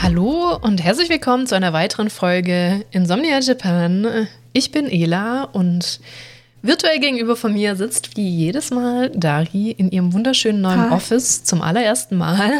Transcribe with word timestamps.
Hallo 0.00 0.56
und 0.60 0.84
herzlich 0.84 1.08
willkommen 1.08 1.48
zu 1.48 1.56
einer 1.56 1.72
weiteren 1.72 2.08
Folge 2.08 2.84
Insomnia 2.92 3.40
Japan. 3.40 4.28
Ich 4.52 4.70
bin 4.70 4.86
Ela 4.86 5.42
und 5.42 5.98
virtuell 6.64 6.98
gegenüber 6.98 7.36
von 7.36 7.52
mir 7.52 7.76
sitzt 7.76 8.16
wie 8.16 8.28
jedes 8.28 8.70
Mal 8.70 9.10
Dari 9.10 9.70
in 9.70 9.90
ihrem 9.90 10.12
wunderschönen 10.12 10.60
neuen 10.60 10.90
Hi. 10.90 10.96
Office 10.96 11.44
zum 11.44 11.62
allerersten 11.62 12.16
Mal. 12.16 12.52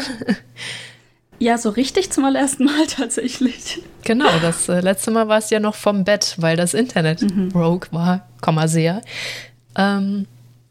Ja, 1.37 1.57
so 1.57 1.69
richtig 1.69 2.11
zum 2.11 2.23
allerersten 2.23 2.63
Mal 2.63 2.87
tatsächlich. 2.95 3.81
Genau, 4.03 4.29
das 4.41 4.69
äh, 4.69 4.79
letzte 4.79 5.11
Mal 5.11 5.27
war 5.27 5.39
es 5.39 5.49
ja 5.49 5.59
noch 5.59 5.75
vom 5.75 6.05
Bett, 6.05 6.35
weil 6.37 6.55
das 6.55 6.73
Internet 6.73 7.21
mhm. 7.23 7.49
broke 7.49 7.91
war, 7.91 8.25
Komma 8.39 8.67
sehr. 8.67 9.01
Ähm, 9.75 10.27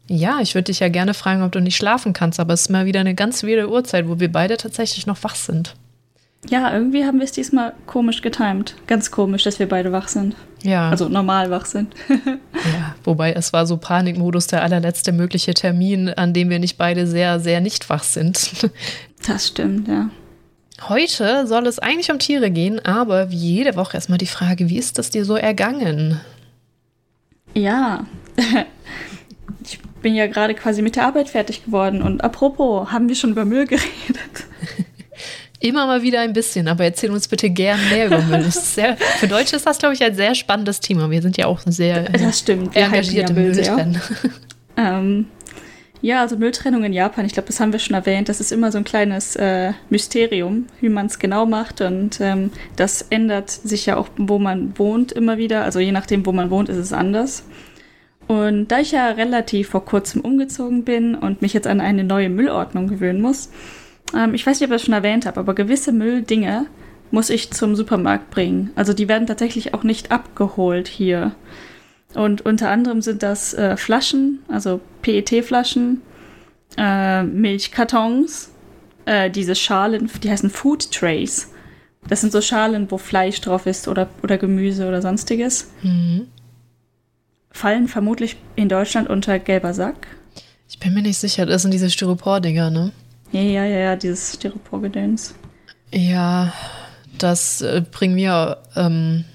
ja, 0.07 0.39
ich 0.41 0.55
würde 0.55 0.65
dich 0.65 0.79
ja 0.79 0.89
gerne 0.89 1.13
fragen, 1.13 1.43
ob 1.43 1.51
du 1.51 1.59
nicht 1.59 1.75
schlafen 1.75 2.13
kannst, 2.13 2.39
aber 2.39 2.53
es 2.53 2.63
ist 2.63 2.69
mal 2.69 2.85
wieder 2.85 2.99
eine 2.99 3.15
ganz 3.15 3.43
wilde 3.43 3.69
Uhrzeit, 3.69 4.07
wo 4.07 4.19
wir 4.19 4.31
beide 4.31 4.57
tatsächlich 4.57 5.05
noch 5.05 5.23
wach 5.23 5.35
sind. 5.35 5.75
Ja, 6.49 6.73
irgendwie 6.73 7.05
haben 7.05 7.17
wir 7.17 7.25
es 7.25 7.31
diesmal 7.31 7.73
komisch 7.87 8.21
getimt. 8.21 8.75
Ganz 8.87 9.11
komisch, 9.11 9.43
dass 9.43 9.59
wir 9.59 9.67
beide 9.67 9.91
wach 9.91 10.07
sind. 10.07 10.35
Ja. 10.63 10.89
Also 10.89 11.09
normal 11.09 11.49
wach 11.51 11.65
sind. 11.65 11.93
ja, 12.09 12.95
wobei 13.03 13.33
es 13.33 13.53
war 13.53 13.65
so 13.65 13.77
Panikmodus 13.77 14.47
der 14.47 14.63
allerletzte 14.63 15.11
mögliche 15.11 15.53
Termin, 15.53 16.09
an 16.09 16.33
dem 16.33 16.49
wir 16.49 16.59
nicht 16.59 16.77
beide 16.77 17.07
sehr, 17.07 17.39
sehr 17.39 17.61
nicht 17.61 17.89
wach 17.89 18.03
sind. 18.03 18.69
das 19.27 19.47
stimmt, 19.47 19.87
ja. 19.87 20.09
Heute 20.89 21.47
soll 21.47 21.67
es 21.67 21.79
eigentlich 21.79 22.11
um 22.11 22.19
Tiere 22.19 22.51
gehen, 22.51 22.83
aber 22.83 23.31
wie 23.31 23.37
jede 23.37 23.75
Woche 23.75 23.95
erstmal 23.95 24.17
die 24.17 24.27
Frage, 24.27 24.69
wie 24.69 24.77
ist 24.77 24.97
das 24.97 25.09
dir 25.09 25.23
so 25.23 25.35
ergangen? 25.35 26.19
Ja, 27.53 28.05
ich 29.63 29.79
bin 30.01 30.15
ja 30.15 30.27
gerade 30.27 30.53
quasi 30.53 30.81
mit 30.81 30.97
der 30.97 31.05
Arbeit 31.05 31.29
fertig 31.29 31.63
geworden 31.65 32.01
und 32.01 32.23
apropos, 32.23 32.91
haben 32.91 33.07
wir 33.07 33.15
schon 33.15 33.31
über 33.31 33.45
Müll 33.45 33.65
geredet? 33.65 34.45
Immer 35.59 35.87
mal 35.87 36.01
wieder 36.01 36.21
ein 36.21 36.33
bisschen, 36.33 36.67
aber 36.67 36.83
erzähl 36.83 37.11
uns 37.11 37.27
bitte 37.27 37.49
gern 37.49 37.79
mehr 37.89 38.07
über 38.07 38.21
Müll. 38.21 38.43
Sehr, 38.51 38.97
für 38.97 39.27
Deutsche 39.27 39.55
ist 39.55 39.65
das, 39.65 39.77
glaube 39.77 39.93
ich, 39.95 40.03
ein 40.03 40.15
sehr 40.15 40.35
spannendes 40.35 40.79
Thema. 40.79 41.09
Wir 41.09 41.21
sind 41.21 41.37
ja 41.37 41.45
auch 41.47 41.61
sehr 41.65 42.03
das 42.03 42.39
stimmt. 42.39 42.75
engagierte 42.75 43.33
ja 43.33 43.39
Mülltrennen. 43.39 44.01
Ähm, 44.77 45.27
ja, 46.01 46.21
also 46.21 46.37
Mülltrennung 46.37 46.83
in 46.83 46.93
Japan, 46.93 47.25
ich 47.25 47.33
glaube, 47.33 47.47
das 47.47 47.59
haben 47.59 47.71
wir 47.71 47.79
schon 47.79 47.95
erwähnt. 47.95 48.29
Das 48.29 48.39
ist 48.39 48.51
immer 48.51 48.71
so 48.71 48.77
ein 48.77 48.83
kleines 48.83 49.35
äh, 49.37 49.71
Mysterium, 49.89 50.67
wie 50.81 50.89
man 50.89 51.07
es 51.07 51.17
genau 51.17 51.45
macht. 51.45 51.81
Und 51.81 52.19
ähm, 52.21 52.51
das 52.75 53.01
ändert 53.03 53.49
sich 53.49 53.85
ja 53.85 53.97
auch, 53.97 54.09
wo 54.17 54.37
man 54.37 54.77
wohnt, 54.77 55.13
immer 55.13 55.37
wieder. 55.37 55.63
Also 55.63 55.79
je 55.79 55.91
nachdem, 55.91 56.25
wo 56.25 56.31
man 56.31 56.49
wohnt, 56.51 56.69
ist 56.69 56.77
es 56.77 56.93
anders. 56.93 57.45
Und 58.27 58.67
da 58.67 58.79
ich 58.79 58.91
ja 58.91 59.09
relativ 59.09 59.69
vor 59.69 59.85
kurzem 59.85 60.21
umgezogen 60.21 60.83
bin 60.83 61.15
und 61.15 61.41
mich 61.41 61.53
jetzt 61.53 61.67
an 61.67 61.79
eine 61.79 62.03
neue 62.03 62.29
Müllordnung 62.29 62.87
gewöhnen 62.87 63.21
muss, 63.21 63.49
ähm, 64.13 64.33
ich 64.33 64.45
weiß 64.45 64.59
nicht, 64.59 64.69
ob 64.69 64.75
ich 64.75 64.81
das 64.81 64.85
schon 64.85 64.93
erwähnt 64.93 65.25
habe, 65.25 65.39
aber 65.39 65.55
gewisse 65.55 65.91
Mülldinge 65.91 66.67
muss 67.11 67.29
ich 67.29 67.51
zum 67.51 67.75
Supermarkt 67.75 68.31
bringen. 68.31 68.71
Also 68.75 68.93
die 68.93 69.07
werden 69.07 69.27
tatsächlich 69.27 69.73
auch 69.73 69.83
nicht 69.83 70.11
abgeholt 70.11 70.87
hier. 70.87 71.35
Und 72.13 72.45
unter 72.45 72.69
anderem 72.69 73.01
sind 73.01 73.23
das 73.23 73.53
äh, 73.53 73.77
Flaschen, 73.77 74.39
also 74.47 74.79
PET-Flaschen, 75.01 76.01
äh, 76.77 77.23
Milchkartons, 77.23 78.51
äh, 79.05 79.29
diese 79.29 79.55
Schalen, 79.55 80.09
die 80.23 80.29
heißen 80.29 80.49
Food 80.49 80.91
Trays. 80.91 81.51
Das 82.07 82.21
sind 82.21 82.31
so 82.31 82.41
Schalen, 82.41 82.89
wo 82.91 82.97
Fleisch 82.97 83.41
drauf 83.41 83.65
ist 83.65 83.87
oder, 83.87 84.09
oder 84.23 84.37
Gemüse 84.37 84.87
oder 84.87 85.01
sonstiges. 85.01 85.71
Mhm. 85.81 86.27
Fallen 87.51 87.87
vermutlich 87.87 88.37
in 88.55 88.69
Deutschland 88.69 89.09
unter 89.09 89.39
gelber 89.39 89.73
Sack. 89.73 90.07
Ich 90.69 90.79
bin 90.79 90.93
mir 90.93 91.01
nicht 91.01 91.17
sicher, 91.17 91.45
das 91.45 91.61
sind 91.61 91.73
diese 91.73 91.89
Styropor-Dinger, 91.89 92.69
ne? 92.69 92.91
Ja, 93.31 93.41
ja, 93.41 93.65
ja, 93.65 93.77
ja 93.77 93.95
dieses 93.95 94.33
Styropor-Gedöns. 94.33 95.35
Ja, 95.91 96.53
das 97.17 97.61
äh, 97.61 97.83
bringt 97.89 98.15
mir. 98.15 98.57
Ähm, 98.75 99.25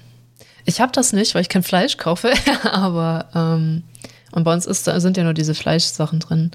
ich 0.65 0.79
habe 0.79 0.91
das 0.91 1.13
nicht, 1.13 1.33
weil 1.33 1.41
ich 1.41 1.49
kein 1.49 1.63
Fleisch 1.63 1.97
kaufe, 1.97 2.31
aber 2.63 3.25
ähm, 3.35 3.83
und 4.31 4.43
bei 4.43 4.53
uns 4.53 4.65
ist, 4.65 4.85
sind 4.85 5.17
ja 5.17 5.23
nur 5.23 5.33
diese 5.33 5.55
Fleischsachen 5.55 6.19
drin. 6.19 6.51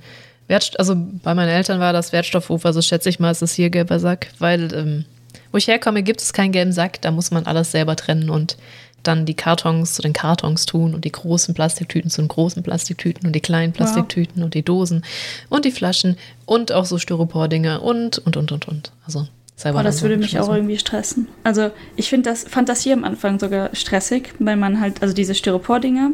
Wert, 0.48 0.78
also 0.78 0.94
bei 0.96 1.34
meinen 1.34 1.48
Eltern 1.48 1.80
war 1.80 1.92
das 1.92 2.12
Wertstoffhof, 2.12 2.64
also 2.64 2.80
schätze 2.80 3.08
ich 3.08 3.18
mal, 3.18 3.30
ist 3.30 3.42
es 3.42 3.52
hier 3.52 3.68
gelber 3.70 3.98
Sack, 3.98 4.28
weil 4.38 4.72
ähm, 4.72 5.04
wo 5.50 5.58
ich 5.58 5.68
herkomme, 5.68 6.02
gibt 6.02 6.20
es 6.20 6.32
keinen 6.32 6.52
gelben 6.52 6.72
Sack, 6.72 7.00
da 7.02 7.10
muss 7.10 7.30
man 7.30 7.46
alles 7.46 7.72
selber 7.72 7.96
trennen 7.96 8.30
und 8.30 8.56
dann 9.06 9.26
die 9.26 9.34
Kartons 9.34 9.94
zu 9.94 10.02
den 10.02 10.12
Kartons 10.12 10.66
tun 10.66 10.94
und 10.94 11.04
die 11.04 11.12
großen 11.12 11.54
Plastiktüten 11.54 12.10
zu 12.10 12.22
den 12.22 12.28
großen 12.28 12.62
Plastiktüten 12.62 13.26
und 13.26 13.32
die 13.32 13.40
kleinen 13.40 13.72
Plastiktüten 13.72 14.38
ja. 14.38 14.44
und 14.44 14.54
die 14.54 14.62
Dosen 14.62 15.04
und 15.48 15.64
die 15.64 15.70
Flaschen 15.70 16.16
und 16.44 16.72
auch 16.72 16.84
so 16.84 16.98
Styropor-Dinge 16.98 17.80
und, 17.80 18.18
und, 18.18 18.36
und, 18.36 18.52
und, 18.52 18.68
und. 18.68 18.92
Also 19.04 19.26
selber. 19.56 19.80
Oh, 19.80 19.82
das 19.82 20.02
würde 20.02 20.16
mich 20.16 20.38
auch 20.38 20.52
irgendwie 20.52 20.78
stressen. 20.78 21.28
Also 21.44 21.70
ich 21.96 22.08
finde 22.08 22.30
das, 22.30 22.44
fand 22.44 22.68
das 22.68 22.82
hier 22.82 22.94
am 22.94 23.04
Anfang 23.04 23.38
sogar 23.38 23.74
stressig, 23.74 24.34
weil 24.38 24.56
man 24.56 24.80
halt, 24.80 25.02
also 25.02 25.14
diese 25.14 25.34
Styropor-Dinge, 25.34 26.12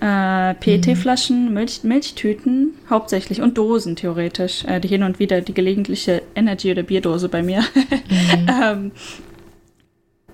äh, 0.00 0.54
PET-Flaschen, 0.54 1.46
mhm. 1.46 1.54
Milch, 1.54 1.82
Milchtüten 1.82 2.74
hauptsächlich 2.88 3.42
und 3.42 3.58
Dosen 3.58 3.96
theoretisch, 3.96 4.64
äh, 4.64 4.80
die 4.80 4.88
hin 4.88 5.02
und 5.02 5.18
wieder 5.18 5.40
die 5.40 5.54
gelegentliche 5.54 6.22
Energy- 6.34 6.70
oder 6.70 6.82
Bierdose 6.82 7.28
bei 7.28 7.42
mir, 7.42 7.60
mhm. 8.08 8.46
ähm, 8.62 8.92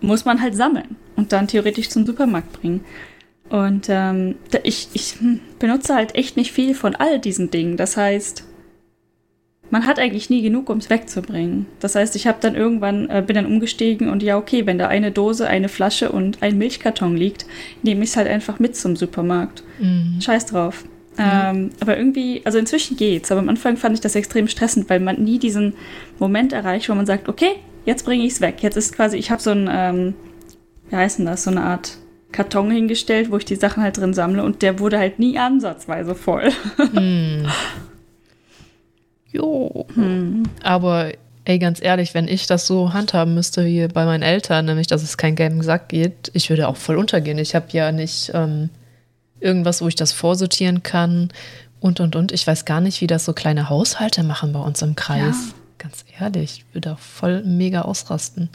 muss 0.00 0.24
man 0.24 0.42
halt 0.42 0.54
sammeln 0.54 0.96
und 1.16 1.32
dann 1.32 1.48
theoretisch 1.48 1.88
zum 1.88 2.06
Supermarkt 2.06 2.52
bringen. 2.52 2.84
Und 3.48 3.86
ähm, 3.88 4.36
ich, 4.62 4.88
ich 4.94 5.16
hm, 5.20 5.40
benutze 5.58 5.94
halt 5.94 6.14
echt 6.14 6.36
nicht 6.36 6.52
viel 6.52 6.74
von 6.74 6.96
all 6.96 7.18
diesen 7.18 7.50
Dingen. 7.50 7.76
Das 7.76 7.96
heißt, 7.96 8.44
man 9.70 9.86
hat 9.86 9.98
eigentlich 9.98 10.30
nie 10.30 10.42
genug, 10.42 10.70
um 10.70 10.78
es 10.78 10.90
wegzubringen. 10.90 11.66
Das 11.80 11.94
heißt, 11.94 12.16
ich 12.16 12.26
habe 12.26 12.38
dann 12.40 12.54
irgendwann, 12.54 13.08
äh, 13.10 13.22
bin 13.26 13.34
dann 13.34 13.46
umgestiegen 13.46 14.08
und 14.08 14.22
ja, 14.22 14.36
okay, 14.38 14.66
wenn 14.66 14.78
da 14.78 14.88
eine 14.88 15.10
Dose, 15.10 15.48
eine 15.48 15.68
Flasche 15.68 16.12
und 16.12 16.42
ein 16.42 16.58
Milchkarton 16.58 17.16
liegt, 17.16 17.46
nehme 17.82 18.04
ich 18.04 18.10
es 18.10 18.16
halt 18.16 18.28
einfach 18.28 18.58
mit 18.58 18.76
zum 18.76 18.96
Supermarkt. 18.96 19.62
Mhm. 19.78 20.20
Scheiß 20.20 20.46
drauf. 20.46 20.84
Ja. 21.18 21.50
Ähm, 21.50 21.70
aber 21.80 21.96
irgendwie, 21.96 22.42
also 22.44 22.58
inzwischen 22.58 22.96
geht's, 22.96 23.30
aber 23.30 23.40
am 23.40 23.48
Anfang 23.48 23.76
fand 23.76 23.94
ich 23.94 24.00
das 24.00 24.16
extrem 24.16 24.48
stressend, 24.48 24.90
weil 24.90 25.00
man 25.00 25.22
nie 25.22 25.38
diesen 25.38 25.74
Moment 26.18 26.52
erreicht, 26.52 26.88
wo 26.88 26.94
man 26.94 27.06
sagt, 27.06 27.28
okay, 27.28 27.56
jetzt 27.84 28.04
bringe 28.04 28.24
ich 28.24 28.32
es 28.32 28.40
weg. 28.40 28.62
Jetzt 28.62 28.76
ist 28.76 28.94
quasi, 28.94 29.16
ich 29.16 29.30
habe 29.30 29.40
so 29.40 29.50
ein, 29.50 29.68
ähm, 29.70 30.14
wie 30.94 30.98
heißt 30.98 31.18
denn 31.18 31.26
das, 31.26 31.42
so 31.42 31.50
eine 31.50 31.62
Art 31.62 31.98
Karton 32.30 32.70
hingestellt, 32.70 33.32
wo 33.32 33.36
ich 33.36 33.44
die 33.44 33.56
Sachen 33.56 33.82
halt 33.82 33.96
drin 33.96 34.14
sammle 34.14 34.44
und 34.44 34.62
der 34.62 34.78
wurde 34.78 34.96
halt 34.98 35.18
nie 35.18 35.38
ansatzweise 35.38 36.14
voll. 36.14 36.52
hm. 36.76 37.46
Jo. 39.32 39.86
Hm. 39.94 40.44
Aber 40.62 41.10
ey, 41.44 41.58
ganz 41.58 41.82
ehrlich, 41.82 42.14
wenn 42.14 42.28
ich 42.28 42.46
das 42.46 42.68
so 42.68 42.92
handhaben 42.92 43.34
müsste 43.34 43.64
wie 43.64 43.88
bei 43.88 44.04
meinen 44.04 44.22
Eltern, 44.22 44.66
nämlich 44.66 44.86
dass 44.86 45.02
es 45.02 45.16
keinen 45.16 45.34
gelben 45.34 45.62
Sack 45.62 45.88
geht, 45.88 46.30
ich 46.32 46.48
würde 46.48 46.68
auch 46.68 46.76
voll 46.76 46.96
untergehen. 46.96 47.38
Ich 47.38 47.56
habe 47.56 47.66
ja 47.70 47.90
nicht 47.90 48.30
ähm, 48.32 48.70
irgendwas, 49.40 49.82
wo 49.82 49.88
ich 49.88 49.96
das 49.96 50.12
vorsortieren 50.12 50.84
kann 50.84 51.32
und 51.80 51.98
und 51.98 52.14
und. 52.14 52.30
Ich 52.30 52.46
weiß 52.46 52.66
gar 52.66 52.80
nicht, 52.80 53.00
wie 53.00 53.08
das 53.08 53.24
so 53.24 53.32
kleine 53.32 53.68
Haushalte 53.68 54.22
machen 54.22 54.52
bei 54.52 54.60
uns 54.60 54.80
im 54.80 54.94
Kreis. 54.94 55.48
Ja. 55.48 55.54
Ganz 55.78 56.04
ehrlich, 56.20 56.64
ich 56.68 56.74
würde 56.74 56.90
da 56.90 56.96
voll 56.96 57.42
mega 57.42 57.82
ausrasten. 57.82 58.48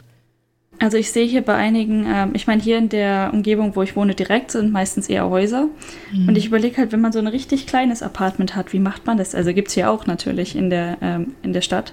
Also 0.80 0.96
ich 0.96 1.12
sehe 1.12 1.26
hier 1.26 1.42
bei 1.42 1.54
einigen, 1.54 2.06
ähm, 2.08 2.30
ich 2.32 2.46
meine 2.46 2.62
hier 2.62 2.78
in 2.78 2.88
der 2.88 3.30
Umgebung, 3.34 3.76
wo 3.76 3.82
ich 3.82 3.96
wohne, 3.96 4.14
direkt 4.14 4.50
sind 4.50 4.72
meistens 4.72 5.10
eher 5.10 5.28
Häuser. 5.28 5.68
Mhm. 6.10 6.28
Und 6.28 6.38
ich 6.38 6.46
überlege 6.46 6.78
halt, 6.78 6.90
wenn 6.92 7.02
man 7.02 7.12
so 7.12 7.18
ein 7.18 7.26
richtig 7.26 7.66
kleines 7.66 8.02
Apartment 8.02 8.56
hat, 8.56 8.72
wie 8.72 8.78
macht 8.78 9.06
man 9.06 9.18
das? 9.18 9.34
Also 9.34 9.52
gibt 9.52 9.68
es 9.68 9.74
hier 9.74 9.90
auch 9.90 10.06
natürlich 10.06 10.56
in 10.56 10.70
der, 10.70 10.96
ähm, 11.02 11.34
in 11.42 11.52
der 11.52 11.60
Stadt. 11.60 11.92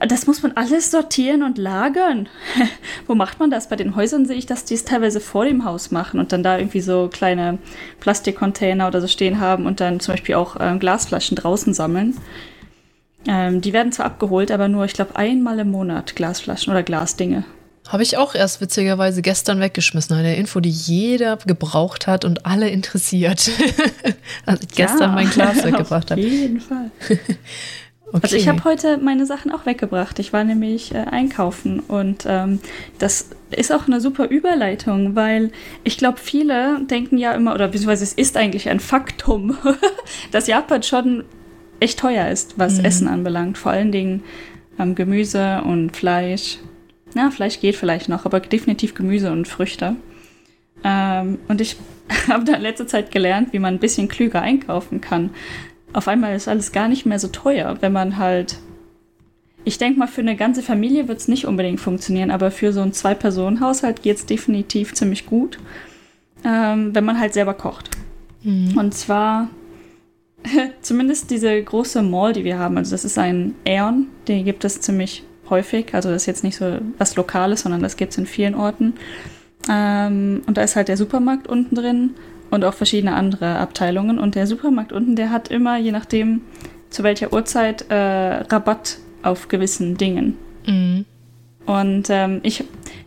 Das 0.00 0.26
muss 0.26 0.42
man 0.42 0.52
alles 0.52 0.90
sortieren 0.90 1.44
und 1.44 1.58
lagern. 1.58 2.28
Wo 3.06 3.14
macht 3.14 3.38
man 3.38 3.50
das? 3.50 3.68
Bei 3.68 3.76
den 3.76 3.94
Häusern 3.94 4.26
sehe 4.26 4.36
ich, 4.36 4.46
dass 4.46 4.64
die 4.64 4.74
es 4.74 4.84
teilweise 4.84 5.20
vor 5.20 5.44
dem 5.44 5.64
Haus 5.64 5.92
machen 5.92 6.18
und 6.18 6.32
dann 6.32 6.42
da 6.42 6.58
irgendwie 6.58 6.80
so 6.80 7.08
kleine 7.10 7.58
Plastikcontainer 8.00 8.88
oder 8.88 9.00
so 9.00 9.06
stehen 9.06 9.38
haben 9.40 9.64
und 9.64 9.80
dann 9.80 10.00
zum 10.00 10.14
Beispiel 10.14 10.34
auch 10.34 10.56
ähm, 10.60 10.80
Glasflaschen 10.80 11.36
draußen 11.36 11.72
sammeln. 11.72 12.16
Ähm, 13.26 13.60
die 13.60 13.72
werden 13.72 13.92
zwar 13.92 14.06
abgeholt, 14.06 14.50
aber 14.50 14.68
nur, 14.68 14.84
ich 14.84 14.92
glaube, 14.92 15.16
einmal 15.16 15.58
im 15.58 15.70
Monat 15.70 16.16
Glasflaschen 16.16 16.70
oder 16.72 16.82
Glasdinge. 16.82 17.44
Habe 17.88 18.02
ich 18.02 18.16
auch 18.16 18.34
erst 18.34 18.60
witzigerweise 18.60 19.22
gestern 19.22 19.60
weggeschmissen. 19.60 20.16
Eine 20.16 20.36
Info, 20.36 20.58
die 20.60 20.70
jeder 20.70 21.36
gebraucht 21.36 22.06
hat 22.06 22.24
und 22.24 22.44
alle 22.44 22.68
interessiert. 22.68 23.50
Als 24.46 24.62
ich 24.62 24.68
gestern 24.68 25.10
ja, 25.10 25.14
mein 25.14 25.30
Glas 25.30 25.56
weggebracht 25.64 26.10
habe. 26.10 26.20
Auf 26.20 26.26
jeden 26.26 26.60
Fall. 26.60 26.90
Okay. 28.08 28.20
Also 28.22 28.36
ich 28.36 28.46
habe 28.46 28.62
heute 28.62 28.98
meine 28.98 29.26
Sachen 29.26 29.50
auch 29.50 29.66
weggebracht. 29.66 30.20
Ich 30.20 30.32
war 30.32 30.44
nämlich 30.44 30.94
äh, 30.94 30.98
einkaufen 30.98 31.80
und 31.80 32.24
ähm, 32.24 32.60
das 33.00 33.30
ist 33.50 33.72
auch 33.72 33.88
eine 33.88 34.00
super 34.00 34.28
Überleitung, 34.28 35.16
weil 35.16 35.50
ich 35.82 35.98
glaube, 35.98 36.18
viele 36.18 36.84
denken 36.88 37.18
ja 37.18 37.32
immer, 37.32 37.52
oder 37.52 37.66
beziehungsweise 37.66 38.04
es 38.04 38.12
ist 38.12 38.36
eigentlich 38.36 38.68
ein 38.68 38.78
Faktum, 38.78 39.58
dass 40.30 40.46
Japan 40.46 40.84
schon 40.84 41.24
echt 41.80 41.98
teuer 41.98 42.28
ist, 42.28 42.58
was 42.58 42.78
mhm. 42.78 42.84
Essen 42.84 43.08
anbelangt. 43.08 43.58
Vor 43.58 43.72
allen 43.72 43.92
Dingen 43.92 44.22
ähm, 44.78 44.94
Gemüse 44.94 45.62
und 45.62 45.96
Fleisch. 45.96 46.58
Na, 47.14 47.30
Fleisch 47.30 47.60
geht 47.60 47.76
vielleicht 47.76 48.08
noch, 48.08 48.26
aber 48.26 48.40
definitiv 48.40 48.94
Gemüse 48.94 49.32
und 49.32 49.48
Früchte. 49.48 49.96
Ähm, 50.84 51.38
und 51.48 51.60
ich 51.60 51.76
habe 52.28 52.44
da 52.44 52.54
in 52.54 52.62
letzter 52.62 52.86
Zeit 52.86 53.10
gelernt, 53.10 53.52
wie 53.52 53.58
man 53.58 53.74
ein 53.74 53.80
bisschen 53.80 54.08
klüger 54.08 54.42
einkaufen 54.42 55.00
kann. 55.00 55.30
Auf 55.92 56.08
einmal 56.08 56.36
ist 56.36 56.48
alles 56.48 56.72
gar 56.72 56.88
nicht 56.88 57.06
mehr 57.06 57.18
so 57.18 57.28
teuer, 57.28 57.78
wenn 57.80 57.92
man 57.92 58.18
halt. 58.18 58.58
Ich 59.64 59.78
denke 59.78 59.98
mal, 59.98 60.06
für 60.06 60.20
eine 60.20 60.36
ganze 60.36 60.62
Familie 60.62 61.08
wird 61.08 61.18
es 61.18 61.26
nicht 61.26 61.44
unbedingt 61.44 61.80
funktionieren, 61.80 62.30
aber 62.30 62.52
für 62.52 62.72
so 62.72 62.82
einen 62.82 62.92
Zwei-Personen-Haushalt 62.92 64.00
geht 64.00 64.16
es 64.16 64.24
definitiv 64.24 64.94
ziemlich 64.94 65.26
gut, 65.26 65.58
ähm, 66.44 66.94
wenn 66.94 67.04
man 67.04 67.18
halt 67.18 67.34
selber 67.34 67.54
kocht. 67.54 67.90
Mhm. 68.44 68.78
Und 68.78 68.94
zwar 68.94 69.48
zumindest 70.82 71.30
diese 71.30 71.62
große 71.62 72.02
Mall, 72.02 72.32
die 72.32 72.44
wir 72.44 72.58
haben, 72.58 72.78
also 72.78 72.90
das 72.92 73.04
ist 73.04 73.18
ein 73.18 73.54
Aeon, 73.66 74.08
den 74.28 74.44
gibt 74.44 74.64
es 74.64 74.80
ziemlich 74.80 75.24
häufig. 75.50 75.94
Also 75.94 76.10
das 76.10 76.22
ist 76.22 76.26
jetzt 76.26 76.44
nicht 76.44 76.56
so 76.56 76.78
was 76.98 77.16
Lokales, 77.16 77.62
sondern 77.62 77.82
das 77.82 77.96
gibt 77.96 78.12
es 78.12 78.18
in 78.18 78.26
vielen 78.26 78.54
Orten. 78.54 78.94
Ähm, 79.68 80.42
und 80.46 80.56
da 80.56 80.62
ist 80.62 80.76
halt 80.76 80.88
der 80.88 80.96
Supermarkt 80.96 81.46
unten 81.46 81.74
drin 81.74 82.14
und 82.50 82.64
auch 82.64 82.74
verschiedene 82.74 83.14
andere 83.14 83.58
Abteilungen. 83.58 84.18
Und 84.18 84.34
der 84.34 84.46
Supermarkt 84.46 84.92
unten, 84.92 85.16
der 85.16 85.30
hat 85.30 85.48
immer, 85.48 85.78
je 85.78 85.92
nachdem 85.92 86.42
zu 86.90 87.02
welcher 87.02 87.32
Uhrzeit, 87.32 87.90
äh, 87.90 87.94
Rabatt 87.94 88.98
auf 89.22 89.48
gewissen 89.48 89.96
Dingen. 89.96 90.36
Mhm. 90.66 91.04
Und 91.66 92.06
ähm, 92.10 92.40
ich, 92.44 92.62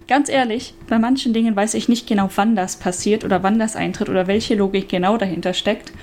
ganz 0.07 0.27
ehrlich, 0.27 0.73
bei 0.89 0.99
manchen 0.99 1.31
Dingen 1.31 1.55
weiß 1.55 1.75
ich 1.75 1.87
nicht 1.87 2.07
genau, 2.07 2.29
wann 2.35 2.57
das 2.57 2.75
passiert 2.75 3.23
oder 3.23 3.41
wann 3.41 3.57
das 3.57 3.77
eintritt 3.77 4.09
oder 4.09 4.27
welche 4.27 4.55
Logik 4.55 4.89
genau 4.89 5.15
dahinter 5.17 5.53
steckt. 5.53 5.93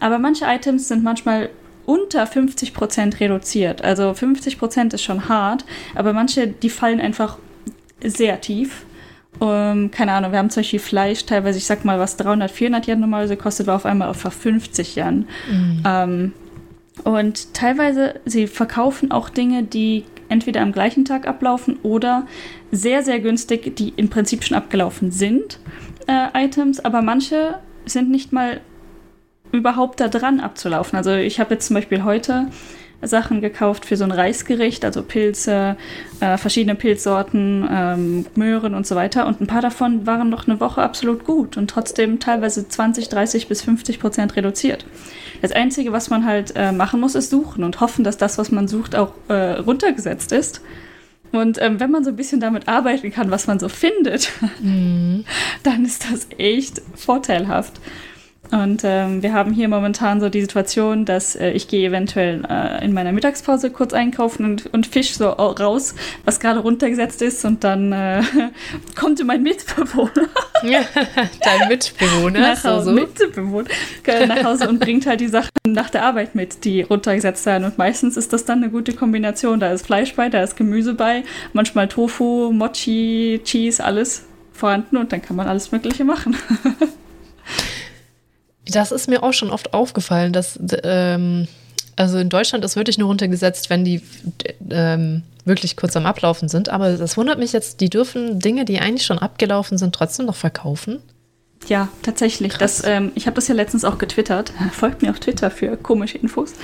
Aber 0.00 0.18
manche 0.18 0.46
Items 0.46 0.88
sind 0.88 1.04
manchmal 1.04 1.50
unter 1.86 2.24
50% 2.24 3.20
reduziert. 3.20 3.82
Also 3.82 4.10
50% 4.10 4.94
ist 4.94 5.02
schon 5.02 5.28
hart, 5.28 5.64
aber 5.94 6.12
manche, 6.12 6.46
die 6.48 6.70
fallen 6.70 7.00
einfach 7.00 7.38
sehr 8.02 8.40
tief. 8.40 8.84
Um, 9.38 9.48
ähm, 9.48 9.90
keine 9.90 10.12
Ahnung, 10.12 10.32
wir 10.32 10.38
haben 10.38 10.50
zum 10.50 10.62
Beispiel 10.62 10.80
Fleisch, 10.80 11.24
teilweise, 11.24 11.58
ich 11.58 11.64
sag 11.64 11.84
mal, 11.84 11.98
was 11.98 12.16
300, 12.16 12.50
400 12.50 12.86
Yen 12.88 13.00
normalerweise 13.00 13.36
kostet, 13.36 13.66
war 13.66 13.76
auf 13.76 13.86
einmal 13.86 14.08
auf 14.08 14.18
50 14.18 14.96
Yen. 14.96 15.26
Mhm. 15.50 15.78
Um, 15.78 15.84
ähm, 15.84 16.32
und 17.04 17.54
teilweise, 17.54 18.20
sie 18.26 18.46
verkaufen 18.46 19.10
auch 19.10 19.30
Dinge, 19.30 19.62
die 19.62 20.04
entweder 20.28 20.60
am 20.60 20.72
gleichen 20.72 21.04
Tag 21.04 21.26
ablaufen 21.26 21.78
oder 21.82 22.26
sehr, 22.70 23.02
sehr 23.02 23.20
günstig, 23.20 23.76
die 23.76 23.94
im 23.96 24.10
Prinzip 24.10 24.44
schon 24.44 24.56
abgelaufen 24.56 25.10
sind, 25.10 25.58
äh, 26.06 26.44
Items, 26.44 26.80
aber 26.80 27.00
manche 27.02 27.58
sind 27.86 28.10
nicht 28.10 28.32
mal 28.32 28.60
überhaupt 29.52 30.00
da 30.00 30.08
dran 30.08 30.40
abzulaufen. 30.40 30.96
Also 30.96 31.12
ich 31.12 31.40
habe 31.40 31.54
jetzt 31.54 31.66
zum 31.66 31.74
Beispiel 31.74 32.04
heute 32.04 32.48
Sachen 33.02 33.40
gekauft 33.40 33.86
für 33.86 33.96
so 33.96 34.04
ein 34.04 34.10
Reisgericht, 34.10 34.84
also 34.84 35.02
Pilze, 35.02 35.76
äh, 36.20 36.36
verschiedene 36.36 36.74
Pilzsorten, 36.74 37.66
ähm, 37.70 38.26
Möhren 38.34 38.74
und 38.74 38.86
so 38.86 38.94
weiter. 38.94 39.26
Und 39.26 39.40
ein 39.40 39.46
paar 39.46 39.62
davon 39.62 40.06
waren 40.06 40.28
noch 40.28 40.46
eine 40.46 40.60
Woche 40.60 40.82
absolut 40.82 41.24
gut 41.24 41.56
und 41.56 41.70
trotzdem 41.70 42.20
teilweise 42.20 42.68
20, 42.68 43.08
30 43.08 43.48
bis 43.48 43.62
50 43.62 44.00
Prozent 44.00 44.36
reduziert. 44.36 44.84
Das 45.40 45.52
Einzige, 45.52 45.92
was 45.92 46.10
man 46.10 46.26
halt 46.26 46.52
äh, 46.56 46.72
machen 46.72 47.00
muss, 47.00 47.14
ist 47.14 47.30
suchen 47.30 47.64
und 47.64 47.80
hoffen, 47.80 48.04
dass 48.04 48.18
das, 48.18 48.36
was 48.36 48.50
man 48.50 48.68
sucht, 48.68 48.94
auch 48.94 49.12
äh, 49.28 49.52
runtergesetzt 49.52 50.32
ist. 50.32 50.60
Und 51.32 51.62
ähm, 51.62 51.78
wenn 51.78 51.92
man 51.92 52.04
so 52.04 52.10
ein 52.10 52.16
bisschen 52.16 52.40
damit 52.40 52.68
arbeiten 52.68 53.12
kann, 53.12 53.30
was 53.30 53.46
man 53.46 53.58
so 53.60 53.68
findet, 53.68 54.32
mhm. 54.60 55.24
dann 55.62 55.84
ist 55.84 56.04
das 56.10 56.26
echt 56.38 56.82
vorteilhaft. 56.96 57.74
Und 58.52 58.82
ähm, 58.84 59.22
wir 59.22 59.32
haben 59.32 59.52
hier 59.52 59.68
momentan 59.68 60.20
so 60.20 60.28
die 60.28 60.40
Situation, 60.40 61.04
dass 61.04 61.36
äh, 61.36 61.50
ich 61.50 61.68
gehe 61.68 61.88
eventuell 61.88 62.42
äh, 62.48 62.84
in 62.84 62.92
meiner 62.92 63.12
Mittagspause 63.12 63.70
kurz 63.70 63.92
einkaufen 63.92 64.44
und, 64.44 64.72
und 64.72 64.86
fisch 64.86 65.14
so 65.14 65.28
raus, 65.28 65.94
was 66.24 66.40
gerade 66.40 66.60
runtergesetzt 66.60 67.22
ist. 67.22 67.44
Und 67.44 67.62
dann 67.62 67.92
äh, 67.92 68.22
kommt 68.98 69.24
mein 69.24 69.42
Mitbewohner. 69.42 70.28
Ja, 70.64 70.80
dein 71.44 71.68
Mitbewohner. 71.68 72.40
Nach 72.40 72.64
Hause, 72.64 72.84
so, 72.84 72.90
so. 72.90 72.92
Mitbewohner 72.92 73.68
nach 74.26 74.44
Hause 74.44 74.68
und 74.68 74.80
bringt 74.80 75.06
halt 75.06 75.20
die 75.20 75.28
Sachen 75.28 75.50
nach 75.66 75.90
der 75.90 76.04
Arbeit 76.04 76.34
mit, 76.34 76.64
die 76.64 76.82
runtergesetzt 76.82 77.46
werden. 77.46 77.64
Und 77.64 77.78
meistens 77.78 78.16
ist 78.16 78.32
das 78.32 78.44
dann 78.44 78.62
eine 78.62 78.70
gute 78.70 78.94
Kombination. 78.94 79.60
Da 79.60 79.72
ist 79.72 79.86
Fleisch 79.86 80.14
bei, 80.14 80.28
da 80.28 80.42
ist 80.42 80.56
Gemüse 80.56 80.94
bei, 80.94 81.22
manchmal 81.52 81.88
Tofu, 81.88 82.50
Mochi, 82.52 83.40
Cheese, 83.44 83.82
alles 83.84 84.24
vorhanden 84.52 84.96
und 84.96 85.12
dann 85.12 85.22
kann 85.22 85.36
man 85.36 85.46
alles 85.46 85.72
Mögliche 85.72 86.04
machen. 86.04 86.36
Das 88.70 88.92
ist 88.92 89.08
mir 89.08 89.22
auch 89.22 89.32
schon 89.32 89.50
oft 89.50 89.74
aufgefallen, 89.74 90.32
dass 90.32 90.58
ähm, 90.82 91.48
also 91.96 92.18
in 92.18 92.28
Deutschland 92.28 92.64
ist 92.64 92.76
wirklich 92.76 92.98
nur 92.98 93.08
runtergesetzt, 93.08 93.68
wenn 93.68 93.84
die 93.84 94.00
ähm, 94.70 95.22
wirklich 95.44 95.76
kurz 95.76 95.96
am 95.96 96.06
Ablaufen 96.06 96.48
sind. 96.48 96.68
Aber 96.68 96.96
das 96.96 97.16
wundert 97.16 97.38
mich 97.38 97.52
jetzt, 97.52 97.80
die 97.80 97.90
dürfen 97.90 98.38
Dinge, 98.38 98.64
die 98.64 98.78
eigentlich 98.78 99.04
schon 99.04 99.18
abgelaufen 99.18 99.76
sind, 99.76 99.94
trotzdem 99.94 100.26
noch 100.26 100.36
verkaufen. 100.36 101.02
Ja, 101.68 101.88
tatsächlich. 102.02 102.54
Das, 102.54 102.82
ähm, 102.86 103.12
ich 103.14 103.26
habe 103.26 103.34
das 103.34 103.48
ja 103.48 103.54
letztens 103.54 103.84
auch 103.84 103.98
getwittert. 103.98 104.52
Folgt 104.72 105.02
mir 105.02 105.10
auf 105.10 105.20
Twitter 105.20 105.50
für 105.50 105.76
komische 105.76 106.18
Infos. 106.18 106.54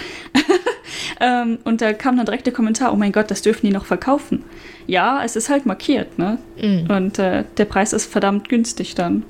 ähm, 1.20 1.58
und 1.64 1.82
da 1.82 1.92
kam 1.92 2.16
dann 2.16 2.26
direkt 2.26 2.46
der 2.46 2.54
Kommentar: 2.54 2.92
Oh 2.92 2.96
mein 2.96 3.12
Gott, 3.12 3.30
das 3.30 3.42
dürfen 3.42 3.66
die 3.66 3.72
noch 3.72 3.84
verkaufen. 3.84 4.42
Ja, 4.86 5.22
es 5.22 5.36
ist 5.36 5.50
halt 5.50 5.66
markiert, 5.66 6.18
ne? 6.18 6.38
Mm. 6.60 6.90
Und 6.90 7.18
äh, 7.18 7.44
der 7.56 7.64
Preis 7.66 7.92
ist 7.92 8.10
verdammt 8.10 8.48
günstig 8.48 8.94
dann. 8.94 9.24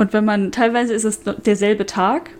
Und 0.00 0.14
wenn 0.14 0.24
man, 0.24 0.50
teilweise 0.50 0.94
ist 0.94 1.04
es 1.04 1.20
derselbe 1.44 1.84
Tag 1.84 2.30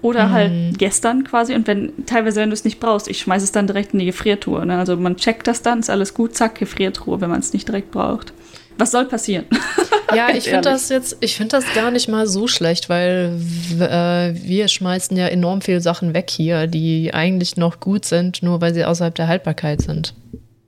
oder 0.00 0.26
mhm. 0.26 0.32
halt 0.32 0.78
gestern 0.78 1.22
quasi. 1.24 1.54
Und 1.54 1.66
wenn, 1.66 2.06
teilweise, 2.06 2.40
wenn 2.40 2.48
du 2.48 2.54
es 2.54 2.64
nicht 2.64 2.80
brauchst, 2.80 3.08
ich 3.08 3.18
schmeiße 3.18 3.44
es 3.44 3.52
dann 3.52 3.66
direkt 3.66 3.92
in 3.92 3.98
die 3.98 4.06
Gefriertruhe. 4.06 4.64
Ne? 4.64 4.78
Also 4.78 4.96
man 4.96 5.16
checkt 5.16 5.46
das 5.46 5.60
dann, 5.60 5.80
ist 5.80 5.90
alles 5.90 6.14
gut, 6.14 6.34
zack, 6.34 6.54
Gefriertruhe, 6.54 7.20
wenn 7.20 7.28
man 7.28 7.40
es 7.40 7.52
nicht 7.52 7.68
direkt 7.68 7.90
braucht. 7.90 8.32
Was 8.78 8.90
soll 8.90 9.04
passieren? 9.04 9.44
Ja, 10.14 10.30
ich 10.34 10.44
finde 10.44 10.62
das 10.62 10.88
jetzt, 10.88 11.18
ich 11.20 11.36
finde 11.36 11.50
das 11.50 11.64
gar 11.74 11.90
nicht 11.90 12.08
mal 12.08 12.26
so 12.26 12.48
schlecht, 12.48 12.88
weil 12.88 13.38
äh, 13.78 14.34
wir 14.34 14.68
schmeißen 14.68 15.14
ja 15.14 15.26
enorm 15.26 15.60
viele 15.60 15.82
Sachen 15.82 16.14
weg 16.14 16.30
hier, 16.30 16.66
die 16.66 17.12
eigentlich 17.12 17.58
noch 17.58 17.80
gut 17.80 18.06
sind, 18.06 18.42
nur 18.42 18.62
weil 18.62 18.72
sie 18.72 18.86
außerhalb 18.86 19.14
der 19.14 19.28
Haltbarkeit 19.28 19.82
sind. 19.82 20.14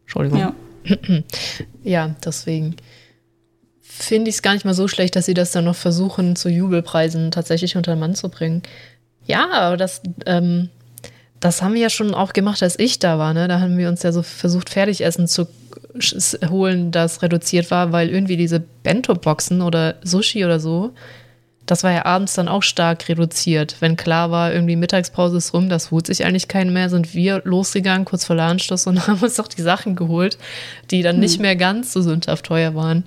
Entschuldigung. 0.03 0.38
Ja, 0.38 0.55
ja 1.83 2.15
deswegen 2.23 2.77
finde 3.98 4.28
ich 4.28 4.37
es 4.37 4.43
gar 4.43 4.54
nicht 4.54 4.64
mal 4.64 4.75
so 4.75 4.88
schlecht, 4.88 5.16
dass 5.16 5.26
sie 5.26 5.34
das 5.34 5.50
dann 5.50 5.64
noch 5.64 5.76
versuchen, 5.76 6.37
zu 6.37 6.48
Jubelpreisen 6.48 7.31
tatsächlich 7.31 7.76
unter 7.76 7.94
den 7.94 8.00
Mann 8.00 8.14
zu 8.14 8.28
bringen. 8.28 8.62
Ja, 9.26 9.50
aber 9.50 9.76
das, 9.76 10.02
ähm, 10.26 10.69
das 11.40 11.62
haben 11.62 11.75
wir 11.75 11.82
ja 11.82 11.90
schon 11.90 12.14
auch 12.14 12.32
gemacht, 12.32 12.62
als 12.62 12.78
ich 12.78 12.99
da 12.99 13.18
war. 13.18 13.35
Ne? 13.35 13.49
Da 13.49 13.61
haben 13.61 13.76
wir 13.78 13.88
uns 13.88 14.02
ja 14.02 14.12
so 14.12 14.23
versucht, 14.23 14.71
Fertigessen 14.71 15.26
zu 15.26 15.49
holen, 16.49 16.90
das 16.92 17.23
reduziert 17.23 17.71
war, 17.71 17.92
weil 17.92 18.09
irgendwie 18.09 18.37
diese 18.37 18.61
Bento-Boxen 18.61 19.62
oder 19.62 19.97
Sushi 20.02 20.44
oder 20.44 20.61
so, 20.61 20.92
das 21.64 21.82
war 21.82 21.90
ja 21.90 22.04
abends 22.04 22.35
dann 22.35 22.49
auch 22.49 22.62
stark 22.62 23.09
reduziert. 23.09 23.76
Wenn 23.80 23.97
klar 23.97 24.30
war, 24.30 24.52
irgendwie 24.52 24.76
Mittagspause 24.76 25.38
ist 25.38 25.52
rum, 25.52 25.68
das 25.68 25.90
holt 25.90 26.06
sich 26.06 26.25
eigentlich 26.25 26.47
keinen 26.47 26.73
mehr, 26.73 26.88
sind 26.88 27.12
wir 27.12 27.42
losgegangen, 27.44 28.04
kurz 28.04 28.25
vor 28.25 28.37
der 28.37 28.44
Anschluss 28.44 28.87
und 28.87 29.06
haben 29.09 29.21
uns 29.21 29.37
doch 29.37 29.49
die 29.49 29.62
Sachen 29.62 29.97
geholt, 29.97 30.38
die 30.90 31.02
dann 31.02 31.16
hm. 31.16 31.21
nicht 31.21 31.40
mehr 31.40 31.56
ganz 31.56 31.92
so 31.92 32.02
sündhaft 32.02 32.47
teuer 32.47 32.75
waren 32.75 33.04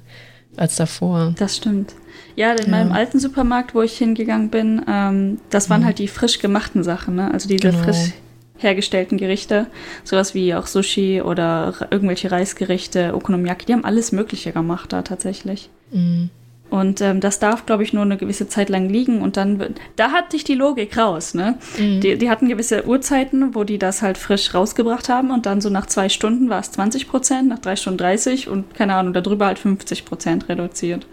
als 0.59 0.75
davor. 0.75 1.33
Das 1.37 1.57
stimmt. 1.57 1.95
Ja, 2.35 2.51
in 2.53 2.65
ja. 2.65 2.71
meinem 2.71 2.91
alten 2.91 3.19
Supermarkt, 3.19 3.75
wo 3.75 3.81
ich 3.81 3.97
hingegangen 3.97 4.49
bin, 4.49 4.81
ähm, 4.87 5.39
das 5.49 5.69
waren 5.69 5.81
mhm. 5.81 5.85
halt 5.85 5.99
die 5.99 6.07
frisch 6.07 6.39
gemachten 6.39 6.83
Sachen, 6.83 7.15
ne? 7.15 7.31
Also 7.33 7.47
diese 7.49 7.71
genau. 7.71 7.83
frisch 7.83 8.13
hergestellten 8.57 9.17
Gerichte, 9.17 9.67
sowas 10.03 10.33
wie 10.33 10.53
auch 10.53 10.67
Sushi 10.67 11.21
oder 11.21 11.73
irgendwelche 11.91 12.31
Reisgerichte, 12.31 13.15
Okonomiyaki, 13.15 13.65
die 13.65 13.73
haben 13.73 13.85
alles 13.85 14.11
Mögliche 14.11 14.51
gemacht 14.51 14.91
da 14.91 15.01
tatsächlich. 15.01 15.69
Mhm. 15.91 16.29
Und 16.69 17.01
ähm, 17.01 17.19
das 17.19 17.39
darf, 17.39 17.65
glaube 17.65 17.83
ich, 17.83 17.93
nur 17.93 18.03
eine 18.03 18.17
gewisse 18.17 18.47
Zeit 18.47 18.69
lang 18.69 18.89
liegen 18.89 19.21
und 19.21 19.37
dann, 19.37 19.75
da 19.95 20.11
hat 20.11 20.33
dich 20.33 20.43
die 20.43 20.53
Logik 20.53 20.97
raus, 20.97 21.33
ne? 21.33 21.57
Mhm. 21.79 22.01
Die, 22.01 22.17
die 22.17 22.29
hatten 22.29 22.47
gewisse 22.47 22.85
Uhrzeiten, 22.85 23.55
wo 23.55 23.63
die 23.63 23.79
das 23.79 24.03
halt 24.03 24.19
frisch 24.19 24.53
rausgebracht 24.53 25.09
haben 25.09 25.31
und 25.31 25.47
dann 25.47 25.61
so 25.61 25.69
nach 25.69 25.87
zwei 25.87 26.09
Stunden 26.09 26.49
war 26.49 26.59
es 26.59 26.71
20 26.71 27.07
Prozent, 27.07 27.49
nach 27.49 27.59
drei 27.59 27.75
Stunden 27.75 27.97
30 27.97 28.49
und 28.49 28.75
keine 28.75 28.93
Ahnung, 28.95 29.13
darüber 29.13 29.47
halt 29.47 29.57
50 29.57 30.05
Prozent 30.05 30.47
reduziert. 30.47 31.07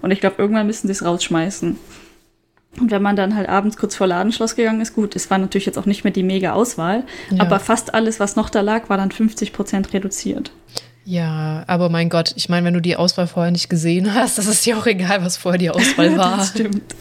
Und 0.00 0.10
ich 0.10 0.20
glaube, 0.20 0.36
irgendwann 0.38 0.66
müssen 0.66 0.86
sie 0.86 0.92
es 0.92 1.04
rausschmeißen. 1.04 1.76
Und 2.80 2.90
wenn 2.90 3.02
man 3.02 3.14
dann 3.14 3.36
halt 3.36 3.48
abends 3.48 3.76
kurz 3.76 3.94
vor 3.94 4.06
Ladenschloss 4.06 4.56
gegangen 4.56 4.80
ist, 4.80 4.94
gut, 4.94 5.14
es 5.16 5.30
war 5.30 5.38
natürlich 5.38 5.66
jetzt 5.66 5.78
auch 5.78 5.86
nicht 5.86 6.04
mehr 6.04 6.12
die 6.12 6.22
mega 6.22 6.52
Auswahl, 6.52 7.04
ja. 7.30 7.40
aber 7.40 7.60
fast 7.60 7.94
alles, 7.94 8.20
was 8.20 8.36
noch 8.36 8.50
da 8.50 8.62
lag, 8.62 8.88
war 8.88 8.96
dann 8.96 9.10
50 9.10 9.52
Prozent 9.52 9.92
reduziert. 9.92 10.50
Ja, 11.06 11.64
aber 11.66 11.90
mein 11.90 12.08
Gott, 12.08 12.32
ich 12.36 12.48
meine, 12.48 12.66
wenn 12.66 12.74
du 12.74 12.80
die 12.80 12.96
Auswahl 12.96 13.26
vorher 13.26 13.52
nicht 13.52 13.68
gesehen 13.68 14.14
hast, 14.14 14.38
das 14.38 14.46
ist 14.46 14.64
ja 14.64 14.76
auch 14.76 14.86
egal, 14.86 15.22
was 15.22 15.36
vorher 15.36 15.58
die 15.58 15.70
Auswahl 15.70 16.16
war. 16.18 16.38
das 16.38 16.48
stimmt. 16.50 16.94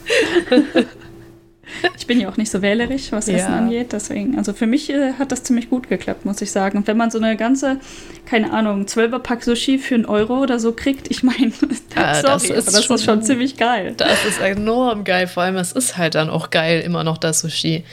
ich 1.97 2.05
bin 2.05 2.19
ja 2.19 2.27
auch 2.27 2.35
nicht 2.35 2.51
so 2.51 2.61
wählerisch, 2.61 3.13
was 3.13 3.29
Essen 3.29 3.51
ja. 3.51 3.57
angeht. 3.57 3.93
Deswegen, 3.93 4.37
also 4.37 4.51
für 4.51 4.67
mich 4.67 4.89
äh, 4.89 5.13
hat 5.13 5.31
das 5.31 5.43
ziemlich 5.43 5.69
gut 5.69 5.87
geklappt, 5.87 6.25
muss 6.25 6.41
ich 6.41 6.51
sagen. 6.51 6.79
Und 6.79 6.87
wenn 6.87 6.97
man 6.97 7.11
so 7.11 7.17
eine 7.17 7.37
ganze, 7.37 7.79
keine 8.25 8.51
Ahnung, 8.51 8.83
12er 8.83 9.19
Pack 9.19 9.41
Sushi 9.41 9.77
für 9.77 9.95
einen 9.95 10.05
Euro 10.05 10.39
oder 10.39 10.59
so 10.59 10.73
kriegt, 10.73 11.09
ich 11.09 11.23
meine, 11.23 11.53
ja, 11.95 12.21
das, 12.21 12.43
ist, 12.43 12.67
das 12.67 12.83
schon, 12.83 12.97
ist 12.97 13.05
schon 13.05 13.23
ziemlich 13.23 13.55
geil. 13.55 13.93
Das 13.95 14.25
ist 14.25 14.41
enorm 14.41 15.05
geil. 15.05 15.27
Vor 15.27 15.43
allem, 15.43 15.55
es 15.55 15.71
ist 15.71 15.97
halt 15.97 16.15
dann 16.15 16.29
auch 16.29 16.49
geil, 16.49 16.81
immer 16.81 17.05
noch 17.05 17.17
das 17.17 17.39
Sushi. 17.39 17.85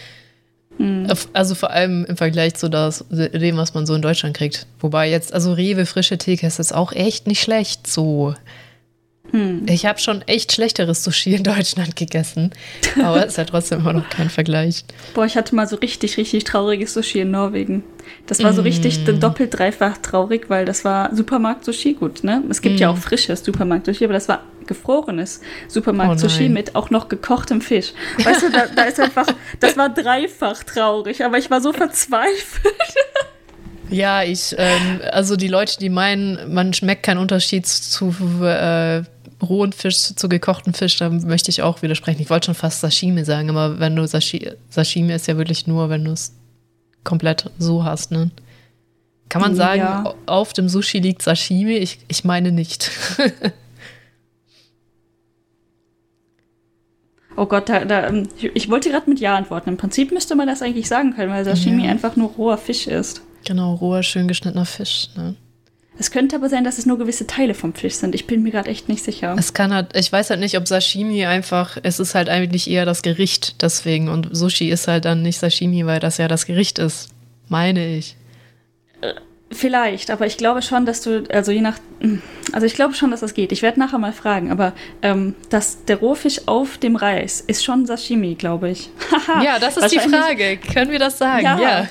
Mhm. 0.81 1.07
Also 1.35 1.55
vor 1.55 1.71
allem 1.71 2.07
im 2.07 2.17
Vergleich 2.17 2.55
zu 2.55 2.71
das, 2.71 3.05
dem, 3.11 3.59
was 3.59 3.75
man 3.75 3.85
so 3.85 3.95
in 3.95 4.01
Deutschland 4.01 4.35
kriegt. 4.35 4.67
Wobei 4.81 5.11
jetzt, 5.11 5.35
also 5.35 5.53
Rewe 5.53 5.85
frische 5.85 6.17
Theke 6.17 6.47
ist 6.47 6.75
auch 6.75 6.93
echt 6.93 7.27
nicht 7.27 7.43
schlecht 7.43 7.87
so. 7.87 8.35
Hm. 9.31 9.67
Ich 9.69 9.85
habe 9.85 9.99
schon 9.99 10.23
echt 10.23 10.53
schlechteres 10.53 11.05
Sushi 11.05 11.35
in 11.35 11.45
Deutschland 11.45 11.97
gegessen, 11.97 12.51
aber 13.05 13.19
es 13.19 13.33
ist 13.33 13.37
ja 13.37 13.45
trotzdem 13.45 13.81
immer 13.81 13.93
noch 13.93 14.09
kein 14.09 14.31
Vergleich. 14.31 14.85
Boah, 15.13 15.27
ich 15.27 15.37
hatte 15.37 15.55
mal 15.55 15.69
so 15.69 15.77
richtig, 15.77 16.17
richtig 16.17 16.45
trauriges 16.45 16.95
Sushi 16.95 17.21
in 17.21 17.31
Norwegen. 17.31 17.85
Das 18.27 18.43
war 18.43 18.55
so 18.55 18.63
richtig 18.63 19.07
mm. 19.07 19.21
doppelt, 19.21 19.57
dreifach 19.57 19.99
traurig, 19.99 20.47
weil 20.49 20.65
das 20.65 20.85
war 20.85 21.15
Supermarkt-Sushi, 21.15 21.95
gut, 21.95 22.25
ne? 22.25 22.43
Es 22.49 22.61
gibt 22.61 22.77
mm. 22.77 22.83
ja 22.83 22.91
auch 22.91 22.97
frisches 22.97 23.45
Supermarkt-Sushi, 23.45 24.05
aber 24.05 24.15
das 24.15 24.29
war 24.29 24.43
gefrorenes 24.71 25.41
Supermarkt-Sushi 25.67 26.47
oh 26.47 26.53
mit 26.53 26.77
auch 26.77 26.91
noch 26.91 27.09
gekochtem 27.09 27.61
Fisch. 27.61 27.93
Weißt 28.25 28.43
du, 28.43 28.51
da, 28.51 28.67
da 28.67 28.85
ist 28.85 29.01
einfach, 29.01 29.27
das 29.59 29.77
war 29.77 29.89
dreifach 29.89 30.63
traurig, 30.63 31.25
aber 31.25 31.39
ich 31.39 31.51
war 31.51 31.61
so 31.61 31.73
verzweifelt. 31.73 32.75
Ja, 33.93 34.23
ich, 34.23 34.55
ähm, 34.57 35.01
also 35.11 35.35
die 35.35 35.49
Leute, 35.49 35.77
die 35.81 35.89
meinen, 35.89 36.55
man 36.55 36.73
schmeckt 36.73 37.03
keinen 37.03 37.19
Unterschied 37.19 37.67
zu 37.67 38.15
äh, 38.41 39.03
rohen 39.43 39.73
Fisch 39.73 40.15
zu 40.15 40.29
gekochten 40.29 40.75
Fisch, 40.75 40.97
da 40.99 41.11
möchte 41.11 41.51
ich 41.51 41.63
auch 41.63 41.83
widersprechen. 41.83 42.23
Ich 42.23 42.31
wollte 42.31 42.47
schon 42.47 42.55
fast 42.55 42.83
Sashimi 42.83 43.25
sagen, 43.25 43.51
aber 43.51 43.81
wenn 43.81 43.97
du 43.97 44.07
Sashi 44.07 44.49
Sashimi 44.69 45.13
ist 45.13 45.27
ja 45.27 45.37
wirklich 45.37 45.67
nur, 45.67 45.91
wenn 45.91 46.05
du 46.05 46.13
es 46.13 46.37
komplett 47.03 47.51
so 47.59 47.83
hast, 47.83 48.13
ne? 48.13 48.31
Kann 49.29 49.43
man 49.43 49.57
sagen, 49.57 49.81
ja. 49.81 50.15
auf 50.27 50.53
dem 50.53 50.69
Sushi 50.69 50.99
liegt 50.99 51.23
Sashimi? 51.23 51.77
Ich, 51.79 51.99
ich 52.07 52.25
meine 52.25 52.53
nicht. 52.53 52.91
oh 57.41 57.47
Gott, 57.47 57.69
da, 57.69 57.85
da, 57.85 58.09
ähm, 58.09 58.29
ich 58.39 58.69
wollte 58.69 58.91
gerade 58.91 59.09
mit 59.09 59.19
Ja 59.19 59.35
antworten. 59.35 59.71
Im 59.71 59.77
Prinzip 59.79 60.13
müsste 60.13 60.35
man 60.35 60.47
das 60.47 60.61
eigentlich 60.61 60.89
sagen 60.89 61.15
können, 61.15 61.33
weil 61.33 61.45
Sashimi 61.45 61.87
ja. 61.87 61.91
einfach 61.91 62.15
nur 62.15 62.29
roher 62.31 62.59
Fisch 62.59 62.87
ist. 62.87 63.23
Genau, 63.45 63.75
roher, 63.75 64.03
schön 64.03 64.29
geschnittener 64.29 64.67
Fisch. 64.67 65.09
Ne? 65.17 65.35
Es 65.99 66.11
könnte 66.11 66.37
aber 66.37 66.51
sein, 66.51 66.65
dass 66.65 66.77
es 66.77 66.85
nur 66.85 66.99
gewisse 66.99 67.27
Teile 67.27 67.55
vom 67.55 67.73
Fisch 67.73 67.95
sind. 67.95 68.15
Ich 68.15 68.27
bin 68.27 68.43
mir 68.43 68.51
gerade 68.51 68.69
echt 68.69 68.89
nicht 68.89 69.03
sicher. 69.03 69.35
Es 69.39 69.55
kann 69.55 69.73
halt, 69.73 69.97
ich 69.97 70.13
weiß 70.13 70.29
halt 70.31 70.41
nicht, 70.41 70.57
ob 70.59 70.69
Sashimi 70.69 71.25
einfach, 71.25 71.79
es 71.83 71.99
ist 71.99 72.15
halt 72.15 72.29
eigentlich 72.29 72.71
eher 72.71 72.85
das 72.85 73.01
Gericht 73.01 73.63
deswegen 73.63 74.09
und 74.09 74.29
Sushi 74.33 74.69
ist 74.69 74.87
halt 74.87 75.07
dann 75.07 75.23
nicht 75.23 75.39
Sashimi, 75.39 75.87
weil 75.87 76.01
das 76.01 76.19
ja 76.19 76.29
das 76.29 76.45
Gericht 76.45 76.79
ist. 76.79 77.09
Meine 77.49 77.97
ich. 77.97 78.17
Vielleicht, 79.53 80.11
aber 80.11 80.27
ich 80.27 80.37
glaube 80.37 80.63
schon, 80.63 80.87
dass 80.87 81.01
du, 81.01 81.25
also 81.29 81.51
je 81.51 81.61
nach, 81.61 81.79
also 82.53 82.67
ich 82.67 82.75
glaube 82.75 82.95
schon, 82.95 83.11
dass 83.11 83.19
das 83.19 83.35
geht. 83.35 83.51
Ich 83.51 83.63
werde 83.63 83.81
nachher 83.81 83.99
mal 83.99 84.13
fragen, 84.13 84.53
aber 84.53 84.73
ähm, 85.03 85.35
dass 85.49 85.85
der 85.87 85.97
Rohfisch 85.97 86.43
auf 86.47 86.79
dem 86.79 86.95
Reis 86.95 87.41
ist 87.41 87.65
schon 87.65 87.85
Sashimi, 87.85 88.37
glaube 88.37 88.71
ich. 88.71 88.91
ja, 89.43 89.59
das 89.59 89.77
ist 89.77 89.91
die 89.91 89.99
Frage. 89.99 90.57
Können 90.57 90.93
wir 90.93 91.01
das 91.01 91.19
sagen? 91.19 91.43
Ja. 91.43 91.59
ja. 91.59 91.87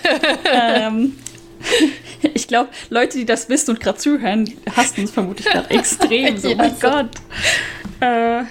ähm, 0.88 1.18
ich 2.34 2.48
glaube, 2.48 2.70
Leute, 2.90 3.18
die 3.18 3.26
das 3.26 3.50
wissen 3.50 3.72
und 3.72 3.82
gerade 3.82 3.98
zuhören, 3.98 4.50
hassen 4.74 5.04
es 5.04 5.12
vermutlich 5.12 5.48
gerade 5.48 5.70
extrem. 5.78 6.38
So, 6.38 6.52
oh 6.52 6.56
mein 6.56 6.80
Gott. 6.80 7.10
Äh, 8.00 8.44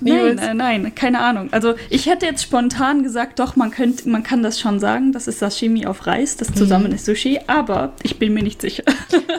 nein, 0.00 0.38
äh, 0.38 0.54
nein, 0.54 0.94
keine 0.94 1.20
Ahnung. 1.20 1.48
Also 1.52 1.74
ich 1.88 2.06
hätte 2.06 2.26
jetzt 2.26 2.42
spontan 2.42 3.02
gesagt, 3.02 3.38
doch, 3.38 3.56
man, 3.56 3.70
könnt, 3.70 4.06
man 4.06 4.22
kann 4.22 4.42
das 4.42 4.60
schon 4.60 4.80
sagen, 4.80 5.12
das 5.12 5.26
ist 5.26 5.38
Sashimi 5.38 5.86
auf 5.86 6.06
Reis, 6.06 6.36
das 6.36 6.52
zusammen 6.52 6.88
mhm. 6.88 6.94
ist 6.94 7.04
Sushi, 7.06 7.40
aber 7.46 7.92
ich 8.02 8.18
bin 8.18 8.34
mir 8.34 8.42
nicht 8.42 8.60
sicher. 8.60 8.84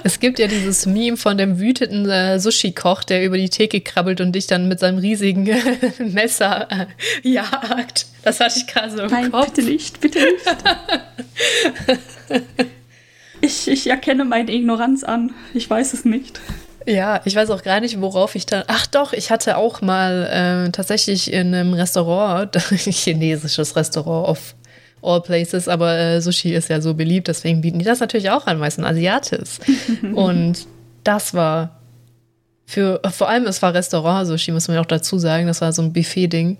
Es 0.04 0.20
gibt 0.20 0.40
ja 0.40 0.48
dieses 0.48 0.88
Meme 0.88 1.16
von 1.16 1.38
dem 1.38 1.60
wütenden 1.60 2.10
äh, 2.10 2.40
Sushi-Koch, 2.40 3.04
der 3.04 3.24
über 3.24 3.38
die 3.38 3.50
Theke 3.50 3.82
krabbelt 3.82 4.20
und 4.20 4.34
dich 4.34 4.48
dann 4.48 4.68
mit 4.68 4.80
seinem 4.80 4.98
riesigen 4.98 5.48
Messer 6.00 6.68
äh, 6.72 6.88
jagt. 7.22 8.08
Das 8.24 8.40
hatte 8.40 8.56
ich 8.58 8.68
gerade 8.68 8.90
so 8.92 9.04
im 9.04 9.12
Nein, 9.12 9.32
Kopf. 9.32 9.54
bitte 9.54 9.70
nicht, 9.70 10.02
bitte 10.02 10.20
nicht. 10.20 10.46
Ich, 13.42 13.68
ich 13.68 13.88
erkenne 13.88 14.24
meine 14.24 14.52
Ignoranz 14.54 15.04
an. 15.04 15.34
Ich 15.54 15.68
weiß 15.68 15.94
es 15.94 16.06
nicht. 16.06 16.40
Ja, 16.86 17.22
ich 17.26 17.36
weiß 17.36 17.50
auch 17.52 17.64
gar 17.64 17.80
nicht, 17.80 18.02
worauf 18.02 18.36
ich 18.36 18.46
da. 18.46 18.64
Ach 18.68 18.88
doch, 18.88 19.14
ich 19.14 19.30
hatte 19.30 19.58
auch 19.58 19.82
mal 19.82 20.68
äh, 20.68 20.72
tatsächlich 20.72 21.32
in 21.32 21.54
einem 21.54 21.74
Restaurant, 21.74 22.56
chinesisches 22.72 23.76
Restaurant 23.76 24.28
auf 24.28 24.56
all 25.02 25.22
places, 25.22 25.68
aber 25.68 25.98
äh, 25.98 26.22
Sushi 26.22 26.54
ist 26.54 26.70
ja 26.70 26.82
so 26.82 26.94
beliebt, 26.94 27.28
deswegen 27.28 27.62
bieten 27.62 27.80
die 27.80 27.86
das 27.86 28.00
natürlich 28.00 28.30
auch 28.30 28.48
an, 28.48 28.60
meistens 28.60 28.86
Asiatis. 28.86 29.60
Und 30.14 30.68
das 31.04 31.34
war 31.34 31.82
für, 32.66 33.02
vor 33.12 33.28
allem 33.28 33.46
es 33.46 33.62
war 33.62 33.74
Restaurant-Sushi, 33.74 34.52
muss 34.52 34.68
man 34.68 34.76
ja 34.76 34.82
auch 34.82 34.86
dazu 34.86 35.18
sagen, 35.18 35.48
das 35.48 35.62
war 35.62 35.74
so 35.74 35.82
ein 35.82 35.94
Buffet-Ding. 35.94 36.58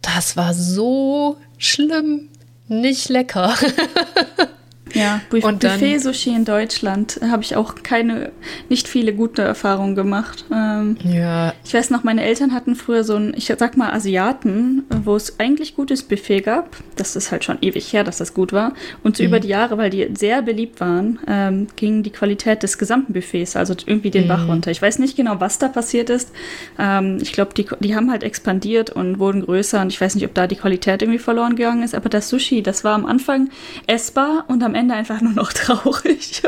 Das 0.00 0.36
war 0.36 0.54
so 0.54 1.36
schlimm, 1.58 2.28
nicht 2.68 3.08
lecker. 3.08 3.54
Ja, 4.94 5.20
Buffet-Sushi 5.30 6.30
in 6.34 6.44
Deutschland 6.44 7.20
habe 7.30 7.42
ich 7.42 7.56
auch 7.56 7.74
keine, 7.82 8.32
nicht 8.68 8.88
viele 8.88 9.12
gute 9.12 9.42
Erfahrungen 9.42 9.94
gemacht. 9.94 10.44
Ähm, 10.52 10.96
ja. 11.04 11.52
Ich 11.64 11.74
weiß 11.74 11.90
noch, 11.90 12.04
meine 12.04 12.24
Eltern 12.24 12.52
hatten 12.52 12.74
früher 12.74 13.04
so 13.04 13.16
ein, 13.16 13.34
ich 13.36 13.46
sag 13.46 13.76
mal 13.76 13.92
Asiaten, 13.92 14.84
wo 15.04 15.16
es 15.16 15.38
eigentlich 15.38 15.76
gutes 15.76 16.02
Buffet 16.02 16.40
gab. 16.40 16.76
Das 16.96 17.16
ist 17.16 17.32
halt 17.32 17.44
schon 17.44 17.58
ewig 17.60 17.92
her, 17.92 18.04
dass 18.04 18.18
das 18.18 18.34
gut 18.34 18.52
war. 18.52 18.72
Und 19.02 19.16
so 19.16 19.22
mhm. 19.22 19.28
über 19.28 19.40
die 19.40 19.48
Jahre, 19.48 19.78
weil 19.78 19.90
die 19.90 20.08
sehr 20.14 20.42
beliebt 20.42 20.80
waren, 20.80 21.18
ähm, 21.26 21.66
ging 21.76 22.02
die 22.02 22.10
Qualität 22.10 22.62
des 22.62 22.78
gesamten 22.78 23.12
Buffets, 23.12 23.56
also 23.56 23.74
irgendwie 23.86 24.10
den 24.10 24.24
mhm. 24.24 24.28
Bach 24.28 24.48
runter. 24.48 24.70
Ich 24.70 24.82
weiß 24.82 24.98
nicht 24.98 25.16
genau, 25.16 25.40
was 25.40 25.58
da 25.58 25.68
passiert 25.68 26.10
ist. 26.10 26.30
Ähm, 26.78 27.18
ich 27.20 27.32
glaube, 27.32 27.54
die, 27.54 27.66
die 27.80 27.94
haben 27.94 28.10
halt 28.10 28.22
expandiert 28.22 28.90
und 28.90 29.18
wurden 29.18 29.42
größer 29.44 29.80
und 29.80 29.88
ich 29.88 30.00
weiß 30.00 30.14
nicht, 30.14 30.24
ob 30.24 30.34
da 30.34 30.46
die 30.46 30.56
Qualität 30.56 31.02
irgendwie 31.02 31.18
verloren 31.18 31.56
gegangen 31.56 31.82
ist. 31.82 31.94
Aber 31.94 32.08
das 32.08 32.28
Sushi, 32.28 32.62
das 32.62 32.84
war 32.84 32.94
am 32.94 33.06
Anfang 33.06 33.50
essbar 33.86 34.44
und 34.48 34.62
am 34.62 34.74
Ende 34.78 34.94
einfach 34.94 35.20
nur 35.20 35.32
noch 35.32 35.52
traurig. 35.52 36.42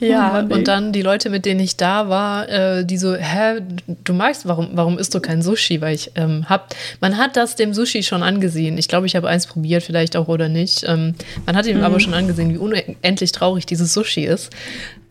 Ja, 0.00 0.46
oh 0.48 0.54
und 0.54 0.68
dann 0.68 0.92
die 0.92 1.02
Leute, 1.02 1.28
mit 1.28 1.44
denen 1.44 1.58
ich 1.58 1.76
da 1.76 2.08
war, 2.08 2.48
äh, 2.48 2.84
die 2.84 2.98
so, 2.98 3.14
hä, 3.14 3.60
du 4.04 4.12
magst, 4.12 4.46
warum, 4.46 4.70
warum 4.74 4.96
isst 4.96 5.14
du 5.14 5.20
kein 5.20 5.42
Sushi? 5.42 5.80
Weil 5.80 5.94
ich 5.94 6.12
ähm, 6.14 6.48
hab, 6.48 6.74
man 7.00 7.16
hat 7.16 7.36
das 7.36 7.56
dem 7.56 7.74
Sushi 7.74 8.04
schon 8.04 8.22
angesehen. 8.22 8.78
Ich 8.78 8.86
glaube, 8.86 9.06
ich 9.06 9.16
habe 9.16 9.28
eins 9.28 9.46
probiert, 9.48 9.82
vielleicht 9.82 10.16
auch 10.16 10.28
oder 10.28 10.48
nicht. 10.48 10.84
Ähm, 10.86 11.14
man 11.46 11.56
hat 11.56 11.66
ihm 11.66 11.78
mhm. 11.78 11.84
aber 11.84 11.98
schon 11.98 12.14
angesehen, 12.14 12.54
wie 12.54 12.58
unendlich 12.58 13.32
traurig 13.32 13.66
dieses 13.66 13.92
Sushi 13.92 14.24
ist. 14.24 14.50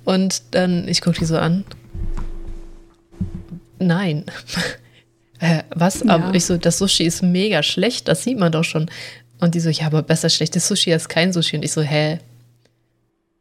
Und 0.05 0.41
dann, 0.51 0.87
ich 0.87 1.01
gucke 1.01 1.19
die 1.19 1.25
so 1.25 1.37
an. 1.37 1.65
Nein. 3.77 4.23
äh, 5.39 5.63
was? 5.75 6.01
Ja. 6.01 6.11
Aber 6.11 6.33
ich 6.33 6.45
so, 6.45 6.55
das 6.55 6.77
Sushi 6.77 7.03
ist 7.03 7.21
mega 7.21 7.61
schlecht, 7.61 8.07
das 8.07 8.23
sieht 8.23 8.39
man 8.39 8.53
doch 8.53 8.63
schon. 8.63 8.89
Und 9.39 9.55
die 9.55 9.59
so, 9.59 9.69
ja, 9.69 9.85
aber 9.85 10.01
besser 10.01 10.29
schlechtes 10.29 10.67
Sushi 10.67 10.91
als 10.93 11.09
kein 11.09 11.31
Sushi. 11.31 11.57
Und 11.57 11.63
ich 11.63 11.71
so, 11.71 11.81
hä? 11.81 12.19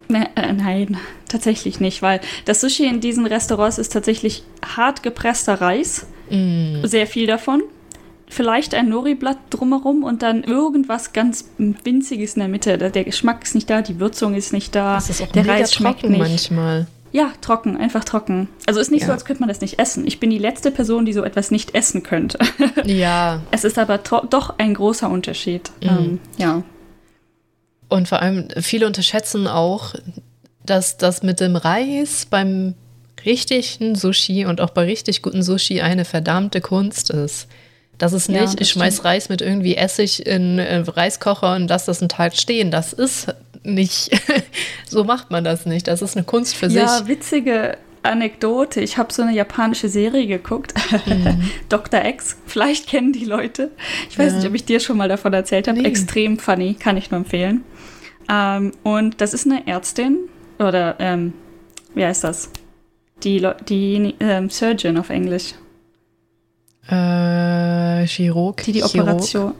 Äh, 0.08 0.52
nein, 0.52 0.98
tatsächlich 1.28 1.80
nicht, 1.80 2.02
weil 2.02 2.20
das 2.44 2.60
Sushi 2.60 2.86
in 2.86 3.00
diesen 3.00 3.26
Restaurants 3.26 3.78
ist 3.78 3.92
tatsächlich 3.92 4.44
hart 4.76 5.02
gepresster 5.02 5.60
Reis. 5.60 6.06
Mm. 6.30 6.84
Sehr 6.84 7.06
viel 7.06 7.26
davon. 7.26 7.62
Vielleicht 8.28 8.74
ein 8.74 8.88
Nori-Blatt 8.88 9.38
drumherum 9.50 10.02
und 10.02 10.22
dann 10.22 10.42
irgendwas 10.42 11.12
ganz 11.12 11.48
Winziges 11.58 12.34
in 12.34 12.40
der 12.40 12.48
Mitte. 12.48 12.76
Der 12.76 13.04
Geschmack 13.04 13.44
ist 13.44 13.54
nicht 13.54 13.70
da, 13.70 13.82
die 13.82 14.00
Würzung 14.00 14.34
ist 14.34 14.52
nicht 14.52 14.74
da. 14.74 14.94
Das 14.94 15.10
ist 15.10 15.22
auch 15.22 15.28
der 15.28 15.46
Reis 15.46 15.72
schmeckt 15.72 16.02
nicht. 16.02 16.18
manchmal. 16.18 16.88
Ja, 17.12 17.32
trocken, 17.40 17.76
einfach 17.76 18.04
trocken. 18.04 18.48
Also 18.66 18.80
ist 18.80 18.90
nicht 18.90 19.02
ja. 19.02 19.06
so, 19.08 19.12
als 19.12 19.24
könnte 19.24 19.40
man 19.40 19.48
das 19.48 19.60
nicht 19.60 19.78
essen. 19.78 20.06
Ich 20.06 20.20
bin 20.20 20.30
die 20.30 20.38
letzte 20.38 20.70
Person, 20.70 21.06
die 21.06 21.12
so 21.12 21.24
etwas 21.24 21.50
nicht 21.50 21.74
essen 21.74 22.02
könnte. 22.02 22.38
Ja. 22.84 23.42
Es 23.50 23.64
ist 23.64 23.78
aber 23.78 23.98
doch 23.98 24.58
ein 24.58 24.74
großer 24.74 25.08
Unterschied. 25.10 25.70
Mhm. 25.82 25.88
Ähm, 25.88 26.20
ja. 26.36 26.62
Und 27.88 28.08
vor 28.08 28.20
allem, 28.20 28.48
viele 28.60 28.86
unterschätzen 28.86 29.46
auch, 29.46 29.94
dass 30.64 30.96
das 30.96 31.22
mit 31.22 31.40
dem 31.40 31.56
Reis 31.56 32.26
beim 32.28 32.74
richtigen 33.24 33.94
Sushi 33.96 34.44
und 34.44 34.60
auch 34.60 34.70
bei 34.70 34.84
richtig 34.84 35.22
guten 35.22 35.42
Sushi 35.42 35.80
eine 35.80 36.04
verdammte 36.04 36.60
Kunst 36.60 37.10
ist. 37.10 37.48
Das 37.98 38.12
ist 38.12 38.28
nicht, 38.28 38.38
ja, 38.38 38.44
das 38.44 38.56
ich 38.58 38.70
schmeiß 38.70 38.94
stimmt. 38.94 39.06
Reis 39.06 39.28
mit 39.28 39.40
irgendwie 39.40 39.74
Essig 39.74 40.26
in, 40.26 40.58
in 40.58 40.82
Reiskocher 40.82 41.56
und 41.56 41.68
lass 41.68 41.86
das 41.86 42.00
einen 42.00 42.08
Tag 42.08 42.36
stehen. 42.36 42.70
Das 42.70 42.92
ist 42.92 43.34
nicht, 43.66 44.10
so 44.88 45.04
macht 45.04 45.30
man 45.30 45.44
das 45.44 45.66
nicht. 45.66 45.88
Das 45.88 46.02
ist 46.02 46.16
eine 46.16 46.24
Kunst 46.24 46.56
für 46.56 46.66
ja, 46.66 46.88
sich. 46.88 47.00
Ja, 47.00 47.08
witzige 47.08 47.78
Anekdote. 48.02 48.80
Ich 48.80 48.98
habe 48.98 49.12
so 49.12 49.22
eine 49.22 49.32
japanische 49.32 49.88
Serie 49.88 50.26
geguckt, 50.26 50.74
mhm. 51.06 51.50
Dr. 51.68 52.04
X. 52.04 52.36
Vielleicht 52.46 52.88
kennen 52.88 53.12
die 53.12 53.24
Leute. 53.24 53.70
Ich 54.08 54.18
weiß 54.18 54.32
ja. 54.32 54.38
nicht, 54.38 54.48
ob 54.48 54.54
ich 54.54 54.64
dir 54.64 54.80
schon 54.80 54.96
mal 54.96 55.08
davon 55.08 55.32
erzählt 55.32 55.68
habe. 55.68 55.80
Nee. 55.80 55.88
Extrem 55.88 56.38
funny, 56.38 56.74
kann 56.74 56.96
ich 56.96 57.10
nur 57.10 57.18
empfehlen. 57.18 57.64
Ähm, 58.28 58.72
und 58.82 59.20
das 59.20 59.34
ist 59.34 59.46
eine 59.46 59.66
Ärztin 59.66 60.18
oder 60.58 60.96
ähm, 60.98 61.32
wie 61.94 62.04
heißt 62.04 62.24
das? 62.24 62.50
Die, 63.22 63.46
die 63.68 64.14
ähm, 64.20 64.50
Surgeon 64.50 64.98
auf 64.98 65.10
Englisch. 65.10 65.54
Äh, 66.88 68.06
Chirurg. 68.06 68.62
Die 68.64 68.72
die 68.72 68.82
Operation. 68.82 69.42
Chirurg, 69.42 69.56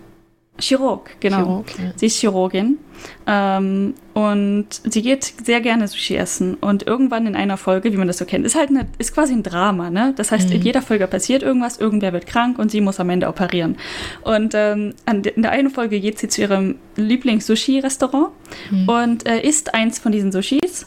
genau. 1.21 1.37
Chirurg, 1.39 1.79
ja. 1.79 1.93
Sie 1.97 2.07
ist 2.07 2.17
Chirurgin. 2.17 2.79
Ähm, 3.27 3.95
und 4.15 4.67
sie 4.71 5.03
geht 5.03 5.25
sehr 5.45 5.61
gerne 5.61 5.87
Sushi 5.89 6.17
essen. 6.17 6.55
Und 6.55 6.87
irgendwann 6.87 7.27
in 7.27 7.37
einer 7.37 7.57
Folge, 7.57 7.93
wie 7.93 7.97
man 7.97 8.07
das 8.07 8.19
so 8.19 8.25
kennt, 8.25 8.47
ist 8.47 8.55
halt 8.55 8.71
eine, 8.71 8.87
ist 8.99 9.15
quasi 9.15 9.35
ein 9.35 9.43
Drama, 9.43 9.91
ne? 9.91 10.15
Das 10.17 10.33
heißt, 10.33 10.49
mhm. 10.49 10.57
in 10.57 10.63
jeder 10.63 10.83
Folge 10.83 11.07
passiert 11.07 11.43
irgendwas, 11.43 11.79
irgendwer 11.79 12.13
wird 12.13 12.27
krank 12.27 12.59
und 12.59 12.71
sie 12.71 12.81
muss 12.81 13.01
am 13.01 13.11
Ende 13.11 13.29
operieren. 13.29 13.77
Und 14.23 14.55
ähm, 14.55 14.95
in 15.07 15.43
der 15.43 15.51
einen 15.51 15.71
Folge 15.71 16.01
geht 16.01 16.19
sie 16.19 16.29
zu 16.29 16.41
ihrem 16.41 16.77
Lieblings-Sushi-Restaurant 16.97 18.31
mhm. 18.71 18.89
und 18.89 19.29
äh, 19.29 19.41
isst 19.41 19.75
eins 19.75 19.99
von 19.99 20.13
diesen 20.13 20.33
Sushis 20.33 20.87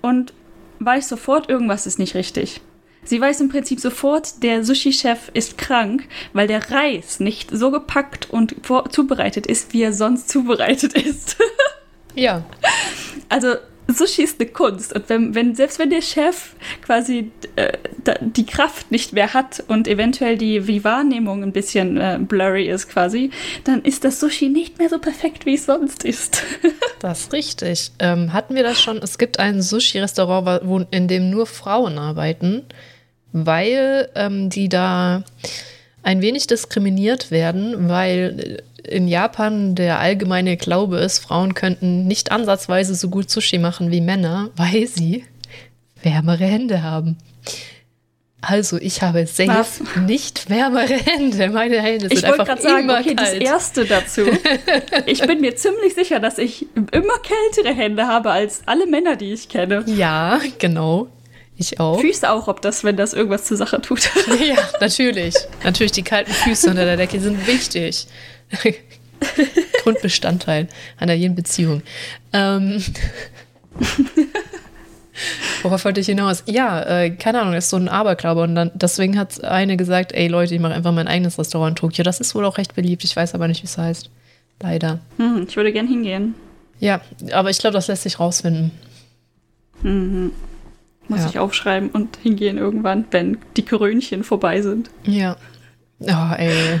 und 0.00 0.32
weiß 0.78 1.08
sofort, 1.08 1.50
irgendwas 1.50 1.86
ist 1.86 1.98
nicht 1.98 2.14
richtig. 2.14 2.62
Sie 3.10 3.20
weiß 3.20 3.40
im 3.40 3.48
Prinzip 3.48 3.80
sofort, 3.80 4.40
der 4.44 4.62
Sushi-Chef 4.62 5.32
ist 5.34 5.58
krank, 5.58 6.04
weil 6.32 6.46
der 6.46 6.70
Reis 6.70 7.18
nicht 7.18 7.50
so 7.50 7.72
gepackt 7.72 8.30
und 8.30 8.54
zubereitet 8.90 9.48
ist, 9.48 9.72
wie 9.72 9.82
er 9.82 9.92
sonst 9.92 10.28
zubereitet 10.28 10.92
ist. 10.92 11.36
ja. 12.14 12.44
Also 13.28 13.56
Sushi 13.88 14.22
ist 14.22 14.40
eine 14.40 14.48
Kunst. 14.50 14.92
Und 14.92 15.08
wenn, 15.08 15.34
wenn, 15.34 15.56
selbst 15.56 15.80
wenn 15.80 15.90
der 15.90 16.02
Chef 16.02 16.54
quasi 16.82 17.32
äh, 17.56 17.78
die 18.20 18.46
Kraft 18.46 18.92
nicht 18.92 19.12
mehr 19.12 19.34
hat 19.34 19.64
und 19.66 19.88
eventuell 19.88 20.38
die, 20.38 20.60
die 20.60 20.84
Wahrnehmung 20.84 21.42
ein 21.42 21.50
bisschen 21.50 21.96
äh, 21.96 22.16
blurry 22.20 22.68
ist 22.68 22.88
quasi, 22.88 23.30
dann 23.64 23.82
ist 23.82 24.04
das 24.04 24.20
Sushi 24.20 24.50
nicht 24.50 24.78
mehr 24.78 24.88
so 24.88 25.00
perfekt, 25.00 25.46
wie 25.46 25.54
es 25.54 25.66
sonst 25.66 26.04
ist. 26.04 26.44
das 27.00 27.22
ist 27.22 27.32
richtig. 27.32 27.90
Ähm, 27.98 28.32
hatten 28.32 28.54
wir 28.54 28.62
das 28.62 28.80
schon? 28.80 28.98
Es 28.98 29.18
gibt 29.18 29.40
ein 29.40 29.62
Sushi-Restaurant, 29.62 30.86
in 30.92 31.08
dem 31.08 31.28
nur 31.28 31.46
Frauen 31.46 31.98
arbeiten, 31.98 32.66
weil 33.32 34.08
ähm, 34.14 34.50
die 34.50 34.68
da 34.68 35.24
ein 36.02 36.22
wenig 36.22 36.46
diskriminiert 36.46 37.30
werden, 37.30 37.88
weil 37.88 38.62
in 38.82 39.08
Japan 39.08 39.74
der 39.74 39.98
allgemeine 39.98 40.56
Glaube 40.56 40.98
ist, 40.98 41.18
Frauen 41.18 41.54
könnten 41.54 42.06
nicht 42.06 42.32
ansatzweise 42.32 42.94
so 42.94 43.08
gut 43.08 43.30
Sushi 43.30 43.58
machen 43.58 43.90
wie 43.90 44.00
Männer, 44.00 44.50
weil 44.56 44.86
sie 44.86 45.24
wärmere 46.02 46.44
Hände 46.44 46.82
haben. 46.82 47.18
Also, 48.42 48.78
ich 48.78 49.02
habe 49.02 49.26
safe 49.26 49.48
Was? 49.48 49.80
nicht 50.06 50.48
wärmere 50.48 50.94
Hände. 50.94 51.50
Meine 51.50 51.82
Hände 51.82 52.08
sind 52.08 52.18
ich 52.18 52.24
einfach 52.26 52.46
gerade 52.46 52.62
sagen, 52.62 52.84
immer 52.84 52.98
okay, 52.98 53.14
kalt. 53.14 53.28
das 53.28 53.34
erste 53.34 53.84
dazu. 53.84 54.22
Ich 55.06 55.20
bin 55.26 55.40
mir 55.40 55.56
ziemlich 55.56 55.94
sicher, 55.94 56.20
dass 56.20 56.38
ich 56.38 56.66
immer 56.74 57.18
kältere 57.18 57.74
Hände 57.74 58.06
habe 58.06 58.30
als 58.30 58.62
alle 58.66 58.86
Männer, 58.86 59.16
die 59.16 59.32
ich 59.32 59.48
kenne. 59.48 59.84
Ja, 59.86 60.40
genau. 60.58 61.08
Ich 61.60 61.78
auch. 61.78 62.00
Füße 62.00 62.30
auch, 62.30 62.48
ob 62.48 62.62
das, 62.62 62.84
wenn 62.84 62.96
das 62.96 63.12
irgendwas 63.12 63.44
zur 63.44 63.58
Sache 63.58 63.82
tut. 63.82 64.10
ja, 64.40 64.56
natürlich. 64.80 65.34
Natürlich, 65.62 65.92
die 65.92 66.02
kalten 66.02 66.32
Füße 66.32 66.70
unter 66.70 66.86
der 66.86 66.96
Decke 66.96 67.20
sind 67.20 67.46
wichtig. 67.46 68.06
Grundbestandteil 69.82 70.68
einer 70.96 71.12
jeden 71.12 71.34
Beziehung. 71.34 71.82
Ähm. 72.32 72.82
Worauf 75.62 75.84
wollte 75.84 76.00
ich 76.00 76.06
hinaus? 76.06 76.44
Ja, 76.46 76.80
äh, 76.80 77.10
keine 77.10 77.42
Ahnung, 77.42 77.52
das 77.52 77.64
ist 77.64 77.70
so 77.70 77.76
ein 77.76 77.90
Aberglaube. 77.90 78.40
Und 78.40 78.54
dann, 78.54 78.70
deswegen 78.74 79.18
hat 79.18 79.44
eine 79.44 79.76
gesagt, 79.76 80.12
ey 80.12 80.28
Leute, 80.28 80.54
ich 80.54 80.60
mache 80.62 80.72
einfach 80.72 80.92
mein 80.92 81.08
eigenes 81.08 81.38
Restaurant 81.38 81.72
in 81.72 81.76
Tokio. 81.76 82.04
Das 82.04 82.20
ist 82.20 82.34
wohl 82.34 82.46
auch 82.46 82.56
recht 82.56 82.74
beliebt. 82.74 83.04
Ich 83.04 83.14
weiß 83.14 83.34
aber 83.34 83.48
nicht, 83.48 83.62
wie 83.62 83.66
es 83.66 83.76
heißt. 83.76 84.08
Leider. 84.62 85.00
Hm, 85.18 85.44
ich 85.46 85.56
würde 85.56 85.74
gern 85.74 85.88
hingehen. 85.88 86.34
Ja, 86.78 87.02
aber 87.32 87.50
ich 87.50 87.58
glaube, 87.58 87.74
das 87.74 87.88
lässt 87.88 88.04
sich 88.04 88.18
rausfinden. 88.18 88.70
Mhm. 89.82 90.32
Muss 91.10 91.22
ja. 91.22 91.28
ich 91.28 91.38
aufschreiben 91.40 91.90
und 91.90 92.18
hingehen 92.22 92.56
irgendwann, 92.56 93.04
wenn 93.10 93.38
die 93.56 93.64
Krönchen 93.64 94.22
vorbei 94.22 94.62
sind. 94.62 94.90
Ja. 95.04 95.36
Oh, 95.98 96.34
ey. 96.36 96.80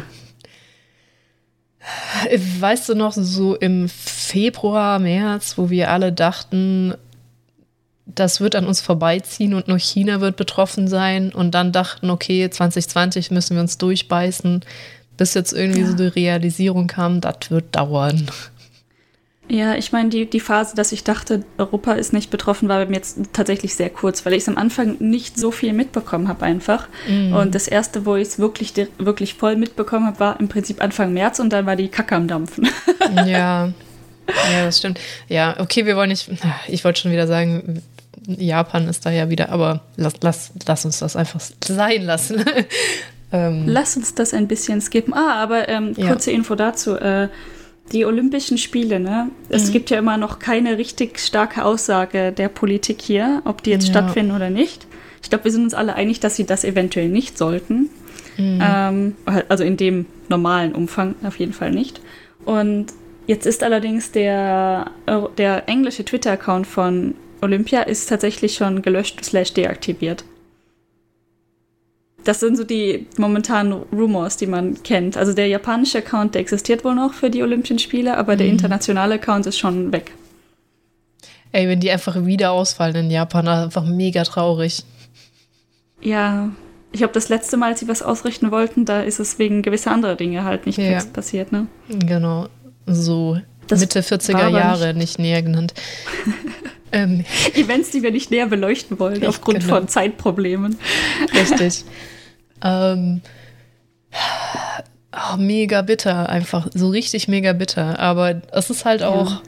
Weißt 2.60 2.88
du 2.88 2.94
noch, 2.94 3.12
so 3.12 3.56
im 3.56 3.88
Februar, 3.88 5.00
März, 5.00 5.58
wo 5.58 5.68
wir 5.68 5.90
alle 5.90 6.12
dachten, 6.12 6.94
das 8.06 8.40
wird 8.40 8.54
an 8.54 8.66
uns 8.66 8.80
vorbeiziehen 8.80 9.52
und 9.52 9.66
nur 9.66 9.80
China 9.80 10.20
wird 10.20 10.36
betroffen 10.36 10.86
sein 10.86 11.32
und 11.32 11.52
dann 11.52 11.72
dachten, 11.72 12.08
okay, 12.08 12.48
2020 12.48 13.32
müssen 13.32 13.56
wir 13.56 13.62
uns 13.62 13.78
durchbeißen, 13.78 14.60
bis 15.16 15.34
jetzt 15.34 15.52
irgendwie 15.52 15.80
ja. 15.80 15.86
so 15.88 15.94
die 15.96 16.06
Realisierung 16.06 16.86
kam, 16.86 17.20
das 17.20 17.50
wird 17.50 17.74
dauern. 17.74 18.30
Ja, 19.50 19.74
ich 19.74 19.90
meine, 19.90 20.10
die, 20.10 20.30
die 20.30 20.38
Phase, 20.38 20.76
dass 20.76 20.92
ich 20.92 21.02
dachte, 21.02 21.44
Europa 21.58 21.94
ist 21.94 22.12
nicht 22.12 22.30
betroffen, 22.30 22.68
war 22.68 22.78
bei 22.78 22.86
mir 22.86 22.96
jetzt 22.96 23.18
tatsächlich 23.32 23.74
sehr 23.74 23.90
kurz, 23.90 24.24
weil 24.24 24.32
ich 24.34 24.42
es 24.42 24.48
am 24.48 24.56
Anfang 24.56 24.96
nicht 25.00 25.36
so 25.36 25.50
viel 25.50 25.72
mitbekommen 25.72 26.28
habe 26.28 26.44
einfach. 26.44 26.86
Mm. 27.08 27.34
Und 27.34 27.54
das 27.56 27.66
erste, 27.66 28.06
wo 28.06 28.14
ich 28.14 28.28
es 28.28 28.38
wirklich, 28.38 28.74
wirklich 28.98 29.34
voll 29.34 29.56
mitbekommen 29.56 30.06
habe, 30.06 30.20
war 30.20 30.38
im 30.38 30.48
Prinzip 30.48 30.80
Anfang 30.80 31.12
März 31.12 31.40
und 31.40 31.52
dann 31.52 31.66
war 31.66 31.74
die 31.74 31.88
Kacke 31.88 32.14
am 32.14 32.28
Dampfen. 32.28 32.68
Ja. 33.26 33.72
Ja, 34.52 34.64
das 34.64 34.78
stimmt. 34.78 35.00
Ja, 35.28 35.58
okay, 35.58 35.84
wir 35.86 35.96
wollen 35.96 36.10
nicht, 36.10 36.30
ich 36.68 36.84
wollte 36.84 37.00
schon 37.00 37.10
wieder 37.10 37.26
sagen, 37.26 37.82
Japan 38.26 38.86
ist 38.86 39.04
da 39.04 39.10
ja 39.10 39.28
wieder, 39.30 39.48
aber 39.48 39.80
lass, 39.96 40.14
lass, 40.20 40.52
lass 40.64 40.84
uns 40.84 41.00
das 41.00 41.16
einfach 41.16 41.40
sein 41.64 42.02
lassen. 42.02 42.44
ähm. 43.32 43.64
Lass 43.66 43.96
uns 43.96 44.14
das 44.14 44.32
ein 44.32 44.46
bisschen 44.46 44.80
skippen. 44.80 45.12
Ah, 45.12 45.42
aber 45.42 45.68
ähm, 45.68 45.96
kurze 45.96 46.30
ja. 46.30 46.36
Info 46.36 46.54
dazu. 46.54 46.94
Äh, 46.94 47.28
die 47.92 48.04
Olympischen 48.04 48.58
Spiele, 48.58 49.00
ne? 49.00 49.30
Es 49.48 49.68
mhm. 49.68 49.72
gibt 49.72 49.90
ja 49.90 49.98
immer 49.98 50.16
noch 50.16 50.38
keine 50.38 50.78
richtig 50.78 51.18
starke 51.18 51.64
Aussage 51.64 52.32
der 52.32 52.48
Politik 52.48 53.02
hier, 53.02 53.42
ob 53.44 53.62
die 53.62 53.70
jetzt 53.70 53.88
ja. 53.88 53.94
stattfinden 53.94 54.34
oder 54.34 54.50
nicht. 54.50 54.86
Ich 55.22 55.30
glaube, 55.30 55.44
wir 55.44 55.50
sind 55.50 55.64
uns 55.64 55.74
alle 55.74 55.94
einig, 55.94 56.20
dass 56.20 56.36
sie 56.36 56.46
das 56.46 56.64
eventuell 56.64 57.08
nicht 57.08 57.36
sollten. 57.36 57.90
Mhm. 58.36 58.60
Ähm, 58.62 59.16
also 59.48 59.64
in 59.64 59.76
dem 59.76 60.06
normalen 60.28 60.72
Umfang 60.72 61.14
auf 61.24 61.38
jeden 61.38 61.52
Fall 61.52 61.72
nicht. 61.72 62.00
Und 62.44 62.86
jetzt 63.26 63.46
ist 63.46 63.62
allerdings 63.62 64.12
der, 64.12 64.90
der 65.36 65.68
englische 65.68 66.04
Twitter-Account 66.04 66.66
von 66.66 67.14
Olympia 67.42 67.82
ist 67.82 68.08
tatsächlich 68.08 68.54
schon 68.54 68.82
gelöscht 68.82 69.24
slash 69.24 69.52
deaktiviert. 69.54 70.24
Das 72.24 72.40
sind 72.40 72.56
so 72.56 72.64
die 72.64 73.06
momentanen 73.16 73.72
Rumors, 73.92 74.36
die 74.36 74.46
man 74.46 74.82
kennt. 74.82 75.16
Also 75.16 75.32
der 75.32 75.48
japanische 75.48 75.98
Account, 75.98 76.34
der 76.34 76.42
existiert 76.42 76.84
wohl 76.84 76.94
noch 76.94 77.14
für 77.14 77.30
die 77.30 77.42
Olympischen 77.42 77.78
Spiele, 77.78 78.16
aber 78.16 78.36
der 78.36 78.46
mhm. 78.46 78.52
internationale 78.52 79.14
Account 79.14 79.46
ist 79.46 79.58
schon 79.58 79.92
weg. 79.92 80.12
Ey, 81.52 81.66
wenn 81.68 81.80
die 81.80 81.90
einfach 81.90 82.24
wieder 82.26 82.52
ausfallen 82.52 82.96
in 82.96 83.10
Japan, 83.10 83.48
einfach 83.48 83.84
mega 83.84 84.22
traurig. 84.22 84.84
Ja, 86.00 86.50
ich 86.92 86.98
glaube, 86.98 87.14
das 87.14 87.28
letzte 87.28 87.56
Mal, 87.56 87.70
als 87.70 87.80
sie 87.80 87.88
was 87.88 88.02
ausrichten 88.02 88.50
wollten, 88.50 88.84
da 88.84 89.02
ist 89.02 89.20
es 89.20 89.38
wegen 89.38 89.62
gewisser 89.62 89.92
anderer 89.92 90.16
Dinge 90.16 90.44
halt 90.44 90.66
nicht 90.66 90.78
ja. 90.78 91.02
passiert, 91.12 91.52
ne? 91.52 91.66
Genau. 91.88 92.48
So 92.86 93.38
das 93.66 93.80
Mitte 93.80 94.00
40er 94.00 94.48
Jahre, 94.48 94.88
nicht. 94.88 94.96
nicht 94.96 95.18
näher 95.18 95.42
genannt. 95.42 95.74
ähm. 96.92 97.24
Events, 97.54 97.90
die 97.90 98.02
wir 98.02 98.10
nicht 98.10 98.30
näher 98.30 98.46
beleuchten 98.46 98.98
wollen, 98.98 99.24
aufgrund 99.26 99.60
genau. 99.60 99.76
von 99.76 99.88
Zeitproblemen. 99.88 100.78
Richtig. 101.34 101.84
ähm, 102.64 103.20
oh, 105.12 105.36
mega 105.38 105.82
bitter, 105.82 106.28
einfach 106.28 106.68
so 106.74 106.88
richtig 106.88 107.28
mega 107.28 107.52
bitter. 107.52 107.98
Aber 107.98 108.42
es 108.52 108.70
ist 108.70 108.84
halt 108.84 109.02
auch. 109.02 109.42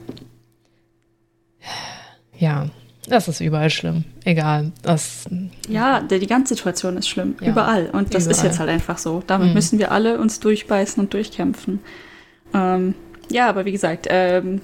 Ja, 2.37 2.67
das 3.07 3.27
ist 3.27 3.41
überall 3.41 3.69
schlimm. 3.69 4.05
Egal. 4.23 4.71
Das, 4.81 5.25
ja, 5.67 6.01
die 6.01 6.27
ganze 6.27 6.55
Situation 6.55 6.97
ist 6.97 7.09
schlimm. 7.09 7.35
Ja, 7.41 7.47
überall. 7.47 7.89
Und 7.91 8.13
das 8.13 8.23
überall. 8.23 8.37
ist 8.37 8.43
jetzt 8.43 8.59
halt 8.59 8.69
einfach 8.69 8.97
so. 8.97 9.23
Damit 9.27 9.49
mhm. 9.49 9.53
müssen 9.53 9.79
wir 9.79 9.91
alle 9.91 10.19
uns 10.19 10.39
durchbeißen 10.39 11.03
und 11.03 11.13
durchkämpfen. 11.13 11.79
Ähm, 12.53 12.95
ja, 13.29 13.49
aber 13.49 13.65
wie 13.65 13.71
gesagt, 13.71 14.07
ähm, 14.09 14.61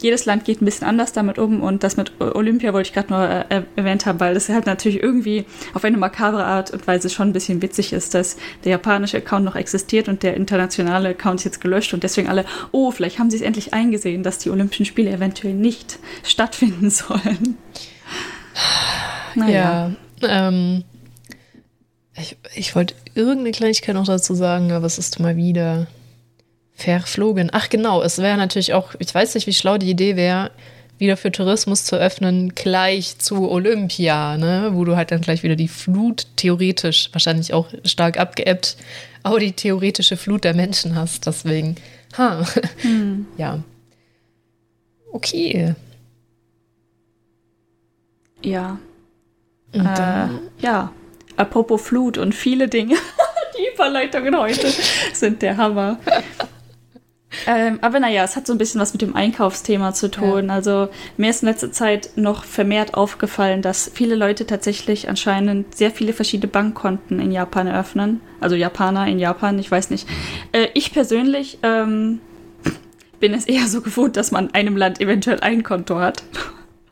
jedes 0.00 0.24
Land 0.24 0.44
geht 0.44 0.60
ein 0.60 0.64
bisschen 0.64 0.86
anders 0.86 1.12
damit 1.12 1.38
um 1.38 1.62
und 1.62 1.84
das 1.84 1.96
mit 1.96 2.20
Olympia 2.20 2.72
wollte 2.72 2.88
ich 2.88 2.94
gerade 2.94 3.12
nur 3.12 3.28
äh, 3.28 3.62
erwähnt 3.76 4.06
haben, 4.06 4.20
weil 4.20 4.34
das 4.34 4.48
halt 4.48 4.66
natürlich 4.66 5.02
irgendwie 5.02 5.44
auf 5.74 5.84
eine 5.84 5.96
makabre 5.96 6.44
Art 6.44 6.70
und 6.70 6.86
Weise 6.86 7.10
schon 7.10 7.28
ein 7.28 7.32
bisschen 7.32 7.62
witzig 7.62 7.92
ist, 7.92 8.14
dass 8.14 8.36
der 8.64 8.72
japanische 8.72 9.18
Account 9.18 9.44
noch 9.44 9.54
existiert 9.54 10.08
und 10.08 10.22
der 10.22 10.34
internationale 10.34 11.10
Account 11.10 11.40
ist 11.40 11.44
jetzt 11.44 11.60
gelöscht 11.60 11.94
und 11.94 12.02
deswegen 12.02 12.28
alle, 12.28 12.44
oh, 12.72 12.90
vielleicht 12.90 13.18
haben 13.18 13.30
sie 13.30 13.36
es 13.36 13.42
endlich 13.42 13.74
eingesehen, 13.74 14.22
dass 14.22 14.38
die 14.38 14.50
Olympischen 14.50 14.86
Spiele 14.86 15.10
eventuell 15.10 15.54
nicht 15.54 15.98
stattfinden 16.22 16.90
sollen. 16.90 17.56
Naja. 19.34 19.92
Ja, 20.20 20.48
ähm, 20.48 20.84
ich, 22.16 22.36
ich 22.54 22.74
wollte 22.74 22.94
irgendeine 23.14 23.52
Kleinigkeit 23.52 23.94
noch 23.94 24.06
dazu 24.06 24.34
sagen, 24.34 24.72
aber 24.72 24.86
es 24.86 24.98
ist 24.98 25.20
mal 25.20 25.36
wieder 25.36 25.86
Verflogen. 26.82 27.50
Ach 27.52 27.68
genau, 27.68 28.02
es 28.02 28.18
wäre 28.18 28.36
natürlich 28.36 28.74
auch, 28.74 28.94
ich 28.98 29.14
weiß 29.14 29.34
nicht, 29.34 29.46
wie 29.46 29.52
schlau 29.52 29.78
die 29.78 29.90
Idee 29.90 30.16
wäre, 30.16 30.50
wieder 30.98 31.16
für 31.16 31.32
Tourismus 31.32 31.84
zu 31.84 31.96
öffnen, 31.96 32.54
gleich 32.54 33.18
zu 33.18 33.50
Olympia, 33.50 34.36
ne? 34.36 34.70
wo 34.72 34.84
du 34.84 34.96
halt 34.96 35.10
dann 35.10 35.20
gleich 35.20 35.42
wieder 35.42 35.56
die 35.56 35.68
Flut 35.68 36.26
theoretisch, 36.36 37.08
wahrscheinlich 37.12 37.52
auch 37.52 37.68
stark 37.84 38.18
abgeebbt, 38.18 38.76
aber 39.22 39.40
die 39.40 39.52
theoretische 39.52 40.16
Flut 40.16 40.44
der 40.44 40.54
Menschen 40.54 40.94
hast. 40.94 41.26
Deswegen, 41.26 41.76
ha, 42.16 42.44
hm. 42.82 43.26
ja. 43.36 43.62
Okay. 45.12 45.74
Ja. 48.42 48.78
Äh, 49.72 50.28
ja. 50.62 50.92
Apropos 51.36 51.82
Flut 51.82 52.18
und 52.18 52.34
viele 52.34 52.68
Dinge. 52.68 52.96
Die 53.58 53.74
Überleitungen 53.74 54.38
heute 54.38 54.72
sind 55.12 55.42
der 55.42 55.56
Hammer. 55.56 55.98
Ähm, 57.46 57.78
aber 57.80 58.00
naja, 58.00 58.24
es 58.24 58.36
hat 58.36 58.46
so 58.46 58.52
ein 58.52 58.58
bisschen 58.58 58.80
was 58.80 58.92
mit 58.92 59.02
dem 59.02 59.16
Einkaufsthema 59.16 59.94
zu 59.94 60.10
tun. 60.10 60.48
Ja. 60.48 60.54
Also 60.54 60.88
mir 61.16 61.30
ist 61.30 61.42
in 61.42 61.48
letzter 61.48 61.72
Zeit 61.72 62.10
noch 62.16 62.44
vermehrt 62.44 62.94
aufgefallen, 62.94 63.62
dass 63.62 63.90
viele 63.92 64.14
Leute 64.14 64.46
tatsächlich 64.46 65.08
anscheinend 65.08 65.74
sehr 65.74 65.90
viele 65.90 66.12
verschiedene 66.12 66.50
Bankkonten 66.50 67.20
in 67.20 67.32
Japan 67.32 67.66
eröffnen. 67.66 68.20
Also 68.40 68.56
Japaner 68.56 69.06
in 69.06 69.18
Japan, 69.18 69.58
ich 69.58 69.70
weiß 69.70 69.90
nicht. 69.90 70.06
Äh, 70.52 70.68
ich 70.74 70.92
persönlich 70.92 71.58
ähm, 71.62 72.20
bin 73.20 73.34
es 73.34 73.46
eher 73.46 73.66
so 73.66 73.80
gewohnt, 73.80 74.16
dass 74.16 74.30
man 74.30 74.48
in 74.48 74.54
einem 74.54 74.76
Land 74.76 75.00
eventuell 75.00 75.40
ein 75.40 75.62
Konto 75.62 75.98
hat. 75.98 76.22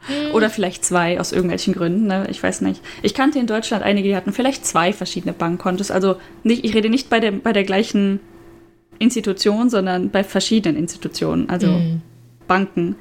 Hm. 0.06 0.34
Oder 0.34 0.48
vielleicht 0.48 0.84
zwei 0.84 1.20
aus 1.20 1.32
irgendwelchen 1.32 1.74
Gründen, 1.74 2.06
ne? 2.06 2.26
ich 2.30 2.42
weiß 2.42 2.62
nicht. 2.62 2.80
Ich 3.02 3.12
kannte 3.12 3.38
in 3.38 3.46
Deutschland 3.46 3.84
einige, 3.84 4.08
die 4.08 4.16
hatten 4.16 4.32
vielleicht 4.32 4.64
zwei 4.64 4.94
verschiedene 4.94 5.34
Bankkontos. 5.34 5.90
Also 5.90 6.16
nicht, 6.42 6.64
ich 6.64 6.74
rede 6.74 6.88
nicht 6.88 7.10
bei 7.10 7.20
der, 7.20 7.32
bei 7.32 7.52
der 7.52 7.64
gleichen 7.64 8.20
Institution, 9.00 9.68
sondern 9.70 10.10
bei 10.10 10.22
verschiedenen 10.22 10.76
Institutionen, 10.76 11.50
also 11.50 11.66
mhm. 11.66 12.02
Banken. 12.46 12.94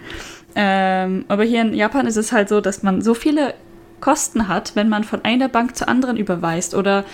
Ähm, 0.55 1.25
aber 1.27 1.43
hier 1.43 1.61
in 1.61 1.73
Japan 1.75 2.07
ist 2.07 2.17
es 2.17 2.31
halt 2.31 2.49
so, 2.49 2.61
dass 2.61 2.81
man 2.81 3.01
so 3.01 3.13
viele 3.13 3.53
Kosten 3.99 4.47
hat, 4.47 4.75
wenn 4.75 4.89
man 4.89 5.03
von 5.03 5.23
einer 5.23 5.49
Bank 5.49 5.75
zur 5.75 5.87
anderen 5.87 6.17
überweist 6.17 6.73
oder 6.73 7.05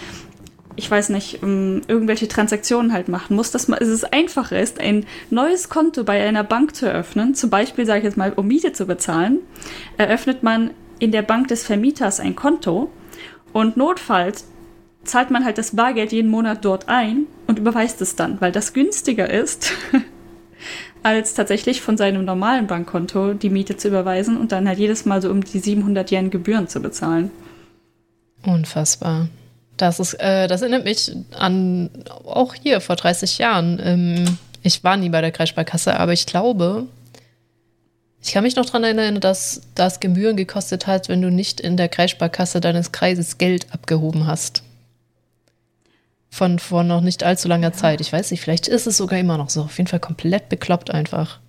ich 0.78 0.92
weiß 0.92 1.10
nicht, 1.10 1.42
um, 1.42 1.82
irgendwelche 1.88 2.28
Transaktionen 2.28 2.92
halt 2.92 3.08
machen 3.08 3.36
muss, 3.36 3.52
dass 3.52 3.68
man, 3.68 3.80
es 3.82 4.04
einfacher 4.04 4.60
ist, 4.60 4.80
ein 4.80 5.06
neues 5.30 5.70
Konto 5.70 6.04
bei 6.04 6.22
einer 6.22 6.44
Bank 6.44 6.76
zu 6.76 6.86
eröffnen. 6.86 7.34
Zum 7.34 7.50
Beispiel, 7.50 7.86
sage 7.86 8.00
ich 8.00 8.06
jetzt 8.06 8.18
mal, 8.18 8.34
um 8.34 8.48
Miete 8.48 8.74
zu 8.74 8.86
bezahlen, 8.86 9.40
eröffnet 9.98 10.44
man 10.44 10.72
in 11.00 11.12
der 11.12 11.22
Bank 11.22 11.48
des 11.48 11.64
Vermieters 11.64 12.20
ein 12.20 12.36
Konto 12.36 12.92
und 13.54 13.78
notfalls 13.78 14.48
zahlt 15.06 15.32
man 15.32 15.46
halt 15.46 15.58
das 15.58 15.76
Bargeld 15.76 16.12
jeden 16.12 16.30
Monat 16.30 16.66
dort 16.66 16.90
ein 16.90 17.28
und 17.48 17.60
überweist 17.60 18.02
es 18.02 18.16
dann, 18.16 18.42
weil 18.42 18.52
das 18.52 18.74
günstiger 18.74 19.30
ist, 19.30 19.72
als 21.04 21.34
tatsächlich 21.36 21.82
von 21.82 21.98
seinem 21.98 22.26
normalen 22.26 22.68
Bankkonto 22.68 23.34
die 23.34 23.50
Miete 23.50 23.78
zu 23.78 23.88
überweisen 23.88 24.38
und 24.38 24.52
dann 24.52 24.68
halt 24.68 24.80
jedes 24.80 25.06
Mal 25.06 25.22
so 25.22 25.30
um 25.30 25.44
die 25.44 25.60
700 25.60 26.12
Yen 26.12 26.30
Gebühren 26.32 26.68
zu 26.68 26.82
bezahlen. 26.82 27.32
Unfassbar. 28.44 29.28
Das, 29.78 30.00
ist, 30.00 30.14
äh, 30.16 30.48
das 30.48 30.62
erinnert 30.62 30.86
mich 30.86 31.16
an 31.38 31.90
auch 32.24 32.54
hier 32.54 32.82
vor 32.82 32.96
30 32.96 33.38
Jahren. 33.38 33.80
Ähm, 33.84 34.38
ich 34.64 34.84
war 34.84 34.98
nie 34.98 35.10
bei 35.10 35.22
der 35.22 35.32
Kreissparkasse, 35.32 36.00
aber 36.00 36.14
ich 36.14 36.26
glaube, 36.26 36.88
ich 38.22 38.32
kann 38.32 38.44
mich 38.44 38.56
noch 38.56 38.66
daran 38.66 38.84
erinnern, 38.84 39.20
dass 39.20 39.62
das 39.76 40.00
Gebühren 40.00 40.38
gekostet 40.38 40.88
hat, 40.88 41.10
wenn 41.10 41.22
du 41.22 41.30
nicht 41.30 41.60
in 41.60 41.78
der 41.78 41.90
Kreissparkasse 41.90 42.62
deines 42.62 42.92
Kreises 42.92 43.38
Geld 43.38 43.68
abgehoben 43.72 44.26
hast 44.26 44.65
von 46.36 46.60
vor 46.60 46.84
noch 46.84 47.00
nicht 47.00 47.24
allzu 47.24 47.48
langer 47.48 47.72
Zeit. 47.72 48.02
Ich 48.02 48.12
weiß 48.12 48.32
nicht, 48.32 48.42
vielleicht 48.42 48.68
ist 48.68 48.88
es 48.88 48.98
sogar 48.98 49.18
immer 49.18 49.38
noch 49.38 49.50
so. 49.50 49.62
Auf 49.62 49.78
jeden 49.78 49.88
Fall 49.88 50.02
komplett 50.02 50.50
bekloppt 50.50 50.92
einfach. 50.92 51.40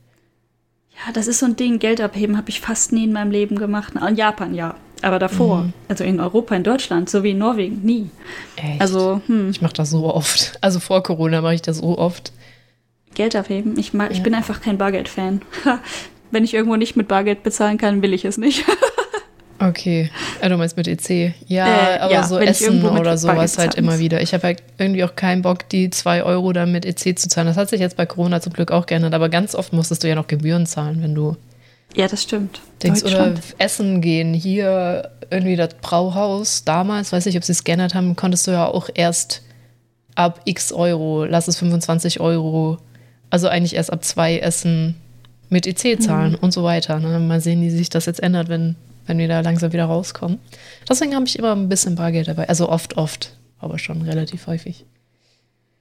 Ja, 0.92 1.12
das 1.12 1.26
ist 1.26 1.40
so 1.40 1.46
ein 1.46 1.56
Ding. 1.56 1.80
Geld 1.80 2.00
abheben 2.00 2.36
habe 2.36 2.48
ich 2.50 2.60
fast 2.60 2.92
nie 2.92 3.04
in 3.04 3.12
meinem 3.12 3.32
Leben 3.32 3.56
gemacht. 3.56 3.94
In 3.96 4.14
Japan 4.14 4.54
ja, 4.54 4.76
aber 5.02 5.18
davor, 5.18 5.64
mhm. 5.64 5.72
also 5.88 6.04
in 6.04 6.20
Europa, 6.20 6.54
in 6.54 6.62
Deutschland, 6.62 7.10
so 7.10 7.24
wie 7.24 7.32
in 7.32 7.38
Norwegen, 7.38 7.82
nie. 7.82 8.10
Echt? 8.54 8.80
Also, 8.80 9.20
hm. 9.26 9.50
Ich 9.50 9.60
mache 9.60 9.74
das 9.74 9.90
so 9.90 10.04
oft. 10.14 10.56
Also 10.60 10.78
vor 10.78 11.02
Corona 11.02 11.42
mache 11.42 11.54
ich 11.54 11.62
das 11.62 11.78
so 11.78 11.98
oft. 11.98 12.32
Geld 13.14 13.34
abheben. 13.34 13.76
Ich, 13.78 13.92
mag, 13.92 14.10
ja. 14.10 14.16
ich 14.16 14.22
bin 14.22 14.34
einfach 14.34 14.60
kein 14.60 14.78
Bargeld-Fan. 14.78 15.42
Wenn 16.30 16.44
ich 16.44 16.54
irgendwo 16.54 16.76
nicht 16.76 16.96
mit 16.96 17.08
Bargeld 17.08 17.42
bezahlen 17.42 17.76
kann, 17.76 18.02
will 18.02 18.14
ich 18.14 18.24
es 18.24 18.38
nicht. 18.38 18.64
Okay, 19.58 20.10
ja, 20.42 20.48
du 20.48 20.56
meinst 20.56 20.76
mit 20.76 20.86
EC. 20.86 21.34
Ja, 21.46 21.66
äh, 21.66 21.98
aber 21.98 22.12
ja, 22.12 22.22
so 22.24 22.38
Essen 22.38 22.84
oder 22.84 23.16
sowas 23.16 23.56
halt 23.56 23.74
immer 23.74 23.98
wieder. 23.98 24.20
Ich 24.20 24.34
habe 24.34 24.42
halt 24.44 24.62
irgendwie 24.76 25.02
auch 25.02 25.16
keinen 25.16 25.42
Bock, 25.42 25.68
die 25.70 25.88
zwei 25.90 26.22
Euro 26.22 26.52
dann 26.52 26.72
mit 26.72 26.84
EC 26.84 27.18
zu 27.18 27.28
zahlen. 27.28 27.46
Das 27.46 27.56
hat 27.56 27.70
sich 27.70 27.80
jetzt 27.80 27.96
bei 27.96 28.04
Corona 28.04 28.40
zum 28.40 28.52
Glück 28.52 28.70
auch 28.70 28.86
geändert, 28.86 29.14
aber 29.14 29.28
ganz 29.28 29.54
oft 29.54 29.72
musstest 29.72 30.04
du 30.04 30.08
ja 30.08 30.14
noch 30.14 30.26
Gebühren 30.26 30.66
zahlen, 30.66 31.02
wenn 31.02 31.14
du. 31.14 31.36
Ja, 31.94 32.06
das 32.06 32.22
stimmt. 32.22 32.60
Denkst, 32.82 33.04
oder 33.04 33.34
Essen 33.58 34.02
gehen. 34.02 34.34
Hier 34.34 35.10
irgendwie 35.30 35.56
das 35.56 35.74
Brauhaus 35.80 36.64
damals, 36.64 37.12
weiß 37.12 37.24
nicht, 37.26 37.36
ob 37.36 37.44
sie 37.44 37.52
es 37.52 37.64
geändert 37.64 37.94
haben, 37.94 38.16
konntest 38.16 38.46
du 38.46 38.50
ja 38.50 38.66
auch 38.66 38.90
erst 38.92 39.42
ab 40.14 40.40
x 40.44 40.72
Euro, 40.72 41.24
lass 41.24 41.48
es 41.48 41.58
25 41.58 42.20
Euro, 42.20 42.78
also 43.30 43.48
eigentlich 43.48 43.74
erst 43.74 43.92
ab 43.92 44.04
zwei 44.04 44.38
Essen 44.38 44.96
mit 45.48 45.66
EC 45.66 46.00
zahlen 46.00 46.32
mhm. 46.32 46.38
und 46.40 46.52
so 46.52 46.62
weiter. 46.62 46.98
Ne? 47.00 47.18
Mal 47.20 47.40
sehen, 47.40 47.62
wie 47.62 47.70
sich 47.70 47.88
das 47.88 48.06
jetzt 48.06 48.22
ändert, 48.22 48.48
wenn 48.48 48.76
wenn 49.06 49.18
wir 49.18 49.28
da 49.28 49.40
langsam 49.40 49.72
wieder 49.72 49.86
rauskommen. 49.86 50.38
Deswegen 50.88 51.14
habe 51.14 51.26
ich 51.26 51.38
immer 51.38 51.52
ein 51.52 51.68
bisschen 51.68 51.96
Bargeld 51.96 52.28
dabei. 52.28 52.48
Also 52.48 52.68
oft, 52.68 52.96
oft, 52.96 53.36
aber 53.58 53.78
schon 53.78 54.02
relativ 54.02 54.46
häufig. 54.46 54.84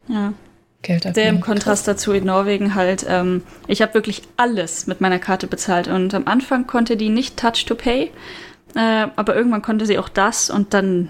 Ja. 0.08 0.34
Geld 0.82 1.16
Der 1.16 1.30
im 1.30 1.42
Kontrast 1.42 1.88
dazu 1.88 2.12
in 2.12 2.26
Norwegen 2.26 2.76
halt, 2.76 3.06
ähm, 3.10 3.42
ich 3.68 3.82
habe 3.82 3.96
wirklich 3.96 4.22
alles 4.38 4.86
mit 4.86 5.02
meiner 5.02 5.18
Karte 5.18 5.48
bezahlt 5.48 5.88
und 5.88 6.14
am 6.14 6.28
Anfang 6.28 6.68
konnte 6.68 6.96
die 6.96 7.10
nicht 7.10 7.38
Touch 7.38 7.66
to 7.66 7.74
Pay, 7.74 8.12
äh, 8.76 9.08
aber 9.16 9.36
irgendwann 9.36 9.64
konnte 9.64 9.88
sie 9.88 9.98
auch 9.98 10.10
das 10.10 10.52
und 10.52 10.76
dann 10.76 11.10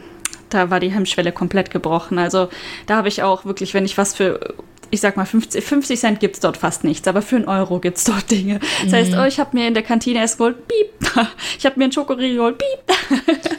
da 0.49 0.69
war 0.69 0.80
die 0.80 0.91
Hemmschwelle 0.91 1.32
komplett 1.32 1.71
gebrochen. 1.71 2.17
Also 2.17 2.49
da 2.86 2.97
habe 2.97 3.08
ich 3.08 3.23
auch 3.23 3.45
wirklich, 3.45 3.73
wenn 3.73 3.84
ich 3.84 3.97
was 3.97 4.13
für 4.13 4.54
ich 4.91 5.02
sag 5.02 5.17
mal, 5.17 5.26
50, 5.26 5.63
50 5.63 6.00
Cent 6.00 6.19
gibt 6.19 6.36
es 6.36 6.41
dort 6.41 6.58
fast 6.58 6.84
nichts, 6.84 7.08
aber 7.08 7.21
für 7.21 7.36
einen 7.38 7.48
Euro 7.48 7.80
gibt 7.80 7.98
es 7.98 8.04
dort 8.04 8.30
Dinge. 8.32 8.60
Das 8.84 8.91
mhm. 8.91 8.95
heißt, 8.95 9.13
oh, 9.17 9.24
ich 9.26 9.39
habe 9.39 9.58
mir 9.58 9.67
in 9.67 9.74
der 9.74 9.84
Kantine 9.84 10.19
erst 10.19 10.38
geholt, 10.38 10.67
piep. 10.67 11.12
Ich 11.58 11.65
habe 11.65 11.78
mir 11.78 11.86
einen 11.86 11.93
Schokoriegel 11.93 12.38
geholt, 12.38 12.58
piep. 12.58 13.28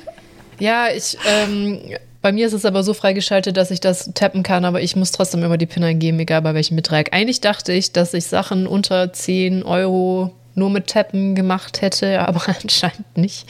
Ja, 0.59 0.89
ich, 0.89 1.19
ähm, 1.29 1.81
bei 2.23 2.33
mir 2.33 2.47
ist 2.47 2.55
es 2.55 2.65
aber 2.65 2.83
so 2.83 2.95
freigeschaltet, 2.95 3.57
dass 3.57 3.71
ich 3.71 3.81
das 3.81 4.11
tappen 4.15 4.43
kann, 4.43 4.65
aber 4.65 4.81
ich 4.81 4.97
muss 4.97 5.13
trotzdem 5.13 5.43
immer 5.43 5.59
die 5.59 5.67
PIN 5.67 5.85
eingeben, 5.85 6.19
egal 6.19 6.43
bei 6.43 6.55
welchem 6.55 6.77
Betrag. 6.77 7.13
Eigentlich 7.13 7.41
dachte 7.41 7.73
ich, 7.73 7.93
dass 7.93 8.15
ich 8.15 8.27
Sachen 8.27 8.67
unter 8.67 9.13
10 9.13 9.63
Euro 9.65 10.33
nur 10.55 10.71
mit 10.71 10.89
Tappen 10.89 11.35
gemacht 11.35 11.83
hätte, 11.83 12.21
aber 12.27 12.43
anscheinend 12.63 13.17
nicht. 13.17 13.47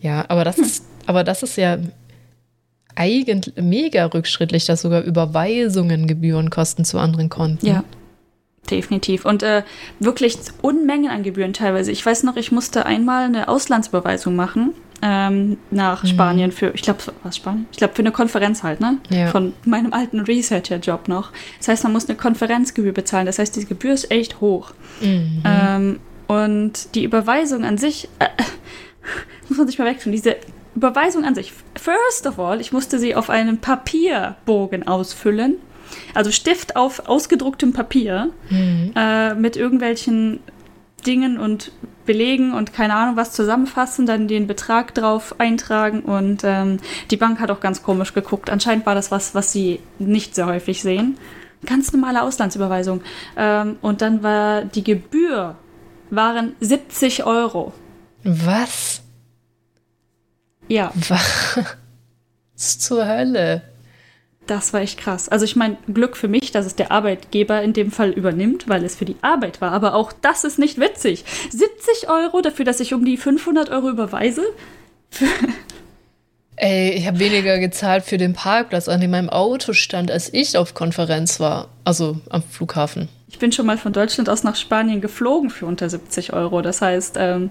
Ja, 0.00 0.24
aber 0.28 0.44
das 0.44 0.58
ist, 0.58 0.84
aber 1.06 1.24
das 1.24 1.42
ist 1.42 1.56
ja 1.56 1.78
eigentlich 2.96 3.54
mega 3.56 4.06
rückschrittlich, 4.06 4.66
dass 4.66 4.82
sogar 4.82 5.02
Überweisungen 5.02 6.06
Gebühren 6.06 6.50
kosten 6.50 6.84
zu 6.84 6.98
anderen 6.98 7.28
Konten. 7.28 7.66
Ja. 7.66 7.84
Definitiv. 8.70 9.24
Und 9.24 9.42
äh, 9.42 9.62
wirklich 9.98 10.36
Unmengen 10.62 11.10
an 11.10 11.22
Gebühren 11.22 11.52
teilweise. 11.52 11.90
Ich 11.90 12.04
weiß 12.04 12.22
noch, 12.22 12.36
ich 12.36 12.52
musste 12.52 12.86
einmal 12.86 13.24
eine 13.24 13.48
Auslandsüberweisung 13.48 14.36
machen 14.36 14.74
ähm, 15.02 15.56
nach 15.70 16.02
mhm. 16.02 16.08
Spanien 16.08 16.52
für, 16.52 16.70
ich 16.74 16.82
glaube, 16.82 17.00
was 17.22 17.36
Spanien? 17.36 17.66
Ich 17.72 17.78
glaube, 17.78 17.94
für 17.94 18.02
eine 18.02 18.12
Konferenz 18.12 18.62
halt, 18.62 18.80
ne? 18.80 18.98
Ja. 19.08 19.28
Von 19.28 19.54
meinem 19.64 19.92
alten 19.92 20.20
Researcher-Job 20.20 21.08
noch. 21.08 21.32
Das 21.58 21.68
heißt, 21.68 21.84
man 21.84 21.92
muss 21.92 22.08
eine 22.08 22.18
Konferenzgebühr 22.18 22.92
bezahlen. 22.92 23.26
Das 23.26 23.38
heißt, 23.38 23.56
die 23.56 23.64
Gebühr 23.64 23.94
ist 23.94 24.10
echt 24.10 24.40
hoch. 24.40 24.72
Mhm. 25.00 25.42
Ähm, 25.44 26.00
und 26.26 26.94
die 26.94 27.04
Überweisung 27.04 27.64
an 27.64 27.78
sich, 27.78 28.08
äh, 28.18 28.26
muss 29.48 29.58
man 29.58 29.66
sich 29.66 29.78
mal 29.78 29.86
wegtun, 29.86 30.12
diese 30.12 30.36
Überweisung 30.74 31.24
an 31.24 31.34
sich. 31.34 31.52
First 31.76 32.26
of 32.26 32.38
all, 32.38 32.60
ich 32.60 32.72
musste 32.72 32.98
sie 32.98 33.14
auf 33.14 33.30
einem 33.30 33.58
Papierbogen 33.58 34.86
ausfüllen. 34.86 35.56
Also 36.14 36.30
Stift 36.30 36.76
auf 36.76 37.08
ausgedrucktem 37.08 37.72
Papier 37.72 38.30
mhm. 38.48 38.92
äh, 38.94 39.34
mit 39.34 39.56
irgendwelchen 39.56 40.40
Dingen 41.06 41.38
und 41.38 41.72
Belegen 42.06 42.52
und 42.52 42.72
keine 42.72 42.94
Ahnung 42.94 43.16
was 43.16 43.32
zusammenfassen, 43.32 44.06
dann 44.06 44.28
den 44.28 44.46
Betrag 44.46 44.94
drauf 44.94 45.36
eintragen 45.38 46.00
und 46.00 46.42
ähm, 46.44 46.78
die 47.10 47.16
Bank 47.16 47.40
hat 47.40 47.50
auch 47.50 47.60
ganz 47.60 47.82
komisch 47.82 48.14
geguckt. 48.14 48.50
Anscheinend 48.50 48.86
war 48.86 48.94
das 48.94 49.10
was, 49.10 49.34
was 49.34 49.52
sie 49.52 49.80
nicht 49.98 50.34
sehr 50.34 50.46
häufig 50.46 50.82
sehen. 50.82 51.18
Ganz 51.66 51.92
normale 51.92 52.22
Auslandsüberweisung. 52.22 53.02
Ähm, 53.36 53.76
und 53.82 54.02
dann 54.02 54.22
war 54.22 54.64
die 54.64 54.84
Gebühr 54.84 55.56
waren 56.10 56.56
70 56.60 57.24
Euro. 57.24 57.72
Was? 58.24 58.89
Ja. 60.70 60.92
Was 62.54 62.78
zur 62.78 63.06
Hölle? 63.06 63.62
Das 64.46 64.72
war 64.72 64.80
echt 64.80 64.98
krass. 64.98 65.28
Also 65.28 65.44
ich 65.44 65.56
meine, 65.56 65.76
Glück 65.92 66.16
für 66.16 66.28
mich, 66.28 66.52
dass 66.52 66.64
es 66.64 66.76
der 66.76 66.92
Arbeitgeber 66.92 67.62
in 67.62 67.72
dem 67.72 67.90
Fall 67.90 68.10
übernimmt, 68.10 68.68
weil 68.68 68.84
es 68.84 68.96
für 68.96 69.04
die 69.04 69.16
Arbeit 69.20 69.60
war. 69.60 69.72
Aber 69.72 69.94
auch 69.94 70.12
das 70.12 70.44
ist 70.44 70.58
nicht 70.58 70.78
witzig. 70.78 71.24
70 71.50 72.08
Euro 72.08 72.40
dafür, 72.40 72.64
dass 72.64 72.80
ich 72.80 72.94
um 72.94 73.04
die 73.04 73.16
500 73.16 73.70
Euro 73.70 73.90
überweise? 73.90 74.42
Ey, 76.56 76.90
ich 76.90 77.06
habe 77.06 77.18
weniger 77.18 77.58
gezahlt 77.58 78.04
für 78.04 78.18
den 78.18 78.34
Parkplatz, 78.34 78.88
an 78.88 79.00
dem 79.00 79.10
mein 79.10 79.30
Auto 79.30 79.72
stand, 79.72 80.10
als 80.10 80.32
ich 80.32 80.56
auf 80.56 80.74
Konferenz 80.74 81.40
war. 81.40 81.68
Also 81.84 82.20
am 82.28 82.42
Flughafen. 82.42 83.08
Ich 83.28 83.38
bin 83.38 83.50
schon 83.50 83.66
mal 83.66 83.78
von 83.78 83.92
Deutschland 83.92 84.28
aus 84.28 84.44
nach 84.44 84.56
Spanien 84.56 85.00
geflogen 85.00 85.50
für 85.50 85.66
unter 85.66 85.88
70 85.88 86.32
Euro. 86.32 86.62
Das 86.62 86.82
heißt, 86.82 87.16
ähm, 87.18 87.50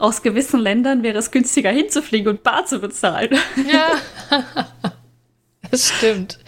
aus 0.00 0.22
gewissen 0.22 0.60
Ländern 0.60 1.02
wäre 1.02 1.18
es 1.18 1.30
günstiger 1.30 1.70
hinzufliegen 1.70 2.28
und 2.28 2.42
bar 2.42 2.64
zu 2.64 2.80
bezahlen. 2.80 3.36
Ja, 3.70 3.92
das 5.70 5.90
stimmt. 5.90 6.38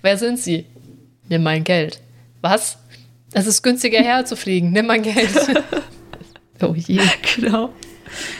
Wer 0.00 0.16
sind 0.16 0.38
Sie? 0.38 0.66
Nimm 1.28 1.42
mein 1.42 1.62
Geld. 1.62 2.00
Was? 2.40 2.78
Es 3.32 3.46
ist 3.46 3.62
günstiger 3.62 3.98
herzufliegen. 4.02 4.72
Nimm 4.72 4.86
mein 4.86 5.02
Geld. 5.02 5.30
oh 6.62 6.74
je. 6.74 7.00
Genau. 7.36 7.70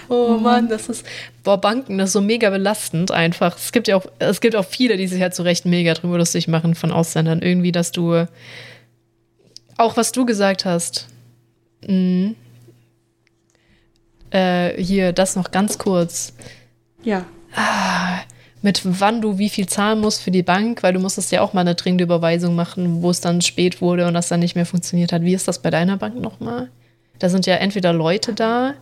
Oh 0.09 0.37
Mann, 0.37 0.69
das 0.69 0.89
ist, 0.89 1.07
boah, 1.45 1.59
Banken, 1.59 1.97
das 1.97 2.11
ist 2.11 2.13
so 2.13 2.21
mega 2.21 2.51
belastend 2.51 3.11
einfach. 3.11 3.57
Es 3.57 3.73
gibt 3.73 3.89
ja 3.89 3.97
auch, 3.97 4.05
es 4.19 4.41
gibt 4.41 4.55
auch 4.57 4.67
viele, 4.67 4.97
die 4.97 5.07
sich 5.07 5.23
halt 5.23 5.35
zu 5.35 5.43
Recht 5.43 5.65
mega 5.65 5.95
drüber 5.95 6.19
lustig 6.19 6.49
machen 6.49 6.75
von 6.75 6.93
Ausländern. 6.93 7.41
Irgendwie, 7.41 7.73
dass 7.73 7.91
du, 7.91 8.27
auch 9.79 9.97
was 9.97 10.13
du 10.13 10.27
gesagt 10.27 10.67
hast, 10.67 11.09
mh, 11.87 12.33
äh, 14.33 14.83
hier, 14.83 15.13
das 15.13 15.37
noch 15.37 15.51
ganz 15.51 15.79
kurz. 15.79 16.35
Ja. 17.03 17.25
Ah, 17.55 18.21
mit 18.63 18.81
wann 18.85 19.21
du 19.21 19.39
wie 19.39 19.49
viel 19.49 19.67
zahlen 19.67 20.01
musst 20.01 20.23
für 20.23 20.31
die 20.31 20.43
Bank, 20.43 20.83
weil 20.83 20.93
du 20.93 21.01
musstest 21.01 21.33
ja 21.33 21.43
auch 21.43 21.53
mal 21.53 21.63
eine 21.63 21.75
dringende 21.75 22.05
Überweisung 22.05 22.55
machen, 22.55 23.03
wo 23.03 23.11
es 23.11 23.21
dann 23.21 23.43
spät 23.43 23.81
wurde 23.81 24.07
und 24.07 24.15
das 24.15 24.29
dann 24.29 24.41
nicht 24.41 24.55
mehr 24.55 24.67
funktioniert 24.67 25.13
hat. 25.13 25.23
Wie 25.23 25.35
ist 25.35 25.49
das 25.49 25.61
bei 25.61 25.71
deiner 25.71 25.97
Bank 25.97 26.17
nochmal? 26.21 26.71
Da 27.19 27.29
sind 27.29 27.47
ja 27.47 27.57
entweder 27.57 27.93
Leute 27.93 28.33
da, 28.33 28.75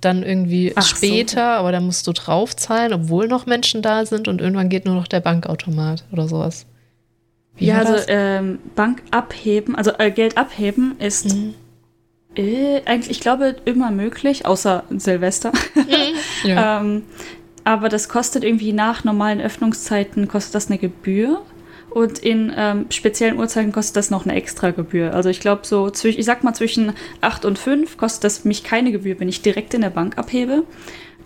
dann 0.00 0.22
irgendwie 0.22 0.72
Ach 0.74 0.82
später, 0.82 1.54
so. 1.54 1.60
aber 1.60 1.72
da 1.72 1.80
musst 1.80 2.06
du 2.06 2.12
draufzahlen, 2.12 2.92
obwohl 2.92 3.28
noch 3.28 3.46
Menschen 3.46 3.82
da 3.82 4.04
sind 4.04 4.28
und 4.28 4.40
irgendwann 4.40 4.68
geht 4.68 4.86
nur 4.86 4.94
noch 4.94 5.06
der 5.06 5.20
Bankautomat 5.20 6.04
oder 6.10 6.26
sowas. 6.26 6.66
Wie 7.56 7.66
ja, 7.66 7.78
also 7.78 7.94
ähm, 8.08 8.58
Bank 8.74 9.02
abheben, 9.10 9.76
also 9.76 9.92
äh, 9.98 10.10
Geld 10.10 10.38
abheben 10.38 10.96
ist 10.98 11.34
mhm. 11.34 11.54
Äh, 12.36 12.82
eigentlich, 12.84 13.10
ich 13.10 13.20
glaube, 13.20 13.56
immer 13.64 13.90
möglich, 13.90 14.46
außer 14.46 14.84
Silvester. 14.90 15.52
Mhm. 15.74 15.82
Ja. 16.44 16.80
ähm, 16.80 17.04
aber 17.62 17.88
das 17.88 18.08
kostet 18.08 18.42
irgendwie 18.42 18.72
nach 18.72 19.04
normalen 19.04 19.40
Öffnungszeiten, 19.40 20.26
kostet 20.26 20.56
das 20.56 20.68
eine 20.68 20.78
Gebühr. 20.78 21.40
Und 21.90 22.18
in 22.18 22.52
ähm, 22.56 22.86
speziellen 22.90 23.38
Uhrzeiten 23.38 23.70
kostet 23.70 23.96
das 23.96 24.10
noch 24.10 24.24
eine 24.24 24.34
extra 24.34 24.70
Gebühr. 24.70 25.14
Also 25.14 25.28
ich 25.28 25.40
glaube 25.40 25.62
so, 25.64 25.90
zwischen, 25.90 26.18
ich 26.18 26.24
sag 26.24 26.42
mal 26.42 26.54
zwischen 26.54 26.94
8 27.20 27.44
und 27.44 27.58
5 27.58 27.98
kostet 27.98 28.24
das 28.24 28.44
mich 28.44 28.64
keine 28.64 28.92
Gebühr, 28.92 29.20
wenn 29.20 29.28
ich 29.28 29.42
direkt 29.42 29.74
in 29.74 29.82
der 29.82 29.90
Bank 29.90 30.16
abhebe. 30.16 30.64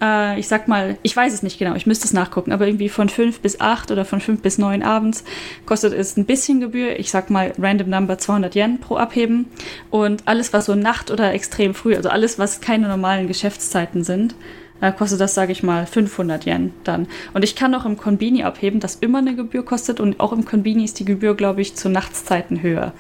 Äh, 0.01 0.39
ich 0.39 0.49
sag 0.49 0.69
mal, 0.69 0.99
ich 1.03 1.17
weiß 1.17 1.33
es 1.33 1.43
nicht 1.43 1.59
genau, 1.59 1.75
ich 1.75 1.87
müsste 1.87 2.07
es 2.07 2.13
nachgucken, 2.13 2.53
aber 2.53 2.67
irgendwie 2.67 2.89
von 2.89 3.09
5 3.09 3.41
bis 3.41 3.61
8 3.61 3.91
oder 3.91 4.05
von 4.05 4.21
5 4.21 4.43
bis 4.43 4.59
9 4.59 4.83
abends 4.83 5.25
kostet 5.65 5.93
es 5.93 6.17
ein 6.17 6.27
bisschen 6.27 6.61
Gebühr. 6.61 6.99
Ich 6.99 7.11
sag 7.11 7.31
mal 7.31 7.53
Random 7.59 7.89
Number 7.89 8.19
200 8.19 8.55
Yen 8.55 8.79
pro 8.81 8.97
Abheben. 8.97 9.47
Und 9.91 10.27
alles, 10.27 10.53
was 10.53 10.67
so 10.67 10.75
Nacht 10.75 11.11
oder 11.11 11.33
extrem 11.33 11.75
früh, 11.75 11.97
also 11.97 12.09
alles, 12.09 12.39
was 12.39 12.61
keine 12.61 12.89
normalen 12.89 13.29
Geschäftszeiten 13.29 14.05
sind, 14.05 14.35
äh, 14.81 14.93
kostet 14.93 15.21
das, 15.21 15.35
sage 15.35 15.53
ich 15.53 15.63
mal, 15.63 15.87
500 15.87 16.47
Yen 16.47 16.73
dann. 16.85 17.07
Und 17.33 17.45
ich 17.45 17.57
kann 17.57 17.75
auch 17.75 17.87
im 17.87 17.97
Konbini 17.97 18.43
abheben, 18.43 18.81
das 18.81 18.97
immer 18.97 19.19
eine 19.19 19.35
Gebühr 19.35 19.65
kostet 19.65 20.01
und 20.01 20.21
auch 20.21 20.33
im 20.33 20.45
Konbini 20.45 20.85
ist 20.85 20.99
die 20.99 21.05
Gebühr, 21.05 21.35
glaube 21.35 21.63
ich, 21.63 21.75
zu 21.75 21.89
Nachtszeiten 21.89 22.63
höher. 22.63 22.93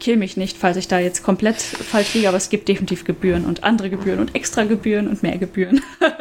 Kill 0.00 0.16
mich 0.16 0.36
nicht, 0.36 0.56
falls 0.56 0.76
ich 0.76 0.88
da 0.88 0.98
jetzt 0.98 1.22
komplett 1.22 1.60
falsch 1.60 2.14
liege, 2.14 2.28
aber 2.28 2.36
es 2.36 2.50
gibt 2.50 2.68
definitiv 2.68 3.04
Gebühren 3.04 3.44
und 3.44 3.62
andere 3.64 3.90
Gebühren 3.90 4.18
und 4.18 4.34
extra 4.34 4.64
Gebühren 4.64 5.08
und 5.08 5.22
mehr 5.22 5.38
Gebühren. 5.38 5.80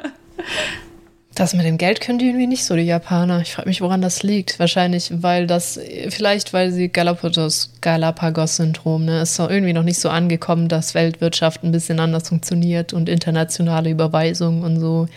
Das 1.35 1.55
mit 1.55 1.65
dem 1.65 1.79
Geld 1.79 1.99
können 1.99 2.19
die 2.19 2.27
irgendwie 2.27 2.45
nicht 2.45 2.63
so, 2.63 2.75
die 2.75 2.83
Japaner. 2.83 3.41
Ich 3.41 3.53
frage 3.53 3.67
mich, 3.67 3.81
woran 3.81 4.01
das 4.01 4.21
liegt. 4.21 4.59
Wahrscheinlich, 4.59 5.11
weil 5.11 5.47
das, 5.47 5.79
vielleicht, 6.09 6.53
weil 6.53 6.71
sie 6.71 6.89
Galapagos, 6.89 7.73
Galapagos-Syndrom, 7.81 9.05
ne, 9.05 9.21
ist 9.21 9.39
irgendwie 9.39 9.73
noch 9.73 9.83
nicht 9.83 9.97
so 9.97 10.09
angekommen, 10.09 10.67
dass 10.67 10.93
Weltwirtschaft 10.93 11.63
ein 11.63 11.71
bisschen 11.71 11.99
anders 11.99 12.29
funktioniert 12.29 12.93
und 12.93 13.09
internationale 13.09 13.89
Überweisungen 13.89 14.63
und 14.63 14.79
so. 14.79 15.07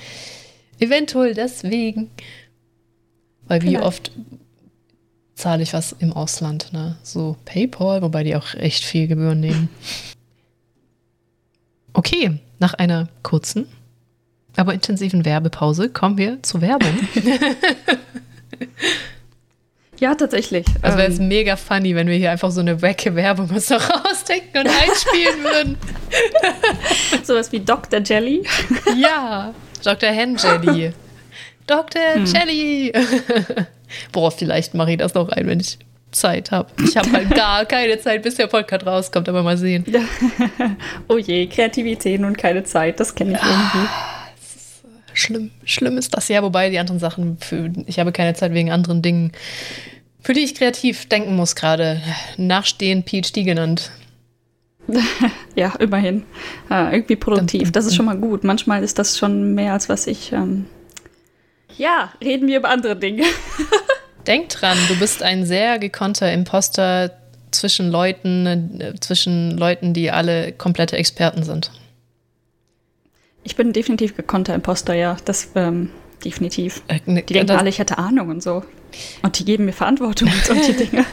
Eventuell 0.79 1.35
deswegen. 1.35 2.11
Weil 3.47 3.63
wie 3.63 3.79
oft 3.79 4.11
zahle 5.37 5.63
ich 5.63 5.73
was 5.73 5.93
im 5.93 6.13
Ausland, 6.13 6.73
ne? 6.73 6.97
So 7.05 7.37
PayPal, 7.45 8.03
wobei 8.03 8.25
die 8.25 8.35
auch 8.35 8.55
echt 8.55 8.85
viel 8.85 9.07
Gebühren 9.07 9.39
nehmen. 9.39 9.69
Okay, 11.93 12.41
nach 12.59 12.75
einer 12.75 13.09
kurzen 13.23 13.69
aber 14.57 14.75
intensiven 14.75 15.25
Werbepause 15.25 15.91
kommen 15.91 16.19
wir 16.19 16.43
zur 16.43 16.63
Werbung. 16.63 16.95
ja, 20.01 20.15
tatsächlich. 20.15 20.65
Also 20.81 20.97
wäre 20.99 21.13
es 21.13 21.19
ähm, 21.19 21.29
mega 21.29 21.57
funny, 21.57 21.95
wenn 21.95 22.09
wir 22.09 22.17
hier 22.17 22.31
einfach 22.31 22.51
so 22.51 22.61
eine 22.61 22.81
wecke 22.81 23.15
Werbung 23.15 23.51
uns 23.51 23.69
noch 23.69 23.89
rausdenken 23.89 24.61
und 24.61 24.67
einspielen 24.67 25.45
würden. 25.45 25.79
Sowas 27.25 27.53
wie 27.53 27.61
Dr. 27.61 28.01
Jelly. 28.01 28.45
ja, 28.97 29.55
Dr. 29.85 30.09
Hen 30.11 30.37
Jelly. 30.37 30.93
Dr. 31.67 32.15
Hm. 32.15 32.25
Jelly. 32.25 32.93
Boah, 34.13 34.31
vielleicht 34.31 34.75
mache 34.75 34.93
ich 34.93 34.99
das 34.99 35.15
noch 35.15 35.29
ein, 35.29 35.47
wenn 35.47 35.61
ich 35.61 35.79
Zeit 36.13 36.51
habe. 36.51 36.71
Ich 36.85 36.97
habe 36.97 37.11
halt 37.13 37.31
gar 37.35 37.65
keine 37.67 37.99
Zeit, 37.99 38.23
bis 38.23 38.37
der 38.37 38.47
Podcast 38.47 38.87
rauskommt, 38.87 39.29
aber 39.29 39.43
mal 39.43 39.57
sehen. 39.57 39.85
oh 41.09 41.19
je, 41.19 41.47
Kreativität 41.47 42.21
und 42.21 42.39
keine 42.39 42.65
Zeit, 42.65 43.01
das 43.01 43.15
kenne 43.15 43.33
ich 43.33 43.43
irgendwie 43.43 43.89
schlimm, 45.17 45.51
schlimm 45.65 45.99
ist 45.99 46.15
das 46.17 46.29
ja. 46.29 46.43
Wobei 46.43 46.71
die 46.71 46.79
anderen 46.79 47.01
Sachen, 47.01 47.39
für, 47.39 47.73
ich 47.87 47.99
habe 47.99 48.13
keine 48.13 48.35
Zeit 48.35 48.53
wegen 48.53 48.71
anderen 48.71 49.03
Dingen, 49.03 49.33
für 50.21 50.33
die 50.33 50.41
ich 50.41 50.55
kreativ 50.55 51.09
denken 51.09 51.37
muss 51.37 51.57
gerade. 51.57 52.01
Nachstehen 52.37 53.05
PhD 53.05 53.45
genannt. 53.45 53.91
ja, 55.57 55.75
immerhin. 55.79 56.25
Äh, 56.71 56.95
irgendwie 56.95 57.17
produktiv. 57.17 57.73
Das 57.73 57.87
ist 57.87 57.97
schon 57.97 58.07
mal 58.07 58.17
gut. 58.17 58.45
Manchmal 58.45 58.85
ist 58.85 58.99
das 58.99 59.19
schon 59.19 59.55
mehr 59.55 59.73
als 59.73 59.89
was 59.89 60.07
ich. 60.07 60.33
Ähm 60.33 60.67
ja, 61.79 62.13
reden 62.23 62.49
wir 62.49 62.59
über 62.59 62.69
andere 62.69 62.97
Dinge. 62.97 63.25
Denk 64.27 64.49
dran, 64.49 64.77
du 64.89 64.99
bist 64.99 65.23
ein 65.23 65.47
sehr 65.47 65.79
gekonnter 65.79 66.33
Imposter 66.33 67.13
zwischen 67.51 67.91
Leuten, 67.91 68.47
äh, 68.81 68.95
zwischen 69.01 69.57
Leuten, 69.57 69.95
die 69.95 70.11
alle 70.11 70.53
komplette 70.53 70.97
Experten 70.97 71.45
sind. 71.45 71.71
Ich 73.45 73.55
bin 73.55 73.73
definitiv 73.73 74.17
gekonnter 74.17 74.55
Imposter, 74.55 74.95
ja. 74.95 75.17
Das, 75.25 75.51
ähm, 75.55 75.91
definitiv. 76.25 76.83
Äh, 76.89 77.01
ne, 77.07 77.23
die 77.23 77.35
denken 77.35 77.53
alle, 77.53 77.69
ich 77.69 77.79
hätte 77.79 77.99
Ahnung 77.99 78.29
und 78.29 78.43
so. 78.43 78.65
Und 79.23 79.39
die 79.39 79.45
geben 79.45 79.67
mir 79.67 79.73
Verantwortung 79.73 80.29
und 80.29 80.45
solche 80.45 80.73
Dinge. 80.87 81.05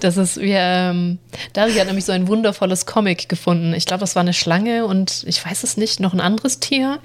Das 0.00 0.16
ist, 0.16 0.40
wie, 0.40 0.54
ähm, 0.54 1.18
Dari 1.52 1.72
hat 1.74 1.86
nämlich 1.86 2.04
so 2.04 2.12
ein 2.12 2.28
wundervolles 2.28 2.86
Comic 2.86 3.28
gefunden. 3.28 3.72
Ich 3.72 3.86
glaube, 3.86 4.00
das 4.00 4.16
war 4.16 4.20
eine 4.20 4.34
Schlange 4.34 4.84
und 4.84 5.24
ich 5.26 5.44
weiß 5.44 5.62
es 5.62 5.76
nicht, 5.76 6.00
noch 6.00 6.12
ein 6.12 6.20
anderes 6.20 6.60
Tier, 6.60 6.98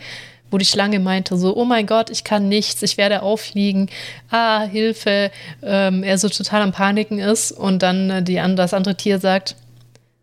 wo 0.54 0.58
die 0.60 0.66
Schlange 0.66 1.00
meinte 1.00 1.36
so, 1.36 1.58
oh 1.58 1.66
mein 1.66 1.88
Gott, 1.88 2.12
ich 2.12 2.24
kann 2.24 2.48
nichts, 2.48 2.84
ich 2.84 2.98
werde 2.98 3.24
auffliegen, 3.24 3.90
ah, 4.30 4.62
Hilfe, 4.62 5.32
ähm, 5.64 6.04
er 6.04 6.20
so 6.20 6.30
total 6.30 6.62
am 6.62 6.72
Paniken 6.72 7.18
ist 7.18 7.52
und 7.52 7.82
dann 7.82 8.10
äh, 8.12 8.24
die, 8.24 8.36
das 8.56 8.76
andere 8.76 8.96
Tier 8.96 9.20
sagt, 9.20 9.56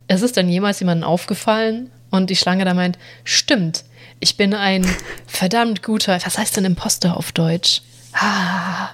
es 0.06 0.22
ist 0.22 0.36
denn 0.36 0.48
jemals 0.48 0.78
jemandem 0.80 1.08
aufgefallen? 1.08 1.90
Und 2.10 2.30
die 2.30 2.36
Schlange 2.36 2.64
da 2.64 2.74
meint, 2.74 2.98
stimmt, 3.24 3.84
ich 4.20 4.36
bin 4.36 4.54
ein 4.54 4.86
verdammt 5.26 5.82
guter, 5.82 6.18
was 6.24 6.38
heißt 6.38 6.56
denn 6.56 6.64
Imposter 6.64 7.16
auf 7.16 7.32
Deutsch? 7.32 7.82
Ah. 8.12 8.90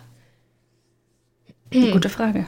Eine 1.73 1.91
gute 1.91 2.09
Frage. 2.09 2.47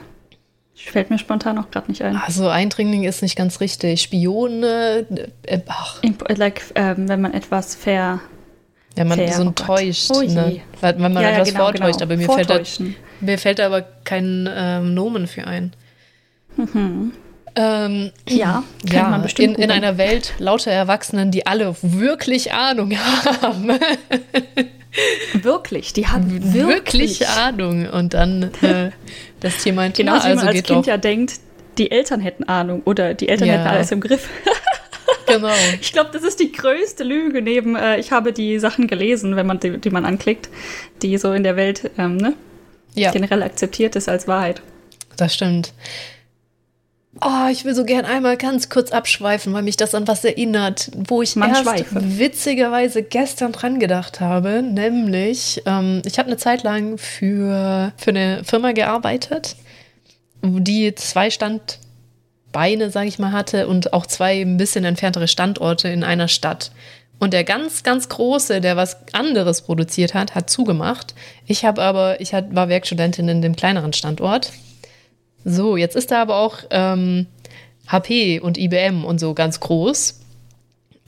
Fällt 0.75 1.09
mir 1.09 1.19
spontan 1.19 1.57
auch 1.57 1.69
gerade 1.69 1.89
nicht 1.89 2.01
ein. 2.01 2.15
Also 2.15 2.47
Eindringling 2.47 3.03
ist 3.03 3.21
nicht 3.21 3.35
ganz 3.35 3.59
richtig. 3.59 4.01
Spione, 4.01 5.05
äh, 5.43 5.59
ach. 5.67 6.01
Like, 6.29 6.63
ähm, 6.75 7.09
wenn 7.09 7.21
man 7.21 7.33
etwas 7.33 7.75
fair. 7.75 8.21
Wenn 8.95 9.07
man 9.07 9.17
fair, 9.17 9.33
so 9.33 9.43
oh 9.43 9.51
täuscht. 9.51 10.11
Oh 10.13 10.21
ne? 10.21 10.61
Wenn 10.81 10.99
man 10.99 11.13
ja, 11.13 11.29
etwas 11.29 11.49
ja, 11.49 11.53
genau, 11.53 11.65
vortäuscht. 11.65 11.99
Genau. 11.99 12.03
Aber 12.03 12.17
mir 12.17 12.29
fällt, 12.29 12.49
da, 12.49 12.59
mir 13.21 13.37
fällt 13.37 13.59
da 13.59 13.65
aber 13.67 13.81
kein 14.03 14.49
ähm, 14.53 14.93
Nomen 14.93 15.27
für 15.27 15.45
ein. 15.45 15.73
Mhm. 16.57 17.13
Ähm, 17.55 18.11
ja, 18.27 18.63
ja 18.91 19.09
man 19.09 19.21
bestimmt 19.21 19.57
in, 19.57 19.63
in 19.63 19.71
einer 19.71 19.97
Welt 19.97 20.33
lauter 20.39 20.71
Erwachsenen, 20.71 21.31
die 21.31 21.45
alle 21.45 21.75
wirklich 21.81 22.53
Ahnung 22.53 22.93
haben. 22.97 23.69
wirklich, 25.33 25.93
die 25.93 26.07
haben 26.07 26.53
wirklich, 26.53 27.19
wirklich 27.21 27.27
Ahnung. 27.27 27.87
Und 27.87 28.13
dann 28.13 28.51
äh, 28.61 28.91
das 29.39 29.57
Tier 29.57 29.73
meint, 29.73 29.97
genau, 29.97 30.15
ja, 30.15 30.21
also 30.21 30.35
man 30.35 30.47
als 30.47 30.63
Kind 30.63 30.69
doch. 30.69 30.87
ja 30.87 30.97
denkt, 30.97 31.33
die 31.77 31.91
Eltern 31.91 32.19
hätten 32.19 32.43
Ahnung 32.43 32.81
oder 32.85 33.13
die 33.13 33.29
Eltern 33.29 33.47
ja. 33.47 33.55
hätten 33.55 33.67
alles 33.67 33.91
im 33.91 34.01
Griff. 34.01 34.27
genau. 35.29 35.53
Ich 35.81 35.93
glaube, 35.93 36.09
das 36.11 36.23
ist 36.23 36.39
die 36.39 36.51
größte 36.51 37.03
Lüge 37.03 37.41
neben, 37.41 37.75
äh, 37.75 37.99
ich 37.99 38.11
habe 38.11 38.33
die 38.33 38.59
Sachen 38.59 38.87
gelesen, 38.87 39.35
wenn 39.35 39.47
man 39.47 39.59
die, 39.59 39.77
die 39.77 39.89
man 39.89 40.05
anklickt, 40.05 40.49
die 41.01 41.17
so 41.17 41.31
in 41.33 41.43
der 41.43 41.55
Welt 41.55 41.91
ähm, 41.97 42.17
ne, 42.17 42.33
ja. 42.95 43.11
generell 43.11 43.43
akzeptiert 43.43 43.95
ist 43.95 44.09
als 44.09 44.27
Wahrheit. 44.27 44.61
Das 45.17 45.33
stimmt. 45.33 45.73
Oh, 47.21 47.49
ich 47.51 47.65
will 47.65 47.73
so 47.75 47.83
gern 47.83 48.05
einmal 48.05 48.37
ganz 48.37 48.69
kurz 48.69 48.91
abschweifen, 48.91 49.51
weil 49.51 49.63
mich 49.63 49.75
das 49.75 49.95
an 49.95 50.07
was 50.07 50.23
erinnert, 50.23 50.91
wo 50.95 51.21
ich 51.21 51.35
Man 51.35 51.49
erst 51.49 51.63
schweife. 51.63 52.19
witzigerweise 52.19 53.03
gestern 53.03 53.51
dran 53.51 53.79
gedacht 53.79 54.21
habe. 54.21 54.61
Nämlich, 54.61 55.61
ähm, 55.65 56.01
ich 56.05 56.19
habe 56.19 56.27
eine 56.27 56.37
Zeit 56.37 56.63
lang 56.63 56.97
für, 56.97 57.91
für 57.97 58.11
eine 58.11 58.43
Firma 58.45 58.71
gearbeitet, 58.71 59.55
die 60.43 60.93
zwei 60.95 61.29
Standbeine, 62.49 62.89
sage 62.89 63.07
ich 63.07 63.19
mal, 63.19 63.31
hatte 63.31 63.67
und 63.67 63.93
auch 63.93 64.05
zwei 64.05 64.41
ein 64.41 64.57
bisschen 64.57 64.83
entferntere 64.83 65.27
Standorte 65.27 65.87
in 65.87 66.03
einer 66.03 66.27
Stadt. 66.27 66.71
Und 67.19 67.33
der 67.33 67.43
ganz, 67.43 67.83
ganz 67.83 68.09
große, 68.09 68.61
der 68.61 68.77
was 68.77 68.97
anderes 69.13 69.61
produziert 69.61 70.13
hat, 70.13 70.35
hat 70.35 70.49
zugemacht. 70.49 71.13
Ich 71.45 71.65
habe 71.65 71.81
aber, 71.81 72.21
ich 72.21 72.33
war 72.33 72.69
Werkstudentin 72.69 73.27
in 73.27 73.41
dem 73.41 73.55
kleineren 73.55 73.93
Standort 73.93 74.51
so, 75.45 75.77
jetzt 75.77 75.95
ist 75.95 76.11
da 76.11 76.21
aber 76.21 76.35
auch 76.35 76.57
ähm, 76.69 77.27
HP 77.87 78.39
und 78.41 78.57
IBM 78.57 79.05
und 79.05 79.19
so 79.19 79.33
ganz 79.33 79.59
groß. 79.59 80.19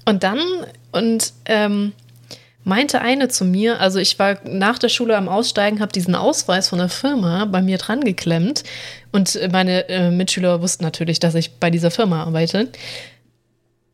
und 0.05 0.23
dann, 0.23 0.39
und 0.91 1.33
ähm, 1.45 1.91
meinte 2.63 3.01
eine 3.01 3.27
zu 3.27 3.43
mir, 3.43 3.79
also 3.81 3.99
ich 3.99 4.17
war 4.19 4.37
nach 4.45 4.79
der 4.79 4.89
Schule 4.89 5.17
am 5.17 5.27
Aussteigen, 5.27 5.81
habe 5.81 5.91
diesen 5.91 6.15
Ausweis 6.15 6.69
von 6.69 6.79
der 6.79 6.89
Firma 6.89 7.45
bei 7.45 7.61
mir 7.61 7.77
dran 7.77 8.01
geklemmt 8.01 8.63
und 9.11 9.39
meine 9.51 9.89
äh, 9.89 10.11
Mitschüler 10.11 10.61
wussten 10.61 10.83
natürlich, 10.83 11.19
dass 11.19 11.35
ich 11.35 11.55
bei 11.55 11.69
dieser 11.69 11.91
Firma 11.91 12.23
arbeite, 12.23 12.69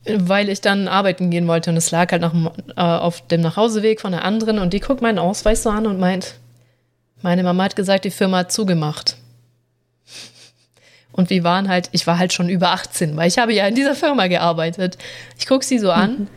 weil 0.05 0.49
ich 0.49 0.61
dann 0.61 0.87
arbeiten 0.87 1.29
gehen 1.29 1.47
wollte 1.47 1.69
und 1.69 1.77
es 1.77 1.91
lag 1.91 2.11
halt 2.11 2.21
nach, 2.21 2.33
äh, 2.75 2.81
auf 2.81 3.27
dem 3.27 3.41
Nachhauseweg 3.41 3.99
von 3.99 4.11
der 4.11 4.23
anderen 4.23 4.59
und 4.59 4.73
die 4.73 4.79
guckt 4.79 5.01
meinen 5.01 5.19
Ausweis 5.19 5.63
so 5.63 5.69
an 5.69 5.87
und 5.87 5.99
meint, 5.99 6.35
meine 7.21 7.43
Mama 7.43 7.63
hat 7.63 7.75
gesagt, 7.75 8.05
die 8.05 8.11
Firma 8.11 8.39
hat 8.39 8.51
zugemacht. 8.51 9.17
Und 11.11 11.31
wir 11.31 11.43
waren 11.43 11.67
halt, 11.67 11.89
ich 11.93 12.05
war 12.05 12.19
halt 12.19 12.31
schon 12.31 12.47
über 12.47 12.69
18, 12.69 13.17
weil 13.17 13.27
ich 13.27 13.39
habe 13.39 13.51
ja 13.51 13.67
in 13.67 13.73
dieser 13.73 13.95
Firma 13.95 14.27
gearbeitet. 14.27 14.99
Ich 15.39 15.47
gucke 15.47 15.65
sie 15.65 15.79
so 15.79 15.91
an. 15.91 16.11
Mhm 16.11 16.27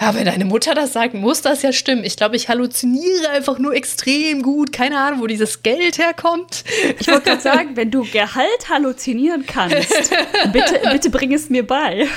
ja, 0.00 0.14
wenn 0.14 0.24
deine 0.24 0.44
Mutter 0.44 0.74
das 0.74 0.92
sagt, 0.92 1.14
muss 1.14 1.40
das 1.42 1.62
ja 1.62 1.72
stimmen. 1.72 2.04
Ich 2.04 2.16
glaube, 2.16 2.36
ich 2.36 2.48
halluziniere 2.48 3.30
einfach 3.30 3.58
nur 3.58 3.74
extrem 3.74 4.42
gut. 4.42 4.72
Keine 4.72 4.98
Ahnung, 4.98 5.20
wo 5.20 5.26
dieses 5.26 5.62
Geld 5.62 5.98
herkommt. 5.98 6.64
Ich 6.98 7.06
wollte 7.06 7.22
gerade 7.22 7.40
sagen, 7.40 7.76
wenn 7.76 7.90
du 7.90 8.04
Gehalt 8.04 8.68
halluzinieren 8.68 9.46
kannst, 9.46 10.12
bitte, 10.52 10.80
bitte 10.90 11.10
bring 11.10 11.32
es 11.32 11.48
mir 11.48 11.66
bei. 11.66 12.08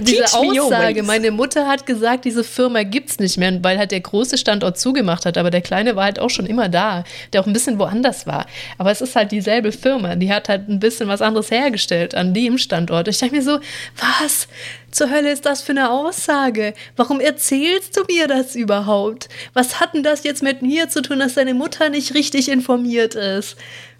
Diese 0.00 0.24
Aussage, 0.34 1.02
meine 1.02 1.30
Mutter 1.30 1.66
hat 1.66 1.86
gesagt, 1.86 2.24
diese 2.24 2.44
Firma 2.44 2.82
gibt 2.82 3.10
es 3.10 3.18
nicht 3.18 3.36
mehr, 3.38 3.62
weil 3.62 3.78
halt 3.78 3.90
der 3.90 4.00
große 4.00 4.38
Standort 4.38 4.78
zugemacht 4.78 5.26
hat, 5.26 5.38
aber 5.38 5.50
der 5.50 5.60
kleine 5.60 5.96
war 5.96 6.04
halt 6.04 6.18
auch 6.18 6.30
schon 6.30 6.46
immer 6.46 6.68
da, 6.68 7.04
der 7.32 7.40
auch 7.40 7.46
ein 7.46 7.52
bisschen 7.52 7.78
woanders 7.78 8.26
war. 8.26 8.46
Aber 8.78 8.90
es 8.90 9.00
ist 9.00 9.16
halt 9.16 9.32
dieselbe 9.32 9.72
Firma, 9.72 10.16
die 10.16 10.32
hat 10.32 10.48
halt 10.48 10.68
ein 10.68 10.80
bisschen 10.80 11.08
was 11.08 11.22
anderes 11.22 11.50
hergestellt 11.50 12.14
an 12.14 12.34
dem 12.34 12.58
Standort. 12.58 13.08
Ich 13.08 13.18
dachte 13.18 13.34
mir 13.34 13.42
so, 13.42 13.58
was 13.96 14.48
zur 14.90 15.10
Hölle 15.10 15.30
ist 15.30 15.44
das 15.44 15.60
für 15.60 15.72
eine 15.72 15.90
Aussage? 15.90 16.72
Warum 16.96 17.20
erzählst 17.20 17.96
du 17.96 18.04
mir 18.08 18.26
das 18.28 18.54
überhaupt? 18.54 19.28
Was 19.52 19.78
hat 19.80 19.94
denn 19.94 20.02
das 20.02 20.24
jetzt 20.24 20.42
mit 20.42 20.62
mir 20.62 20.88
zu 20.88 21.02
tun, 21.02 21.18
dass 21.18 21.34
deine 21.34 21.52
Mutter 21.54 21.90
nicht 21.90 22.14
richtig 22.14 22.48
informiert 22.48 23.14
ist? 23.14 23.56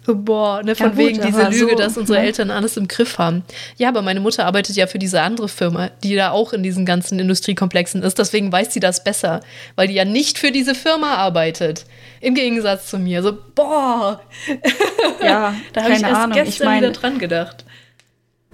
Boah, 0.07 0.63
ne, 0.63 0.75
von 0.75 0.87
ja, 0.87 0.89
gut, 0.91 0.97
wegen 0.97 1.21
diese 1.21 1.49
Lüge, 1.49 1.71
so, 1.71 1.75
dass 1.75 1.97
unsere 1.97 2.19
ne? 2.19 2.25
Eltern 2.25 2.49
alles 2.49 2.77
im 2.77 2.87
Griff 2.87 3.17
haben. 3.17 3.43
Ja, 3.75 3.89
aber 3.89 4.01
meine 4.01 4.19
Mutter 4.19 4.45
arbeitet 4.45 4.75
ja 4.77 4.87
für 4.87 4.99
diese 4.99 5.21
andere 5.21 5.49
Firma, 5.49 5.89
die 6.03 6.15
da 6.15 6.31
auch 6.31 6.53
in 6.53 6.63
diesen 6.63 6.85
ganzen 6.85 7.19
Industriekomplexen 7.19 8.01
ist. 8.01 8.17
Deswegen 8.17 8.51
weiß 8.51 8.73
sie 8.73 8.79
das 8.79 9.03
besser, 9.03 9.41
weil 9.75 9.89
die 9.89 9.95
ja 9.95 10.05
nicht 10.05 10.39
für 10.39 10.51
diese 10.51 10.75
Firma 10.75 11.15
arbeitet. 11.15 11.85
Im 12.21 12.35
Gegensatz 12.35 12.87
zu 12.87 12.97
mir. 12.97 13.21
So, 13.21 13.37
boah. 13.55 14.21
Ja, 15.21 15.55
da 15.73 15.83
habe 15.83 15.93
ich 15.93 16.01
erst 16.01 16.13
Ahnung. 16.15 16.35
gestern 16.35 16.47
ich 16.47 16.59
mein, 16.59 16.81
wieder 16.81 16.91
dran 16.91 17.17
gedacht. 17.17 17.65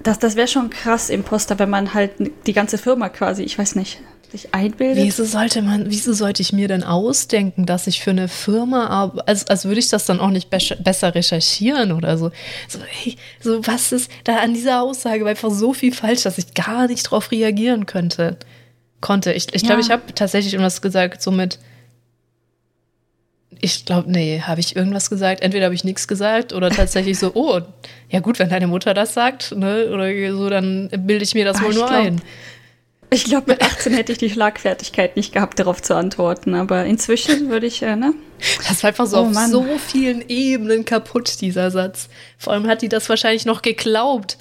Das, 0.02 0.18
das 0.20 0.36
wäre 0.36 0.48
schon 0.48 0.70
krass, 0.70 1.10
Imposter, 1.10 1.60
wenn 1.60 1.70
man 1.70 1.94
halt 1.94 2.12
die 2.48 2.54
ganze 2.54 2.78
Firma 2.78 3.10
quasi, 3.10 3.44
ich 3.44 3.58
weiß 3.58 3.76
nicht, 3.76 4.00
sich 4.34 4.54
einbildet. 4.54 5.06
Wieso 5.06 5.24
sollte 5.26 5.62
man, 5.62 5.90
wieso 5.90 6.12
sollte 6.12 6.42
ich 6.42 6.52
mir 6.54 6.68
denn 6.68 6.84
ausdenken, 6.84 7.66
dass 7.66 7.88
ich 7.88 8.02
für 8.02 8.10
eine 8.10 8.28
Firma 8.28 8.88
arbeite? 8.88 9.28
Als, 9.28 9.48
als 9.48 9.66
würde 9.66 9.80
ich 9.80 9.90
das 9.90 10.06
dann 10.06 10.20
auch 10.20 10.30
nicht 10.30 10.50
be 10.50 10.58
besser 10.84 11.14
recherchieren 11.16 11.92
oder 11.92 12.18
so. 12.18 12.32
So, 12.68 12.80
hey, 12.86 13.16
so, 13.40 13.66
was 13.66 13.92
ist 13.92 14.12
da 14.24 14.38
an 14.38 14.54
dieser 14.54 14.82
Aussage? 14.82 15.24
War 15.24 15.30
einfach 15.30 15.52
so 15.52 15.74
viel 15.74 15.94
falsch, 15.94 16.24
dass 16.24 16.38
ich 16.38 16.54
gar 16.54 16.88
nicht 16.88 17.04
drauf 17.04 17.32
reagieren 17.32 17.86
könnte. 17.86 18.38
Konnte. 19.02 19.34
Ich 19.34 19.48
glaube, 19.48 19.58
ich, 19.58 19.64
glaub, 19.64 19.78
ja. 19.78 19.86
ich 19.86 19.92
habe 19.92 20.16
tatsächlich 20.16 20.54
irgendwas 20.54 20.82
gesagt, 20.82 21.22
so 21.22 21.32
mit. 21.32 21.60
Ich 23.62 23.86
glaube, 23.86 24.12
nee, 24.12 24.42
habe 24.42 24.60
ich 24.60 24.76
irgendwas 24.76 25.10
gesagt? 25.10 25.42
Entweder 25.42 25.66
habe 25.66 25.76
ich 25.76 25.84
nichts 25.84 26.08
gesagt 26.08 26.54
oder 26.54 26.70
tatsächlich 26.70 27.20
so, 27.20 27.32
oh, 27.36 27.62
ja 28.10 28.20
gut, 28.20 28.40
wenn 28.40 28.50
deine 28.50 28.68
Mutter 28.68 28.94
das 28.94 29.14
sagt, 29.14 29.56
ne, 29.56 29.90
oder 29.94 30.10
so, 30.36 30.50
dann 30.50 30.90
bilde 30.90 31.24
ich 31.24 31.36
mir 31.36 31.46
das 31.46 31.58
Ach, 31.58 31.64
wohl 31.64 31.74
nur 31.76 31.86
glaub, 31.86 32.02
ein. 32.04 32.22
Ich 33.14 33.26
glaube, 33.26 33.52
mit 33.52 33.62
18 33.62 33.94
hätte 33.94 34.12
ich 34.12 34.18
die 34.18 34.32
Schlagfertigkeit 34.32 35.16
nicht 35.16 35.34
gehabt, 35.34 35.60
darauf 35.60 35.84
zu 35.84 35.96
antworten. 35.96 36.56
Aber 36.56 36.84
inzwischen 36.86 37.50
würde 37.50 37.68
ich, 37.68 37.84
äh, 37.84 37.96
ne? 37.96 38.16
Das 38.68 38.82
war 38.82 38.88
einfach 38.88 39.06
so 39.06 39.18
oh, 39.18 39.20
auf 39.22 39.32
Mann. 39.32 39.52
so 39.52 39.64
vielen 39.88 40.28
Ebenen 40.30 40.84
kaputt, 40.84 41.40
dieser 41.40 41.70
Satz. 41.70 42.10
Vor 42.40 42.54
allem 42.54 42.66
hat 42.66 42.82
die 42.82 42.90
das 42.90 43.08
wahrscheinlich 43.10 43.46
noch 43.46 43.62
geglaubt, 43.62 44.40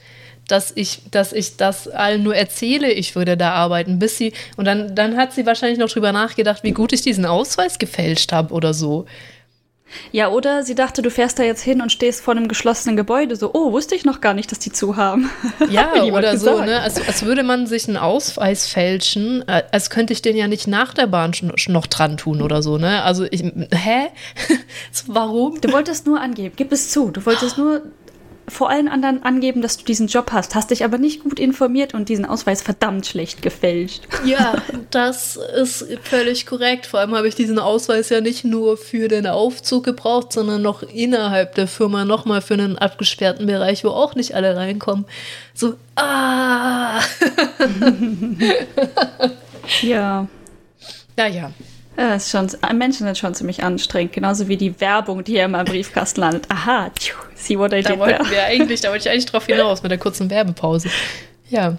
dass 0.48 0.72
ich, 0.74 1.02
dass 1.10 1.34
ich 1.34 1.58
das 1.58 1.86
allen 1.86 2.22
nur 2.22 2.34
erzähle, 2.34 2.90
ich 2.90 3.14
würde 3.14 3.36
da 3.36 3.52
arbeiten, 3.52 3.98
bis 3.98 4.16
sie. 4.16 4.32
Und 4.56 4.64
dann, 4.64 4.94
dann 4.94 5.18
hat 5.18 5.34
sie 5.34 5.44
wahrscheinlich 5.44 5.78
noch 5.78 5.90
drüber 5.90 6.12
nachgedacht, 6.12 6.62
wie 6.62 6.72
gut 6.72 6.94
ich 6.94 7.02
diesen 7.02 7.26
Ausweis 7.26 7.78
gefälscht 7.78 8.32
habe 8.32 8.54
oder 8.54 8.72
so. 8.72 9.04
Ja, 10.10 10.28
oder 10.28 10.62
sie 10.62 10.74
dachte, 10.74 11.02
du 11.02 11.10
fährst 11.10 11.38
da 11.38 11.42
jetzt 11.42 11.62
hin 11.62 11.80
und 11.80 11.90
stehst 11.92 12.22
vor 12.22 12.34
einem 12.34 12.48
geschlossenen 12.48 12.96
Gebäude, 12.96 13.36
so, 13.36 13.50
oh, 13.52 13.72
wusste 13.72 13.94
ich 13.94 14.04
noch 14.04 14.20
gar 14.20 14.34
nicht, 14.34 14.50
dass 14.50 14.58
die 14.58 14.72
zu 14.72 14.96
haben. 14.96 15.30
Ja, 15.70 16.02
oder 16.02 16.36
so, 16.36 16.60
ne? 16.60 16.80
Als, 16.80 17.00
als 17.06 17.24
würde 17.24 17.42
man 17.42 17.66
sich 17.66 17.86
einen 17.88 17.96
Ausweis 17.96 18.66
fälschen, 18.66 19.46
äh, 19.48 19.62
als 19.70 19.90
könnte 19.90 20.12
ich 20.12 20.20
den 20.20 20.36
ja 20.36 20.48
nicht 20.48 20.66
nach 20.66 20.92
der 20.92 21.06
Bahn 21.06 21.32
noch 21.68 21.86
dran 21.86 22.16
tun 22.16 22.42
oder 22.42 22.62
so, 22.62 22.78
ne? 22.78 23.02
Also, 23.02 23.24
ich, 23.30 23.42
hä? 23.42 24.08
Warum? 25.06 25.60
Du 25.60 25.72
wolltest 25.72 26.06
nur 26.06 26.20
angeben, 26.20 26.52
gib 26.56 26.72
es 26.72 26.90
zu. 26.90 27.10
Du 27.10 27.24
wolltest 27.24 27.58
nur 27.58 27.82
vor 28.48 28.70
allen 28.70 28.88
anderen 28.88 29.22
angeben, 29.22 29.62
dass 29.62 29.78
du 29.78 29.84
diesen 29.84 30.08
Job 30.08 30.32
hast, 30.32 30.54
hast 30.54 30.70
dich 30.70 30.84
aber 30.84 30.98
nicht 30.98 31.22
gut 31.22 31.38
informiert 31.38 31.94
und 31.94 32.08
diesen 32.08 32.24
Ausweis 32.24 32.62
verdammt 32.62 33.06
schlecht 33.06 33.40
gefälscht. 33.42 34.02
Ja, 34.24 34.54
das 34.90 35.36
ist 35.36 35.86
völlig 36.02 36.46
korrekt. 36.46 36.86
Vor 36.86 37.00
allem 37.00 37.14
habe 37.14 37.28
ich 37.28 37.34
diesen 37.34 37.58
Ausweis 37.58 38.08
ja 38.08 38.20
nicht 38.20 38.44
nur 38.44 38.76
für 38.76 39.08
den 39.08 39.26
Aufzug 39.26 39.84
gebraucht, 39.84 40.32
sondern 40.32 40.62
noch 40.62 40.82
innerhalb 40.82 41.54
der 41.54 41.68
Firma 41.68 42.04
nochmal 42.04 42.42
für 42.42 42.54
einen 42.54 42.78
abgesperrten 42.78 43.46
Bereich, 43.46 43.84
wo 43.84 43.90
auch 43.90 44.14
nicht 44.14 44.34
alle 44.34 44.56
reinkommen. 44.56 45.04
So, 45.54 45.74
ah! 45.96 47.00
ja. 49.82 50.26
Naja, 51.16 51.34
ja, 51.34 51.52
ist 51.96 52.30
schon, 52.30 52.48
Menschen 52.74 53.06
sind 53.06 53.18
schon 53.18 53.34
ziemlich 53.34 53.62
anstrengend, 53.62 54.12
genauso 54.12 54.48
wie 54.48 54.56
die 54.56 54.80
Werbung, 54.80 55.24
die 55.24 55.32
hier 55.32 55.44
immer 55.44 55.60
im 55.60 55.66
Briefkasten 55.66 56.20
landet. 56.20 56.46
Aha, 56.48 56.90
tschuh, 56.98 57.16
see 57.34 57.58
what 57.58 57.72
I 57.72 57.82
da 57.82 57.90
did 57.90 57.98
wollten 57.98 58.30
wir 58.30 58.44
eigentlich, 58.44 58.80
Da 58.80 58.90
wollte 58.90 59.08
ich 59.08 59.10
eigentlich 59.10 59.26
drauf 59.26 59.46
hinaus 59.46 59.82
mit 59.82 59.90
der 59.90 59.98
kurzen 59.98 60.30
Werbepause. 60.30 60.88
Ja. 61.48 61.76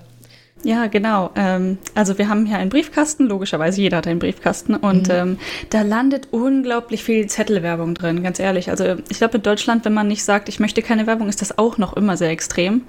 Ja, 0.65 0.87
genau. 0.87 1.31
Ähm, 1.35 1.77
also 1.93 2.17
wir 2.17 2.29
haben 2.29 2.45
hier 2.45 2.57
einen 2.57 2.69
Briefkasten, 2.69 3.27
logischerweise 3.27 3.81
jeder 3.81 3.97
hat 3.97 4.07
einen 4.07 4.19
Briefkasten 4.19 4.75
und 4.75 5.09
mhm. 5.09 5.13
ähm, 5.13 5.39
da 5.71 5.81
landet 5.81 6.29
unglaublich 6.31 7.03
viel 7.03 7.27
Zettelwerbung 7.27 7.95
drin, 7.95 8.23
ganz 8.23 8.39
ehrlich. 8.39 8.69
Also 8.69 8.95
ich 9.09 9.17
glaube 9.17 9.37
in 9.37 9.43
Deutschland, 9.43 9.83
wenn 9.83 9.93
man 9.93 10.07
nicht 10.07 10.23
sagt, 10.23 10.47
ich 10.47 10.61
möchte 10.61 10.81
keine 10.81 11.05
Werbung, 11.05 11.27
ist 11.27 11.41
das 11.41 11.57
auch 11.57 11.77
noch 11.77 11.97
immer 11.97 12.15
sehr 12.15 12.29
extrem. 12.29 12.83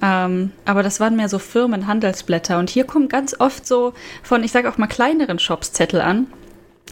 Ähm, 0.00 0.52
aber 0.64 0.84
das 0.84 1.00
waren 1.00 1.16
mehr 1.16 1.28
so 1.28 1.40
Firmen, 1.40 1.88
Handelsblätter 1.88 2.60
und 2.60 2.70
hier 2.70 2.84
kommen 2.84 3.08
ganz 3.08 3.34
oft 3.40 3.66
so 3.66 3.94
von, 4.22 4.44
ich 4.44 4.52
sage 4.52 4.68
auch 4.70 4.78
mal 4.78 4.86
kleineren 4.86 5.40
Shops 5.40 5.72
Zettel 5.72 6.00
an 6.00 6.28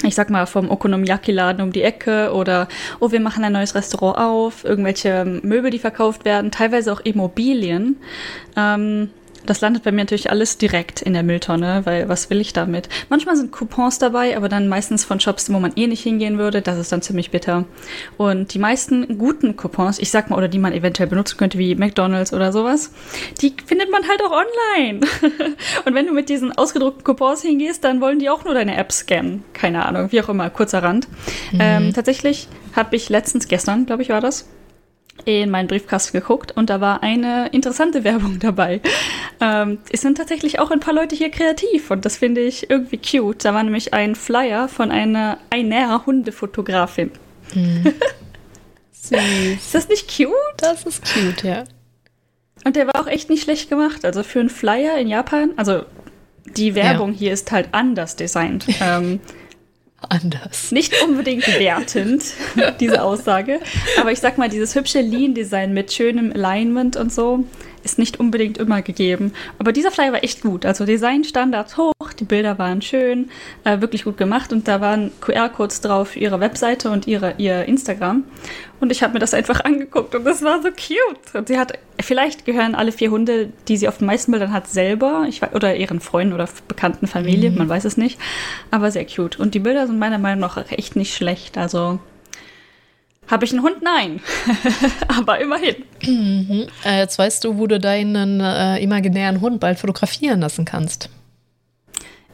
ich 0.03 0.15
sag 0.15 0.31
mal, 0.31 0.47
vom 0.47 0.71
Okonomiyaki-Laden 0.71 1.63
um 1.63 1.73
die 1.73 1.83
Ecke 1.83 2.33
oder, 2.33 2.69
oh, 3.01 3.13
wir 3.13 3.21
machen 3.21 3.45
ein 3.45 3.53
neues 3.53 3.75
Restaurant 3.75 4.19
auf, 4.19 4.65
irgendwelche 4.65 5.25
Möbel, 5.43 5.71
die 5.71 5.79
verkauft 5.79 6.25
werden, 6.25 6.51
teilweise 6.51 6.93
auch 6.93 7.01
Immobilien. 7.01 7.97
Ähm, 8.57 9.11
das 9.47 9.61
landet 9.61 9.85
bei 9.85 9.93
mir 9.93 10.03
natürlich 10.03 10.31
alles 10.31 10.59
direkt 10.59 11.03
in 11.03 11.15
der 11.15 11.23
Mülltonne, 11.23 11.83
weil 11.85 12.09
was 12.09 12.31
will 12.31 12.41
ich 12.41 12.53
damit? 12.53 12.89
Manchmal 13.09 13.37
sind 13.37 13.53
Coupons 13.53 13.99
dabei, 13.99 14.37
aber 14.37 14.49
dann 14.49 14.69
meistens 14.69 15.05
von 15.05 15.21
Shops, 15.21 15.53
wo 15.53 15.59
man 15.59 15.73
eh 15.77 15.87
nicht 15.87 16.03
hingehen 16.03 16.39
würde. 16.39 16.63
Das 16.63 16.79
ist 16.79 16.93
dann 16.93 17.03
ziemlich 17.03 17.31
bitter. 17.31 17.65
Und 18.17 18.55
die 18.55 18.59
meisten 18.59 19.19
guten 19.19 19.57
Coupons, 19.57 19.99
ich 19.99 20.11
sag 20.11 20.31
mal, 20.31 20.37
oder 20.37 20.49
die 20.49 20.59
man 20.59 20.73
eventuell 20.73 21.09
benutzen 21.09 21.37
könnte, 21.39 21.59
wie 21.59 21.75
McDonalds 21.75 22.33
oder 22.33 22.53
sowas, 22.53 22.93
die 23.41 23.55
findet 23.65 23.91
man 23.91 24.03
halt 24.09 24.23
auch 24.23 24.33
online. 24.33 25.01
Und 25.85 25.95
wenn 25.95 26.07
du 26.07 26.13
mit 26.13 26.29
diesen 26.29 26.53
ausgedruckten 26.53 27.05
Coupons 27.05 27.43
hingehst, 27.43 27.85
dann 27.85 28.01
wollen 28.01 28.19
die 28.19 28.31
auch 28.31 28.45
nur 28.45 28.55
deine 28.55 28.77
App 28.77 28.93
scannen. 28.93 29.45
Keine 29.53 29.87
Ahnung, 29.87 30.13
wie 30.13 30.21
auch 30.21 30.29
immer, 30.29 30.51
kurzer 30.51 30.83
Rand. 30.83 31.09
Mhm. 31.53 31.59
Ähm, 31.61 31.93
tatsächlich 31.95 32.49
habe 32.75 32.97
ich 32.97 33.09
letztens, 33.09 33.49
gestern, 33.49 33.87
glaube 33.87 34.03
ich, 34.03 34.11
war 34.11 34.21
das, 34.21 34.47
in 35.25 35.51
meinen 35.51 35.67
Briefkasten 35.67 36.19
geguckt 36.19 36.53
und 36.53 36.71
da 36.71 36.81
war 36.81 37.03
eine 37.03 37.49
interessante 37.49 38.05
Werbung 38.05 38.39
dabei. 38.39 38.81
Ähm, 39.41 39.79
es 39.91 40.01
sind 40.01 40.19
tatsächlich 40.19 40.59
auch 40.59 40.71
ein 40.71 40.81
paar 40.81 40.95
Leute 40.95 41.17
hier 41.17 41.31
kreativ 41.31 41.91
und 41.91 42.05
das 42.05 42.17
finde 42.17 42.41
ich 42.43 42.71
irgendwie 42.71 42.99
cute. 42.99 43.45
Da 43.45 43.55
war 43.55 43.63
nämlich 43.63 43.95
ein 43.95 44.15
Flyer 44.15 44.69
von 44.69 44.91
einer, 44.91 45.39
einer 45.51 46.07
Hundefotografin. 46.07 47.11
Hm. 47.53 47.85
Süß. 48.93 49.19
Ist 49.57 49.75
das 49.75 49.89
nicht 49.89 50.09
cute? 50.09 50.33
Das 50.59 50.85
ist 50.85 51.03
cute, 51.05 51.45
ja. 51.45 51.65
Und 52.65 52.75
der 52.77 52.89
war 52.89 53.01
auch 53.01 53.07
echt 53.07 53.31
nicht 53.31 53.45
schlecht 53.45 53.69
gemacht. 53.69 54.05
Also 54.05 54.23
für 54.23 54.41
einen 54.41 54.51
Flyer 54.51 54.99
in 54.99 55.09
Japan, 55.09 55.51
also 55.57 55.85
die 56.57 56.75
Werbung 56.75 57.13
ja. 57.13 57.19
hier 57.19 57.33
ist 57.33 57.53
halt 57.53 57.69
anders 57.73 58.17
designt. 58.17 58.67
ähm, 58.81 59.21
anders. 60.01 60.73
Nicht 60.73 60.95
unbedingt 61.03 61.47
wertend, 61.59 62.25
diese 62.81 63.03
Aussage. 63.03 63.61
Aber 64.01 64.13
ich 64.13 64.21
sag 64.21 64.39
mal, 64.39 64.49
dieses 64.49 64.75
hübsche 64.75 65.01
Lean-Design 65.01 65.73
mit 65.73 65.93
schönem 65.93 66.33
Alignment 66.33 66.97
und 66.97 67.13
so 67.13 67.45
ist 67.87 67.99
nicht 67.99 68.21
unbedingt 68.21 68.59
immer 68.59 68.83
gegeben. 68.83 69.33
Aber 69.59 69.73
dieser 69.73 69.91
Flyer 69.91 70.13
war 70.13 70.23
echt 70.23 70.43
gut. 70.43 70.67
Also 70.67 70.85
Designstandards 70.85 71.79
hoch, 71.79 72.13
Die 72.19 72.25
Bilder 72.25 72.59
waren 72.59 72.83
schön, 72.83 73.31
äh, 73.65 73.81
wirklich 73.81 74.05
gut 74.05 74.19
gemacht 74.19 74.53
und 74.53 74.69
da 74.69 74.81
waren 74.81 75.13
QR-Codes 75.21 75.81
drauf 75.81 76.09
für 76.11 76.19
ihre 76.19 76.41
Webseite 76.41 76.91
und 76.91 77.07
ihre, 77.07 77.35
ihr 77.39 77.65
Instagram. 77.65 78.25
Und 78.81 78.93
ich 78.93 79.03
habe 79.03 79.15
mir 79.15 79.21
das 79.21 79.33
einfach 79.33 79.61
angeguckt 79.65 80.15
und 80.15 80.25
das 80.25 80.43
war 80.43 80.61
so 80.63 80.69
cute. 80.69 81.35
Und 81.35 81.49
sie 81.49 81.59
hat, 81.59 81.79
vielleicht 82.01 82.45
gehören 82.45 82.75
alle 82.75 82.93
vier 82.93 83.11
Hunde, 83.11 83.51
die 83.69 83.77
sie 83.77 83.89
auf 83.89 83.99
den 83.99 84.07
meisten 84.07 84.33
Bildern 84.33 84.53
hat, 84.53 84.67
selber 84.67 85.25
ich, 85.29 85.43
oder 85.43 85.77
ihren 85.77 86.01
Freunden 86.01 86.35
oder 86.35 86.49
bekannten 86.69 87.07
Familie, 87.07 87.51
mhm. 87.51 87.59
man 87.59 87.69
weiß 87.69 87.85
es 87.85 87.97
nicht. 87.97 88.19
Aber 88.71 88.91
sehr 88.91 89.07
cute. 89.07 89.39
Und 89.39 89.55
die 89.55 89.61
Bilder 89.61 89.87
sind 89.87 89.99
meiner 89.99 90.19
Meinung 90.19 90.41
nach 90.41 90.71
echt 90.71 90.97
nicht 90.97 91.15
schlecht. 91.15 91.57
Also 91.57 92.01
habe 93.29 93.45
ich 93.45 93.53
einen 93.53 93.63
Hund? 93.63 93.83
Nein. 93.83 94.21
Aber 95.09 95.41
immerhin. 95.41 95.77
Mhm. 96.03 96.67
Äh, 96.85 96.99
jetzt 96.99 97.19
weißt 97.19 97.45
du, 97.45 97.59
wo 97.59 97.67
du 97.67 97.81
deinen 97.81 98.41
äh, 98.41 98.79
imaginären 98.79 99.41
Hund 99.41 99.61
bald 99.61 99.79
fotografieren 99.79 100.41
lassen 100.41 100.65
kannst. 100.65 101.11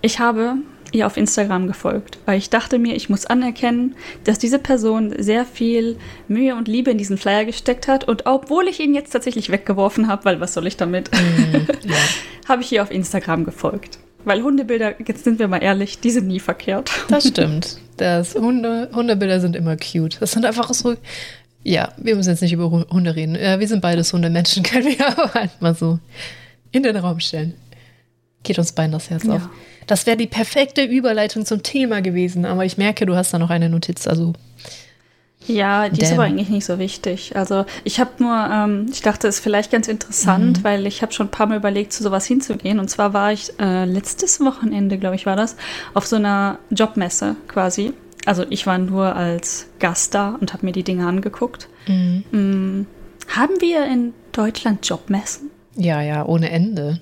Ich 0.00 0.18
habe 0.18 0.56
ihr 0.92 1.06
auf 1.06 1.16
Instagram 1.16 1.66
gefolgt, 1.66 2.18
weil 2.26 2.38
ich 2.38 2.50
dachte 2.50 2.78
mir, 2.78 2.94
ich 2.94 3.08
muss 3.08 3.26
anerkennen, 3.26 3.96
dass 4.24 4.38
diese 4.38 4.58
Person 4.58 5.14
sehr 5.18 5.46
viel 5.46 5.96
Mühe 6.28 6.54
und 6.54 6.68
Liebe 6.68 6.90
in 6.90 6.98
diesen 6.98 7.18
Flyer 7.18 7.44
gesteckt 7.44 7.88
hat. 7.88 8.06
Und 8.06 8.26
obwohl 8.26 8.68
ich 8.68 8.78
ihn 8.78 8.94
jetzt 8.94 9.10
tatsächlich 9.10 9.50
weggeworfen 9.50 10.08
habe, 10.08 10.24
weil 10.26 10.40
was 10.40 10.54
soll 10.54 10.66
ich 10.66 10.76
damit, 10.76 11.10
mhm, 11.12 11.66
ja. 11.84 11.96
habe 12.48 12.62
ich 12.62 12.72
ihr 12.72 12.82
auf 12.82 12.90
Instagram 12.90 13.44
gefolgt. 13.44 13.98
Weil 14.24 14.42
Hundebilder, 14.42 14.94
jetzt 15.06 15.24
sind 15.24 15.38
wir 15.38 15.48
mal 15.48 15.62
ehrlich, 15.62 16.00
die 16.00 16.10
sind 16.10 16.28
nie 16.28 16.40
verkehrt. 16.40 16.90
Das 17.08 17.26
stimmt. 17.28 17.78
Das 17.96 18.34
Hunde, 18.34 18.88
Hundebilder 18.94 19.40
sind 19.40 19.56
immer 19.56 19.76
cute. 19.76 20.20
Das 20.20 20.32
sind 20.32 20.44
einfach 20.44 20.72
so. 20.72 20.96
Ja, 21.64 21.92
wir 21.96 22.16
müssen 22.16 22.30
jetzt 22.30 22.42
nicht 22.42 22.52
über 22.52 22.70
Hunde 22.70 23.14
reden. 23.14 23.36
Ja, 23.36 23.60
wir 23.60 23.68
sind 23.68 23.80
beides 23.80 24.12
Hundemenschen, 24.12 24.62
können 24.64 24.86
wir 24.86 25.06
aber 25.06 25.32
halt 25.34 25.50
mal 25.60 25.74
so 25.74 25.98
in 26.72 26.82
den 26.82 26.96
Raum 26.96 27.20
stellen. 27.20 27.54
Geht 28.42 28.58
uns 28.58 28.72
beiden 28.72 28.92
das 28.92 29.10
Herz 29.10 29.24
ja. 29.24 29.36
auf. 29.36 29.48
Das 29.86 30.06
wäre 30.06 30.16
die 30.16 30.26
perfekte 30.26 30.82
Überleitung 30.82 31.44
zum 31.44 31.62
Thema 31.62 32.02
gewesen, 32.02 32.44
aber 32.44 32.64
ich 32.64 32.78
merke, 32.78 33.06
du 33.06 33.14
hast 33.14 33.32
da 33.32 33.38
noch 33.38 33.50
eine 33.50 33.68
Notiz, 33.68 34.06
also 34.06 34.32
ja, 35.46 35.88
die 35.88 36.00
Damn. 36.00 36.04
ist 36.04 36.12
aber 36.12 36.22
eigentlich 36.24 36.48
nicht 36.48 36.64
so 36.64 36.78
wichtig. 36.78 37.36
Also 37.36 37.64
ich 37.84 38.00
habe 38.00 38.10
nur, 38.18 38.34
ähm, 38.50 38.86
ich 38.90 39.02
dachte, 39.02 39.28
es 39.28 39.36
ist 39.36 39.42
vielleicht 39.42 39.70
ganz 39.70 39.88
interessant, 39.88 40.58
mhm. 40.58 40.64
weil 40.64 40.86
ich 40.86 41.02
habe 41.02 41.12
schon 41.12 41.26
ein 41.26 41.30
paar 41.30 41.46
Mal 41.46 41.56
überlegt, 41.56 41.92
zu 41.92 42.02
sowas 42.02 42.26
hinzugehen. 42.26 42.78
Und 42.78 42.88
zwar 42.88 43.12
war 43.12 43.32
ich 43.32 43.52
äh, 43.58 43.84
letztes 43.84 44.40
Wochenende, 44.40 44.98
glaube 44.98 45.16
ich, 45.16 45.26
war 45.26 45.36
das, 45.36 45.56
auf 45.94 46.06
so 46.06 46.16
einer 46.16 46.58
Jobmesse 46.70 47.36
quasi. 47.48 47.92
Also 48.24 48.44
ich 48.50 48.66
war 48.66 48.78
nur 48.78 49.16
als 49.16 49.66
Gast 49.78 50.14
da 50.14 50.36
und 50.40 50.52
habe 50.52 50.64
mir 50.64 50.72
die 50.72 50.84
Dinge 50.84 51.06
angeguckt. 51.06 51.68
Mhm. 51.86 52.24
Mhm. 52.30 52.86
Haben 53.28 53.60
wir 53.60 53.84
in 53.86 54.14
Deutschland 54.32 54.86
Jobmessen? 54.88 55.50
Ja, 55.74 56.02
ja, 56.02 56.24
ohne 56.26 56.50
Ende. 56.50 57.00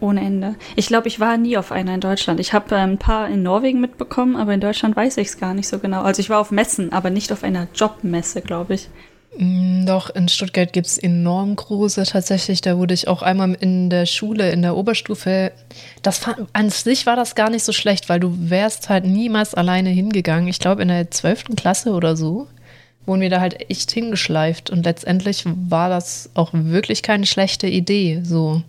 Ohne 0.00 0.22
Ende. 0.22 0.54
Ich 0.76 0.86
glaube, 0.86 1.08
ich 1.08 1.20
war 1.20 1.36
nie 1.36 1.56
auf 1.56 1.72
einer 1.72 1.94
in 1.94 2.00
Deutschland. 2.00 2.40
Ich 2.40 2.52
habe 2.52 2.74
äh, 2.74 2.78
ein 2.78 2.98
paar 2.98 3.28
in 3.28 3.42
Norwegen 3.42 3.80
mitbekommen, 3.80 4.36
aber 4.36 4.54
in 4.54 4.60
Deutschland 4.60 4.96
weiß 4.96 5.18
ich 5.18 5.28
es 5.28 5.38
gar 5.38 5.54
nicht 5.54 5.68
so 5.68 5.78
genau. 5.78 6.02
Also 6.02 6.20
ich 6.20 6.30
war 6.30 6.40
auf 6.40 6.50
Messen, 6.50 6.92
aber 6.92 7.10
nicht 7.10 7.32
auf 7.32 7.44
einer 7.44 7.68
Jobmesse, 7.74 8.40
glaube 8.40 8.74
ich. 8.74 8.88
Mm, 9.36 9.86
doch, 9.86 10.10
in 10.10 10.28
Stuttgart 10.28 10.72
gibt 10.72 10.86
es 10.86 10.98
enorm 10.98 11.54
große 11.54 12.04
tatsächlich. 12.04 12.60
Da 12.60 12.78
wurde 12.78 12.94
ich 12.94 13.08
auch 13.08 13.22
einmal 13.22 13.54
in 13.60 13.90
der 13.90 14.06
Schule, 14.06 14.50
in 14.50 14.62
der 14.62 14.76
Oberstufe. 14.76 15.52
Das 16.02 16.20
an 16.52 16.70
sich 16.70 17.06
war 17.06 17.16
das 17.16 17.34
gar 17.34 17.50
nicht 17.50 17.64
so 17.64 17.72
schlecht, 17.72 18.08
weil 18.08 18.20
du 18.20 18.34
wärst 18.50 18.88
halt 18.88 19.04
niemals 19.04 19.54
alleine 19.54 19.90
hingegangen. 19.90 20.48
Ich 20.48 20.58
glaube, 20.58 20.82
in 20.82 20.88
der 20.88 21.10
12. 21.10 21.56
Klasse 21.56 21.92
oder 21.92 22.16
so 22.16 22.48
wurden 23.06 23.22
wir 23.22 23.30
da 23.30 23.40
halt 23.40 23.70
echt 23.70 23.90
hingeschleift. 23.92 24.70
Und 24.70 24.84
letztendlich 24.84 25.44
war 25.46 25.88
das 25.88 26.30
auch 26.34 26.50
wirklich 26.52 27.02
keine 27.02 27.26
schlechte 27.26 27.66
Idee. 27.66 28.20
So. 28.24 28.62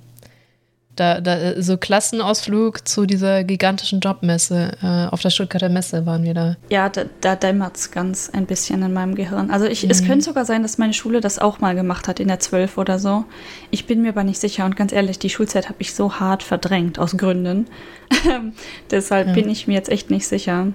Da, 0.95 1.21
da, 1.21 1.61
so 1.61 1.77
Klassenausflug 1.77 2.87
zu 2.87 3.05
dieser 3.05 3.43
gigantischen 3.43 4.01
Jobmesse. 4.01 4.73
Äh, 4.83 5.07
auf 5.07 5.21
der 5.21 5.29
Stuttgarter 5.29 5.69
Messe 5.69 6.05
waren 6.05 6.23
wir 6.23 6.33
da. 6.33 6.57
Ja, 6.69 6.89
da, 6.89 7.05
da 7.21 7.35
dämmert 7.35 7.77
es 7.77 7.91
ganz 7.91 8.29
ein 8.29 8.45
bisschen 8.45 8.83
in 8.83 8.93
meinem 8.93 9.15
Gehirn. 9.15 9.51
Also 9.51 9.65
ich, 9.65 9.83
mhm. 9.83 9.91
es 9.91 10.03
könnte 10.03 10.25
sogar 10.25 10.45
sein, 10.45 10.63
dass 10.63 10.77
meine 10.77 10.93
Schule 10.93 11.21
das 11.21 11.39
auch 11.39 11.59
mal 11.59 11.75
gemacht 11.75 12.07
hat 12.07 12.19
in 12.19 12.27
der 12.27 12.39
12 12.39 12.77
oder 12.77 12.99
so. 12.99 13.23
Ich 13.69 13.87
bin 13.87 14.01
mir 14.01 14.09
aber 14.09 14.23
nicht 14.23 14.39
sicher 14.39 14.65
und 14.65 14.75
ganz 14.75 14.91
ehrlich, 14.91 15.17
die 15.17 15.29
Schulzeit 15.29 15.69
habe 15.69 15.77
ich 15.79 15.93
so 15.93 16.19
hart 16.19 16.43
verdrängt 16.43 16.99
aus 16.99 17.15
Gründen. 17.15 17.67
Deshalb 18.91 19.27
ja. 19.27 19.33
bin 19.33 19.49
ich 19.49 19.67
mir 19.67 19.73
jetzt 19.73 19.89
echt 19.89 20.11
nicht 20.11 20.27
sicher. 20.27 20.67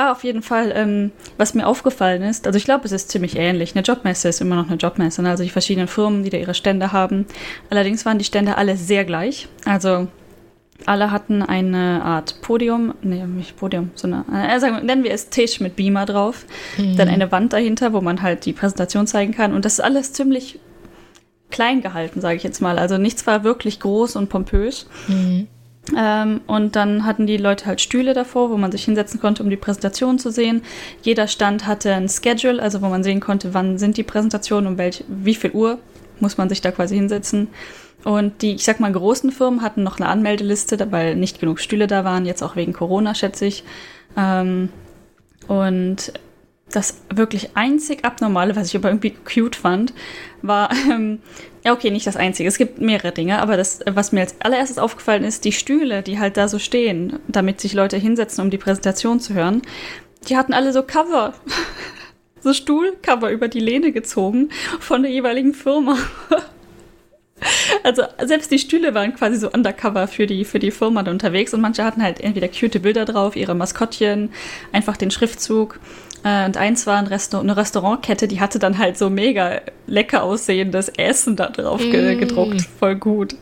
Ah, 0.00 0.12
auf 0.12 0.24
jeden 0.24 0.40
Fall, 0.40 0.72
ähm, 0.74 1.12
was 1.36 1.52
mir 1.52 1.66
aufgefallen 1.66 2.22
ist, 2.22 2.46
also 2.46 2.56
ich 2.56 2.64
glaube, 2.64 2.86
es 2.86 2.92
ist 2.92 3.10
ziemlich 3.10 3.36
ähnlich. 3.36 3.76
Eine 3.76 3.82
Jobmesse 3.82 4.30
ist 4.30 4.40
immer 4.40 4.56
noch 4.56 4.68
eine 4.68 4.76
Jobmesse, 4.76 5.20
ne? 5.20 5.28
also 5.28 5.42
die 5.42 5.50
verschiedenen 5.50 5.88
Firmen, 5.88 6.24
die 6.24 6.30
da 6.30 6.38
ihre 6.38 6.54
Stände 6.54 6.92
haben. 6.92 7.26
Allerdings 7.68 8.06
waren 8.06 8.16
die 8.16 8.24
Stände 8.24 8.56
alle 8.56 8.78
sehr 8.78 9.04
gleich. 9.04 9.46
Also 9.66 10.08
alle 10.86 11.10
hatten 11.10 11.42
eine 11.42 12.02
Art 12.02 12.40
Podium, 12.40 12.94
nee, 13.02 13.26
nicht 13.26 13.58
Podium, 13.58 13.90
sondern, 13.94 14.24
äh, 14.34 14.58
sagen, 14.58 14.86
nennen 14.86 15.04
wir 15.04 15.10
es 15.10 15.28
Tisch 15.28 15.60
mit 15.60 15.76
Beamer 15.76 16.06
drauf. 16.06 16.46
Mhm. 16.78 16.96
Dann 16.96 17.08
eine 17.10 17.30
Wand 17.30 17.52
dahinter, 17.52 17.92
wo 17.92 18.00
man 18.00 18.22
halt 18.22 18.46
die 18.46 18.54
Präsentation 18.54 19.06
zeigen 19.06 19.34
kann. 19.34 19.52
Und 19.52 19.66
das 19.66 19.74
ist 19.74 19.80
alles 19.80 20.14
ziemlich 20.14 20.60
klein 21.50 21.82
gehalten, 21.82 22.22
sage 22.22 22.36
ich 22.36 22.42
jetzt 22.42 22.62
mal. 22.62 22.78
Also 22.78 22.96
nichts 22.96 23.26
war 23.26 23.44
wirklich 23.44 23.80
groß 23.80 24.16
und 24.16 24.30
pompös. 24.30 24.86
Mhm. 25.08 25.48
Ähm, 25.96 26.40
und 26.46 26.76
dann 26.76 27.04
hatten 27.04 27.26
die 27.26 27.36
Leute 27.36 27.66
halt 27.66 27.80
Stühle 27.80 28.14
davor, 28.14 28.50
wo 28.50 28.56
man 28.56 28.70
sich 28.70 28.84
hinsetzen 28.84 29.20
konnte, 29.20 29.42
um 29.42 29.50
die 29.50 29.56
Präsentation 29.56 30.18
zu 30.18 30.30
sehen. 30.30 30.62
Jeder 31.02 31.26
Stand 31.26 31.66
hatte 31.66 31.94
ein 31.94 32.08
Schedule, 32.08 32.62
also 32.62 32.82
wo 32.82 32.88
man 32.88 33.02
sehen 33.02 33.20
konnte, 33.20 33.54
wann 33.54 33.78
sind 33.78 33.96
die 33.96 34.02
Präsentationen, 34.02 34.72
um 34.72 34.78
welch, 34.78 35.04
wie 35.08 35.34
viel 35.34 35.50
Uhr 35.52 35.78
muss 36.20 36.38
man 36.38 36.48
sich 36.48 36.60
da 36.60 36.70
quasi 36.70 36.96
hinsetzen. 36.96 37.48
Und 38.04 38.42
die, 38.42 38.54
ich 38.54 38.64
sag 38.64 38.80
mal, 38.80 38.92
großen 38.92 39.30
Firmen 39.30 39.62
hatten 39.62 39.82
noch 39.82 39.98
eine 39.98 40.08
Anmeldeliste, 40.08 40.90
weil 40.90 41.16
nicht 41.16 41.40
genug 41.40 41.60
Stühle 41.60 41.86
da 41.86 42.04
waren, 42.04 42.24
jetzt 42.24 42.42
auch 42.42 42.56
wegen 42.56 42.72
Corona, 42.72 43.14
schätze 43.14 43.46
ich. 43.46 43.64
Ähm, 44.16 44.70
und 45.48 46.12
das 46.70 47.02
wirklich 47.12 47.56
einzig 47.56 48.04
Abnormale, 48.04 48.56
was 48.56 48.68
ich 48.68 48.76
aber 48.76 48.88
irgendwie 48.88 49.10
cute 49.10 49.56
fand, 49.56 49.92
war, 50.42 50.70
ähm, 50.90 51.20
ja, 51.64 51.72
okay, 51.72 51.90
nicht 51.90 52.06
das 52.06 52.16
Einzige. 52.16 52.48
Es 52.48 52.58
gibt 52.58 52.80
mehrere 52.80 53.12
Dinge, 53.12 53.40
aber 53.40 53.56
das, 53.56 53.80
was 53.86 54.12
mir 54.12 54.20
als 54.20 54.34
allererstes 54.40 54.78
aufgefallen 54.78 55.24
ist, 55.24 55.44
die 55.44 55.52
Stühle, 55.52 56.02
die 56.02 56.18
halt 56.18 56.36
da 56.36 56.48
so 56.48 56.58
stehen, 56.58 57.18
damit 57.28 57.60
sich 57.60 57.74
Leute 57.74 57.98
hinsetzen, 57.98 58.42
um 58.42 58.50
die 58.50 58.58
Präsentation 58.58 59.20
zu 59.20 59.34
hören, 59.34 59.62
die 60.28 60.36
hatten 60.36 60.54
alle 60.54 60.72
so 60.72 60.82
Cover. 60.82 61.34
so 62.42 62.54
Stuhlcover 62.54 63.30
über 63.30 63.48
die 63.48 63.60
Lehne 63.60 63.92
gezogen 63.92 64.48
von 64.78 65.02
der 65.02 65.12
jeweiligen 65.12 65.54
Firma. 65.54 65.96
Also 67.82 68.02
selbst 68.22 68.50
die 68.50 68.58
Stühle 68.58 68.92
waren 68.92 69.14
quasi 69.14 69.38
so 69.38 69.50
undercover 69.50 70.08
für 70.08 70.26
die, 70.26 70.44
für 70.44 70.58
die 70.58 70.70
Firma 70.70 71.00
unterwegs 71.08 71.54
und 71.54 71.62
manche 71.62 71.84
hatten 71.84 72.02
halt 72.02 72.20
entweder 72.20 72.48
cute 72.48 72.82
Bilder 72.82 73.06
drauf, 73.06 73.34
ihre 73.34 73.54
Maskottchen, 73.54 74.30
einfach 74.72 74.98
den 74.98 75.10
Schriftzug 75.10 75.76
äh, 75.76 76.09
und 76.22 76.56
eins 76.56 76.86
war 76.86 76.98
ein 76.98 77.06
Restaur 77.06 77.40
eine 77.40 77.56
Restaurantkette, 77.56 78.28
die 78.28 78.40
hatte 78.40 78.58
dann 78.58 78.78
halt 78.78 78.98
so 78.98 79.08
mega 79.08 79.60
lecker 79.86 80.22
aussehendes 80.22 80.88
Essen 80.90 81.36
da 81.36 81.48
drauf 81.48 81.80
mm. 81.82 82.18
gedruckt. 82.18 82.62
Voll 82.78 82.96
gut. 82.96 83.34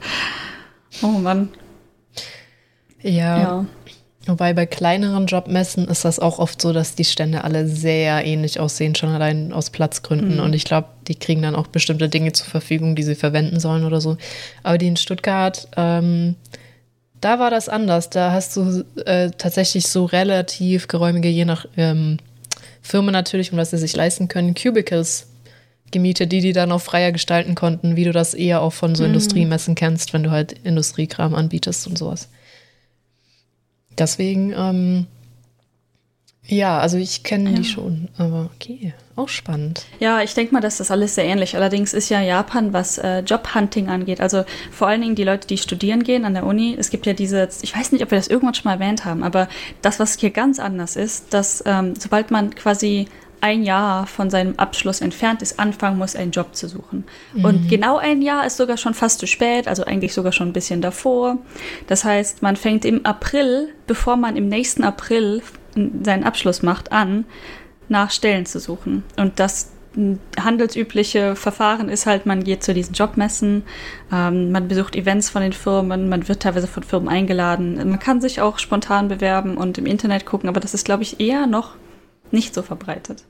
Oh 1.02 1.18
Mann. 1.18 1.48
Ja. 3.02 3.38
ja. 3.38 3.66
Wobei 4.28 4.52
bei 4.52 4.66
kleineren 4.66 5.26
Jobmessen 5.26 5.88
ist 5.88 6.04
das 6.04 6.20
auch 6.20 6.38
oft 6.38 6.60
so, 6.60 6.74
dass 6.74 6.94
die 6.94 7.04
Stände 7.04 7.44
alle 7.44 7.66
sehr 7.66 8.26
ähnlich 8.26 8.60
aussehen, 8.60 8.94
schon 8.94 9.08
allein 9.08 9.54
aus 9.54 9.70
Platzgründen. 9.70 10.36
Mhm. 10.36 10.42
Und 10.42 10.52
ich 10.52 10.64
glaube, 10.64 10.88
die 11.08 11.14
kriegen 11.14 11.40
dann 11.40 11.56
auch 11.56 11.66
bestimmte 11.66 12.10
Dinge 12.10 12.32
zur 12.32 12.46
Verfügung, 12.46 12.94
die 12.94 13.04
sie 13.04 13.14
verwenden 13.14 13.58
sollen 13.58 13.84
oder 13.84 14.02
so. 14.02 14.18
Aber 14.62 14.76
die 14.76 14.88
in 14.88 14.96
Stuttgart, 14.96 15.68
ähm, 15.76 16.36
da 17.20 17.38
war 17.38 17.50
das 17.50 17.70
anders. 17.70 18.10
Da 18.10 18.32
hast 18.32 18.54
du 18.56 18.84
äh, 19.06 19.30
tatsächlich 19.30 19.88
so 19.88 20.04
relativ 20.04 20.88
geräumige, 20.88 21.28
je 21.28 21.46
nach 21.46 21.64
ähm, 21.78 22.18
Firmen 22.88 23.12
natürlich, 23.12 23.52
um 23.52 23.58
was 23.58 23.70
sie 23.70 23.76
sich 23.76 23.94
leisten 23.94 24.28
können, 24.28 24.54
Cubicles 24.54 25.26
gemietet, 25.90 26.32
die 26.32 26.40
die 26.40 26.54
dann 26.54 26.72
auch 26.72 26.80
freier 26.80 27.12
gestalten 27.12 27.54
konnten, 27.54 27.96
wie 27.96 28.04
du 28.04 28.12
das 28.12 28.32
eher 28.32 28.62
auch 28.62 28.72
von 28.72 28.94
so 28.94 29.02
mhm. 29.02 29.08
Industriemessen 29.10 29.74
kennst, 29.74 30.14
wenn 30.14 30.22
du 30.22 30.30
halt 30.30 30.52
Industriekram 30.64 31.34
anbietest 31.34 31.86
und 31.86 31.98
sowas. 31.98 32.30
Deswegen, 33.98 34.54
ähm, 34.56 35.06
ja, 36.50 36.78
also 36.78 36.96
ich 36.96 37.22
kenne 37.24 37.50
ja. 37.50 37.56
die 37.56 37.64
schon, 37.64 38.08
aber 38.16 38.48
okay, 38.54 38.94
auch 39.16 39.28
spannend. 39.28 39.84
Ja, 40.00 40.22
ich 40.22 40.32
denke 40.32 40.54
mal, 40.54 40.60
dass 40.60 40.78
das 40.78 40.90
alles 40.90 41.14
sehr 41.14 41.24
ähnlich. 41.24 41.56
Allerdings 41.56 41.92
ist 41.92 42.08
ja 42.08 42.22
Japan, 42.22 42.72
was 42.72 42.96
äh, 42.96 43.20
Jobhunting 43.20 43.88
angeht, 43.88 44.20
also 44.22 44.44
vor 44.72 44.88
allen 44.88 45.02
Dingen 45.02 45.14
die 45.14 45.24
Leute, 45.24 45.46
die 45.46 45.58
studieren 45.58 46.04
gehen 46.04 46.24
an 46.24 46.32
der 46.32 46.46
Uni, 46.46 46.74
es 46.78 46.88
gibt 46.88 47.04
ja 47.04 47.12
diese, 47.12 47.48
ich 47.60 47.76
weiß 47.76 47.92
nicht, 47.92 48.02
ob 48.02 48.10
wir 48.10 48.18
das 48.18 48.28
irgendwann 48.28 48.54
schon 48.54 48.64
mal 48.64 48.80
erwähnt 48.80 49.04
haben, 49.04 49.22
aber 49.22 49.46
das, 49.82 50.00
was 50.00 50.18
hier 50.18 50.30
ganz 50.30 50.58
anders 50.58 50.96
ist, 50.96 51.34
dass 51.34 51.62
ähm, 51.66 51.94
sobald 51.98 52.30
man 52.30 52.54
quasi 52.54 53.08
ein 53.40 53.62
Jahr 53.62 54.06
von 54.06 54.30
seinem 54.30 54.54
Abschluss 54.56 55.00
entfernt 55.00 55.42
ist, 55.42 55.60
anfangen 55.60 55.98
muss, 55.98 56.16
einen 56.16 56.30
Job 56.30 56.56
zu 56.56 56.68
suchen. 56.68 57.04
Mhm. 57.34 57.44
Und 57.44 57.68
genau 57.68 57.98
ein 57.98 58.22
Jahr 58.22 58.46
ist 58.46 58.56
sogar 58.56 58.76
schon 58.76 58.94
fast 58.94 59.20
zu 59.20 59.26
spät, 59.26 59.68
also 59.68 59.84
eigentlich 59.84 60.14
sogar 60.14 60.32
schon 60.32 60.48
ein 60.48 60.52
bisschen 60.52 60.80
davor. 60.80 61.38
Das 61.86 62.04
heißt, 62.04 62.42
man 62.42 62.56
fängt 62.56 62.84
im 62.84 63.04
April, 63.06 63.68
bevor 63.86 64.16
man 64.16 64.36
im 64.36 64.48
nächsten 64.48 64.82
April 64.82 65.42
seinen 66.02 66.24
Abschluss 66.24 66.62
macht, 66.62 66.92
an, 66.92 67.24
nach 67.88 68.10
Stellen 68.10 68.46
zu 68.46 68.60
suchen. 68.60 69.04
Und 69.16 69.40
das 69.40 69.70
handelsübliche 70.40 71.34
Verfahren 71.34 71.88
ist 71.88 72.06
halt, 72.06 72.26
man 72.26 72.44
geht 72.44 72.62
zu 72.62 72.72
diesen 72.72 72.94
Jobmessen, 72.94 73.64
ähm, 74.12 74.52
man 74.52 74.68
besucht 74.68 74.94
Events 74.94 75.30
von 75.30 75.42
den 75.42 75.52
Firmen, 75.52 76.08
man 76.08 76.28
wird 76.28 76.40
teilweise 76.40 76.66
von 76.66 76.82
Firmen 76.82 77.08
eingeladen. 77.08 77.76
Man 77.76 77.98
kann 77.98 78.20
sich 78.20 78.40
auch 78.40 78.58
spontan 78.58 79.08
bewerben 79.08 79.56
und 79.56 79.78
im 79.78 79.86
Internet 79.86 80.24
gucken, 80.26 80.48
aber 80.48 80.60
das 80.60 80.74
ist, 80.74 80.84
glaube 80.84 81.02
ich, 81.02 81.20
eher 81.20 81.46
noch 81.46 81.74
nicht 82.30 82.54
so 82.54 82.62
verbreitet. 82.62 83.24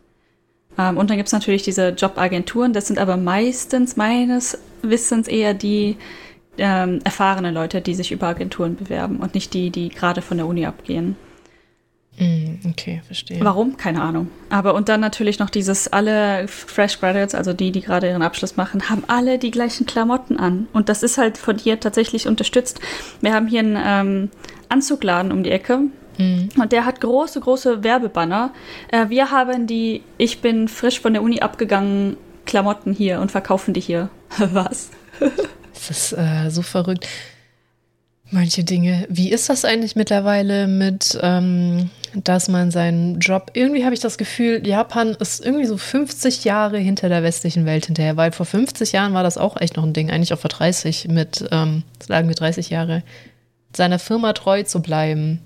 Ähm, 0.77 0.99
und 0.99 1.09
dann 1.09 1.17
gibt 1.17 1.29
es 1.29 1.33
natürlich 1.33 1.63
diese 1.63 1.91
Jobagenturen, 1.91 2.73
das 2.73 2.87
sind 2.87 2.99
aber 2.99 3.17
meistens 3.17 3.97
meines 3.97 4.59
Wissens 4.83 5.27
eher 5.27 5.55
die 5.55 5.97
ähm, 6.59 6.99
erfahrenen 7.05 7.55
Leute, 7.55 7.81
die 7.81 7.95
sich 7.95 8.13
über 8.13 8.27
Agenturen 8.27 8.77
bewerben 8.77 9.19
und 9.19 9.35
nicht 9.35 9.55
die, 9.55 9.71
die 9.71 9.89
gerade 9.89 10.23
von 10.23 10.37
der 10.37 10.47
Uni 10.47 10.67
abgehen. 10.67 11.17
Mm, 12.19 12.69
okay, 12.69 13.03
verstehe. 13.07 13.39
Warum? 13.43 13.77
Keine 13.77 14.03
Ahnung. 14.03 14.29
Aber 14.51 14.75
und 14.75 14.89
dann 14.89 15.01
natürlich 15.01 15.39
noch 15.39 15.51
dieses, 15.51 15.89
alle 15.89 16.49
Fresh 16.49 17.01
Graduates, 17.01 17.35
also 17.35 17.53
die, 17.53 17.71
die 17.71 17.81
gerade 17.81 18.09
ihren 18.09 18.23
Abschluss 18.23 18.57
machen, 18.57 18.89
haben 18.89 19.05
alle 19.07 19.39
die 19.39 19.51
gleichen 19.51 19.87
Klamotten 19.87 20.39
an. 20.39 20.66
Und 20.73 20.89
das 20.89 21.03
ist 21.03 21.19
halt 21.19 21.39
von 21.39 21.59
hier 21.59 21.81
tatsächlich 21.81 22.27
unterstützt. 22.27 22.81
Wir 23.21 23.33
haben 23.33 23.47
hier 23.47 23.61
einen 23.61 23.79
ähm, 23.81 24.31
Anzugladen 24.69 25.33
um 25.33 25.43
die 25.43 25.51
Ecke. 25.51 25.81
Mhm. 26.19 26.49
Und 26.61 26.73
der 26.73 26.85
hat 26.85 27.01
große, 27.01 27.41
große 27.41 27.85
Werbebanner. 27.85 28.53
Äh, 28.91 29.09
wir 29.09 29.31
haben 29.31 29.66
die, 29.66 30.03
ich 30.16 30.41
bin 30.41 30.69
frisch 30.69 31.01
von 31.01 31.12
der 31.12 31.23
Uni 31.23 31.41
abgegangen, 31.41 32.16
Klamotten 32.47 32.93
hier 32.93 33.21
und 33.21 33.31
verkaufen 33.31 33.75
die 33.75 33.81
hier. 33.81 34.11
Was? 34.39 34.91
das 35.73 35.91
ist 35.91 36.12
äh, 36.12 36.51
so 36.51 36.62
verrückt 36.62 37.07
manche 38.31 38.64
Dinge. 38.64 39.07
Wie 39.09 39.31
ist 39.31 39.49
das 39.49 39.64
eigentlich 39.64 39.97
mittlerweile 39.97 40.66
mit, 40.66 41.18
ähm, 41.22 41.91
dass 42.14 42.49
man 42.49 42.70
seinen 42.70 43.20
Job, 43.20 43.51
irgendwie 43.55 43.85
habe 43.85 43.95
ich 43.95 44.01
das 44.01 44.18
Gefühl, 44.18 44.66
Japan 44.66 45.16
ist 45.18 45.45
irgendwie 45.45 45.66
so 45.66 45.76
50 45.76 46.45
Jahre 46.45 46.79
hinter 46.79 47.09
der 47.09 47.22
westlichen 47.22 47.66
Welt 47.66 47.87
hinterher, 47.87 48.16
weil 48.16 48.33
vor 48.33 48.47
50 48.47 48.93
Jahren 48.93 49.14
war 49.14 49.22
das 49.22 49.39
auch 49.39 49.61
echt 49.61 49.76
noch 49.76 49.85
ein 49.85 49.93
Ding, 49.93 50.11
eigentlich 50.11 50.33
auch 50.33 50.39
vor 50.39 50.51
30 50.51 51.09
mit, 51.09 51.47
ähm, 51.51 51.83
sagen 52.07 52.29
wir 52.29 52.35
30 52.35 52.70
Jahre, 52.70 53.03
seiner 53.74 53.99
Firma 53.99 54.33
treu 54.33 54.62
zu 54.62 54.81
bleiben. 54.81 55.41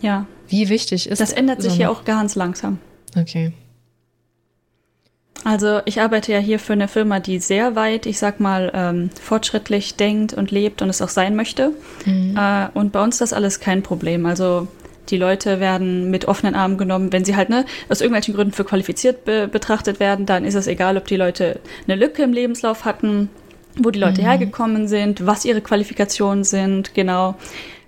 Ja. 0.00 0.26
Wie 0.48 0.68
wichtig 0.68 1.08
ist 1.08 1.20
das? 1.20 1.30
Das 1.30 1.38
ändert 1.38 1.62
sich 1.62 1.78
ja 1.78 1.88
auch 1.88 2.04
ganz 2.04 2.34
langsam. 2.34 2.78
Okay. 3.16 3.52
Also 5.44 5.80
ich 5.84 6.00
arbeite 6.00 6.32
ja 6.32 6.38
hier 6.38 6.58
für 6.58 6.72
eine 6.72 6.88
Firma, 6.88 7.18
die 7.18 7.38
sehr 7.38 7.74
weit, 7.74 8.06
ich 8.06 8.18
sag 8.18 8.40
mal, 8.40 8.70
ähm, 8.74 9.10
fortschrittlich 9.20 9.96
denkt 9.96 10.34
und 10.34 10.50
lebt 10.50 10.82
und 10.82 10.88
es 10.88 11.02
auch 11.02 11.08
sein 11.08 11.34
möchte. 11.34 11.72
Mhm. 12.04 12.36
Äh, 12.36 12.68
und 12.74 12.92
bei 12.92 13.02
uns 13.02 13.16
ist 13.16 13.20
das 13.20 13.32
alles 13.32 13.60
kein 13.60 13.82
Problem. 13.82 14.26
Also 14.26 14.68
die 15.08 15.16
Leute 15.16 15.58
werden 15.58 16.10
mit 16.10 16.26
offenen 16.26 16.54
Armen 16.54 16.78
genommen, 16.78 17.12
wenn 17.12 17.24
sie 17.24 17.36
halt 17.36 17.48
ne, 17.48 17.64
aus 17.88 18.00
irgendwelchen 18.00 18.34
Gründen 18.34 18.52
für 18.52 18.64
qualifiziert 18.64 19.24
be 19.24 19.48
betrachtet 19.48 20.00
werden, 20.00 20.26
dann 20.26 20.44
ist 20.44 20.54
es 20.54 20.66
egal, 20.66 20.96
ob 20.96 21.06
die 21.06 21.16
Leute 21.16 21.60
eine 21.86 21.96
Lücke 21.96 22.22
im 22.22 22.32
Lebenslauf 22.32 22.84
hatten, 22.84 23.28
wo 23.76 23.90
die 23.90 23.98
Leute 23.98 24.20
mhm. 24.20 24.26
hergekommen 24.26 24.88
sind, 24.88 25.26
was 25.26 25.44
ihre 25.44 25.60
Qualifikationen 25.60 26.44
sind, 26.44 26.94
genau 26.94 27.34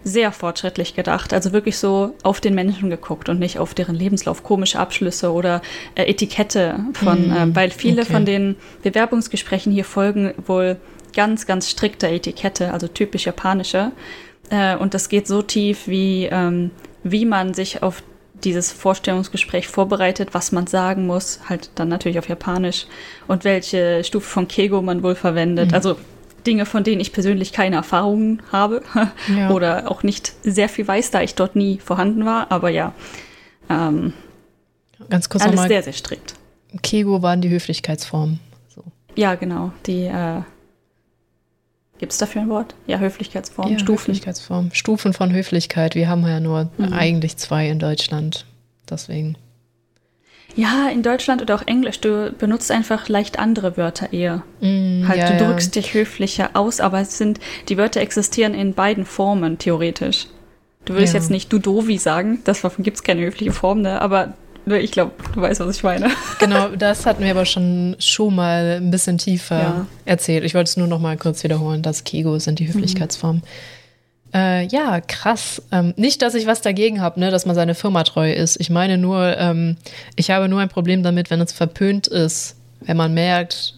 sehr 0.05 0.31
fortschrittlich 0.33 0.95
gedacht. 0.95 1.33
Also 1.33 1.53
wirklich 1.53 1.79
so 1.79 2.15
auf 2.23 2.41
den 2.41 2.55
Menschen 2.55 2.91
geguckt 2.91 3.29
und 3.29 3.41
nicht 3.41 3.59
auf 3.59 3.75
deren 3.75 3.97
Lebenslauf, 3.97 4.43
komische 4.43 4.79
Abschlüsse 4.79 5.33
oder 5.33 5.63
äh, 5.95 6.05
Etikette 6.05 6.79
von, 6.93 7.29
mm, 7.29 7.33
äh, 7.33 7.57
weil 7.57 7.71
viele 7.71 8.03
okay. 8.03 8.13
von 8.13 8.25
den 8.27 8.57
Bewerbungsgesprächen 8.83 9.73
hier 9.73 9.85
folgen 9.85 10.35
wohl 10.47 10.77
ganz, 11.15 11.47
ganz 11.47 11.71
strikter 11.71 12.09
Etikette, 12.09 12.73
also 12.73 12.87
typisch 12.87 13.27
japanische. 13.27 13.93
Äh, 14.51 14.77
und 14.77 14.95
das 14.95 15.09
geht 15.09 15.27
so 15.27 15.43
tief, 15.43 15.89
wie, 15.89 16.29
ähm, 16.31 16.71
wie 17.03 17.25
man 17.25 17.55
sich 17.55 17.83
auf 17.83 18.03
dieses 18.45 18.73
Vorstellungsgespräch 18.73 19.69
vorbereitet, 19.69 20.31
was 20.33 20.53
man 20.53 20.67
sagen 20.67 21.07
muss, 21.07 21.41
halt 21.49 21.71
dann 21.77 21.89
natürlich 21.89 22.19
auf 22.19 22.29
Japanisch 22.29 22.87
und 23.27 23.45
welche 23.45 24.05
Stufe 24.05 24.29
von 24.29 24.49
Kego 24.49 24.83
man 24.83 25.03
wohl 25.03 25.15
verwendet. 25.15 25.71
Mhm. 25.71 25.75
Also 25.75 25.97
Dinge, 26.47 26.67
von 26.67 26.85
denen 26.85 27.01
ich 27.01 27.13
persönlich 27.13 27.53
keine 27.53 27.77
Erfahrungen 27.77 28.43
habe 28.53 28.83
ja. 29.37 29.51
oder 29.51 29.91
auch 29.91 30.03
nicht 30.03 30.33
sehr 30.43 30.69
viel 30.69 30.87
weiß, 30.87 31.11
da 31.11 31.23
ich 31.23 31.35
dort 31.35 31.57
nie 31.57 31.79
vorhanden 31.79 32.25
war. 32.25 32.51
Aber 32.51 32.71
ja, 32.71 32.93
ähm, 33.71 34.13
ganz 35.11 35.29
kurz 35.29 35.45
alles 35.45 35.63
sehr, 35.63 35.83
sehr 35.83 35.93
strikt. 35.93 36.35
Kego 36.83 37.23
waren 37.23 37.41
die 37.41 37.51
Höflichkeitsformen. 37.51 38.41
So. 38.69 38.83
Ja, 39.15 39.35
genau. 39.37 39.73
Die 39.87 40.05
äh, 40.05 40.43
Gibt 41.99 42.13
es 42.13 42.19
dafür 42.19 42.43
ein 42.43 42.49
Wort? 42.51 42.75
Ja, 42.87 42.99
Höflichkeitsform, 42.99 43.73
ja, 43.73 43.79
Stufen. 43.79 44.09
Höflichkeitsform. 44.09 44.71
Stufen 44.73 45.13
von 45.13 45.33
Höflichkeit. 45.33 45.95
Wir 45.95 46.09
haben 46.09 46.27
ja 46.27 46.41
nur 46.41 46.71
mhm. 46.77 46.93
eigentlich 46.93 47.37
zwei 47.37 47.69
in 47.69 47.79
Deutschland. 47.79 48.47
Deswegen. 48.91 49.37
Ja, 50.57 50.89
in 50.89 51.03
Deutschland 51.03 51.43
oder 51.43 51.57
auch 51.57 51.67
Englisch, 51.67 52.01
du 52.01 52.33
benutzt 52.39 52.71
einfach 52.71 53.09
leicht 53.09 53.39
andere 53.39 53.77
Wörter 53.77 54.13
eher. 54.13 54.43
Mm, 54.61 55.07
halt, 55.09 55.19
ja, 55.19 55.33
du 55.33 55.45
drückst 55.45 55.75
ja. 55.75 55.83
dich 55.83 55.95
höflicher 55.95 56.51
aus, 56.55 56.81
aber 56.81 57.01
es 57.01 57.19
sind, 57.19 57.41
die 57.69 57.77
Wörter 57.77 58.01
existieren 58.01 58.55
in 58.55 58.75
beiden 58.75 59.05
Formen, 59.05 59.59
theoretisch. 59.59 60.27
Du 60.85 60.95
würdest 60.95 61.15
ja. 61.15 61.21
jetzt 61.21 61.31
nicht 61.31 61.53
du 61.53 61.59
dovi 61.59 61.99
sagen, 61.99 62.41
davon 62.45 62.71
gibt 62.85 62.99
es 62.99 63.03
keine 63.03 63.23
höfliche 63.23 63.53
Form, 63.53 63.81
ne? 63.81 64.01
aber 64.01 64.35
ich 64.67 64.93
glaube, 64.93 65.13
du 65.35 65.41
weißt, 65.41 65.61
was 65.61 65.77
ich 65.77 65.83
meine. 65.83 66.11
Genau, 66.39 66.69
das 66.69 67.07
hatten 67.07 67.23
wir 67.23 67.31
aber 67.31 67.47
schon, 67.47 67.97
schon 67.99 68.35
mal 68.35 68.79
ein 68.81 68.91
bisschen 68.91 69.19
tiefer 69.19 69.87
erzählt. 70.05 70.45
Ich 70.45 70.55
wollte 70.55 70.69
es 70.69 70.77
nur 70.77 70.87
noch 70.87 71.01
mal 71.01 71.17
kurz 71.17 71.43
wiederholen, 71.45 71.83
dass 71.83 72.05
Kego 72.05 72.39
sind 72.39 72.59
die 72.59 72.65
mhm. 72.65 72.69
Höflichkeitsformen. 72.69 73.43
Mhm. 73.43 73.74
Äh, 74.35 74.67
ja, 74.67 75.01
krass. 75.01 75.63
Ähm, 75.71 75.95
nicht, 75.97 76.21
dass 76.21 76.35
ich 76.35 76.47
was 76.47 76.61
dagegen 76.61 77.01
habe, 77.01 77.21
ne, 77.21 77.31
dass 77.31 77.47
man 77.47 77.55
seine 77.55 77.75
Firma 77.75 78.03
treu 78.03 78.33
ist. 78.33 78.61
Ich 78.61 78.69
meine 78.69 78.99
nur, 78.99 79.37
ähm, 79.39 79.77
ich 80.17 80.31
habe 80.31 80.49
nur 80.49 80.61
ein 80.61 80.69
Problem 80.69 81.03
damit, 81.05 81.31
wenn 81.31 81.41
es 81.41 81.53
verpönt 81.53 82.09
ist, 82.09 82.57
wenn 82.81 82.97
man 82.97 83.15
merkt, 83.15 83.75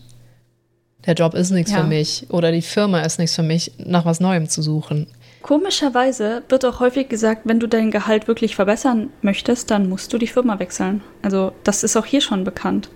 der 1.04 1.14
Job 1.14 1.34
ist 1.34 1.50
nichts 1.50 1.72
ja. 1.72 1.78
für 1.78 1.86
mich 1.86 2.26
oder 2.30 2.50
die 2.50 2.62
Firma 2.62 3.00
ist 3.00 3.18
nichts 3.18 3.36
für 3.36 3.42
mich, 3.42 3.72
nach 3.78 4.04
was 4.04 4.18
Neuem 4.18 4.48
zu 4.48 4.62
suchen. 4.62 5.06
Komischerweise 5.42 6.42
wird 6.48 6.64
auch 6.64 6.80
häufig 6.80 7.08
gesagt, 7.08 7.42
wenn 7.44 7.60
du 7.60 7.68
dein 7.68 7.92
Gehalt 7.92 8.26
wirklich 8.26 8.56
verbessern 8.56 9.10
möchtest, 9.22 9.70
dann 9.70 9.88
musst 9.88 10.12
du 10.12 10.18
die 10.18 10.26
Firma 10.26 10.58
wechseln. 10.58 11.02
Also 11.22 11.52
das 11.62 11.84
ist 11.84 11.96
auch 11.96 12.06
hier 12.06 12.20
schon 12.20 12.42
bekannt. 12.42 12.88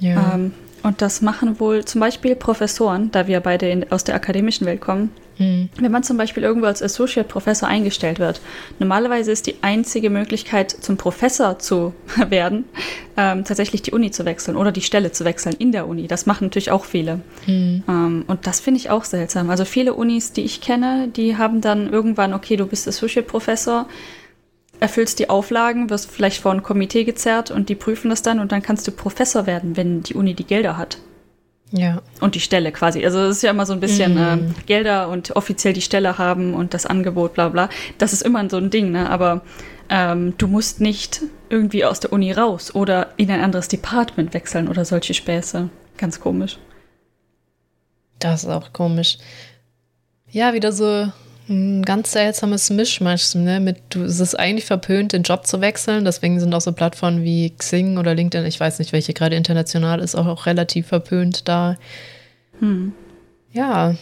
Ja. 0.00 0.34
Ähm, 0.34 0.52
und 0.82 1.00
das 1.00 1.22
machen 1.22 1.60
wohl 1.60 1.84
zum 1.84 2.00
Beispiel 2.00 2.34
Professoren, 2.34 3.12
da 3.12 3.28
wir 3.28 3.38
beide 3.38 3.68
in, 3.68 3.92
aus 3.92 4.02
der 4.02 4.16
akademischen 4.16 4.66
Welt 4.66 4.80
kommen. 4.80 5.12
Mhm. 5.42 5.68
Wenn 5.78 5.92
man 5.92 6.02
zum 6.02 6.16
Beispiel 6.16 6.42
irgendwo 6.42 6.66
als 6.66 6.82
Associate 6.82 7.28
Professor 7.28 7.68
eingestellt 7.68 8.18
wird, 8.18 8.40
normalerweise 8.78 9.32
ist 9.32 9.46
die 9.46 9.56
einzige 9.62 10.10
Möglichkeit, 10.10 10.70
zum 10.70 10.96
Professor 10.96 11.58
zu 11.58 11.94
werden, 12.28 12.64
ähm, 13.16 13.44
tatsächlich 13.44 13.82
die 13.82 13.92
Uni 13.92 14.10
zu 14.10 14.24
wechseln 14.24 14.56
oder 14.56 14.72
die 14.72 14.80
Stelle 14.80 15.12
zu 15.12 15.24
wechseln 15.24 15.54
in 15.58 15.72
der 15.72 15.88
Uni. 15.88 16.06
Das 16.06 16.26
machen 16.26 16.46
natürlich 16.46 16.70
auch 16.70 16.84
viele. 16.84 17.20
Mhm. 17.46 17.82
Ähm, 17.88 18.24
und 18.26 18.46
das 18.46 18.60
finde 18.60 18.78
ich 18.78 18.90
auch 18.90 19.04
seltsam. 19.04 19.50
Also 19.50 19.64
viele 19.64 19.94
Unis, 19.94 20.32
die 20.32 20.42
ich 20.42 20.60
kenne, 20.60 21.08
die 21.08 21.36
haben 21.36 21.60
dann 21.60 21.92
irgendwann, 21.92 22.34
okay, 22.34 22.56
du 22.56 22.66
bist 22.66 22.86
Associate 22.86 23.26
Professor, 23.26 23.86
erfüllst 24.80 25.18
die 25.20 25.30
Auflagen, 25.30 25.90
wirst 25.90 26.10
vielleicht 26.10 26.42
vor 26.42 26.52
ein 26.52 26.62
Komitee 26.62 27.04
gezerrt 27.04 27.50
und 27.50 27.68
die 27.68 27.76
prüfen 27.76 28.10
das 28.10 28.22
dann 28.22 28.40
und 28.40 28.50
dann 28.50 28.62
kannst 28.62 28.86
du 28.88 28.90
Professor 28.90 29.46
werden, 29.46 29.76
wenn 29.76 30.02
die 30.02 30.14
Uni 30.14 30.34
die 30.34 30.44
Gelder 30.44 30.76
hat. 30.76 30.98
Ja. 31.72 32.02
Und 32.20 32.34
die 32.34 32.40
Stelle 32.40 32.70
quasi. 32.70 33.04
Also 33.04 33.20
es 33.20 33.38
ist 33.38 33.42
ja 33.42 33.50
immer 33.50 33.66
so 33.66 33.72
ein 33.72 33.80
bisschen 33.80 34.14
mm. 34.14 34.50
äh, 34.50 34.62
Gelder 34.66 35.08
und 35.08 35.34
offiziell 35.36 35.72
die 35.72 35.80
Stelle 35.80 36.18
haben 36.18 36.54
und 36.54 36.74
das 36.74 36.84
Angebot, 36.86 37.34
bla 37.34 37.48
bla. 37.48 37.70
Das 37.98 38.12
ist 38.12 38.22
immer 38.22 38.48
so 38.50 38.58
ein 38.58 38.70
Ding, 38.70 38.92
ne? 38.92 39.08
Aber 39.08 39.40
ähm, 39.88 40.34
du 40.36 40.48
musst 40.48 40.80
nicht 40.80 41.22
irgendwie 41.48 41.84
aus 41.84 42.00
der 42.00 42.12
Uni 42.12 42.30
raus 42.32 42.74
oder 42.74 43.14
in 43.16 43.30
ein 43.30 43.40
anderes 43.40 43.68
Department 43.68 44.34
wechseln 44.34 44.68
oder 44.68 44.84
solche 44.84 45.14
Späße. 45.14 45.70
Ganz 45.96 46.20
komisch. 46.20 46.58
Das 48.18 48.44
ist 48.44 48.50
auch 48.50 48.72
komisch. 48.72 49.18
Ja, 50.30 50.52
wieder 50.52 50.72
so 50.72 51.10
ein 51.48 51.82
ganz 51.82 52.12
seltsames 52.12 52.70
Mischmasch. 52.70 53.34
Ne? 53.34 53.60
Mit, 53.60 53.78
du, 53.90 54.04
es 54.04 54.20
ist 54.20 54.38
eigentlich 54.38 54.64
verpönt, 54.64 55.12
den 55.12 55.22
Job 55.22 55.46
zu 55.46 55.60
wechseln. 55.60 56.04
Deswegen 56.04 56.40
sind 56.40 56.54
auch 56.54 56.60
so 56.60 56.72
Plattformen 56.72 57.22
wie 57.22 57.50
Xing 57.50 57.98
oder 57.98 58.14
LinkedIn, 58.14 58.46
ich 58.46 58.60
weiß 58.60 58.78
nicht, 58.78 58.92
welche 58.92 59.12
gerade 59.12 59.36
international 59.36 60.00
ist, 60.00 60.14
auch, 60.14 60.26
auch 60.26 60.46
relativ 60.46 60.86
verpönt 60.86 61.48
da. 61.48 61.76
Hm. 62.60 62.92
Ja. 63.52 63.94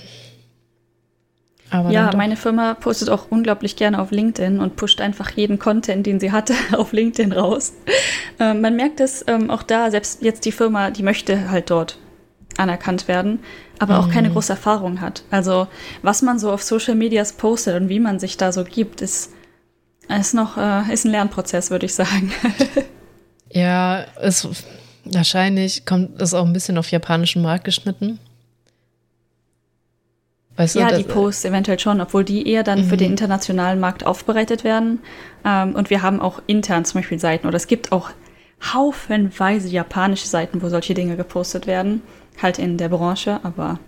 Aber 1.70 1.91
ja, 1.91 2.11
meine 2.16 2.36
Firma 2.36 2.74
postet 2.74 3.11
auch 3.11 3.30
unglaublich 3.30 3.76
gerne 3.76 4.01
auf 4.01 4.11
LinkedIn 4.11 4.59
und 4.59 4.76
pusht 4.76 5.01
einfach 5.01 5.30
jeden 5.30 5.59
Content, 5.59 6.05
den 6.05 6.18
sie 6.18 6.32
hatte, 6.32 6.55
auf 6.76 6.93
LinkedIn 6.93 7.32
raus. 7.32 7.72
Ähm, 8.38 8.61
man 8.61 8.76
merkt 8.76 9.01
es 9.01 9.24
ähm, 9.28 9.51
auch 9.51 9.62
da, 9.62 9.91
selbst 9.91 10.22
jetzt 10.22 10.45
die 10.45 10.53
Firma, 10.53 10.91
die 10.91 11.03
möchte 11.03 11.51
halt 11.51 11.70
dort 11.70 11.99
anerkannt 12.57 13.09
werden 13.09 13.41
aber 13.81 13.99
auch 13.99 14.11
keine 14.11 14.29
mhm. 14.29 14.35
große 14.35 14.53
Erfahrung 14.53 15.01
hat. 15.01 15.25
Also 15.31 15.67
was 16.03 16.21
man 16.21 16.39
so 16.39 16.53
auf 16.53 16.63
Social 16.63 16.95
Medias 16.95 17.33
postet 17.33 17.81
und 17.81 17.89
wie 17.89 17.99
man 17.99 18.21
sich 18.21 18.37
da 18.37 18.53
so 18.53 18.63
gibt, 18.63 19.01
ist, 19.01 19.33
ist 20.09 20.35
noch 20.35 20.59
äh, 20.59 20.93
ist 20.93 21.07
ein 21.07 21.11
Lernprozess, 21.11 21.71
würde 21.71 21.87
ich 21.87 21.95
sagen. 21.95 22.31
ja, 23.51 24.05
es 24.21 24.47
wahrscheinlich 25.07 25.87
kommt 25.87 26.21
es 26.21 26.35
auch 26.35 26.45
ein 26.45 26.53
bisschen 26.53 26.77
auf 26.77 26.91
japanischen 26.91 27.41
Markt 27.41 27.65
geschnitten. 27.65 28.19
Weißt 30.57 30.75
ja, 30.75 30.91
du, 30.91 30.99
die 30.99 31.05
Posts 31.05 31.47
eventuell 31.47 31.79
schon, 31.79 32.03
obwohl 32.03 32.23
die 32.23 32.47
eher 32.47 32.63
dann 32.63 32.83
mhm. 32.83 32.89
für 32.91 32.99
den 32.99 33.13
internationalen 33.13 33.81
Markt 33.81 34.05
aufbereitet 34.05 34.63
werden. 34.63 34.99
Ähm, 35.43 35.75
und 35.75 35.89
wir 35.89 36.03
haben 36.03 36.21
auch 36.21 36.43
intern 36.47 36.85
zum 36.85 37.01
Beispiel 37.01 37.19
Seiten 37.19 37.47
oder 37.47 37.57
es 37.57 37.67
gibt 37.67 37.93
auch 37.93 38.11
haufenweise 38.75 39.69
japanische 39.69 40.29
Seiten, 40.29 40.61
wo 40.61 40.69
solche 40.69 40.93
Dinge 40.93 41.17
gepostet 41.17 41.67
werden. 41.67 42.03
Halt 42.41 42.59
in 42.59 42.78
der 42.78 42.89
Branche, 42.89 43.41
aber. 43.43 43.78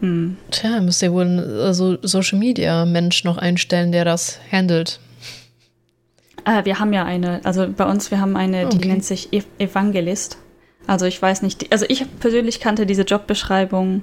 Hm. 0.00 0.36
Tja, 0.50 0.80
müsst 0.80 1.02
ihr 1.02 1.12
wohl 1.12 1.22
einen 1.22 1.74
so 1.74 1.96
Social 2.02 2.38
Media 2.38 2.84
Mensch 2.84 3.24
noch 3.24 3.38
einstellen, 3.38 3.92
der 3.92 4.04
das 4.04 4.40
handelt. 4.50 4.98
Äh, 6.44 6.64
wir 6.64 6.78
haben 6.78 6.92
ja 6.92 7.04
eine, 7.04 7.40
also 7.44 7.66
bei 7.68 7.84
uns, 7.84 8.10
wir 8.10 8.20
haben 8.20 8.36
eine, 8.36 8.66
okay. 8.66 8.78
die 8.78 8.88
nennt 8.88 9.04
sich 9.04 9.32
e 9.32 9.42
Evangelist. 9.58 10.38
Also 10.86 11.06
ich 11.06 11.20
weiß 11.20 11.42
nicht, 11.42 11.72
also 11.72 11.86
ich 11.88 12.04
persönlich 12.20 12.60
kannte 12.60 12.84
diese 12.86 13.02
Jobbeschreibung 13.02 14.02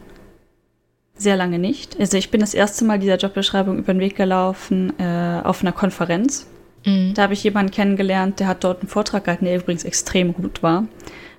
sehr 1.16 1.36
lange 1.36 1.60
nicht. 1.60 2.00
Also 2.00 2.18
ich 2.18 2.32
bin 2.32 2.42
das 2.42 2.54
erste 2.54 2.86
Mal 2.86 2.98
dieser 2.98 3.18
Jobbeschreibung 3.18 3.78
über 3.78 3.94
den 3.94 4.00
Weg 4.00 4.16
gelaufen 4.16 4.94
äh, 5.00 5.42
auf 5.44 5.62
einer 5.62 5.72
Konferenz. 5.72 6.48
Mhm. 6.86 7.14
Da 7.14 7.24
habe 7.24 7.34
ich 7.34 7.44
jemanden 7.44 7.72
kennengelernt, 7.72 8.40
der 8.40 8.48
hat 8.48 8.64
dort 8.64 8.82
einen 8.82 8.90
Vortrag 8.90 9.26
gehalten, 9.26 9.46
der 9.46 9.58
übrigens 9.58 9.84
extrem 9.84 10.34
gut 10.34 10.64
war, 10.64 10.86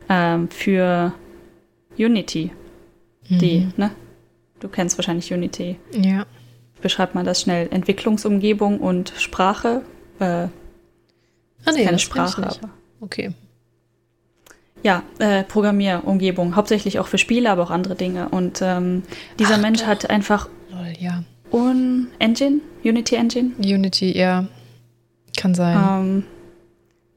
ähm, 0.09 0.48
für 0.50 1.12
Unity. 1.99 2.51
Mhm. 3.28 3.38
Die, 3.38 3.68
ne? 3.76 3.90
Du 4.61 4.68
kennst 4.68 4.99
wahrscheinlich 4.99 5.32
Unity. 5.32 5.78
Ja. 5.93 6.26
Beschreibt 6.80 7.14
man 7.14 7.24
das 7.24 7.40
schnell? 7.40 7.68
Entwicklungsumgebung 7.70 8.80
und 8.80 9.12
Sprache. 9.16 9.82
Äh, 10.18 10.24
ah, 10.24 10.51
nee, 11.74 11.84
keine 11.84 11.99
Sprache, 11.99 12.43
aber. 12.45 12.70
Okay. 13.01 13.32
Ja, 14.82 15.05
äh, 15.20 15.45
Programmierumgebung, 15.45 16.57
hauptsächlich 16.57 16.99
auch 16.99 17.07
für 17.07 17.18
Spiele, 17.18 17.51
aber 17.51 17.62
auch 17.62 17.70
andere 17.70 17.95
Dinge. 17.95 18.28
Und 18.30 18.61
ähm, 18.62 19.05
dieser 19.38 19.55
Ach, 19.55 19.61
Mensch 19.61 19.80
doch. 19.80 19.86
hat 19.86 20.11
einfach 20.11 20.49
Lol, 20.70 20.93
ja. 20.99 21.22
Un 21.53 22.09
Engine, 22.18 22.61
Unity 22.82 23.14
Engine. 23.14 23.53
Unity, 23.59 24.16
ja. 24.16 24.47
Kann 25.36 25.55
sein. 25.55 25.76
Ähm, 25.76 26.24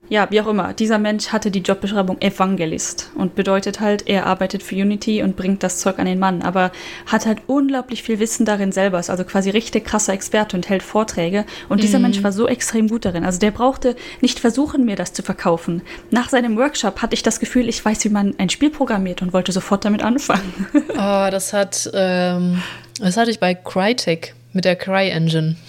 ja, 0.09 0.27
wie 0.29 0.39
auch 0.41 0.47
immer, 0.47 0.73
dieser 0.73 0.99
Mensch 0.99 1.29
hatte 1.29 1.49
die 1.49 1.59
Jobbeschreibung 1.59 2.21
Evangelist 2.21 3.11
und 3.15 3.35
bedeutet 3.35 3.79
halt, 3.79 4.07
er 4.07 4.25
arbeitet 4.25 4.61
für 4.61 4.75
Unity 4.75 5.23
und 5.23 5.35
bringt 5.35 5.63
das 5.63 5.79
Zeug 5.79 5.97
an 5.99 6.05
den 6.05 6.19
Mann, 6.19 6.43
aber 6.43 6.71
hat 7.07 7.25
halt 7.25 7.39
unglaublich 7.47 8.03
viel 8.03 8.19
Wissen 8.19 8.45
darin 8.45 8.71
selber, 8.71 8.99
ist 8.99 9.09
also 9.09 9.23
quasi 9.23 9.49
richtig 9.49 9.85
krasser 9.85 10.13
Experte 10.13 10.55
und 10.55 10.69
hält 10.69 10.83
Vorträge. 10.83 11.45
Und 11.69 11.81
dieser 11.81 11.99
mm. 11.99 12.01
Mensch 12.03 12.23
war 12.23 12.31
so 12.31 12.47
extrem 12.47 12.87
gut 12.87 13.05
darin. 13.05 13.25
Also 13.25 13.39
der 13.39 13.51
brauchte 13.51 13.95
nicht 14.21 14.39
versuchen, 14.39 14.85
mir 14.85 14.95
das 14.95 15.13
zu 15.13 15.23
verkaufen. 15.23 15.81
Nach 16.11 16.29
seinem 16.29 16.55
Workshop 16.57 17.01
hatte 17.01 17.15
ich 17.15 17.23
das 17.23 17.39
Gefühl, 17.39 17.67
ich 17.67 17.83
weiß, 17.83 18.03
wie 18.05 18.09
man 18.09 18.35
ein 18.37 18.49
Spiel 18.49 18.69
programmiert 18.69 19.21
und 19.21 19.33
wollte 19.33 19.51
sofort 19.51 19.85
damit 19.85 20.03
anfangen. 20.03 20.67
oh, 20.73 21.27
das 21.31 21.53
hat, 21.53 21.89
ähm, 21.93 22.61
das 22.99 23.17
hatte 23.17 23.31
ich 23.31 23.39
bei 23.39 23.55
Crytek 23.55 24.35
mit 24.55 24.65
der 24.65 24.75
Cry-Engine. 24.75 25.55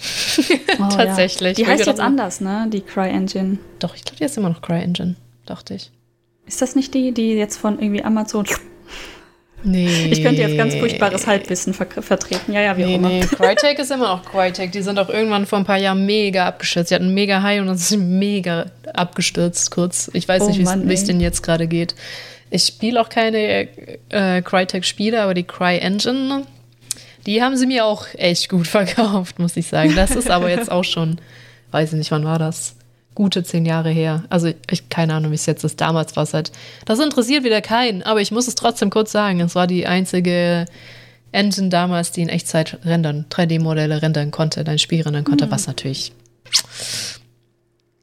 Oh, 0.79 0.89
Tatsächlich. 0.95 1.57
Ja. 1.57 1.65
Die 1.65 1.71
heißt 1.71 1.87
jetzt 1.87 1.99
anders, 1.99 2.39
ne? 2.39 2.67
Die 2.71 2.81
Cry-Engine. 2.81 3.57
Doch, 3.79 3.95
ich 3.95 4.03
glaube, 4.03 4.17
die 4.17 4.25
ist 4.25 4.37
immer 4.37 4.49
noch 4.49 4.61
Cry-Engine, 4.61 5.15
dachte 5.47 5.73
ich. 5.73 5.89
Ist 6.45 6.61
das 6.61 6.75
nicht 6.75 6.93
die, 6.93 7.11
die 7.13 7.31
jetzt 7.31 7.57
von 7.57 7.79
irgendwie 7.79 8.03
Amazon. 8.03 8.45
Nee. 9.63 10.09
Ich 10.11 10.21
könnte 10.21 10.39
jetzt 10.39 10.55
ganz 10.55 10.75
furchtbares 10.75 11.25
Halbwissen 11.25 11.73
ver 11.73 11.87
vertreten. 11.87 12.53
Ja, 12.53 12.61
ja, 12.61 12.77
wie 12.77 12.85
nee, 12.85 12.93
auch 12.93 12.97
immer. 12.99 13.09
Nee, 13.09 13.21
Crytek 13.25 13.79
ist 13.79 13.89
immer 13.89 14.09
noch 14.09 14.23
Crytek. 14.23 14.71
Die 14.71 14.83
sind 14.83 14.99
auch 14.99 15.09
irgendwann 15.09 15.47
vor 15.47 15.57
ein 15.57 15.65
paar 15.65 15.79
Jahren 15.79 16.05
mega 16.05 16.45
abgestürzt. 16.45 16.91
Die 16.91 16.95
hatten 16.95 17.11
mega 17.11 17.41
High 17.41 17.61
und 17.61 17.67
dann 17.67 17.75
sind 17.75 18.19
mega 18.19 18.67
abgestürzt 18.93 19.71
kurz. 19.71 20.11
Ich 20.13 20.27
weiß 20.27 20.43
oh, 20.43 20.49
nicht, 20.49 20.59
wie 20.59 20.93
es 20.93 21.05
denen 21.05 21.21
jetzt 21.21 21.41
gerade 21.41 21.65
geht. 21.65 21.95
Ich 22.51 22.65
spiele 22.65 23.01
auch 23.01 23.09
keine 23.09 23.67
äh, 24.09 24.43
Crytek-Spiele, 24.43 25.19
aber 25.23 25.33
die 25.33 25.43
Cry-Engine 25.43 26.45
die 27.27 27.43
haben 27.43 27.57
sie 27.57 27.67
mir 27.67 27.85
auch 27.85 28.07
echt 28.15 28.49
gut 28.49 28.67
verkauft, 28.77 29.37
muss 29.37 29.55
ich 29.55 29.67
sagen. 29.67 29.95
Das 29.95 30.11
ist 30.11 30.31
aber 30.31 30.49
jetzt 30.49 30.71
auch 30.71 30.83
schon, 30.83 31.19
weiß 31.71 31.93
ich 31.93 31.97
nicht, 31.99 32.11
wann 32.11 32.25
war 32.25 32.39
das? 32.39 32.75
Gute 33.13 33.43
zehn 33.43 33.65
Jahre 33.65 33.89
her. 33.89 34.23
Also 34.29 34.51
ich 34.69 34.89
keine 34.89 35.13
Ahnung, 35.15 35.31
wie 35.31 35.35
es 35.35 35.45
jetzt 35.45 35.63
ist. 35.63 35.81
Damals 35.81 36.15
war 36.15 36.23
es 36.23 36.33
halt. 36.33 36.51
Das 36.85 36.99
interessiert 36.99 37.43
wieder 37.43 37.61
keinen, 37.61 38.03
aber 38.03 38.21
ich 38.21 38.31
muss 38.31 38.47
es 38.47 38.55
trotzdem 38.55 38.89
kurz 38.89 39.11
sagen. 39.11 39.39
Es 39.41 39.55
war 39.55 39.67
die 39.67 39.87
einzige 39.87 40.65
Engine 41.31 41.69
damals, 41.69 42.11
die 42.11 42.21
in 42.21 42.29
Echtzeit 42.29 42.77
rendern, 42.85 43.25
3D-Modelle 43.29 44.01
rendern 44.01 44.31
konnte, 44.31 44.63
dein 44.63 44.79
Spiel 44.79 45.01
rendern 45.01 45.23
konnte, 45.23 45.47
mhm. 45.47 45.51
was 45.51 45.67
natürlich 45.67 46.13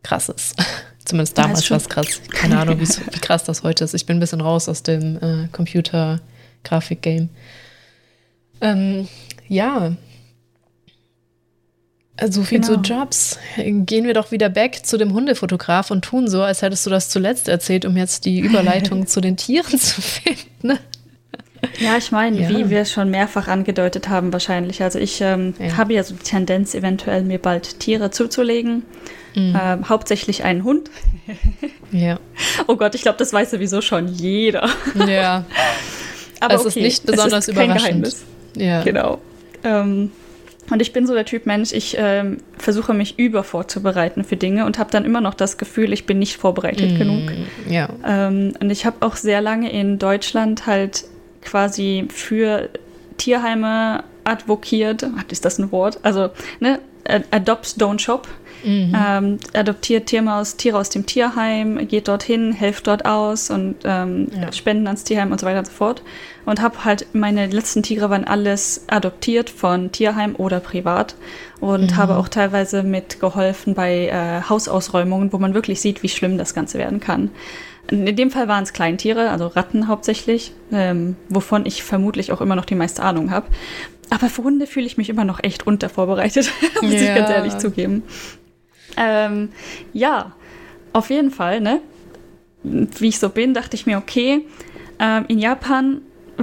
krass 0.02 0.28
ist. 0.28 0.56
Zumindest 1.04 1.38
damals 1.38 1.70
war 1.70 1.76
es 1.76 1.88
krass. 1.88 2.20
Keine 2.30 2.58
Ahnung, 2.58 2.80
wie 2.80 3.18
krass 3.20 3.44
das 3.44 3.62
heute 3.62 3.84
ist. 3.84 3.94
Ich 3.94 4.06
bin 4.06 4.16
ein 4.16 4.20
bisschen 4.20 4.40
raus 4.40 4.68
aus 4.68 4.82
dem 4.82 5.16
äh, 5.16 5.48
Computer-Grafik-Game. 5.52 7.28
Ähm, 8.64 9.08
ja. 9.46 9.92
So 12.26 12.44
viel 12.44 12.60
genau. 12.60 12.74
zu 12.74 12.80
Jobs. 12.80 13.38
Gehen 13.56 14.06
wir 14.06 14.14
doch 14.14 14.30
wieder 14.30 14.48
back 14.48 14.86
zu 14.86 14.96
dem 14.96 15.12
Hundefotograf 15.12 15.90
und 15.90 16.04
tun 16.04 16.28
so, 16.28 16.42
als 16.42 16.62
hättest 16.62 16.86
du 16.86 16.90
das 16.90 17.08
zuletzt 17.08 17.48
erzählt, 17.48 17.84
um 17.84 17.96
jetzt 17.96 18.24
die 18.24 18.40
Überleitung 18.40 19.06
zu 19.08 19.20
den 19.20 19.36
Tieren 19.36 19.78
zu 19.78 20.00
finden. 20.00 20.78
Ja, 21.80 21.96
ich 21.96 22.12
meine, 22.12 22.40
ja. 22.40 22.48
wie 22.50 22.70
wir 22.70 22.80
es 22.80 22.92
schon 22.92 23.10
mehrfach 23.10 23.48
angedeutet 23.48 24.08
haben, 24.08 24.32
wahrscheinlich. 24.32 24.82
Also 24.82 24.98
ich 24.98 25.20
ähm, 25.20 25.54
ja. 25.58 25.76
habe 25.76 25.94
ja 25.94 26.04
so 26.04 26.14
die 26.14 26.22
Tendenz, 26.22 26.74
eventuell 26.74 27.22
mir 27.22 27.38
bald 27.38 27.80
Tiere 27.80 28.10
zuzulegen. 28.10 28.84
Mhm. 29.34 29.58
Ähm, 29.60 29.88
hauptsächlich 29.88 30.44
einen 30.44 30.62
Hund. 30.62 30.90
ja. 31.90 32.20
Oh 32.68 32.76
Gott, 32.76 32.94
ich 32.94 33.02
glaube, 33.02 33.18
das 33.18 33.32
weiß 33.32 33.50
sowieso 33.50 33.80
schon 33.80 34.08
jeder. 34.08 34.68
Ja. 35.08 35.44
Aber 36.40 36.54
es 36.54 36.60
okay, 36.60 36.68
ist 36.68 36.76
nicht 36.76 37.06
besonders 37.06 37.48
ist 37.48 37.54
überraschend. 37.54 37.82
Geheimnis. 37.82 38.24
Ja. 38.57 38.82
Genau. 38.82 39.18
Ähm, 39.62 40.11
und 40.70 40.80
ich 40.80 40.92
bin 40.92 41.07
so 41.07 41.14
der 41.14 41.26
Typ 41.26 41.46
Mensch, 41.46 41.72
ich 41.72 41.96
ähm, 41.98 42.38
versuche 42.57 42.94
mich 42.94 43.18
über 43.18 43.44
vorzubereiten 43.44 44.24
für 44.24 44.36
Dinge 44.36 44.64
und 44.64 44.78
habe 44.78 44.90
dann 44.90 45.05
immer 45.05 45.20
noch 45.20 45.34
das 45.34 45.59
Gefühl, 45.59 45.92
ich 45.92 46.07
bin 46.07 46.18
nicht 46.18 46.36
vorbereitet 46.36 46.94
mm, 46.94 46.98
genug. 46.98 47.32
Ja. 47.68 47.88
Ähm, 48.07 48.55
und 48.61 48.70
ich 48.70 48.86
habe 48.86 48.96
auch 49.00 49.16
sehr 49.16 49.42
lange 49.42 49.70
in 49.70 49.98
Deutschland 49.98 50.66
halt 50.66 51.05
quasi 51.42 52.07
für 52.09 52.70
Tierheime 53.18 54.05
advokiert. 54.24 55.07
Ist 55.30 55.44
das 55.44 55.59
ein 55.59 55.70
Wort? 55.70 55.98
Also, 56.02 56.30
ne? 56.61 56.80
Adopts, 57.30 57.78
don't 57.78 57.98
shop. 57.98 58.26
Mhm. 58.64 58.96
Ähm, 58.96 59.38
adoptiert 59.52 60.06
Tiere 60.06 60.34
aus, 60.34 60.56
Tiere 60.56 60.78
aus 60.78 60.88
dem 60.88 61.06
Tierheim, 61.06 61.86
geht 61.86 62.08
dorthin, 62.08 62.52
hilft 62.52 62.86
dort 62.86 63.04
aus 63.04 63.50
und 63.50 63.76
ähm, 63.84 64.28
ja. 64.40 64.52
spenden 64.52 64.86
ans 64.86 65.04
Tierheim 65.04 65.32
und 65.32 65.40
so 65.40 65.46
weiter 65.46 65.58
und 65.58 65.66
so 65.66 65.72
fort. 65.72 66.02
Und 66.46 66.60
habe 66.60 66.84
halt, 66.84 67.06
meine 67.14 67.46
letzten 67.46 67.82
Tiere 67.82 68.10
waren 68.10 68.24
alles 68.24 68.84
adoptiert 68.88 69.50
von 69.50 69.92
Tierheim 69.92 70.34
oder 70.36 70.60
privat 70.60 71.14
und 71.60 71.92
mhm. 71.92 71.96
habe 71.96 72.16
auch 72.16 72.28
teilweise 72.28 72.82
mitgeholfen 72.82 73.74
bei 73.74 74.08
äh, 74.08 74.42
Hausausräumungen, 74.48 75.32
wo 75.32 75.38
man 75.38 75.54
wirklich 75.54 75.80
sieht, 75.80 76.02
wie 76.02 76.08
schlimm 76.08 76.38
das 76.38 76.54
Ganze 76.54 76.78
werden 76.78 77.00
kann. 77.00 77.30
In 77.90 78.16
dem 78.16 78.30
Fall 78.30 78.48
waren 78.48 78.64
es 78.64 78.72
Kleintiere, 78.72 79.28
also 79.28 79.46
Ratten 79.46 79.88
hauptsächlich, 79.88 80.52
ähm, 80.72 81.16
wovon 81.28 81.66
ich 81.66 81.82
vermutlich 81.82 82.32
auch 82.32 82.40
immer 82.40 82.56
noch 82.56 82.64
die 82.64 82.74
meiste 82.74 83.02
Ahnung 83.02 83.30
habe. 83.30 83.46
Aber 84.10 84.28
für 84.28 84.42
Hunde 84.44 84.66
fühle 84.66 84.86
ich 84.86 84.96
mich 84.96 85.10
immer 85.10 85.24
noch 85.24 85.42
echt 85.42 85.66
untervorbereitet, 85.66 86.50
muss 86.82 86.92
ja. 86.92 87.00
ich 87.00 87.14
ganz 87.14 87.30
ehrlich 87.30 87.58
zugeben. 87.58 88.02
Ähm, 88.97 89.51
ja, 89.92 90.32
auf 90.92 91.11
jeden 91.11 91.30
Fall, 91.30 91.61
ne? 91.61 91.80
Wie 92.62 93.09
ich 93.09 93.18
so 93.18 93.28
bin, 93.28 93.55
dachte 93.55 93.76
ich 93.76 93.86
mir, 93.86 93.99
okay, 93.99 94.47
ähm, 94.99 95.24
in 95.28 95.38
Japan 95.38 96.01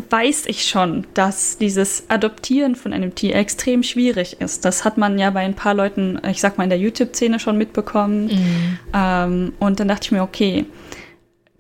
weiß 0.10 0.46
ich 0.46 0.68
schon, 0.68 1.06
dass 1.14 1.58
dieses 1.58 2.06
Adoptieren 2.10 2.76
von 2.76 2.94
einem 2.94 3.16
Tier 3.16 3.36
extrem 3.36 3.84
schwierig 3.84 4.40
ist. 4.40 4.64
Das 4.66 4.86
hat 4.86 4.98
man 4.98 5.20
ja 5.20 5.30
bei 5.32 5.42
ein 5.42 5.56
paar 5.56 5.74
Leuten, 5.74 6.20
ich 6.30 6.40
sag 6.40 6.58
mal, 6.58 6.64
in 6.64 6.70
der 6.70 6.80
YouTube-Szene 6.80 7.40
schon 7.40 7.58
mitbekommen. 7.58 8.28
Mhm. 8.28 8.80
Ähm, 8.94 9.54
und 9.60 9.80
dann 9.80 9.88
dachte 9.88 10.06
ich 10.06 10.12
mir, 10.12 10.24
okay, 10.24 10.66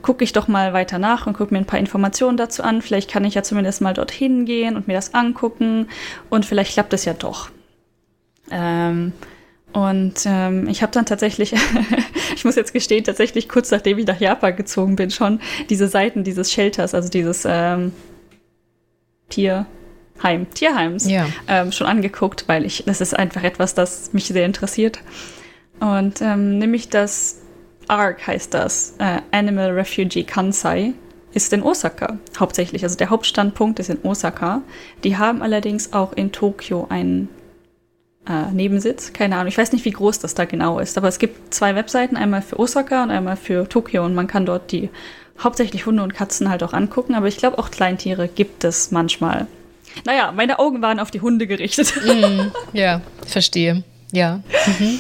gucke 0.01 0.23
ich 0.23 0.33
doch 0.33 0.47
mal 0.47 0.73
weiter 0.73 0.99
nach 0.99 1.27
und 1.27 1.33
gucke 1.33 1.53
mir 1.53 1.59
ein 1.59 1.65
paar 1.65 1.79
Informationen 1.79 2.37
dazu 2.37 2.63
an. 2.63 2.81
Vielleicht 2.81 3.09
kann 3.09 3.25
ich 3.25 3.35
ja 3.35 3.43
zumindest 3.43 3.81
mal 3.81 3.93
dorthin 3.93 4.45
gehen 4.45 4.75
und 4.75 4.87
mir 4.87 4.95
das 4.95 5.13
angucken 5.13 5.87
und 6.29 6.45
vielleicht 6.45 6.73
klappt 6.73 6.93
es 6.93 7.05
ja 7.05 7.13
doch. 7.13 7.49
Ähm, 8.49 9.13
und 9.73 10.13
ähm, 10.25 10.67
ich 10.67 10.81
habe 10.81 10.91
dann 10.91 11.05
tatsächlich, 11.05 11.53
ich 12.35 12.45
muss 12.45 12.55
jetzt 12.55 12.73
gestehen, 12.73 13.03
tatsächlich 13.03 13.47
kurz 13.47 13.71
nachdem 13.71 13.97
ich 13.97 14.05
nach 14.05 14.19
Japan 14.19 14.55
gezogen 14.55 14.95
bin, 14.95 15.11
schon 15.11 15.39
diese 15.69 15.87
Seiten 15.87 16.23
dieses 16.23 16.51
Shelters, 16.51 16.93
also 16.93 17.09
dieses 17.09 17.43
ähm, 17.47 17.93
Tierheim, 19.29 20.49
Tierheims, 20.53 21.09
ja. 21.09 21.25
ähm, 21.47 21.71
schon 21.71 21.87
angeguckt, 21.87 22.45
weil 22.47 22.65
ich, 22.65 22.83
das 22.85 22.99
ist 22.99 23.17
einfach 23.17 23.43
etwas, 23.43 23.73
das 23.73 24.11
mich 24.13 24.25
sehr 24.25 24.45
interessiert. 24.45 24.99
Und 25.79 26.21
ähm, 26.21 26.59
nämlich 26.59 26.89
das 26.89 27.37
ARC 27.87 28.27
heißt 28.27 28.53
das, 28.53 28.95
äh, 28.99 29.21
Animal 29.31 29.71
Refugee 29.71 30.23
Kansai, 30.23 30.93
ist 31.33 31.53
in 31.53 31.63
Osaka 31.63 32.17
hauptsächlich. 32.37 32.83
Also 32.83 32.97
der 32.97 33.09
Hauptstandpunkt 33.09 33.79
ist 33.79 33.89
in 33.89 34.03
Osaka. 34.03 34.63
Die 35.03 35.17
haben 35.17 35.41
allerdings 35.41 35.93
auch 35.93 36.13
in 36.13 36.33
Tokio 36.33 36.87
einen 36.89 37.29
äh, 38.27 38.51
Nebensitz. 38.51 39.13
Keine 39.13 39.35
Ahnung, 39.35 39.47
ich 39.47 39.57
weiß 39.57 39.71
nicht, 39.71 39.85
wie 39.85 39.91
groß 39.91 40.19
das 40.19 40.35
da 40.35 40.45
genau 40.45 40.79
ist, 40.79 40.97
aber 40.97 41.07
es 41.07 41.19
gibt 41.19 41.53
zwei 41.53 41.75
Webseiten, 41.75 42.17
einmal 42.17 42.41
für 42.41 42.59
Osaka 42.59 43.03
und 43.03 43.11
einmal 43.11 43.37
für 43.37 43.67
Tokio 43.67 44.05
und 44.05 44.15
man 44.15 44.27
kann 44.27 44.45
dort 44.45 44.71
die 44.71 44.89
hauptsächlich 45.39 45.85
Hunde 45.85 46.03
und 46.03 46.13
Katzen 46.13 46.49
halt 46.49 46.63
auch 46.63 46.73
angucken, 46.73 47.15
aber 47.15 47.27
ich 47.27 47.37
glaube 47.37 47.57
auch 47.57 47.71
Kleintiere 47.71 48.27
gibt 48.27 48.63
es 48.63 48.91
manchmal. 48.91 49.47
Naja, 50.05 50.31
meine 50.31 50.59
Augen 50.59 50.81
waren 50.81 50.99
auf 50.99 51.11
die 51.11 51.21
Hunde 51.21 51.47
gerichtet. 51.47 51.93
Mm, 52.05 52.51
ja, 52.73 53.01
verstehe. 53.25 53.83
Ja. 54.11 54.41
Mhm. 54.65 54.99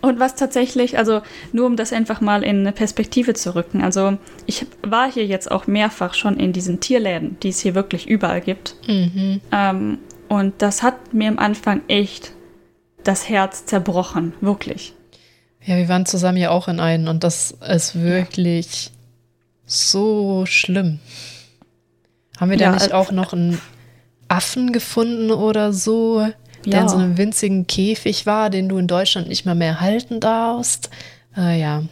Und 0.00 0.20
was 0.20 0.36
tatsächlich, 0.36 0.96
also 0.98 1.22
nur 1.52 1.66
um 1.66 1.76
das 1.76 1.92
einfach 1.92 2.20
mal 2.20 2.44
in 2.44 2.60
eine 2.60 2.72
Perspektive 2.72 3.34
zu 3.34 3.54
rücken, 3.54 3.82
also 3.82 4.16
ich 4.46 4.66
war 4.82 5.10
hier 5.10 5.26
jetzt 5.26 5.50
auch 5.50 5.66
mehrfach 5.66 6.14
schon 6.14 6.38
in 6.38 6.52
diesen 6.52 6.80
Tierläden, 6.80 7.36
die 7.42 7.48
es 7.48 7.60
hier 7.60 7.74
wirklich 7.74 8.06
überall 8.06 8.40
gibt. 8.40 8.76
Mhm. 8.86 9.40
Ähm, 9.50 9.98
und 10.28 10.60
das 10.62 10.82
hat 10.82 11.14
mir 11.14 11.28
am 11.28 11.38
Anfang 11.38 11.82
echt 11.88 12.32
das 13.04 13.28
Herz 13.28 13.66
zerbrochen, 13.66 14.34
wirklich. 14.40 14.94
Ja, 15.64 15.76
wir 15.76 15.88
waren 15.88 16.06
zusammen 16.06 16.38
ja 16.38 16.50
auch 16.50 16.68
in 16.68 16.80
einen 16.80 17.08
und 17.08 17.24
das 17.24 17.52
ist 17.52 18.00
wirklich 18.00 18.86
ja. 18.86 18.92
so 19.66 20.44
schlimm. 20.46 21.00
Haben 22.38 22.50
wir 22.50 22.58
ja, 22.58 22.70
da 22.70 22.74
nicht 22.74 22.92
auch 22.92 23.10
noch 23.10 23.32
einen 23.32 23.60
Affen 24.28 24.72
gefunden 24.72 25.30
oder 25.30 25.72
so, 25.72 26.28
der 26.64 26.72
ja. 26.72 26.82
in 26.82 26.88
so 26.88 26.96
einem 26.96 27.18
winzigen 27.18 27.66
Käfig 27.66 28.26
war, 28.26 28.50
den 28.50 28.68
du 28.68 28.78
in 28.78 28.86
Deutschland 28.86 29.28
nicht 29.28 29.44
mal 29.44 29.54
mehr 29.54 29.80
halten 29.80 30.20
darfst? 30.20 30.90
Äh, 31.36 31.60
ja. 31.60 31.82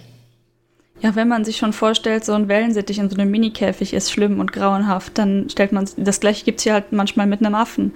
Ja, 1.01 1.14
wenn 1.14 1.28
man 1.28 1.44
sich 1.44 1.59
schon 1.59 1.72
vorstellt, 1.72 2.24
so 2.24 2.32
ein 2.32 2.49
Wellensittich 2.49 2.99
in 2.99 3.11
so 3.11 3.16
einem 3.16 3.30
Minikäfig 3.30 3.92
ist 3.92 4.11
schlimm 4.11 4.40
und 4.40 4.53
grauenhaft, 4.53 5.18
dann 5.18 5.51
stellt 5.51 5.72
man 5.72 5.86
das 5.97 6.20
gleiche 6.20 6.44
gibt 6.44 6.59
es 6.59 6.64
hier 6.64 6.72
halt 6.72 6.92
manchmal 6.92 7.26
mit 7.26 7.40
einem 7.40 7.55
Affen. 7.55 7.92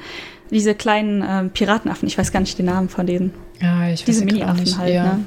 Diese 0.51 0.75
kleinen 0.75 1.23
äh, 1.23 1.49
Piratenaffen, 1.49 2.09
ich 2.09 2.19
weiß 2.19 2.33
gar 2.33 2.41
nicht 2.41 2.59
den 2.59 2.67
Namen 2.67 2.89
von 2.89 3.07
denen. 3.07 3.33
Ja, 3.61 3.89
ich 3.89 4.01
weiß 4.01 4.05
Diese 4.05 4.25
Mini-Affen 4.25 4.79
halt, 4.79 4.93
ja. 4.93 5.05
ne? 5.05 5.25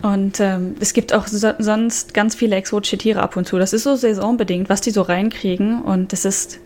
Und 0.00 0.40
ähm, 0.40 0.74
es 0.80 0.94
gibt 0.94 1.12
auch 1.12 1.26
so, 1.26 1.52
sonst 1.58 2.14
ganz 2.14 2.34
viele 2.34 2.56
exotische 2.56 2.98
Tiere 2.98 3.22
ab 3.22 3.36
und 3.36 3.46
zu. 3.46 3.58
Das 3.58 3.72
ist 3.72 3.84
so 3.84 3.94
saisonbedingt, 3.94 4.68
was 4.68 4.80
die 4.80 4.90
so 4.90 5.02
reinkriegen. 5.02 5.82
Und 5.82 6.12
das 6.12 6.24
ist 6.24 6.58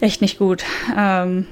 echt 0.00 0.20
nicht 0.20 0.38
gut. 0.38 0.62
Ähm, 0.96 1.46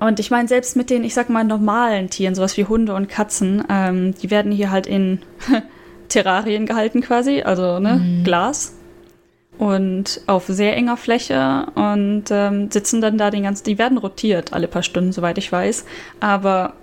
und 0.00 0.20
ich 0.20 0.30
meine, 0.30 0.48
selbst 0.48 0.76
mit 0.76 0.90
den, 0.90 1.04
ich 1.04 1.14
sag 1.14 1.28
mal, 1.28 1.44
normalen 1.44 2.10
Tieren, 2.10 2.34
sowas 2.34 2.56
wie 2.56 2.64
Hunde 2.64 2.94
und 2.94 3.08
Katzen, 3.08 3.64
ähm, 3.68 4.14
die 4.14 4.30
werden 4.30 4.50
hier 4.50 4.70
halt 4.70 4.86
in 4.86 5.20
Terrarien 6.08 6.66
gehalten 6.66 7.00
quasi, 7.00 7.42
also 7.42 7.78
ne, 7.78 7.94
mhm. 7.96 8.24
Glas. 8.24 8.74
Und 9.58 10.20
auf 10.28 10.44
sehr 10.46 10.76
enger 10.76 10.96
Fläche 10.96 11.66
und 11.74 12.26
ähm, 12.30 12.70
sitzen 12.70 13.00
dann 13.00 13.18
da 13.18 13.30
den 13.32 13.42
ganzen, 13.42 13.64
die 13.64 13.76
werden 13.76 13.98
rotiert 13.98 14.52
alle 14.52 14.68
paar 14.68 14.84
Stunden, 14.84 15.10
soweit 15.10 15.36
ich 15.36 15.50
weiß. 15.50 15.84
Aber 16.20 16.74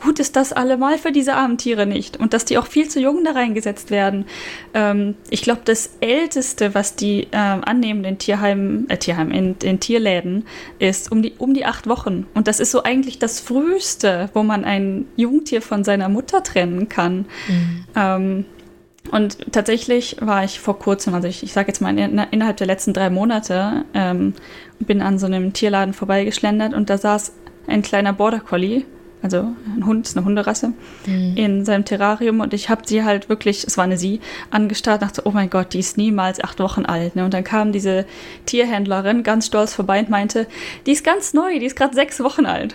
gut 0.00 0.18
ist 0.18 0.36
das 0.36 0.52
allemal 0.52 0.98
für 0.98 1.12
diese 1.12 1.34
armen 1.34 1.58
Tiere 1.58 1.86
nicht. 1.86 2.18
Und 2.18 2.32
dass 2.32 2.44
die 2.44 2.58
auch 2.58 2.66
viel 2.66 2.88
zu 2.88 3.00
jung 3.00 3.24
da 3.24 3.32
reingesetzt 3.32 3.90
werden. 3.90 4.26
Ähm, 4.74 5.14
ich 5.30 5.42
glaube, 5.42 5.62
das 5.64 5.90
Älteste, 6.00 6.74
was 6.74 6.96
die 6.96 7.24
äh, 7.30 7.36
annehmen 7.36 8.04
in 8.04 8.18
Tierheimen, 8.18 8.88
äh, 8.88 8.96
Tierheimen, 8.96 9.32
in, 9.32 9.56
in, 9.62 9.80
Tierläden, 9.80 10.44
ist 10.78 11.12
um 11.12 11.22
die, 11.22 11.34
um 11.38 11.54
die 11.54 11.64
acht 11.64 11.86
Wochen. 11.86 12.26
Und 12.34 12.48
das 12.48 12.60
ist 12.60 12.70
so 12.70 12.82
eigentlich 12.82 13.18
das 13.18 13.40
Früheste, 13.40 14.30
wo 14.34 14.42
man 14.42 14.64
ein 14.64 15.06
Jungtier 15.16 15.62
von 15.62 15.84
seiner 15.84 16.08
Mutter 16.08 16.42
trennen 16.42 16.88
kann. 16.88 17.26
Mhm. 17.48 17.84
Ähm, 17.94 18.44
und 19.10 19.52
tatsächlich 19.52 20.16
war 20.20 20.44
ich 20.44 20.60
vor 20.60 20.78
kurzem, 20.78 21.14
also 21.14 21.28
ich, 21.28 21.42
ich 21.42 21.52
sage 21.52 21.68
jetzt 21.68 21.80
mal 21.80 21.96
in, 21.98 22.18
innerhalb 22.18 22.56
der 22.56 22.66
letzten 22.66 22.92
drei 22.92 23.10
Monate, 23.10 23.84
ähm, 23.94 24.34
bin 24.78 25.02
an 25.02 25.18
so 25.18 25.26
einem 25.26 25.52
Tierladen 25.52 25.92
vorbeigeschlendert 25.92 26.72
und 26.72 26.88
da 26.88 26.98
saß 26.98 27.32
ein 27.66 27.82
kleiner 27.82 28.12
Border 28.12 28.40
Collie 28.40 28.84
also 29.22 29.54
ein 29.66 29.86
Hund, 29.86 30.08
ist 30.08 30.16
eine 30.16 30.26
Hunderasse, 30.26 30.72
mhm. 31.06 31.36
in 31.36 31.64
seinem 31.64 31.84
Terrarium 31.84 32.40
und 32.40 32.52
ich 32.52 32.68
habe 32.68 32.82
sie 32.84 33.04
halt 33.04 33.28
wirklich, 33.28 33.64
es 33.64 33.78
war 33.78 33.84
eine 33.84 33.96
sie, 33.96 34.20
angestarrt, 34.50 35.02
dachte, 35.02 35.22
oh 35.24 35.30
mein 35.30 35.48
Gott, 35.48 35.72
die 35.72 35.78
ist 35.78 35.96
niemals 35.96 36.42
acht 36.42 36.58
Wochen 36.58 36.84
alt. 36.84 37.14
Ne? 37.14 37.24
Und 37.24 37.32
dann 37.32 37.44
kam 37.44 37.70
diese 37.70 38.04
Tierhändlerin 38.46 39.22
ganz 39.22 39.46
stolz 39.46 39.74
vorbei 39.74 40.00
und 40.00 40.10
meinte, 40.10 40.48
die 40.86 40.92
ist 40.92 41.04
ganz 41.04 41.34
neu, 41.34 41.58
die 41.60 41.66
ist 41.66 41.76
gerade 41.76 41.94
sechs 41.94 42.18
Wochen 42.20 42.46
alt. 42.46 42.74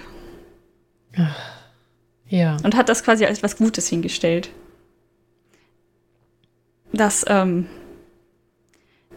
Ja. 2.30 2.58
Und 2.64 2.76
hat 2.76 2.88
das 2.88 3.04
quasi 3.04 3.26
als 3.26 3.44
was 3.44 3.58
Gutes 3.58 3.88
hingestellt. 3.88 4.50
Das, 6.94 7.26
ähm, 7.28 7.68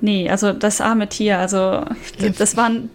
Nee, 0.02 0.30
also 0.30 0.52
das 0.52 0.80
arme 0.80 1.08
Tier, 1.08 1.38
also 1.38 1.84
das 2.38 2.56
waren, 2.56 2.88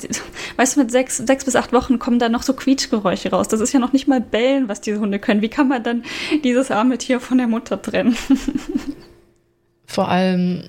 weißt 0.58 0.76
du, 0.76 0.80
mit 0.80 0.92
sechs, 0.92 1.18
sechs 1.18 1.46
bis 1.46 1.56
acht 1.56 1.72
Wochen 1.72 2.00
kommen 2.00 2.18
da 2.18 2.30
noch 2.30 2.42
so 2.42 2.54
Quietschgeräusche 2.54 3.30
raus. 3.30 3.48
Das 3.48 3.60
ist 3.60 3.74
ja 3.74 3.80
noch 3.80 3.94
nicht 3.94 4.08
mal 4.08 4.22
bellen, 4.22 4.68
was 4.68 4.82
diese 4.82 5.00
Hunde 5.00 5.20
können. 5.20 5.42
Wie 5.42 5.50
kann 5.50 5.68
man 5.68 5.84
dann 5.84 6.04
dieses 6.44 6.72
arme 6.72 6.98
Tier 6.98 7.20
von 7.20 7.38
der 7.38 7.48
Mutter 7.48 7.80
trennen? 7.80 8.18
Vor 9.86 10.10
allem, 10.10 10.64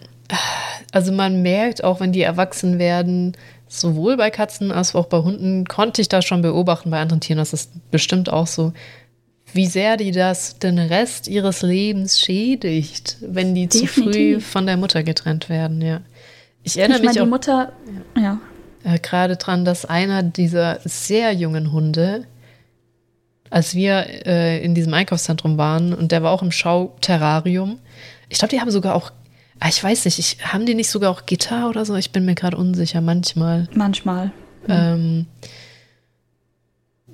also 0.93 1.11
man 1.11 1.41
merkt 1.41 1.83
auch, 1.83 2.01
wenn 2.01 2.13
die 2.13 2.23
erwachsen 2.23 2.79
werden, 2.79 3.35
sowohl 3.67 4.19
bei 4.19 4.31
Katzen 4.31 4.73
als 4.73 4.95
auch 4.95 5.07
bei 5.07 5.19
Hunden, 5.19 5.65
konnte 5.65 6.03
ich 6.03 6.09
da 6.09 6.21
schon 6.21 6.43
beobachten, 6.43 6.91
bei 6.91 7.01
anderen 7.01 7.21
Tieren, 7.21 7.39
das 7.39 7.55
ist 7.55 7.73
bestimmt 7.91 8.31
auch 8.31 8.47
so, 8.47 8.75
wie 9.53 9.67
sehr 9.67 9.97
die 9.97 10.11
das 10.11 10.59
den 10.59 10.79
Rest 10.79 11.29
ihres 11.29 11.63
Lebens 11.63 12.21
schädigt, 12.21 13.17
wenn 13.21 13.55
die 13.55 13.67
Definitiv. 13.67 13.95
zu 13.95 14.03
früh 14.03 14.41
von 14.41 14.67
der 14.67 14.77
Mutter 14.77 15.03
getrennt 15.03 15.49
werden, 15.49 15.81
ja. 15.81 16.01
Ich 16.63 16.79
erinnere 16.79 16.99
ich 16.99 17.05
mich 17.05 17.15
meine, 17.15 17.25
die 17.25 17.31
Mutter, 17.31 17.73
ja. 18.17 18.41
Äh, 18.85 18.99
gerade 18.99 19.37
dran, 19.37 19.65
dass 19.65 19.85
einer 19.85 20.23
dieser 20.23 20.81
sehr 20.85 21.33
jungen 21.33 21.73
Hunde, 21.73 22.25
als 23.51 23.75
wir 23.75 24.27
äh, 24.27 24.65
in 24.65 24.75
diesem 24.75 24.93
Einkaufszentrum 24.95 25.59
waren, 25.59 25.95
und 25.95 26.13
der 26.13 26.23
war 26.23 26.33
auch 26.33 26.43
im 26.43 26.53
Schauterrarium, 26.53 27.79
ich 28.29 28.39
glaube, 28.39 28.51
die 28.51 28.61
haben 28.61 28.71
sogar 28.71 28.95
auch, 28.95 29.13
ah, 29.61 29.69
ich 29.69 29.83
weiß 29.83 30.05
nicht, 30.05 30.19
ich, 30.19 30.39
haben 30.45 30.67
die 30.67 30.75
nicht 30.75 30.91
sogar 30.91 31.11
auch 31.11 31.27
Gitter 31.27 31.69
oder 31.69 31.85
so? 31.85 31.95
Ich 31.95 32.11
bin 32.11 32.25
mir 32.25 32.35
gerade 32.35 32.57
unsicher, 32.57 33.01
manchmal. 33.01 33.69
Manchmal. 33.75 34.27
Mhm. 34.67 34.71
Ähm, 34.71 35.27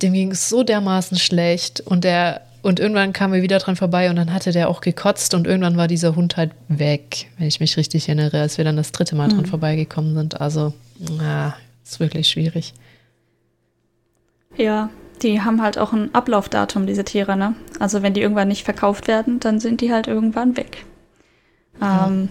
dem 0.03 0.12
ging 0.12 0.32
es 0.32 0.48
so 0.48 0.62
dermaßen 0.62 1.18
schlecht 1.18 1.80
und 1.80 2.05
der 2.05 2.42
und 2.62 2.78
irgendwann 2.78 3.12
kamen 3.12 3.34
wir 3.34 3.42
wieder 3.42 3.59
dran 3.59 3.74
vorbei 3.74 4.09
und 4.09 4.16
dann 4.16 4.32
hatte 4.32 4.53
der 4.53 4.68
auch 4.68 4.80
gekotzt 4.80 5.34
und 5.34 5.48
irgendwann 5.48 5.76
war 5.76 5.88
dieser 5.88 6.14
Hund 6.14 6.36
halt 6.36 6.53
weg, 6.68 7.28
wenn 7.36 7.48
ich 7.48 7.59
mich 7.59 7.76
richtig 7.76 8.09
erinnere, 8.09 8.40
als 8.40 8.57
wir 8.57 8.64
dann 8.64 8.76
das 8.76 8.92
dritte 8.92 9.16
Mal 9.16 9.28
dran 9.28 9.40
mhm. 9.40 9.46
vorbeigekommen 9.46 10.14
sind. 10.14 10.40
Also, 10.40 10.72
na, 10.98 11.57
ist 11.84 11.98
wirklich 11.98 12.28
schwierig. 12.28 12.72
Ja, 14.57 14.90
die 15.22 15.40
haben 15.40 15.61
halt 15.61 15.78
auch 15.78 15.92
ein 15.92 16.14
Ablaufdatum, 16.14 16.86
diese 16.86 17.05
Tiere, 17.05 17.36
ne? 17.36 17.55
Also 17.80 18.03
wenn 18.03 18.14
die 18.14 18.20
irgendwann 18.20 18.48
nicht 18.48 18.64
verkauft 18.64 19.09
werden, 19.09 19.40
dann 19.40 19.59
sind 19.59 19.80
die 19.80 19.92
halt 19.92 20.07
irgendwann 20.07 20.57
weg. 20.57 20.84
Ja. 21.80 22.07
Ähm, 22.07 22.28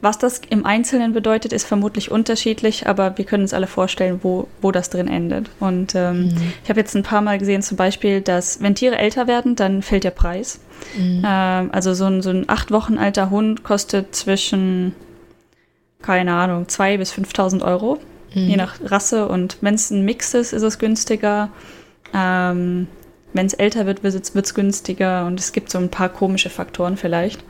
was 0.00 0.18
das 0.18 0.40
im 0.48 0.64
Einzelnen 0.64 1.12
bedeutet, 1.12 1.52
ist 1.52 1.66
vermutlich 1.66 2.10
unterschiedlich, 2.10 2.86
aber 2.86 3.18
wir 3.18 3.24
können 3.24 3.42
uns 3.42 3.54
alle 3.54 3.66
vorstellen, 3.66 4.20
wo, 4.22 4.46
wo 4.60 4.70
das 4.70 4.90
drin 4.90 5.08
endet. 5.08 5.50
Und 5.60 5.94
ähm, 5.94 6.26
mhm. 6.26 6.52
ich 6.62 6.70
habe 6.70 6.80
jetzt 6.80 6.94
ein 6.94 7.02
paar 7.02 7.20
Mal 7.20 7.38
gesehen, 7.38 7.62
zum 7.62 7.76
Beispiel, 7.76 8.20
dass 8.20 8.62
wenn 8.62 8.74
Tiere 8.74 8.98
älter 8.98 9.26
werden, 9.26 9.56
dann 9.56 9.82
fällt 9.82 10.04
der 10.04 10.10
Preis. 10.10 10.60
Mhm. 10.96 11.22
Ähm, 11.26 11.70
also 11.72 11.94
so 11.94 12.06
ein, 12.06 12.22
so 12.22 12.30
ein 12.30 12.48
acht 12.48 12.70
Wochen 12.70 12.98
alter 12.98 13.30
Hund 13.30 13.64
kostet 13.64 14.14
zwischen, 14.14 14.94
keine 16.02 16.32
Ahnung, 16.32 16.64
2.000 16.64 16.98
bis 16.98 17.12
5.000 17.12 17.64
Euro, 17.64 17.98
mhm. 18.34 18.48
je 18.48 18.56
nach 18.56 18.76
Rasse. 18.84 19.28
Und 19.28 19.58
wenn 19.60 19.74
es 19.74 19.90
ein 19.90 20.04
Mix 20.04 20.34
ist, 20.34 20.52
ist 20.52 20.62
es 20.62 20.78
günstiger. 20.78 21.50
Ähm, 22.14 22.86
wenn 23.32 23.46
es 23.46 23.54
älter 23.54 23.86
wird, 23.86 24.02
wird 24.02 24.14
es 24.14 24.54
günstiger. 24.54 25.26
Und 25.26 25.40
es 25.40 25.52
gibt 25.52 25.70
so 25.70 25.78
ein 25.78 25.90
paar 25.90 26.08
komische 26.08 26.50
Faktoren 26.50 26.96
vielleicht. 26.96 27.42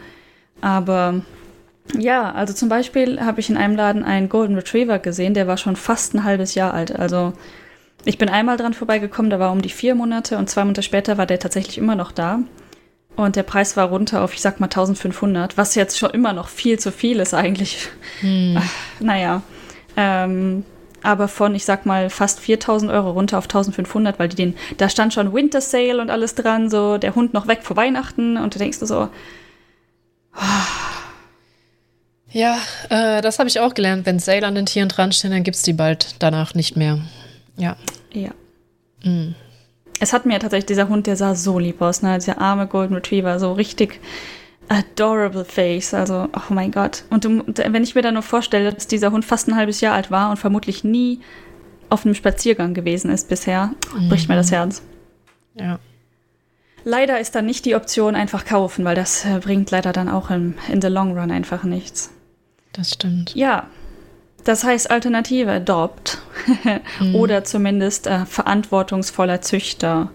Aber 0.60 1.20
ja, 1.96 2.32
also 2.32 2.52
zum 2.52 2.68
Beispiel 2.68 3.20
habe 3.20 3.40
ich 3.40 3.48
in 3.48 3.56
einem 3.56 3.76
Laden 3.76 4.04
einen 4.04 4.28
Golden 4.28 4.56
Retriever 4.56 4.98
gesehen, 4.98 5.34
der 5.34 5.46
war 5.46 5.56
schon 5.56 5.76
fast 5.76 6.14
ein 6.14 6.24
halbes 6.24 6.54
Jahr 6.54 6.74
alt. 6.74 6.98
Also 6.98 7.32
ich 8.04 8.18
bin 8.18 8.28
einmal 8.28 8.56
dran 8.56 8.74
vorbeigekommen, 8.74 9.30
da 9.30 9.38
war 9.38 9.52
um 9.52 9.62
die 9.62 9.68
vier 9.68 9.94
Monate 9.94 10.38
und 10.38 10.48
zwei 10.50 10.64
Monate 10.64 10.82
später 10.82 11.18
war 11.18 11.26
der 11.26 11.38
tatsächlich 11.38 11.78
immer 11.78 11.94
noch 11.94 12.12
da. 12.12 12.40
Und 13.16 13.34
der 13.34 13.42
Preis 13.42 13.76
war 13.76 13.88
runter 13.88 14.22
auf, 14.22 14.34
ich 14.34 14.40
sag 14.40 14.60
mal, 14.60 14.66
1500, 14.66 15.56
was 15.56 15.74
jetzt 15.74 15.98
schon 15.98 16.10
immer 16.10 16.32
noch 16.32 16.48
viel 16.48 16.78
zu 16.78 16.92
viel 16.92 17.18
ist 17.18 17.34
eigentlich. 17.34 17.88
Hm. 18.20 18.56
Ach, 18.58 18.70
naja. 19.00 19.42
Ähm, 19.96 20.64
aber 21.02 21.26
von, 21.26 21.54
ich 21.54 21.64
sag 21.64 21.84
mal, 21.84 22.10
fast 22.10 22.38
4000 22.40 22.92
Euro 22.92 23.10
runter 23.10 23.38
auf 23.38 23.44
1500, 23.44 24.18
weil 24.18 24.28
die 24.28 24.36
den, 24.36 24.54
da 24.76 24.88
stand 24.88 25.14
schon 25.14 25.32
Winter 25.32 25.60
Sale 25.60 26.00
und 26.00 26.10
alles 26.10 26.34
dran, 26.34 26.70
so 26.70 26.98
der 26.98 27.14
Hund 27.14 27.34
noch 27.34 27.46
weg 27.48 27.60
vor 27.62 27.76
Weihnachten 27.76 28.36
und 28.36 28.54
du 28.54 28.58
denkst 28.58 28.78
du 28.78 28.86
so, 28.86 29.08
oh, 30.36 30.97
ja, 32.30 32.58
äh, 32.90 33.20
das 33.22 33.38
habe 33.38 33.48
ich 33.48 33.60
auch 33.60 33.74
gelernt. 33.74 34.06
Wenn 34.06 34.18
Sale 34.18 34.46
an 34.46 34.54
den 34.54 34.66
Tieren 34.66 34.88
dran 34.88 35.12
stehen, 35.12 35.30
dann 35.30 35.44
gibt 35.44 35.56
es 35.56 35.62
die 35.62 35.72
bald 35.72 36.16
danach 36.18 36.54
nicht 36.54 36.76
mehr. 36.76 36.98
Ja. 37.56 37.76
Ja. 38.12 38.30
Mhm. 39.02 39.34
Es 40.00 40.12
hat 40.12 40.26
mir 40.26 40.38
tatsächlich 40.38 40.66
dieser 40.66 40.88
Hund, 40.88 41.06
der 41.06 41.16
sah 41.16 41.34
so 41.34 41.58
lieb 41.58 41.80
aus, 41.82 42.02
ne? 42.02 42.18
Dieser 42.18 42.40
arme 42.40 42.66
Golden 42.66 42.94
Retriever, 42.94 43.38
so 43.38 43.52
richtig 43.52 44.00
adorable 44.68 45.44
face. 45.44 45.94
Also, 45.94 46.28
oh 46.32 46.52
mein 46.52 46.70
Gott. 46.70 47.04
Und 47.10 47.24
du, 47.24 47.42
wenn 47.46 47.82
ich 47.82 47.94
mir 47.94 48.02
dann 48.02 48.14
nur 48.14 48.22
vorstelle, 48.22 48.72
dass 48.72 48.86
dieser 48.86 49.10
Hund 49.10 49.24
fast 49.24 49.48
ein 49.48 49.56
halbes 49.56 49.80
Jahr 49.80 49.94
alt 49.94 50.10
war 50.10 50.30
und 50.30 50.36
vermutlich 50.36 50.84
nie 50.84 51.20
auf 51.88 52.04
einem 52.04 52.14
Spaziergang 52.14 52.74
gewesen 52.74 53.10
ist 53.10 53.28
bisher, 53.28 53.72
mhm. 53.98 54.08
bricht 54.10 54.28
mir 54.28 54.36
das 54.36 54.52
Herz. 54.52 54.82
Ja. 55.54 55.78
Leider 56.84 57.18
ist 57.18 57.34
dann 57.34 57.46
nicht 57.46 57.64
die 57.64 57.74
Option 57.74 58.14
einfach 58.14 58.44
kaufen, 58.44 58.84
weil 58.84 58.94
das 58.94 59.24
äh, 59.24 59.40
bringt 59.40 59.70
leider 59.70 59.92
dann 59.92 60.08
auch 60.08 60.30
im, 60.30 60.54
in 60.70 60.80
the 60.80 60.88
long 60.88 61.18
run 61.18 61.30
einfach 61.30 61.64
nichts. 61.64 62.10
Das 62.72 62.94
stimmt. 62.94 63.34
Ja. 63.34 63.66
Das 64.44 64.64
heißt 64.64 64.90
Alternative, 64.90 65.52
Adopt. 65.52 66.18
mhm. 67.00 67.14
Oder 67.14 67.44
zumindest 67.44 68.06
äh, 68.06 68.24
verantwortungsvoller 68.24 69.40
Züchter. 69.40 70.10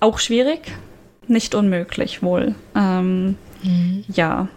Auch 0.00 0.18
schwierig. 0.18 0.60
nicht 1.26 1.54
unmöglich 1.54 2.22
wohl. 2.22 2.54
Ähm, 2.74 3.36
mhm. 3.62 4.04
Ja. 4.08 4.48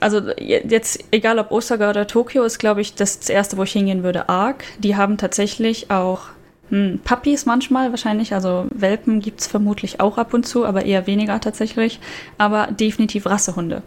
Also 0.00 0.22
jetzt, 0.38 1.04
egal 1.10 1.38
ob 1.38 1.50
Osaka 1.50 1.90
oder 1.90 2.06
Tokio, 2.06 2.44
ist, 2.44 2.58
glaube 2.58 2.80
ich, 2.80 2.94
das, 2.94 3.18
das 3.18 3.28
erste, 3.28 3.58
wo 3.58 3.64
ich 3.64 3.72
hingehen 3.72 4.02
würde, 4.02 4.28
Arc. 4.30 4.64
Die 4.78 4.96
haben 4.96 5.18
tatsächlich 5.18 5.90
auch 5.90 6.28
hm, 6.70 7.00
Puppies 7.04 7.44
manchmal 7.44 7.90
wahrscheinlich, 7.90 8.32
also 8.32 8.66
Welpen 8.70 9.20
gibt 9.20 9.40
es 9.40 9.46
vermutlich 9.46 10.00
auch 10.00 10.16
ab 10.16 10.32
und 10.32 10.46
zu, 10.46 10.64
aber 10.64 10.86
eher 10.86 11.06
weniger 11.06 11.38
tatsächlich. 11.40 12.00
Aber 12.38 12.68
definitiv 12.68 13.26
Rassehunde. 13.26 13.82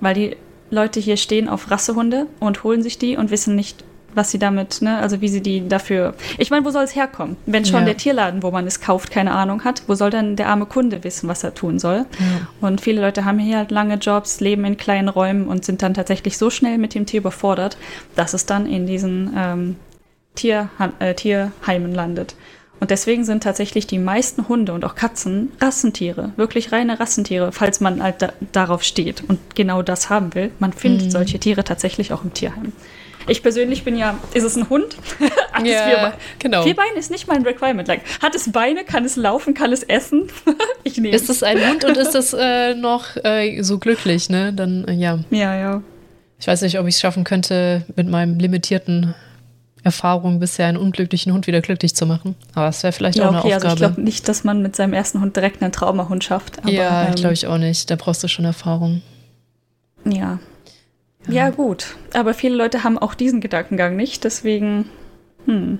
Weil 0.00 0.14
die 0.14 0.36
Leute 0.70 1.00
hier 1.00 1.16
stehen 1.16 1.48
auf 1.48 1.70
Rassehunde 1.70 2.26
und 2.40 2.64
holen 2.64 2.82
sich 2.82 2.98
die 2.98 3.16
und 3.16 3.30
wissen 3.30 3.54
nicht, 3.54 3.84
was 4.14 4.30
sie 4.30 4.38
damit, 4.38 4.82
ne, 4.82 4.98
also 4.98 5.20
wie 5.20 5.28
sie 5.28 5.42
die 5.42 5.68
dafür. 5.68 6.14
Ich 6.38 6.50
meine, 6.50 6.64
wo 6.64 6.70
soll 6.70 6.84
es 6.84 6.94
herkommen? 6.94 7.36
Wenn 7.46 7.64
schon 7.64 7.80
ja. 7.80 7.86
der 7.86 7.96
Tierladen, 7.96 8.42
wo 8.42 8.50
man 8.50 8.66
es 8.66 8.80
kauft, 8.80 9.10
keine 9.10 9.32
Ahnung 9.32 9.64
hat, 9.64 9.82
wo 9.86 9.94
soll 9.94 10.10
dann 10.10 10.36
der 10.36 10.48
arme 10.48 10.66
Kunde 10.66 11.04
wissen, 11.04 11.28
was 11.28 11.44
er 11.44 11.54
tun 11.54 11.78
soll? 11.78 12.06
Ja. 12.18 12.48
Und 12.60 12.80
viele 12.80 13.00
Leute 13.00 13.24
haben 13.24 13.38
hier 13.38 13.58
halt 13.58 13.70
lange 13.70 13.94
Jobs, 13.94 14.40
leben 14.40 14.64
in 14.64 14.76
kleinen 14.76 15.08
Räumen 15.08 15.46
und 15.46 15.64
sind 15.64 15.82
dann 15.82 15.94
tatsächlich 15.94 16.36
so 16.36 16.50
schnell 16.50 16.78
mit 16.78 16.94
dem 16.94 17.06
Tier 17.06 17.20
überfordert, 17.20 17.76
dass 18.16 18.34
es 18.34 18.46
dann 18.46 18.66
in 18.66 18.86
diesen 18.86 19.32
ähm, 19.36 19.76
Tier, 20.34 20.68
äh, 21.00 21.14
Tierheimen 21.14 21.94
landet. 21.94 22.34
Und 22.80 22.90
deswegen 22.90 23.24
sind 23.24 23.42
tatsächlich 23.42 23.86
die 23.86 23.98
meisten 23.98 24.48
Hunde 24.48 24.72
und 24.72 24.84
auch 24.84 24.94
Katzen 24.94 25.52
Rassentiere, 25.60 26.32
wirklich 26.36 26.70
reine 26.72 27.00
Rassentiere, 27.00 27.50
falls 27.52 27.80
man 27.80 28.02
halt 28.02 28.22
da, 28.22 28.32
darauf 28.52 28.82
steht 28.84 29.24
und 29.28 29.56
genau 29.56 29.82
das 29.82 30.10
haben 30.10 30.34
will. 30.34 30.50
Man 30.58 30.72
findet 30.72 31.06
mhm. 31.06 31.10
solche 31.10 31.38
Tiere 31.38 31.64
tatsächlich 31.64 32.12
auch 32.12 32.24
im 32.24 32.32
Tierheim. 32.32 32.72
Ich 33.28 33.42
persönlich 33.42 33.84
bin 33.84 33.96
ja, 33.96 34.18
ist 34.32 34.44
es 34.44 34.56
ein 34.56 34.68
Hund? 34.70 34.96
Hat 35.52 35.66
ja, 35.66 35.86
vier, 35.86 35.96
Be 35.96 36.12
genau. 36.38 36.62
vier 36.62 36.74
Beine 36.74 36.96
ist 36.98 37.10
nicht 37.10 37.28
mein 37.28 37.42
Requirement. 37.42 37.86
Like, 37.86 38.02
hat 38.22 38.34
es 38.34 38.50
Beine, 38.52 38.84
kann 38.84 39.04
es 39.04 39.16
laufen, 39.16 39.54
kann 39.54 39.72
es 39.72 39.82
essen? 39.82 40.28
ich 40.84 40.96
nehme 40.96 41.14
Ist 41.14 41.28
es 41.28 41.42
ein 41.42 41.58
Hund 41.68 41.84
und 41.84 41.96
ist 41.96 42.14
es 42.14 42.32
äh, 42.32 42.74
noch 42.74 43.16
äh, 43.24 43.60
so 43.62 43.78
glücklich, 43.78 44.30
ne? 44.30 44.52
Dann, 44.52 44.86
äh, 44.86 44.92
ja. 44.92 45.18
Ja, 45.30 45.54
ja. 45.56 45.82
Ich 46.40 46.46
weiß 46.46 46.62
nicht, 46.62 46.78
ob 46.78 46.86
ich 46.86 46.94
es 46.94 47.00
schaffen 47.00 47.24
könnte, 47.24 47.84
mit 47.96 48.08
meinem 48.08 48.38
limitierten 48.38 49.14
Erfahrung 49.88 50.38
bisher 50.38 50.66
einen 50.66 50.76
unglücklichen 50.76 51.32
Hund 51.32 51.46
wieder 51.46 51.60
glücklich 51.60 51.94
zu 51.94 52.04
machen. 52.04 52.34
Aber 52.54 52.68
es 52.68 52.82
wäre 52.82 52.92
vielleicht 52.92 53.18
ja, 53.18 53.24
auch 53.24 53.30
eine 53.30 53.38
okay, 53.38 53.54
Aufgabe. 53.54 53.64
Also 53.64 53.74
ich 53.74 53.78
glaube 53.88 54.00
nicht, 54.02 54.28
dass 54.28 54.44
man 54.44 54.62
mit 54.62 54.76
seinem 54.76 54.92
ersten 54.92 55.20
Hund 55.20 55.34
direkt 55.36 55.62
einen 55.62 55.72
Traumahund 55.72 56.24
schafft. 56.24 56.58
Aber, 56.58 56.70
ja, 56.70 57.08
ähm, 57.08 57.14
glaube 57.14 57.34
ich 57.34 57.46
auch 57.46 57.58
nicht. 57.58 57.90
Da 57.90 57.96
brauchst 57.96 58.22
du 58.22 58.28
schon 58.28 58.44
Erfahrung. 58.44 59.02
Ja. 60.04 60.38
Ja, 61.28 61.50
gut. 61.50 61.96
Aber 62.14 62.34
viele 62.34 62.54
Leute 62.56 62.84
haben 62.84 62.98
auch 62.98 63.14
diesen 63.14 63.40
Gedankengang 63.40 63.96
nicht, 63.96 64.24
deswegen. 64.24 64.86
Hm. 65.46 65.78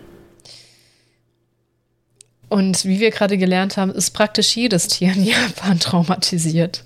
Und 2.49 2.85
wie 2.85 3.01
wir 3.01 3.11
gerade 3.11 3.37
gelernt 3.37 3.77
haben, 3.77 3.91
ist 3.91 4.11
praktisch 4.11 4.57
jedes 4.57 4.89
Tier 4.89 5.13
in 5.13 5.25
Japan 5.25 5.79
traumatisiert. 5.81 6.83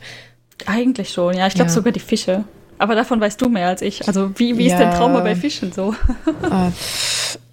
Eigentlich 0.67 1.11
schon, 1.11 1.37
ja. 1.37 1.47
Ich 1.47 1.55
glaube 1.55 1.71
ja. 1.71 1.75
sogar 1.75 1.93
die 1.93 2.01
Fische. 2.01 2.45
Aber 2.83 2.97
davon 2.97 3.21
weißt 3.21 3.41
du 3.41 3.49
mehr 3.49 3.69
als 3.69 3.81
ich. 3.81 4.09
Also, 4.09 4.37
wie, 4.41 4.59
wie 4.59 4.67
ja. 4.67 4.75
ist 4.75 4.81
denn 4.81 4.91
Trauma 4.91 5.21
bei 5.21 5.37
Fischen 5.37 5.71
so? 5.71 5.95
ah, 6.51 6.73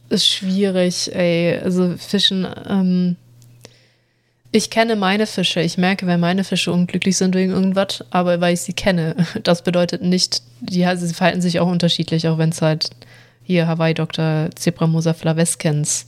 ist 0.10 0.26
schwierig, 0.26 1.14
ey. 1.14 1.60
Also, 1.60 1.94
Fischen. 2.00 2.48
Ähm 2.68 3.16
ich 4.52 4.72
kenne 4.72 4.96
meine 4.96 5.28
Fische. 5.28 5.62
Ich 5.62 5.78
merke, 5.78 6.08
wenn 6.08 6.20
meine 6.20 6.44
Fische 6.44 6.72
unglücklich 6.72 7.16
sind 7.16 7.36
wegen 7.36 7.52
irgendwas, 7.52 8.04
aber 8.10 8.42
weil 8.42 8.56
ich 8.56 8.62
sie 8.62 8.74
kenne. 8.74 9.16
Das 9.44 9.64
bedeutet 9.64 10.02
nicht, 10.02 10.42
die, 10.62 10.84
sie 10.96 11.14
verhalten 11.14 11.42
sich 11.42 11.60
auch 11.60 11.68
unterschiedlich, 11.68 12.28
auch 12.28 12.40
wenn 12.40 12.50
es 12.50 12.64
halt 12.64 12.90
hier 13.44 13.68
Hawaii 13.68 13.94
Dr. 13.94 14.50
Zebramosa 14.56 15.14
flavescens. 15.14 16.08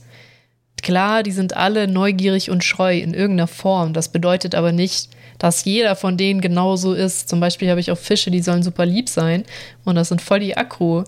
Klar, 0.82 1.22
die 1.22 1.30
sind 1.30 1.56
alle 1.56 1.86
neugierig 1.86 2.50
und 2.50 2.64
scheu 2.64 2.98
in 2.98 3.14
irgendeiner 3.14 3.46
Form. 3.46 3.92
Das 3.92 4.08
bedeutet 4.08 4.56
aber 4.56 4.72
nicht, 4.72 5.10
dass 5.42 5.64
jeder 5.64 5.96
von 5.96 6.16
denen 6.16 6.40
genauso 6.40 6.94
ist. 6.94 7.28
Zum 7.28 7.40
Beispiel 7.40 7.68
habe 7.68 7.80
ich 7.80 7.90
auch 7.90 7.98
Fische, 7.98 8.30
die 8.30 8.40
sollen 8.40 8.62
super 8.62 8.86
lieb 8.86 9.08
sein 9.08 9.44
und 9.84 9.96
das 9.96 10.08
sind 10.08 10.22
voll 10.22 10.38
die 10.38 10.56
Akku. 10.56 11.02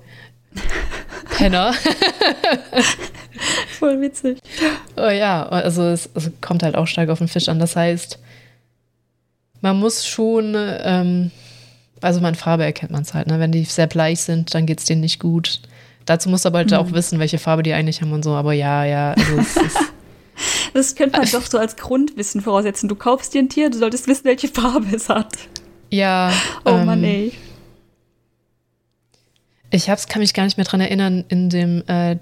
Penner. 1.31 1.73
Voll 3.79 4.01
witzig. 4.01 4.39
Oh 4.97 5.09
ja, 5.09 5.47
also 5.47 5.83
es, 5.83 6.09
es, 6.15 6.31
kommt 6.41 6.63
halt 6.63 6.77
auch 6.77 6.87
stark 6.87 7.09
auf 7.09 7.19
den 7.19 7.27
Fisch 7.27 7.49
an. 7.49 7.59
Das 7.59 7.75
heißt, 7.75 8.21
man 9.61 9.81
muss 9.81 10.07
schon, 10.07 10.55
ähm, 10.57 11.33
also 12.01 12.21
meine 12.21 12.37
Farbe 12.37 12.65
erkennt 12.65 12.93
man 12.93 13.03
es 13.03 13.15
halt. 13.15 13.27
Ne? 13.27 13.41
Wenn 13.41 13.51
die 13.51 13.65
sehr 13.65 13.89
bleich 13.89 14.21
sind, 14.21 14.55
dann 14.55 14.67
geht 14.67 14.79
es 14.79 14.85
denen 14.85 15.01
nicht 15.01 15.19
gut. 15.19 15.61
Dazu 16.07 16.29
muss 16.29 16.47
aber 16.47 16.59
halt 16.59 16.71
hm. 16.71 16.79
auch 16.79 16.93
wissen, 16.93 17.19
welche 17.19 17.39
Farbe 17.39 17.65
die 17.65 17.73
eigentlich 17.73 18.01
haben 18.01 18.13
und 18.13 18.23
so. 18.23 18.35
Aber 18.35 18.53
ja, 18.53 18.85
ja, 18.85 19.13
also 19.13 19.39
es 19.39 19.57
ist. 19.57 19.79
Das 20.73 20.95
könnte 20.97 21.19
man 21.19 21.31
doch 21.31 21.47
so 21.47 21.59
als 21.59 21.77
Grundwissen 21.77 22.41
voraussetzen. 22.41 22.89
Du 22.89 22.97
kaufst 22.97 23.35
dir 23.35 23.41
ein 23.41 23.49
Tier, 23.49 23.71
du 23.71 23.79
solltest 23.79 24.09
wissen, 24.09 24.25
welche 24.25 24.49
Farbe 24.49 24.95
es 24.95 25.09
hat. 25.09 25.33
Ja. 25.91 26.33
Oh 26.65 26.71
ähm, 26.71 26.87
Mann, 26.87 27.05
ey. 27.05 27.33
Ich 29.71 29.89
hab's, 29.89 30.09
kann 30.09 30.21
mich 30.21 30.35
gar 30.35 30.45
nicht 30.45 30.57
mehr 30.57 30.67
dran 30.67 30.81
erinnern, 30.81 31.25
in 31.29 31.51
dem 31.51 31.83
äh, 31.87 32.17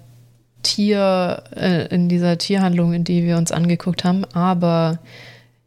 Tier, 0.62 1.42
äh, 1.54 1.86
in 1.94 2.08
dieser 2.08 2.38
Tierhandlung, 2.38 2.92
in 2.92 3.04
die 3.04 3.24
wir 3.24 3.36
uns 3.36 3.52
angeguckt 3.52 4.04
haben, 4.04 4.24
aber 4.32 4.98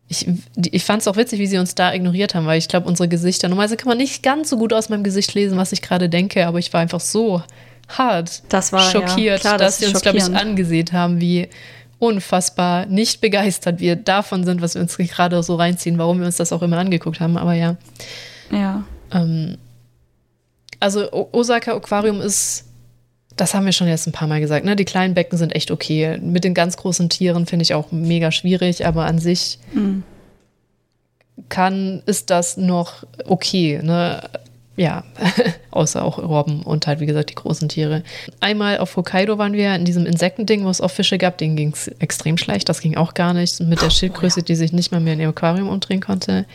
ich, 0.08 0.28
ich 0.72 0.86
fand 0.86 1.02
es 1.02 1.08
auch 1.08 1.16
witzig, 1.16 1.40
wie 1.40 1.48
sie 1.48 1.58
uns 1.58 1.76
da 1.76 1.94
ignoriert 1.94 2.36
haben, 2.36 2.46
weil 2.46 2.60
ich 2.60 2.68
glaube, 2.68 2.88
unsere 2.88 3.10
Gesichter, 3.10 3.50
normalerweise 3.50 3.78
kann 3.78 3.90
man 3.90 3.98
nicht 3.98 4.24
ganz 4.24 4.50
so 4.50 4.58
gut 4.58 4.72
aus 4.72 4.90
meinem 4.90 5.04
Gesicht 5.04 5.34
lesen, 5.34 5.58
was 5.58 5.72
ich 5.72 5.82
gerade 5.82 6.10
denke, 6.10 6.48
aber 6.48 6.60
ich 6.60 6.72
war 6.74 6.82
einfach 6.82 7.00
so 7.00 7.42
hart 7.88 8.44
das 8.50 8.72
war, 8.72 8.82
schockiert, 8.82 9.18
ja, 9.18 9.38
klar, 9.38 9.58
dass 9.58 9.78
das 9.78 9.80
sie 9.80 9.94
uns, 9.94 10.02
glaube 10.02 10.18
ich, 10.18 10.24
angesehen 10.24 10.92
haben, 10.92 11.20
wie 11.22 11.50
unfassbar 12.00 12.86
nicht 12.86 13.22
begeistert 13.22 13.80
wir 13.80 13.96
davon 13.96 14.44
sind, 14.44 14.62
was 14.62 14.76
wir 14.76 14.82
uns 14.82 14.98
gerade 14.98 15.42
so 15.44 15.56
reinziehen, 15.56 15.98
warum 15.98 16.20
wir 16.20 16.26
uns 16.26 16.38
das 16.38 16.52
auch 16.52 16.62
immer 16.62 16.78
angeguckt 16.78 17.20
haben, 17.20 17.38
aber 17.38 17.54
ja. 17.54 17.78
Ja. 18.52 18.84
Ähm, 19.12 19.58
also 20.80 21.12
Osaka 21.32 21.74
Aquarium 21.74 22.22
ist 22.22 22.66
das 23.36 23.54
haben 23.54 23.66
wir 23.66 23.74
schon 23.74 23.88
jetzt 23.88 24.08
ein 24.08 24.14
paar 24.14 24.28
Mal 24.28 24.40
gesagt, 24.40 24.66
ne? 24.66 24.76
Die 24.76 24.86
kleinen 24.86 25.14
Becken 25.14 25.38
sind 25.38 25.56
echt 25.56 25.72
okay. 25.72 26.18
Mit 26.22 26.44
den 26.44 26.54
ganz 26.54 26.78
großen 26.78 27.10
Tieren 27.10 27.46
finde 27.46 27.64
ich 27.64 27.74
auch 27.74 27.92
mega 27.92 28.32
schwierig, 28.32 28.86
aber 28.86 29.06
an 29.06 29.20
sich 29.20 29.60
mhm. 29.74 30.04
kann, 31.50 32.02
ist 32.06 32.30
das 32.30 32.58
noch 32.58 33.04
okay, 33.26 33.82
ne? 33.84 34.22
Ja, 34.78 35.06
außer 35.72 36.04
auch 36.04 36.18
Robben 36.18 36.62
und 36.62 36.86
halt, 36.86 37.00
wie 37.00 37.06
gesagt, 37.06 37.30
die 37.30 37.36
großen 37.36 37.70
Tiere. 37.70 38.04
Einmal 38.42 38.80
auf 38.80 38.96
Hokkaido 38.98 39.38
waren 39.38 39.54
wir 39.54 39.74
in 39.74 39.86
diesem 39.86 40.06
Insektending, 40.06 40.66
wo 40.66 40.70
es 40.70 40.82
auch 40.82 40.92
Fische 40.92 41.18
gab, 41.18 41.38
denen 41.38 41.56
ging 41.56 41.72
es 41.72 41.88
extrem 42.00 42.38
schlecht. 42.38 42.68
Das 42.68 42.82
ging 42.82 42.98
auch 42.98 43.14
gar 43.14 43.34
nicht. 43.34 43.62
Mit 43.62 43.82
der 43.82 43.90
Schildgröße, 43.90 44.40
oh, 44.40 44.42
ja. 44.42 44.46
die 44.46 44.56
sich 44.56 44.74
nicht 44.74 44.92
mal 44.92 45.00
mehr 45.00 45.14
in 45.14 45.22
ihr 45.22 45.30
Aquarium 45.30 45.70
umdrehen 45.70 46.02
konnte. 46.02 46.46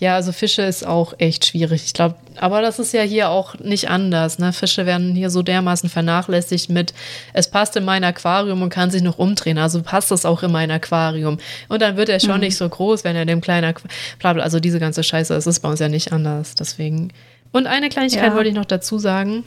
Ja, 0.00 0.14
also 0.14 0.30
Fische 0.30 0.62
ist 0.62 0.86
auch 0.86 1.14
echt 1.18 1.46
schwierig. 1.46 1.84
Ich 1.84 1.92
glaube, 1.92 2.14
aber 2.36 2.62
das 2.62 2.78
ist 2.78 2.92
ja 2.92 3.02
hier 3.02 3.30
auch 3.30 3.58
nicht 3.58 3.90
anders. 3.90 4.38
Ne? 4.38 4.52
Fische 4.52 4.86
werden 4.86 5.14
hier 5.16 5.28
so 5.28 5.42
dermaßen 5.42 5.88
vernachlässigt 5.88 6.70
mit, 6.70 6.94
es 7.32 7.48
passt 7.48 7.74
in 7.74 7.84
mein 7.84 8.04
Aquarium 8.04 8.62
und 8.62 8.70
kann 8.70 8.92
sich 8.92 9.02
noch 9.02 9.18
umdrehen. 9.18 9.58
Also 9.58 9.82
passt 9.82 10.12
das 10.12 10.24
auch 10.24 10.44
in 10.44 10.52
mein 10.52 10.70
Aquarium. 10.70 11.38
Und 11.68 11.82
dann 11.82 11.96
wird 11.96 12.10
er 12.10 12.20
schon 12.20 12.36
mhm. 12.36 12.40
nicht 12.40 12.56
so 12.56 12.68
groß, 12.68 13.02
wenn 13.02 13.16
er 13.16 13.26
dem 13.26 13.40
kleinen 13.40 13.74
Aquarium. 13.74 14.44
Also 14.44 14.60
diese 14.60 14.78
ganze 14.78 15.02
Scheiße, 15.02 15.34
es 15.34 15.48
ist 15.48 15.60
bei 15.60 15.68
uns 15.68 15.80
ja 15.80 15.88
nicht 15.88 16.12
anders. 16.12 16.54
Deswegen. 16.54 17.12
Und 17.52 17.66
eine 17.66 17.88
Kleinigkeit 17.88 18.30
ja. 18.30 18.34
wollte 18.34 18.50
ich 18.50 18.54
noch 18.54 18.64
dazu 18.64 18.98
sagen. 18.98 19.44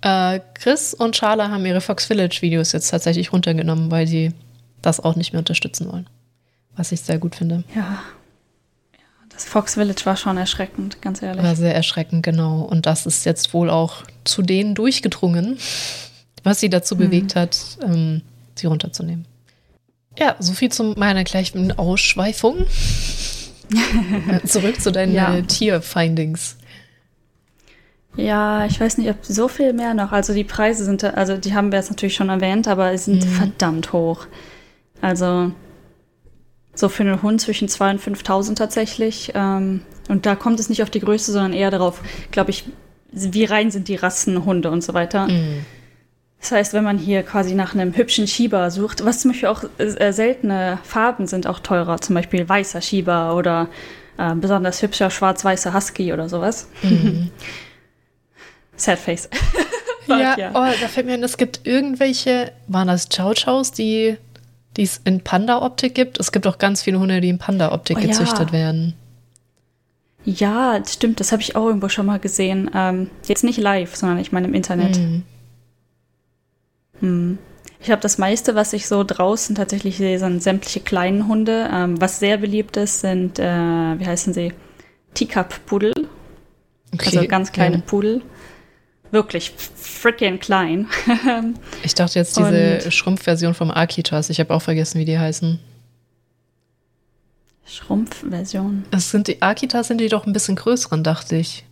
Äh, 0.00 0.40
Chris 0.54 0.94
und 0.94 1.16
Charla 1.16 1.50
haben 1.50 1.66
ihre 1.66 1.80
Fox 1.80 2.06
Village 2.06 2.38
Videos 2.40 2.72
jetzt 2.72 2.90
tatsächlich 2.90 3.32
runtergenommen, 3.32 3.90
weil 3.90 4.06
sie 4.06 4.32
das 4.82 5.00
auch 5.00 5.16
nicht 5.16 5.32
mehr 5.32 5.40
unterstützen 5.40 5.90
wollen. 5.90 6.08
Was 6.76 6.92
ich 6.92 7.00
sehr 7.00 7.18
gut 7.18 7.34
finde. 7.34 7.64
Ja. 7.74 8.00
Das 9.30 9.44
Fox 9.44 9.74
Village 9.74 10.04
war 10.04 10.16
schon 10.16 10.36
erschreckend, 10.36 11.00
ganz 11.00 11.22
ehrlich. 11.22 11.44
War 11.44 11.54
sehr 11.54 11.74
erschreckend, 11.74 12.24
genau. 12.24 12.62
Und 12.62 12.86
das 12.86 13.06
ist 13.06 13.24
jetzt 13.24 13.54
wohl 13.54 13.70
auch 13.70 14.02
zu 14.24 14.42
denen 14.42 14.74
durchgedrungen, 14.74 15.58
was 16.42 16.60
sie 16.60 16.68
dazu 16.68 16.96
mhm. 16.96 16.98
bewegt 16.98 17.36
hat, 17.36 17.78
ähm, 17.84 18.22
sie 18.56 18.66
runterzunehmen. 18.66 19.26
Ja, 20.18 20.34
soviel 20.40 20.72
zu 20.72 20.94
meiner 20.96 21.22
gleichen 21.22 21.70
Ausschweifung. 21.78 22.66
Zurück 24.44 24.80
zu 24.80 24.92
deinen 24.92 25.12
ja. 25.12 25.40
Tierfindings. 25.42 26.56
Ja, 28.16 28.66
ich 28.66 28.80
weiß 28.80 28.98
nicht, 28.98 29.10
ob 29.10 29.16
so 29.22 29.46
viel 29.48 29.72
mehr 29.72 29.94
noch. 29.94 30.10
Also 30.10 30.34
die 30.34 30.44
Preise 30.44 30.84
sind, 30.84 31.04
also 31.04 31.36
die 31.36 31.54
haben 31.54 31.70
wir 31.70 31.78
jetzt 31.78 31.90
natürlich 31.90 32.16
schon 32.16 32.30
erwähnt, 32.30 32.66
aber 32.66 32.96
sie 32.96 33.12
sind 33.12 33.24
mhm. 33.24 33.30
verdammt 33.30 33.92
hoch. 33.92 34.26
Also 35.00 35.52
so 36.74 36.88
für 36.88 37.02
einen 37.02 37.22
Hund 37.22 37.40
zwischen 37.40 37.68
2.000 37.68 37.90
und 37.90 38.18
5.000 38.18 38.54
tatsächlich. 38.56 39.32
Ähm, 39.34 39.82
und 40.08 40.26
da 40.26 40.34
kommt 40.34 40.58
es 40.58 40.68
nicht 40.68 40.82
auf 40.82 40.90
die 40.90 41.00
Größe, 41.00 41.30
sondern 41.32 41.52
eher 41.52 41.70
darauf, 41.70 42.02
glaube 42.30 42.50
ich, 42.50 42.64
wie 43.12 43.44
rein 43.44 43.70
sind 43.70 43.88
die 43.88 43.96
Rassen 43.96 44.44
Hunde 44.44 44.70
und 44.70 44.82
so 44.82 44.94
weiter. 44.94 45.28
Mhm. 45.28 45.64
Das 46.40 46.52
heißt, 46.52 46.72
wenn 46.72 46.84
man 46.84 46.98
hier 46.98 47.22
quasi 47.24 47.54
nach 47.54 47.74
einem 47.74 47.96
hübschen 47.96 48.28
Schieber 48.28 48.70
sucht, 48.70 49.04
was 49.04 49.20
zum 49.20 49.32
Beispiel 49.32 49.48
auch 49.48 49.64
äh, 49.78 50.12
seltene 50.12 50.78
Farben 50.84 51.26
sind 51.26 51.46
auch 51.46 51.58
teurer, 51.58 52.00
zum 52.00 52.14
Beispiel 52.14 52.48
weißer 52.48 52.80
Schieber 52.80 53.34
oder 53.34 53.68
äh, 54.18 54.34
besonders 54.34 54.80
hübscher 54.80 55.10
schwarz-weißer 55.10 55.74
Husky 55.74 56.12
oder 56.12 56.28
sowas. 56.28 56.68
Mhm. 56.82 57.30
Sad 58.76 58.98
face. 59.00 59.28
ja, 60.06 60.38
ja. 60.38 60.50
Oh, 60.54 60.72
da 60.80 60.86
fällt 60.88 61.06
mir 61.06 61.14
ein, 61.14 61.24
es 61.24 61.36
gibt 61.36 61.66
irgendwelche, 61.66 62.52
waren 62.68 62.86
das 62.86 63.08
Chow 63.08 63.34
Chows, 63.34 63.72
die 63.72 64.16
es 64.76 65.00
in 65.04 65.22
Panda-Optik 65.22 65.96
gibt. 65.96 66.20
Es 66.20 66.30
gibt 66.30 66.46
auch 66.46 66.58
ganz 66.58 66.82
viele 66.82 67.00
Hunde, 67.00 67.20
die 67.20 67.30
in 67.30 67.38
Panda-Optik 67.38 67.96
Oh 67.96 68.00
ja. 68.00 68.06
gezüchtet 68.06 68.52
werden. 68.52 68.94
Ja, 70.24 70.78
das 70.78 70.94
stimmt, 70.94 71.18
das 71.18 71.32
habe 71.32 71.42
ich 71.42 71.56
auch 71.56 71.66
irgendwo 71.66 71.88
schon 71.88 72.06
mal 72.06 72.20
gesehen. 72.20 72.70
Ähm, 72.74 73.10
jetzt 73.26 73.42
nicht 73.42 73.58
live, 73.58 73.96
sondern 73.96 74.18
ich 74.18 74.30
meine 74.30 74.46
im 74.46 74.54
Internet. 74.54 74.98
Mhm. 74.98 75.24
Hm. 77.00 77.38
Ich 77.80 77.86
glaube, 77.86 78.02
das 78.02 78.18
meiste, 78.18 78.54
was 78.56 78.72
ich 78.72 78.88
so 78.88 79.04
draußen 79.04 79.54
tatsächlich 79.54 79.96
sehe, 79.98 80.18
sind 80.18 80.42
sämtliche 80.42 80.80
kleinen 80.80 81.28
Hunde. 81.28 81.68
Ähm, 81.72 82.00
was 82.00 82.18
sehr 82.18 82.36
beliebt 82.38 82.76
ist, 82.76 83.00
sind, 83.00 83.38
äh, 83.38 83.44
wie 83.44 84.04
heißen 84.06 84.32
sie? 84.34 84.52
Teacup-Pudel. 85.14 85.92
Okay. 86.92 87.16
Also 87.18 87.28
ganz 87.28 87.52
kleine 87.52 87.76
Ja. 87.76 87.82
Pudel. 87.86 88.22
Wirklich 89.10 89.52
freaking 89.76 90.38
klein. 90.40 90.86
Ich 91.82 91.94
dachte 91.94 92.18
jetzt 92.18 92.36
diese 92.36 92.80
Und- 92.84 92.92
Schrumpfversion 92.92 93.54
vom 93.54 93.70
Akitas. 93.70 94.28
Ich 94.28 94.40
habe 94.40 94.52
auch 94.52 94.60
vergessen, 94.62 94.98
wie 94.98 95.04
die 95.04 95.18
heißen. 95.18 95.58
Schrumpfversion. 97.64 98.84
Es 98.90 99.10
sind 99.10 99.28
die 99.28 99.42
Akitas 99.42 99.88
sind 99.88 100.00
die 100.00 100.08
doch 100.08 100.26
ein 100.26 100.32
bisschen 100.32 100.56
größeren, 100.56 101.02
dachte 101.04 101.36
ich. 101.36 101.64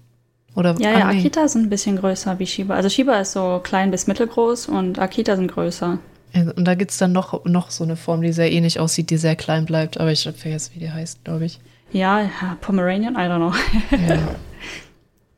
Oder 0.56 0.74
Ja, 0.80 0.90
ja, 0.98 1.12
nee. 1.12 1.18
Akita 1.20 1.46
sind 1.46 1.62
ein 1.66 1.70
bisschen 1.70 1.96
größer 1.96 2.38
wie 2.40 2.46
Shiba. 2.46 2.74
Also 2.74 2.88
Shiba 2.88 3.20
ist 3.20 3.32
so 3.32 3.60
klein 3.62 3.90
bis 3.92 4.06
mittelgroß 4.08 4.66
und 4.68 4.98
Akita 4.98 5.36
sind 5.36 5.52
größer. 5.52 5.98
Und 6.34 6.64
da 6.64 6.74
gibt 6.74 6.90
es 6.90 6.98
dann 6.98 7.12
noch, 7.12 7.44
noch 7.44 7.70
so 7.70 7.84
eine 7.84 7.94
Form, 7.96 8.20
die 8.22 8.32
sehr 8.32 8.50
ähnlich 8.50 8.80
aussieht, 8.80 9.08
die 9.10 9.16
sehr 9.16 9.36
klein 9.36 9.64
bleibt. 9.66 9.98
Aber 10.00 10.10
ich 10.12 10.26
habe 10.26 10.36
vergessen, 10.36 10.72
wie 10.74 10.80
die 10.80 10.90
heißt, 10.90 11.24
glaube 11.24 11.44
ich. 11.46 11.60
Ja, 11.92 12.20
ja, 12.22 12.56
Pomeranian, 12.60 13.14
I 13.14 13.18
don't 13.28 13.36
know. 13.36 13.52
Ja. 13.92 14.18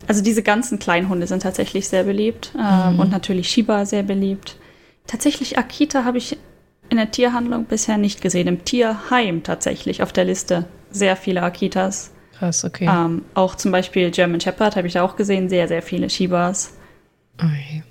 Also 0.07 0.23
diese 0.23 0.43
ganzen 0.43 0.79
Kleinhunde 0.79 1.27
sind 1.27 1.43
tatsächlich 1.43 1.87
sehr 1.89 2.05
beliebt 2.05 2.53
ähm, 2.57 2.95
Mhm. 2.95 3.01
und 3.01 3.11
natürlich 3.11 3.51
Shiba 3.51 3.85
sehr 3.85 4.03
beliebt. 4.03 4.57
Tatsächlich 5.07 5.59
Akita 5.59 6.05
habe 6.05 6.17
ich 6.17 6.39
in 6.89 6.97
der 6.97 7.11
Tierhandlung 7.11 7.65
bisher 7.67 7.99
nicht 7.99 8.23
gesehen. 8.23 8.47
Im 8.49 8.65
Tierheim 8.65 9.43
tatsächlich 9.43 10.03
auf 10.03 10.13
der 10.13 10.25
Liste 10.25 10.65
sehr 10.91 11.15
viele 11.17 11.43
Akitas. 11.43 12.11
Krass, 12.39 12.65
okay. 12.65 12.89
Ähm, 12.89 13.23
auch 13.35 13.55
zum 13.57 13.73
Beispiel 13.73 14.11
German 14.11 14.41
Shepherd 14.41 14.77
habe 14.77 14.87
ich 14.87 14.93
da 14.95 15.03
auch 15.03 15.17
gesehen, 15.17 15.49
sehr, 15.49 15.69
sehr 15.69 15.83
viele 15.83 16.09
Shibas. 16.09 16.75
Ui. 17.43 17.83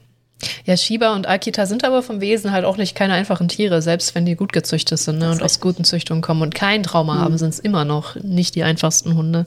Ja, 0.65 0.77
Shiba 0.77 1.13
und 1.15 1.27
Akita 1.27 1.65
sind 1.65 1.83
aber 1.83 2.03
vom 2.03 2.21
Wesen 2.21 2.51
halt 2.51 2.63
auch 2.63 2.77
nicht 2.77 2.95
keine 2.95 3.13
einfachen 3.13 3.47
Tiere, 3.47 3.81
selbst 3.81 4.13
wenn 4.13 4.25
die 4.25 4.35
gut 4.35 4.53
gezüchtet 4.53 4.99
sind 4.99 5.17
ne, 5.17 5.31
und 5.31 5.41
aus 5.41 5.59
guten 5.59 5.83
Züchtungen 5.83 6.21
kommen 6.21 6.43
und 6.43 6.53
kein 6.53 6.83
Trauma 6.83 7.15
Mhm. 7.15 7.19
haben, 7.19 7.37
sind 7.39 7.49
es 7.49 7.59
immer 7.59 7.85
noch 7.85 8.15
nicht 8.15 8.53
die 8.55 8.63
einfachsten 8.63 9.15
Hunde. 9.15 9.45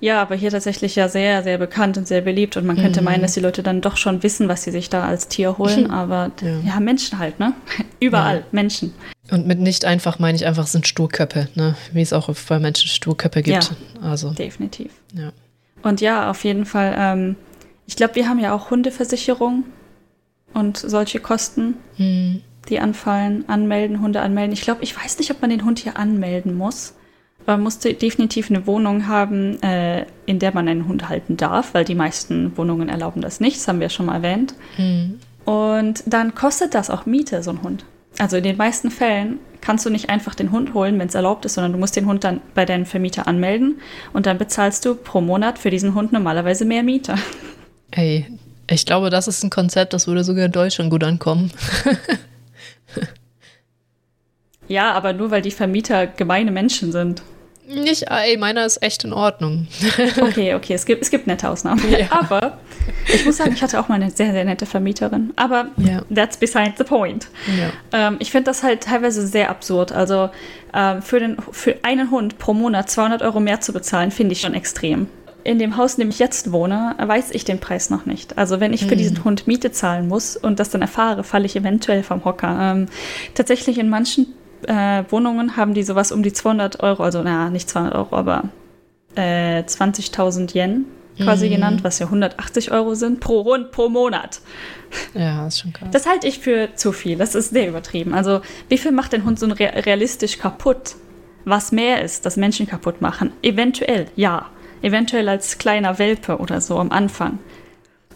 Ja, 0.00 0.20
aber 0.20 0.34
hier 0.34 0.50
tatsächlich 0.50 0.94
ja 0.94 1.08
sehr, 1.08 1.42
sehr 1.42 1.56
bekannt 1.58 1.96
und 1.96 2.06
sehr 2.06 2.20
beliebt 2.20 2.56
und 2.56 2.66
man 2.66 2.76
könnte 2.76 3.00
Mhm. 3.00 3.04
meinen, 3.06 3.22
dass 3.22 3.32
die 3.34 3.40
Leute 3.40 3.62
dann 3.62 3.80
doch 3.80 3.96
schon 3.96 4.22
wissen, 4.22 4.46
was 4.48 4.62
sie 4.62 4.70
sich 4.70 4.90
da 4.90 5.04
als 5.04 5.28
Tier 5.28 5.56
holen, 5.58 5.90
aber 5.90 6.32
Ja. 6.42 6.74
ja, 6.74 6.80
Menschen 6.80 7.18
halt, 7.18 7.40
ne? 7.40 7.54
Überall, 8.00 8.38
Ja. 8.38 8.42
Menschen. 8.52 8.92
Und 9.30 9.46
mit 9.46 9.58
nicht 9.58 9.84
einfach 9.84 10.18
meine 10.18 10.36
ich 10.36 10.44
einfach 10.46 10.66
sind 10.66 10.86
Sturköpfe, 10.86 11.48
ne? 11.54 11.74
wie 11.92 12.02
es 12.02 12.12
auch 12.12 12.28
bei 12.48 12.58
Menschen 12.58 12.88
Sturköpfe 12.88 13.42
gibt. 13.42 13.72
Also, 14.02 14.30
Definitiv. 14.30 14.92
ja. 15.14 15.32
Und 15.82 16.00
ja, 16.00 16.30
auf 16.30 16.44
jeden 16.44 16.66
Fall. 16.66 16.94
Ähm, 16.98 17.36
ich 17.86 17.96
glaube, 17.96 18.16
wir 18.16 18.28
haben 18.28 18.38
ja 18.38 18.52
auch 18.54 18.70
Hundeversicherung 18.70 19.64
und 20.52 20.76
solche 20.78 21.20
Kosten, 21.20 21.74
Hm. 21.96 22.42
die 22.68 22.80
anfallen, 22.80 23.48
anmelden, 23.48 24.00
Hunde 24.00 24.20
anmelden. 24.20 24.52
Ich 24.52 24.62
glaube, 24.62 24.82
ich 24.82 24.96
weiß 24.96 25.18
nicht, 25.18 25.30
ob 25.30 25.40
man 25.40 25.50
den 25.50 25.64
Hund 25.64 25.78
hier 25.78 25.96
anmelden 25.96 26.54
muss. 26.54 26.94
Man 27.46 27.62
musste 27.62 27.94
definitiv 27.94 28.50
eine 28.50 28.66
Wohnung 28.66 29.06
haben, 29.06 29.62
äh, 29.62 30.04
in 30.26 30.38
der 30.38 30.52
man 30.52 30.68
einen 30.68 30.88
Hund 30.88 31.08
halten 31.08 31.36
darf, 31.36 31.74
weil 31.74 31.84
die 31.84 31.94
meisten 31.94 32.56
Wohnungen 32.56 32.88
erlauben 32.88 33.20
das 33.22 33.40
nicht. 33.40 33.56
Das 33.56 33.68
haben 33.68 33.80
wir 33.80 33.88
schon 33.88 34.06
mal 34.06 34.16
erwähnt. 34.16 34.54
Hm. 34.76 35.20
Und 35.44 36.02
dann 36.06 36.34
kostet 36.34 36.74
das 36.74 36.90
auch 36.90 37.06
Miete, 37.06 37.42
so 37.42 37.52
ein 37.52 37.62
Hund. 37.62 37.84
Also 38.18 38.36
in 38.36 38.42
den 38.42 38.56
meisten 38.56 38.90
Fällen 38.90 39.38
kannst 39.60 39.86
du 39.86 39.90
nicht 39.90 40.10
einfach 40.10 40.34
den 40.34 40.50
Hund 40.50 40.74
holen, 40.74 40.98
wenn 40.98 41.08
es 41.08 41.14
erlaubt 41.14 41.44
ist, 41.44 41.54
sondern 41.54 41.72
du 41.72 41.78
musst 41.78 41.94
den 41.94 42.06
Hund 42.06 42.24
dann 42.24 42.40
bei 42.54 42.64
deinem 42.64 42.86
Vermieter 42.86 43.28
anmelden 43.28 43.80
und 44.12 44.26
dann 44.26 44.38
bezahlst 44.38 44.84
du 44.84 44.94
pro 44.94 45.20
Monat 45.20 45.58
für 45.58 45.70
diesen 45.70 45.94
Hund 45.94 46.12
normalerweise 46.12 46.64
mehr 46.64 46.82
Miete. 46.82 47.14
Ey, 47.90 48.26
ich 48.68 48.86
glaube, 48.86 49.10
das 49.10 49.28
ist 49.28 49.44
ein 49.44 49.50
Konzept, 49.50 49.92
das 49.92 50.06
würde 50.06 50.24
sogar 50.24 50.46
in 50.46 50.52
Deutschland 50.52 50.90
gut 50.90 51.04
ankommen. 51.04 51.52
Ja, 54.68 54.92
aber 54.92 55.12
nur 55.12 55.30
weil 55.30 55.42
die 55.42 55.50
Vermieter 55.50 56.06
gemeine 56.06 56.50
Menschen 56.50 56.92
sind. 56.92 57.22
Nicht, 57.68 58.04
ey, 58.10 58.36
meiner 58.36 58.64
ist 58.64 58.82
echt 58.82 59.04
in 59.04 59.12
Ordnung. 59.12 59.66
Okay, 60.20 60.54
okay, 60.54 60.74
es 60.74 60.86
gibt, 60.86 61.02
es 61.02 61.10
gibt 61.10 61.26
nette 61.26 61.48
Ausnahmen. 61.48 61.82
Ja. 61.90 62.06
Aber 62.10 62.58
ich 63.12 63.24
muss 63.24 63.36
sagen, 63.38 63.52
ich 63.54 63.62
hatte 63.62 63.80
auch 63.80 63.88
mal 63.88 63.96
eine 63.96 64.10
sehr, 64.10 64.32
sehr 64.32 64.44
nette 64.44 64.66
Vermieterin. 64.66 65.32
Aber 65.36 65.66
Ja. 65.76 66.02
that's 66.14 66.36
beside 66.36 66.74
the 66.78 66.84
point. 66.84 67.28
Ja. 67.58 67.70
Ähm, 68.08 68.16
ich 68.20 68.30
finde 68.30 68.50
das 68.50 68.62
halt 68.62 68.82
teilweise 68.84 69.26
sehr 69.26 69.50
absurd. 69.50 69.90
Also 69.92 70.30
ähm, 70.74 71.02
für, 71.02 71.18
den, 71.20 71.36
für 71.52 71.76
einen 71.82 72.10
Hund 72.10 72.38
pro 72.38 72.54
Monat 72.54 72.88
200 72.90 73.22
Euro 73.22 73.40
mehr 73.40 73.60
zu 73.60 73.72
bezahlen, 73.72 74.10
finde 74.10 74.32
ich 74.32 74.40
schon 74.42 74.54
extrem. 74.54 75.08
In 75.42 75.58
dem 75.58 75.76
Haus, 75.76 75.94
in 75.94 76.00
dem 76.00 76.10
ich 76.10 76.18
jetzt 76.18 76.50
wohne, 76.52 76.94
weiß 76.98 77.30
ich 77.32 77.44
den 77.44 77.58
Preis 77.60 77.88
noch 77.90 78.04
nicht. 78.04 78.36
Also 78.38 78.58
wenn 78.60 78.72
ich 78.72 78.84
für 78.84 78.90
Hm. 78.92 78.98
diesen 78.98 79.24
Hund 79.24 79.46
Miete 79.46 79.70
zahlen 79.72 80.08
muss 80.08 80.36
und 80.36 80.58
das 80.60 80.70
dann 80.70 80.82
erfahre, 80.82 81.22
falle 81.24 81.46
ich 81.46 81.56
eventuell 81.56 82.02
vom 82.02 82.24
Hocker. 82.24 82.72
Ähm, 82.74 82.86
tatsächlich 83.34 83.78
in 83.78 83.88
manchen 83.88 84.26
äh, 84.66 85.04
Wohnungen 85.10 85.56
haben 85.56 85.74
die 85.74 85.82
sowas 85.82 86.12
um 86.12 86.22
die 86.22 86.32
200 86.32 86.80
Euro, 86.82 87.02
also 87.02 87.22
na, 87.22 87.50
nicht 87.50 87.68
200 87.68 87.94
Euro, 87.94 88.16
aber 88.16 88.44
äh, 89.14 89.62
20.000 89.62 90.54
Yen 90.54 90.86
quasi 91.18 91.46
Mhm. 91.46 91.50
genannt, 91.52 91.84
was 91.84 91.98
ja 91.98 92.06
180 92.06 92.72
Euro 92.72 92.94
sind 92.94 93.20
pro 93.20 93.44
Hund 93.44 93.70
pro 93.70 93.88
Monat. 93.88 94.40
ja, 95.14 95.46
ist 95.46 95.60
schon 95.60 95.72
krass. 95.72 95.88
Das 95.90 96.06
halte 96.06 96.26
ich 96.28 96.38
für 96.40 96.74
zu 96.74 96.92
viel. 96.92 97.16
Das 97.16 97.34
ist 97.34 97.50
sehr 97.50 97.68
übertrieben. 97.68 98.12
Also, 98.12 98.42
wie 98.68 98.76
viel 98.76 98.92
macht 98.92 99.12
den 99.14 99.24
Hund 99.24 99.38
so 99.38 99.46
realistisch 99.46 100.38
kaputt? 100.38 100.96
Was 101.46 101.72
mehr 101.72 102.02
ist, 102.02 102.26
das 102.26 102.36
Menschen 102.36 102.66
kaputt 102.66 103.00
machen? 103.00 103.32
Eventuell, 103.42 104.06
ja. 104.16 104.46
Eventuell 104.82 105.28
als 105.30 105.56
kleiner 105.56 105.98
Welpe 105.98 106.36
oder 106.36 106.60
so 106.60 106.78
am 106.78 106.90
Anfang. 106.92 107.38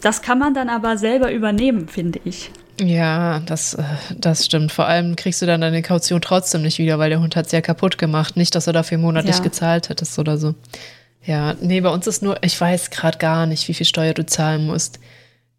Das 0.01 0.21
kann 0.21 0.37
man 0.37 0.53
dann 0.53 0.69
aber 0.69 0.97
selber 0.97 1.31
übernehmen, 1.31 1.87
finde 1.87 2.19
ich. 2.23 2.51
Ja, 2.83 3.39
das, 3.45 3.75
äh, 3.75 3.83
das 4.17 4.45
stimmt. 4.45 4.71
Vor 4.71 4.87
allem 4.87 5.15
kriegst 5.15 5.41
du 5.41 5.45
dann 5.45 5.61
deine 5.61 5.81
Kaution 5.83 6.19
trotzdem 6.21 6.63
nicht 6.63 6.79
wieder, 6.79 6.97
weil 6.97 7.09
der 7.11 7.19
Hund 7.21 7.35
hat 7.35 7.45
es 7.45 7.51
ja 7.51 7.61
kaputt 7.61 7.97
gemacht. 7.99 8.37
Nicht, 8.37 8.55
dass 8.55 8.65
du 8.65 8.71
dafür 8.71 8.97
monatlich 8.97 9.37
Ja. 9.37 9.43
gezahlt 9.43 9.89
hättest 9.89 10.17
oder 10.17 10.37
so. 10.37 10.55
Ja, 11.23 11.53
nee, 11.61 11.79
bei 11.81 11.89
uns 11.89 12.07
ist 12.07 12.23
nur, 12.23 12.41
ich 12.43 12.59
weiß 12.59 12.89
gerade 12.89 13.19
gar 13.19 13.45
nicht, 13.45 13.67
wie 13.67 13.75
viel 13.75 13.85
Steuer 13.85 14.13
du 14.15 14.25
zahlen 14.25 14.65
musst. 14.65 14.99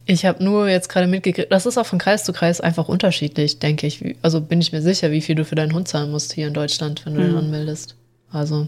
Ich 0.04 0.26
habe 0.26 0.42
nur 0.42 0.68
jetzt 0.68 0.88
gerade 0.88 1.06
mitgekriegt, 1.06 1.52
das 1.52 1.64
ist 1.64 1.78
auch 1.78 1.86
von 1.86 2.00
Kreis 2.00 2.24
zu 2.24 2.32
Kreis 2.32 2.60
einfach 2.60 2.88
unterschiedlich, 2.88 3.60
denke 3.60 3.86
ich. 3.86 4.16
Also 4.22 4.40
bin 4.40 4.60
ich 4.60 4.72
mir 4.72 4.82
sicher, 4.82 5.12
wie 5.12 5.20
viel 5.20 5.36
du 5.36 5.44
für 5.44 5.54
deinen 5.54 5.72
Hund 5.74 5.86
zahlen 5.86 6.10
musst 6.10 6.32
hier 6.32 6.48
in 6.48 6.54
Deutschland, 6.54 7.06
wenn 7.06 7.14
du 7.14 7.20
den 7.20 7.30
Hm. 7.30 7.38
anmeldest. 7.38 7.94
Also, 8.32 8.66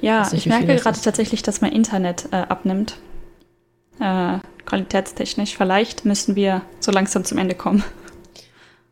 Ja, 0.00 0.26
ich 0.32 0.46
merke 0.46 0.74
gerade 0.76 0.98
tatsächlich, 0.98 1.42
dass 1.42 1.60
mein 1.60 1.72
Internet 1.72 2.24
äh, 2.32 2.36
abnimmt. 2.36 2.94
Äh, 4.00 4.38
qualitätstechnisch. 4.66 5.56
Vielleicht 5.56 6.04
müssen 6.04 6.36
wir 6.36 6.62
so 6.80 6.92
langsam 6.92 7.24
zum 7.24 7.38
Ende 7.38 7.54
kommen. 7.54 7.82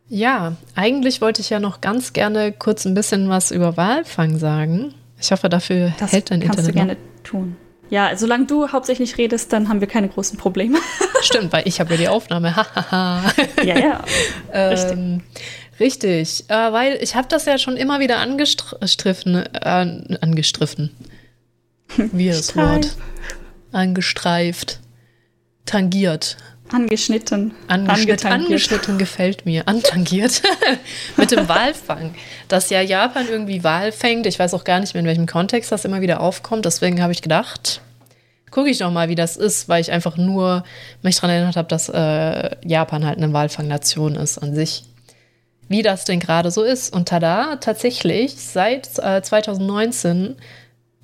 ja, 0.09 0.57
eigentlich 0.75 1.21
wollte 1.21 1.41
ich 1.41 1.51
ja 1.51 1.61
noch 1.61 1.81
ganz 1.81 2.13
gerne 2.13 2.53
kurz 2.53 2.85
ein 2.85 2.95
bisschen 2.95 3.29
was 3.29 3.51
über 3.51 3.77
Walfang 3.77 4.39
sagen. 4.39 4.95
Ich 5.21 5.31
hoffe, 5.33 5.49
dafür 5.49 5.93
Das 5.99 6.13
hält 6.13 6.31
dein 6.31 6.41
kannst 6.41 6.59
Internet 6.61 6.75
du 6.75 6.79
noch. 6.79 6.87
gerne 6.87 6.97
tun. 7.23 7.57
Ja, 7.91 8.17
solange 8.17 8.47
du 8.47 8.69
hauptsächlich 8.69 9.19
redest, 9.19 9.53
dann 9.53 9.69
haben 9.69 9.81
wir 9.81 9.89
keine 9.89 10.09
großen 10.09 10.39
Probleme. 10.39 10.79
Stimmt, 11.23 11.53
weil 11.53 11.67
ich 11.67 11.81
habe 11.81 11.91
ja 11.95 11.97
die 11.99 12.09
Aufnahme. 12.09 12.55
Ja, 12.93 13.23
ja. 13.65 14.05
Richtig. 14.55 14.93
ähm, 14.93 15.23
richtig, 15.81 16.45
äh, 16.49 16.73
weil 16.73 16.99
ich 17.03 17.17
habe 17.17 17.27
das 17.29 17.47
ja 17.47 17.59
schon 17.59 17.77
immer 17.77 17.99
wieder 18.01 18.19
angestriffen, 18.19 19.35
äh, 19.37 20.17
angestriffen. 20.21 20.91
Wie 21.97 22.29
das. 22.29 22.55
Wort? 22.57 22.95
Angestreift, 23.73 24.79
tangiert, 25.71 26.37
Angeschnitten. 26.73 27.53
angeschnitten, 27.67 28.31
angeschnitten 28.31 28.99
gefällt 28.99 29.45
mir, 29.45 29.67
antangiert 29.67 30.43
mit 31.17 31.31
dem 31.31 31.49
Walfang. 31.49 32.15
Dass 32.49 32.71
ja 32.71 32.81
Japan 32.81 33.27
irgendwie 33.29 33.65
Wal 33.65 33.93
fängt, 33.93 34.27
ich 34.27 34.39
weiß 34.39 34.55
auch 34.55 34.65
gar 34.65 34.79
nicht 34.81 34.95
mehr, 34.95 35.01
in 35.01 35.07
welchem 35.07 35.27
Kontext 35.27 35.73
das 35.73 35.85
immer 35.85 36.01
wieder 36.01 36.21
aufkommt, 36.21 36.65
deswegen 36.65 37.03
habe 37.03 37.13
ich 37.13 37.23
gedacht, 37.23 37.81
gucke 38.51 38.71
ich 38.71 38.81
noch 38.81 38.93
mal, 38.93 39.09
wie 39.09 39.15
das 39.15 39.37
ist, 39.37 39.69
weil 39.69 39.81
ich 39.81 39.91
einfach 39.91 40.17
nur 40.17 40.65
mich 41.03 41.17
daran 41.17 41.31
erinnert 41.31 41.57
habe, 41.57 41.69
dass 41.69 41.89
äh, 41.89 42.51
Japan 42.65 43.05
halt 43.05 43.19
eine 43.19 43.33
Walfangnation 43.33 44.17
ist 44.17 44.39
an 44.39 44.55
sich. 44.55 44.85
Wie 45.69 45.83
das 45.83 46.05
denn 46.05 46.19
gerade 46.19 46.51
so 46.51 46.65
ist. 46.65 46.93
Und 46.93 47.09
tada, 47.09 47.57
tatsächlich, 47.57 48.35
seit 48.37 48.99
äh, 48.99 49.23
2019 49.23 50.35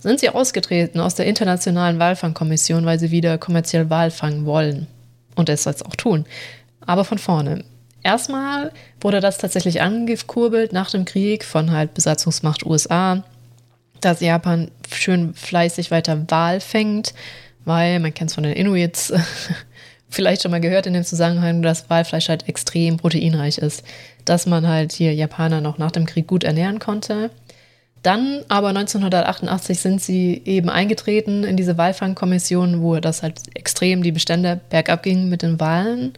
sind 0.07 0.21
sie 0.21 0.31
ausgetreten 0.31 1.01
aus 1.01 1.17
der 1.17 1.27
Internationalen 1.27 1.99
Walfangkommission, 1.99 2.87
weil 2.87 3.01
sie 3.01 3.11
wieder 3.11 3.39
kommerziell 3.39 3.91
Wal 3.91 4.13
fangen 4.13 4.47
wollen. 4.47 4.87
Und 5.35 5.49
es 5.49 5.65
jetzt 5.65 5.85
auch 5.85 5.97
tun. 5.97 6.27
Aber 6.81 7.05
von 7.05 7.19
vorne. 7.19 7.65
Erstmal 8.05 8.71
wurde 9.01 9.19
das 9.19 9.39
tatsächlich 9.39 9.83
angekurbelt 9.83 10.73
nach 10.73 10.93
dem 10.93 11.07
Krieg 11.07 11.43
von 11.43 11.73
halt 11.73 11.93
Besatzungsmacht 11.95 12.65
USA, 12.65 13.25
dass 14.01 14.21
Japan 14.21 14.71
schön 14.89 15.35
fleißig 15.35 15.91
weiter 15.91 16.31
Wal 16.31 16.61
fängt, 16.61 17.13
weil 17.65 17.99
man 17.99 18.15
kennt 18.15 18.31
es 18.31 18.37
von 18.37 18.45
den 18.45 18.53
Inuits, 18.53 19.13
vielleicht 20.09 20.43
schon 20.43 20.53
mal 20.53 20.61
gehört 20.61 20.87
in 20.87 20.95
dem 20.95 21.03
Zusammenhang, 21.03 21.63
dass 21.63 21.91
Walfleisch 21.91 22.29
halt 22.29 22.49
extrem 22.49 22.97
proteinreich 22.97 23.59
ist. 23.59 23.83
Dass 24.25 24.47
man 24.47 24.69
halt 24.69 24.93
hier 24.93 25.13
Japaner 25.13 25.61
noch 25.61 25.79
nach 25.79 25.91
dem 25.91 26.07
Krieg 26.07 26.29
gut 26.29 26.45
ernähren 26.45 26.79
konnte. 26.79 27.31
Dann 28.07 28.45
aber 28.47 28.69
1988 28.69 29.81
sind 29.81 30.01
sie 30.01 30.41
eben 30.45 30.71
eingetreten 30.71 31.43
in 31.43 31.57
diese 31.57 31.77
Walfangkommission, 31.77 32.81
wo 32.81 33.01
das 33.01 33.25
halt 33.25 33.41
extrem 33.57 34.05
die 34.05 34.13
Bestände 34.13 34.61
bergab 34.71 35.03
gingen 35.03 35.29
mit 35.29 35.43
den 35.43 35.59
Walen 35.59 36.13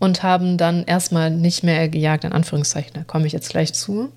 und 0.00 0.24
haben 0.24 0.58
dann 0.58 0.82
erstmal 0.82 1.30
nicht 1.30 1.62
mehr 1.62 1.88
gejagt, 1.88 2.24
in 2.24 2.32
Anführungszeichen. 2.32 2.90
Da 2.94 3.04
komme 3.04 3.28
ich 3.28 3.32
jetzt 3.32 3.50
gleich 3.50 3.72
zu. 3.72 4.10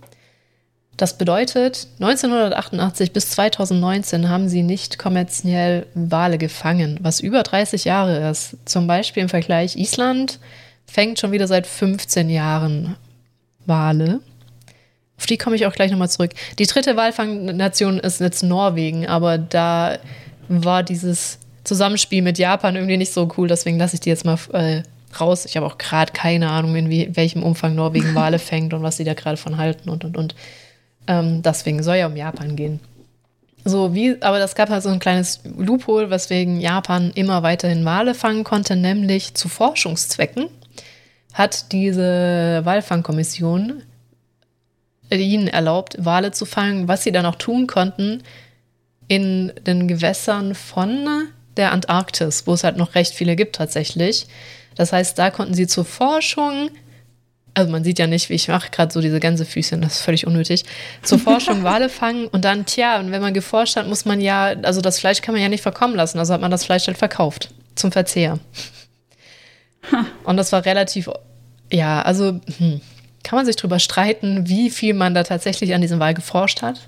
Das 0.98 1.20
bedeutet, 1.20 1.88
1988 2.00 3.14
bis 3.14 3.30
2019 3.30 4.28
haben 4.28 4.50
sie 4.50 4.64
nicht 4.64 4.98
kommerziell 4.98 5.86
Wale 5.94 6.40
gefangen, 6.40 6.98
was 7.04 7.20
über 7.20 7.44
30 7.44 7.86
Jahre 7.86 8.28
ist. 8.28 8.58
Zum 8.66 8.88
Beispiel 8.88 9.22
im 9.22 9.30
Vergleich 9.30 9.76
Island 9.76 10.40
fängt 10.88 11.20
schon 11.20 11.32
wieder 11.32 11.48
seit 11.48 11.68
15 11.68 12.32
Jahren 12.32 12.96
Wale. 13.68 14.20
Auf 15.18 15.26
die 15.26 15.38
komme 15.38 15.56
ich 15.56 15.66
auch 15.66 15.74
gleich 15.74 15.92
nochmal 15.92 16.10
zurück. 16.10 16.32
Die 16.60 16.66
dritte 16.66 16.96
Walfangnation 16.96 18.00
ist 18.00 18.20
jetzt 18.20 18.44
Norwegen, 18.44 19.08
aber 19.08 19.38
da 19.38 19.98
war 20.48 20.84
dieses 20.84 21.40
Zusammenspiel 21.64 22.22
mit 22.22 22.38
Japan 22.38 22.76
irgendwie 22.76 22.98
nicht 22.98 23.14
so 23.14 23.28
cool, 23.38 23.48
deswegen 23.48 23.78
lasse 23.78 23.96
ich 23.96 24.00
die 24.00 24.10
jetzt 24.10 24.26
mal 24.26 24.38
äh, 24.54 24.84
raus. 25.20 25.46
Ich 25.46 25.58
habe 25.58 25.66
auch 25.66 25.78
gerade 25.78 26.14
keine 26.14 26.50
Ahnung, 26.50 26.76
in 26.76 26.90
wie, 26.90 27.16
welchem 27.16 27.44
Umfang 27.44 27.76
Norwegen 27.76 28.16
Wale 28.16 28.40
fängt 28.40 28.74
und 28.74 28.84
was 28.84 28.98
sie 28.98 29.04
da 29.04 29.14
gerade 29.14 29.38
von 29.38 29.58
halten 29.58 29.90
und 29.90 30.06
und 30.06 30.18
und. 30.18 30.36
Ähm, 31.08 31.42
deswegen 31.42 31.84
soll 31.84 31.98
ja 31.98 32.08
um 32.08 32.16
Japan 32.16 32.56
gehen. 32.56 32.80
So 33.66 33.94
wie, 33.94 34.22
aber 34.22 34.40
das 34.40 34.56
gab 34.56 34.70
halt 34.70 34.84
so 34.84 34.90
ein 34.90 35.00
kleines 35.00 35.42
Loophole, 35.58 36.10
weswegen 36.10 36.62
Japan 36.62 37.12
immer 37.16 37.44
weiterhin 37.44 37.84
Wale 37.84 38.14
fangen 38.14 38.44
konnte, 38.44 38.76
nämlich 38.76 39.34
zu 39.34 39.50
Forschungszwecken 39.50 40.48
hat 41.34 41.72
diese 41.72 42.62
Walfangkommission 42.64 43.84
ihnen 45.16 45.48
erlaubt, 45.48 45.96
Wale 46.00 46.32
zu 46.32 46.46
fangen, 46.46 46.88
was 46.88 47.04
sie 47.04 47.12
dann 47.12 47.26
auch 47.26 47.36
tun 47.36 47.68
konnten 47.68 48.24
in 49.08 49.54
den 49.66 49.88
Gewässern 49.88 50.54
von 50.54 51.28
der 51.56 51.72
Antarktis, 51.72 52.46
wo 52.46 52.54
es 52.54 52.64
halt 52.64 52.78
noch 52.78 52.96
recht 52.96 53.14
viele 53.14 53.36
gibt 53.36 53.56
tatsächlich. 53.56 54.28
Das 54.76 54.94
heißt, 54.94 55.18
da 55.18 55.32
konnten 55.32 55.54
sie 55.54 55.68
zur 55.68 55.86
Forschung 55.86 56.70
also 57.58 57.72
man 57.72 57.84
sieht 57.84 57.98
ja 57.98 58.06
nicht, 58.06 58.30
wie 58.30 58.36
ich 58.36 58.50
mache 58.50 58.70
gerade 58.70 58.94
so 58.94 59.02
diese 59.02 59.20
Gänsefüßchen, 59.20 59.82
das 59.82 59.96
ist 59.96 60.02
völlig 60.02 60.28
unnötig, 60.28 60.64
zur 61.02 61.18
Forschung 61.18 61.64
Wale 61.64 61.90
fangen 61.90 62.28
und 62.28 62.46
dann, 62.46 62.68
tja, 62.68 63.00
und 63.00 63.12
wenn 63.12 63.22
man 63.22 63.34
geforscht 63.34 63.78
hat, 63.78 63.88
muss 63.88 64.06
man 64.06 64.22
ja, 64.22 64.54
also 64.62 64.80
das 64.80 65.00
Fleisch 65.00 65.22
kann 65.22 65.34
man 65.34 65.42
ja 65.42 65.50
nicht 65.50 65.64
verkommen 65.64 65.96
lassen, 65.96 66.20
also 66.20 66.36
hat 66.36 66.42
man 66.42 66.52
das 66.52 66.66
Fleisch 66.66 66.86
halt 66.86 67.00
verkauft 67.00 67.50
zum 67.74 67.92
Verzehr. 67.92 68.38
Und 70.24 70.38
das 70.38 70.52
war 70.52 70.66
relativ, 70.66 71.10
ja, 71.72 72.02
also 72.04 72.40
hm, 72.60 72.80
kann 73.24 73.38
man 73.38 73.46
sich 73.46 73.56
drüber 73.56 73.80
streiten, 73.80 74.48
wie 74.48 74.70
viel 74.70 74.94
man 74.94 75.14
da 75.14 75.24
tatsächlich 75.24 75.74
an 75.74 75.82
diesem 75.82 76.00
Wal 76.00 76.14
geforscht 76.14 76.62
hat. 76.62 76.88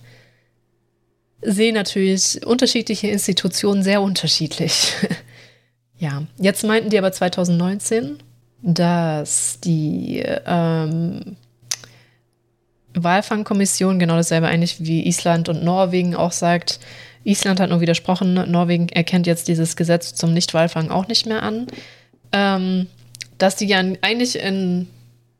Sehen 1.41 1.75
natürlich 1.75 2.45
unterschiedliche 2.45 3.07
Institutionen 3.07 3.83
sehr 3.83 4.01
unterschiedlich. 4.01 4.93
ja, 5.97 6.23
jetzt 6.37 6.63
meinten 6.63 6.89
die 6.89 6.97
aber 6.97 7.11
2019, 7.11 8.17
dass 8.61 9.59
die 9.61 10.23
ähm, 10.45 11.37
Walfangkommission 12.93 13.99
genau 13.99 14.15
dasselbe 14.15 14.47
eigentlich 14.47 14.83
wie 14.83 15.07
Island 15.07 15.49
und 15.49 15.63
Norwegen 15.63 16.15
auch 16.15 16.31
sagt. 16.31 16.79
Island 17.23 17.59
hat 17.59 17.69
nur 17.69 17.81
widersprochen, 17.81 18.33
Norwegen 18.33 18.89
erkennt 18.89 19.27
jetzt 19.27 19.47
dieses 19.47 19.75
Gesetz 19.75 20.15
zum 20.15 20.33
Nichtwalfang 20.33 20.89
auch 20.89 21.07
nicht 21.07 21.25
mehr 21.25 21.43
an. 21.43 21.67
Ähm, 22.31 22.87
dass 23.37 23.55
die 23.55 23.65
ja 23.65 23.81
eigentlich 24.01 24.37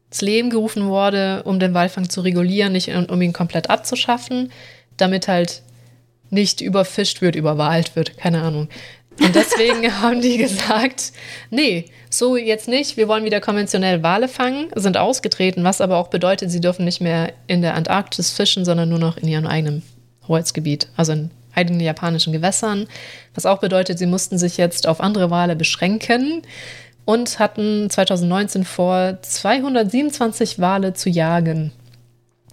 ins 0.10 0.22
Leben 0.22 0.50
gerufen 0.50 0.88
wurde, 0.88 1.44
um 1.44 1.60
den 1.60 1.74
Walfang 1.74 2.10
zu 2.10 2.22
regulieren, 2.22 2.74
nicht 2.74 2.90
um 2.90 3.22
ihn 3.22 3.34
komplett 3.34 3.70
abzuschaffen, 3.70 4.52
damit 4.98 5.28
halt 5.28 5.62
nicht 6.30 6.62
überfischt 6.62 7.22
wird, 7.22 7.36
überwahlt 7.36 7.96
wird, 7.96 8.18
keine 8.18 8.42
Ahnung. 8.42 8.70
Und 9.22 9.36
deswegen 9.36 9.92
haben 10.02 10.22
die 10.22 10.38
gesagt, 10.38 11.12
nee, 11.50 11.86
so 12.10 12.38
jetzt 12.38 12.68
nicht, 12.68 12.98
wir 12.98 13.08
wollen 13.08 13.26
wieder 13.26 13.42
konventionell 13.42 14.02
Wale 14.02 14.28
fangen, 14.28 14.68
sind 14.76 14.98
ausgetreten, 14.98 15.64
was 15.64 15.82
aber 15.82 15.98
auch 15.98 16.08
bedeutet, 16.08 16.50
sie 16.50 16.62
dürfen 16.62 16.86
nicht 16.86 17.02
mehr 17.02 17.34
in 17.48 17.62
der 17.62 17.76
Antarktis 17.76 18.32
fischen, 18.32 18.66
sondern 18.66 18.90
nur 18.90 19.00
noch 19.00 19.18
in 19.18 19.28
ihrem 19.28 19.48
eigenen 19.48 19.84
Hoheitsgebiet, 20.28 20.88
also 20.96 21.12
in 21.12 21.32
eigenen 21.54 21.82
japanischen 21.82 22.32
Gewässern, 22.34 22.88
was 23.36 23.46
auch 23.46 23.60
bedeutet, 23.60 24.00
sie 24.00 24.06
mussten 24.06 24.38
sich 24.38 24.58
jetzt 24.58 24.88
auf 24.88 25.02
andere 25.02 25.30
Wale 25.30 25.56
beschränken 25.56 26.44
und 27.10 27.40
hatten 27.40 27.90
2019 27.90 28.66
vor, 28.66 29.18
227 29.20 30.60
Wale 30.60 30.94
zu 30.94 31.10
jagen. 31.10 31.72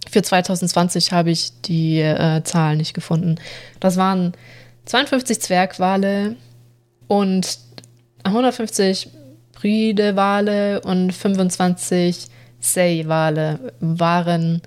Für 0.09 0.23
2020 0.23 1.11
habe 1.11 1.29
ich 1.29 1.61
die 1.61 1.99
äh, 1.99 2.41
Zahlen 2.43 2.79
nicht 2.79 2.95
gefunden. 2.95 3.35
Das 3.79 3.97
waren 3.97 4.33
52 4.85 5.41
Zwergwale, 5.41 6.37
und 7.07 7.59
150 8.23 9.09
Bride-Wale 9.53 10.81
und 10.81 11.11
25 11.11 12.25
Sei-Wale 12.59 13.59
waren 13.79 14.63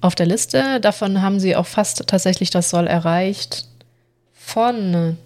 auf 0.00 0.14
der 0.14 0.26
Liste. 0.26 0.78
Davon 0.80 1.20
haben 1.20 1.40
sie 1.40 1.56
auch 1.56 1.66
fast 1.66 2.06
tatsächlich 2.06 2.50
das 2.50 2.70
Soll 2.70 2.86
erreicht. 2.86 3.66
Von 4.32 5.18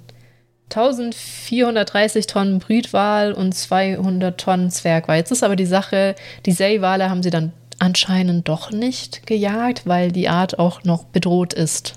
1430 0.70 2.26
Tonnen 2.26 2.58
Brütwal 2.58 3.32
und 3.32 3.54
200 3.54 4.38
Tonnen 4.38 4.70
Zwergwal. 4.70 5.16
Jetzt 5.16 5.30
ist 5.30 5.42
aber 5.42 5.56
die 5.56 5.66
Sache, 5.66 6.14
die 6.46 6.52
Sei-Wale 6.52 7.08
haben 7.08 7.22
sie 7.22 7.30
dann 7.30 7.52
anscheinend 7.78 8.48
doch 8.48 8.70
nicht 8.70 9.26
gejagt, 9.26 9.86
weil 9.86 10.12
die 10.12 10.28
Art 10.28 10.58
auch 10.58 10.84
noch 10.84 11.04
bedroht 11.04 11.54
ist. 11.54 11.94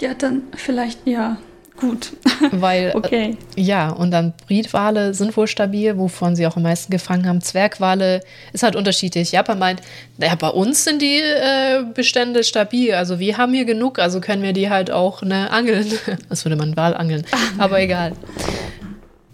Ja, 0.00 0.14
dann 0.14 0.42
vielleicht 0.54 1.06
ja. 1.06 1.38
Gut. 1.80 2.12
Weil, 2.50 2.92
okay. 2.94 3.36
Äh, 3.56 3.60
ja, 3.60 3.90
und 3.90 4.10
dann 4.10 4.32
Britwale 4.46 5.14
sind 5.14 5.36
wohl 5.36 5.46
stabil, 5.46 5.96
wovon 5.96 6.34
sie 6.34 6.46
auch 6.46 6.56
am 6.56 6.64
meisten 6.64 6.90
gefangen 6.90 7.26
haben. 7.26 7.40
Zwergwale 7.40 8.20
ist 8.52 8.64
halt 8.64 8.74
unterschiedlich. 8.74 9.30
Japan 9.30 9.58
meint, 9.58 9.80
naja, 10.16 10.34
bei 10.34 10.48
uns 10.48 10.84
sind 10.84 11.00
die 11.00 11.20
äh, 11.20 11.84
Bestände 11.94 12.42
stabil. 12.42 12.94
Also 12.94 13.20
wir 13.20 13.38
haben 13.38 13.54
hier 13.54 13.64
genug, 13.64 14.00
also 14.00 14.20
können 14.20 14.42
wir 14.42 14.52
die 14.52 14.70
halt 14.70 14.90
auch 14.90 15.22
ne, 15.22 15.50
angeln. 15.50 15.86
Was 16.28 16.44
würde 16.44 16.56
man 16.56 16.76
Wal 16.76 16.94
angeln? 16.94 17.24
Aber 17.58 17.80
egal. 17.80 18.12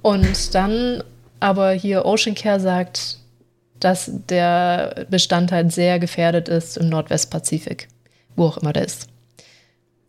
Und 0.02 0.54
dann, 0.54 1.02
aber 1.40 1.70
hier 1.72 2.04
Ocean 2.04 2.34
Care 2.34 2.60
sagt, 2.60 3.16
dass 3.80 4.10
der 4.28 5.06
Bestand 5.08 5.50
halt 5.50 5.72
sehr 5.72 5.98
gefährdet 5.98 6.46
ist 6.48 6.76
im 6.76 6.90
Nordwestpazifik. 6.90 7.88
Wo 8.36 8.46
auch 8.48 8.58
immer 8.58 8.74
der 8.74 8.84
ist. 8.84 9.08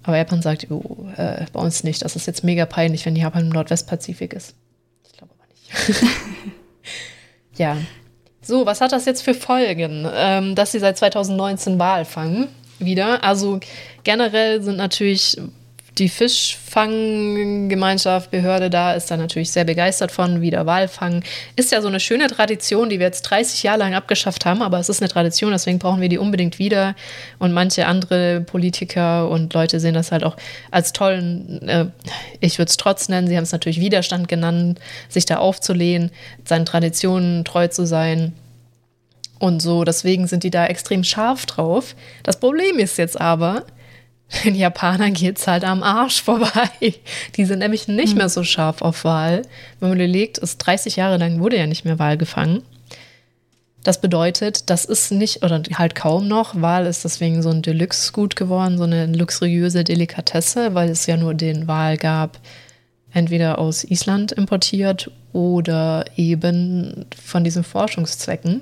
Aber 0.06 0.18
Japan 0.18 0.42
sagt, 0.42 0.68
oh, 0.70 1.08
äh, 1.18 1.46
bei 1.52 1.60
uns 1.60 1.84
nicht. 1.84 2.04
Das 2.04 2.16
ist 2.16 2.28
jetzt 2.28 2.44
mega 2.44 2.66
peinlich, 2.66 3.06
wenn 3.06 3.16
Japan 3.16 3.46
im 3.46 3.50
Nordwestpazifik 3.50 4.34
ist. 4.34 4.56
Ich 5.04 5.14
glaube 5.14 5.34
aber 5.34 5.48
nicht. 5.48 6.04
ja. 7.58 7.78
So, 8.42 8.68
was 8.68 8.82
hat 8.82 8.92
das 8.92 9.06
jetzt 9.06 9.24
für 9.24 9.34
Folgen, 9.34 10.08
ähm, 10.14 10.54
dass 10.54 10.72
sie 10.72 10.80
seit 10.80 10.98
2019 11.00 11.80
Wahl 11.80 12.06
fangen? 12.06 12.48
Wieder. 12.78 13.24
Also 13.24 13.60
generell 14.04 14.62
sind 14.62 14.78
natürlich 14.78 15.38
die 15.98 16.10
Fischfanggemeinschaft, 16.10 18.30
Behörde 18.30 18.70
da 18.70 18.94
ist 18.94 19.10
da 19.10 19.18
natürlich 19.18 19.52
sehr 19.52 19.64
begeistert 19.64 20.12
von, 20.12 20.42
wieder 20.42 20.66
Walfang. 20.66 21.24
Ist 21.56 21.72
ja 21.72 21.82
so 21.82 21.88
eine 21.88 22.02
schöne 22.02 22.28
Tradition, 22.28 22.90
die 22.90 23.00
wir 23.00 23.06
jetzt 23.06 23.22
30 23.24 23.64
Jahre 23.64 23.80
lang 23.80 23.96
abgeschafft 23.96 24.46
haben, 24.46 24.62
aber 24.62 24.78
es 24.80 24.90
ist 24.90 25.02
eine 25.02 25.08
Tradition, 25.10 25.52
deswegen 25.52 25.80
brauchen 25.80 26.02
wir 26.02 26.10
die 26.10 26.18
unbedingt 26.18 26.60
wieder. 26.60 26.96
Und 27.40 27.54
manche 27.54 27.88
andere 27.88 28.42
Politiker 28.42 29.30
und 29.30 29.54
Leute 29.54 29.80
sehen 29.80 29.94
das 29.94 30.12
halt 30.12 30.26
auch 30.26 30.36
als 30.70 30.92
tollen, 30.92 31.62
äh, 31.68 31.86
ich 32.42 32.58
würde 32.58 32.70
es 32.70 32.78
trotz 32.78 33.08
nennen, 33.08 33.28
sie 33.28 33.38
haben 33.38 33.44
es 33.44 33.54
natürlich 33.54 33.80
Widerstand 33.80 34.28
genannt, 34.28 34.82
sich 35.08 35.26
da 35.26 35.38
aufzulehnen, 35.38 36.12
seinen 36.44 36.66
Traditionen 36.66 37.46
treu 37.46 37.70
zu 37.70 37.86
sein. 37.86 38.34
Und 39.40 39.62
so, 39.62 39.86
deswegen 39.86 40.28
sind 40.28 40.44
die 40.44 40.52
da 40.52 40.66
extrem 40.66 41.04
scharf 41.04 41.46
drauf. 41.46 41.96
Das 42.24 42.40
Problem 42.40 42.80
ist 42.80 42.98
jetzt 42.98 43.20
aber, 43.20 43.66
den 44.44 44.56
Japanern 44.56 45.14
geht 45.14 45.38
es 45.38 45.48
halt 45.48 45.64
am 45.64 45.84
Arsch 45.84 46.22
vorbei. 46.22 46.70
Die 47.36 47.46
sind 47.46 47.60
nämlich 47.60 47.88
nicht 47.88 48.14
mhm. 48.14 48.20
mehr 48.20 48.30
so 48.30 48.44
scharf 48.44 48.82
auf 48.82 49.04
Wal. 49.04 49.44
Wenn 49.80 49.90
man 49.90 50.00
überlegt, 50.00 50.38
ist 50.38 50.58
30 50.58 50.96
Jahre 50.96 51.18
lang 51.18 51.40
wurde 51.40 51.58
ja 51.58 51.68
nicht 51.68 51.86
mehr 51.86 52.00
Wal 52.00 52.18
gefangen. 52.18 52.64
Das 53.84 54.02
bedeutet, 54.02 54.72
das 54.72 54.86
ist 54.86 55.12
nicht, 55.12 55.44
oder 55.44 55.62
halt 55.76 55.94
kaum 55.94 56.28
noch, 56.28 56.60
Wal 56.60 56.88
ist 56.88 57.06
deswegen 57.06 57.44
so 57.44 57.50
ein 57.50 57.62
Deluxe-Gut 57.62 58.36
geworden, 58.36 58.80
so 58.80 58.84
eine 58.84 59.06
luxuriöse 59.06 59.84
Delikatesse, 59.84 60.74
weil 60.74 60.90
es 60.90 61.06
ja 61.06 61.18
nur 61.18 61.36
den 61.36 61.68
Wal 61.68 61.96
gab, 61.98 62.40
entweder 63.14 63.60
aus 63.60 63.84
Island 63.84 64.32
importiert 64.32 65.12
oder 65.34 66.06
eben 66.16 67.06
von 67.24 67.44
diesen 67.44 67.64
Forschungszwecken. 67.64 68.62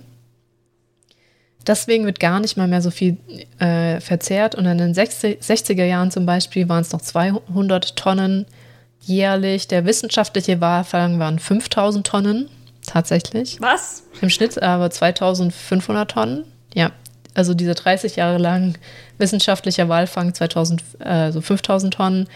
Deswegen 1.65 2.06
wird 2.06 2.19
gar 2.19 2.40
nicht 2.40 2.57
mal 2.57 2.68
mehr 2.68 2.81
so 2.81 2.91
viel 2.91 3.18
äh, 3.60 3.99
verzehrt. 3.99 4.56
Und 4.56 4.65
in 4.65 4.77
den 4.77 4.94
60, 4.94 5.40
er 5.80 5.85
Jahren 5.85 6.11
zum 6.11 6.26
Beispiel 6.26 6.68
waren 6.68 6.81
es 6.81 6.91
noch 6.91 7.02
200 7.02 7.95
Tonnen 7.95 8.45
jährlich. 9.02 9.68
Der 9.68 9.85
wissenschaftliche 9.85 10.60
Walfang 10.61 11.19
waren 11.19 11.40
5000 11.40 12.06
Tonnen, 12.06 12.49
tatsächlich. 12.85 13.61
Was? 13.61 14.03
Im 14.22 14.30
Schnitt 14.30 14.61
aber 14.61 14.90
2500 14.90 16.11
Tonnen. 16.11 16.44
Ja, 16.73 16.91
also 17.34 17.53
diese 17.53 17.76
30 17.76 18.18
Jahre 18.18 18.38
lang 18.38 18.77
wissenschaftlicher 19.18 19.90
Walfang, 19.90 20.34
2000, 20.34 20.84
also 20.99 21.41
5000 21.41 21.94
Tonnen. 21.94 22.27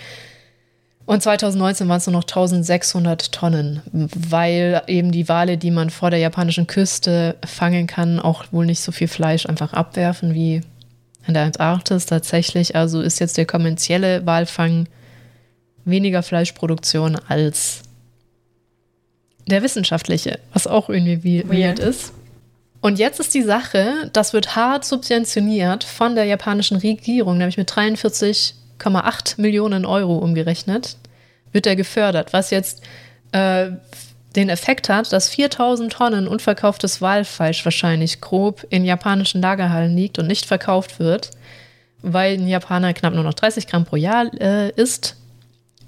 Und 1.07 1.23
2019 1.23 1.88
waren 1.88 1.99
es 1.99 2.05
nur 2.05 2.17
noch 2.17 2.23
1600 2.23 3.31
Tonnen, 3.31 3.81
weil 3.93 4.81
eben 4.88 5.13
die 5.13 5.29
Wale, 5.29 5.57
die 5.57 5.71
man 5.71 5.89
vor 5.89 6.09
der 6.11 6.19
japanischen 6.19 6.67
Küste 6.67 7.38
fangen 7.45 7.88
kann, 7.88 8.19
auch 8.19 8.43
wohl 8.51 8.65
nicht 8.65 8.81
so 8.81 8.91
viel 8.91 9.07
Fleisch 9.07 9.45
einfach 9.45 9.71
abwerfen 9.71 10.34
wie 10.34 10.61
in 11.25 11.34
der 11.34 11.43
Antarktis 11.43 12.07
tatsächlich. 12.07 12.75
Also 12.75 12.99
ist 12.99 13.19
jetzt 13.19 13.38
der 13.38 13.45
kommerzielle 13.45 14.25
Walfang 14.25 14.88
weniger 15.85 16.23
Fleischproduktion 16.23 17.17
als 17.29 17.84
der 19.45 19.63
wissenschaftliche, 19.63 20.39
was 20.51 20.67
auch 20.67 20.89
irgendwie 20.89 21.23
weird, 21.23 21.49
weird 21.49 21.79
ist. 21.79 22.11
Und 22.81 22.99
jetzt 22.99 23.21
ist 23.21 23.34
die 23.34 23.43
Sache, 23.43 24.09
das 24.11 24.34
wird 24.34 24.57
hart 24.57 24.84
subventioniert 24.84 25.85
von 25.85 26.15
der 26.15 26.25
japanischen 26.25 26.75
Regierung, 26.75 27.38
nämlich 27.38 27.55
mit 27.55 27.73
43 27.73 28.55
1,8 28.79 29.39
Millionen 29.41 29.85
Euro 29.85 30.17
umgerechnet, 30.17 30.97
wird 31.51 31.65
er 31.65 31.75
gefördert, 31.75 32.33
was 32.33 32.49
jetzt 32.49 32.83
äh, 33.31 33.69
den 34.35 34.49
Effekt 34.49 34.89
hat, 34.89 35.11
dass 35.11 35.29
4000 35.29 35.91
Tonnen 35.91 36.27
unverkauftes 36.27 37.01
Walfleisch 37.01 37.65
wahrscheinlich 37.65 38.21
grob 38.21 38.65
in 38.69 38.85
japanischen 38.85 39.41
Lagerhallen 39.41 39.95
liegt 39.95 40.19
und 40.19 40.27
nicht 40.27 40.45
verkauft 40.45 40.99
wird, 40.99 41.31
weil 42.01 42.33
ein 42.33 42.47
Japaner 42.47 42.93
knapp 42.93 43.13
nur 43.13 43.23
noch 43.23 43.33
30 43.33 43.67
Gramm 43.67 43.85
pro 43.85 43.95
Jahr 43.95 44.31
äh, 44.39 44.69
isst 44.71 45.17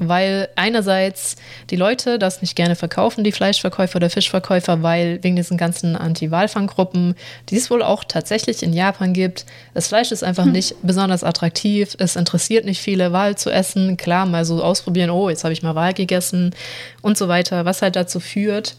weil 0.07 0.49
einerseits 0.55 1.35
die 1.69 1.75
Leute 1.75 2.19
das 2.19 2.41
nicht 2.41 2.55
gerne 2.55 2.75
verkaufen, 2.75 3.23
die 3.23 3.31
Fleischverkäufer 3.31 3.97
oder 3.97 4.09
Fischverkäufer, 4.09 4.81
weil 4.83 5.23
wegen 5.23 5.35
diesen 5.35 5.57
ganzen 5.57 5.95
Anti-Walfanggruppen, 5.95 7.15
die 7.49 7.57
es 7.57 7.69
wohl 7.69 7.83
auch 7.83 8.03
tatsächlich 8.03 8.63
in 8.63 8.73
Japan 8.73 9.13
gibt, 9.13 9.45
das 9.73 9.87
Fleisch 9.87 10.11
ist 10.11 10.23
einfach 10.23 10.45
hm. 10.45 10.51
nicht 10.51 10.75
besonders 10.81 11.23
attraktiv. 11.23 11.95
Es 11.99 12.15
interessiert 12.15 12.65
nicht 12.65 12.81
viele, 12.81 13.11
Wal 13.11 13.37
zu 13.37 13.49
essen. 13.49 13.97
Klar, 13.97 14.25
mal 14.25 14.45
so 14.45 14.63
ausprobieren, 14.63 15.09
oh, 15.09 15.29
jetzt 15.29 15.43
habe 15.43 15.53
ich 15.53 15.63
mal 15.63 15.75
Wal 15.75 15.93
gegessen 15.93 16.55
und 17.01 17.17
so 17.17 17.27
weiter, 17.27 17.65
was 17.65 17.81
halt 17.81 17.95
dazu 17.95 18.19
führt, 18.19 18.75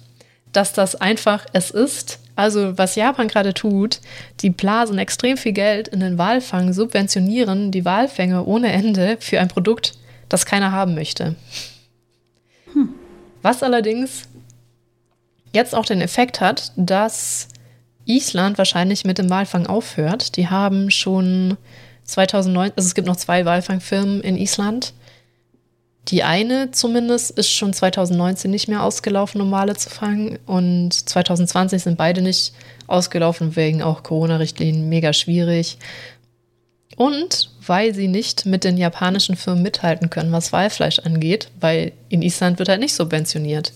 dass 0.52 0.72
das 0.72 0.96
einfach 0.96 1.46
es 1.52 1.70
ist. 1.70 2.20
Also 2.36 2.78
was 2.78 2.94
Japan 2.94 3.28
gerade 3.28 3.52
tut, 3.52 4.00
die 4.40 4.50
blasen 4.50 4.98
extrem 4.98 5.36
viel 5.36 5.52
Geld 5.52 5.88
in 5.88 6.00
den 6.00 6.16
Walfang, 6.16 6.72
subventionieren 6.72 7.70
die 7.70 7.84
Walfänge 7.84 8.44
ohne 8.44 8.72
Ende 8.72 9.18
für 9.20 9.40
ein 9.40 9.48
Produkt, 9.48 9.92
das 10.30 10.46
keiner 10.46 10.72
haben 10.72 10.94
möchte. 10.94 11.36
Hm. 12.72 12.94
Was 13.42 13.62
allerdings 13.62 14.22
jetzt 15.52 15.74
auch 15.74 15.84
den 15.84 16.00
Effekt 16.00 16.40
hat, 16.40 16.72
dass 16.76 17.48
Island 18.06 18.58
wahrscheinlich 18.58 19.04
mit 19.04 19.18
dem 19.18 19.30
Walfang 19.30 19.66
aufhört. 19.66 20.36
Die 20.36 20.48
haben 20.48 20.90
schon 20.90 21.56
2009, 22.04 22.72
also 22.76 22.86
es 22.86 22.94
gibt 22.94 23.06
noch 23.06 23.16
zwei 23.16 23.44
Walfangfirmen 23.44 24.20
in 24.20 24.36
Island. 24.36 24.94
Die 26.08 26.22
eine 26.22 26.70
zumindest 26.70 27.30
ist 27.32 27.52
schon 27.52 27.72
2019 27.72 28.50
nicht 28.50 28.68
mehr 28.68 28.82
ausgelaufen, 28.82 29.40
um 29.40 29.50
Wale 29.50 29.76
zu 29.76 29.90
fangen. 29.90 30.38
Und 30.46 30.92
2020 30.92 31.82
sind 31.82 31.98
beide 31.98 32.22
nicht 32.22 32.52
ausgelaufen, 32.86 33.54
wegen 33.54 33.82
auch 33.82 34.02
Corona-Richtlinien 34.02 34.88
mega 34.88 35.12
schwierig. 35.12 35.78
Und 37.00 37.48
weil 37.66 37.94
sie 37.94 38.08
nicht 38.08 38.44
mit 38.44 38.62
den 38.62 38.76
japanischen 38.76 39.34
Firmen 39.34 39.62
mithalten 39.62 40.10
können, 40.10 40.32
was 40.32 40.52
Walfleisch 40.52 40.98
angeht, 40.98 41.48
weil 41.58 41.92
in 42.10 42.20
Island 42.20 42.58
wird 42.58 42.68
halt 42.68 42.80
nicht 42.80 42.92
subventioniert. 42.92 43.72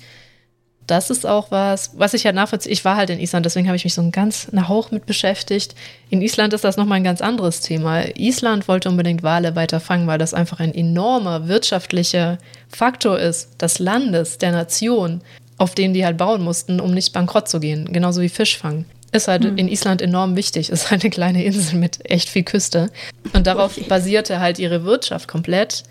Das 0.86 1.08
ist 1.08 1.24
auch 1.26 1.50
was, 1.50 1.92
was 1.96 2.12
ich 2.12 2.26
halt 2.26 2.34
nachvollziehe. 2.34 2.70
Ich 2.70 2.84
war 2.84 2.98
halt 2.98 3.08
in 3.08 3.18
Island, 3.18 3.46
deswegen 3.46 3.66
habe 3.66 3.76
ich 3.76 3.84
mich 3.84 3.94
so 3.94 4.02
ein 4.02 4.12
ganz 4.12 4.48
einen 4.52 4.68
Hauch 4.68 4.90
mit 4.90 5.06
beschäftigt. 5.06 5.74
In 6.10 6.20
Island 6.20 6.52
ist 6.52 6.64
das 6.64 6.76
nochmal 6.76 6.96
ein 6.96 7.04
ganz 7.04 7.22
anderes 7.22 7.62
Thema. 7.62 8.02
Island 8.14 8.68
wollte 8.68 8.90
unbedingt 8.90 9.22
Wale 9.22 9.56
weiter 9.56 9.80
fangen, 9.80 10.06
weil 10.06 10.18
das 10.18 10.34
einfach 10.34 10.60
ein 10.60 10.74
enormer 10.74 11.48
wirtschaftlicher 11.48 12.36
Faktor 12.68 13.18
ist 13.18 13.62
des 13.62 13.78
Landes, 13.78 14.36
der 14.36 14.52
Nation, 14.52 15.22
auf 15.56 15.74
den 15.74 15.94
die 15.94 16.04
halt 16.04 16.18
bauen 16.18 16.42
mussten, 16.42 16.78
um 16.78 16.92
nicht 16.92 17.14
bankrott 17.14 17.48
zu 17.48 17.58
gehen. 17.58 17.90
Genauso 17.90 18.20
wie 18.20 18.28
Fischfang. 18.28 18.84
Ist 19.14 19.28
halt 19.28 19.44
hm. 19.44 19.56
in 19.56 19.68
Island 19.68 20.02
enorm 20.02 20.34
wichtig. 20.34 20.70
Ist 20.70 20.90
halt 20.90 21.04
eine 21.04 21.10
kleine 21.10 21.44
Insel 21.44 21.78
mit 21.78 22.10
echt 22.10 22.28
viel 22.28 22.42
Küste. 22.42 22.90
Und 23.32 23.46
darauf 23.46 23.76
okay. 23.76 23.86
basierte 23.88 24.40
halt 24.40 24.58
ihre 24.58 24.84
Wirtschaft 24.84 25.28
komplett. 25.28 25.84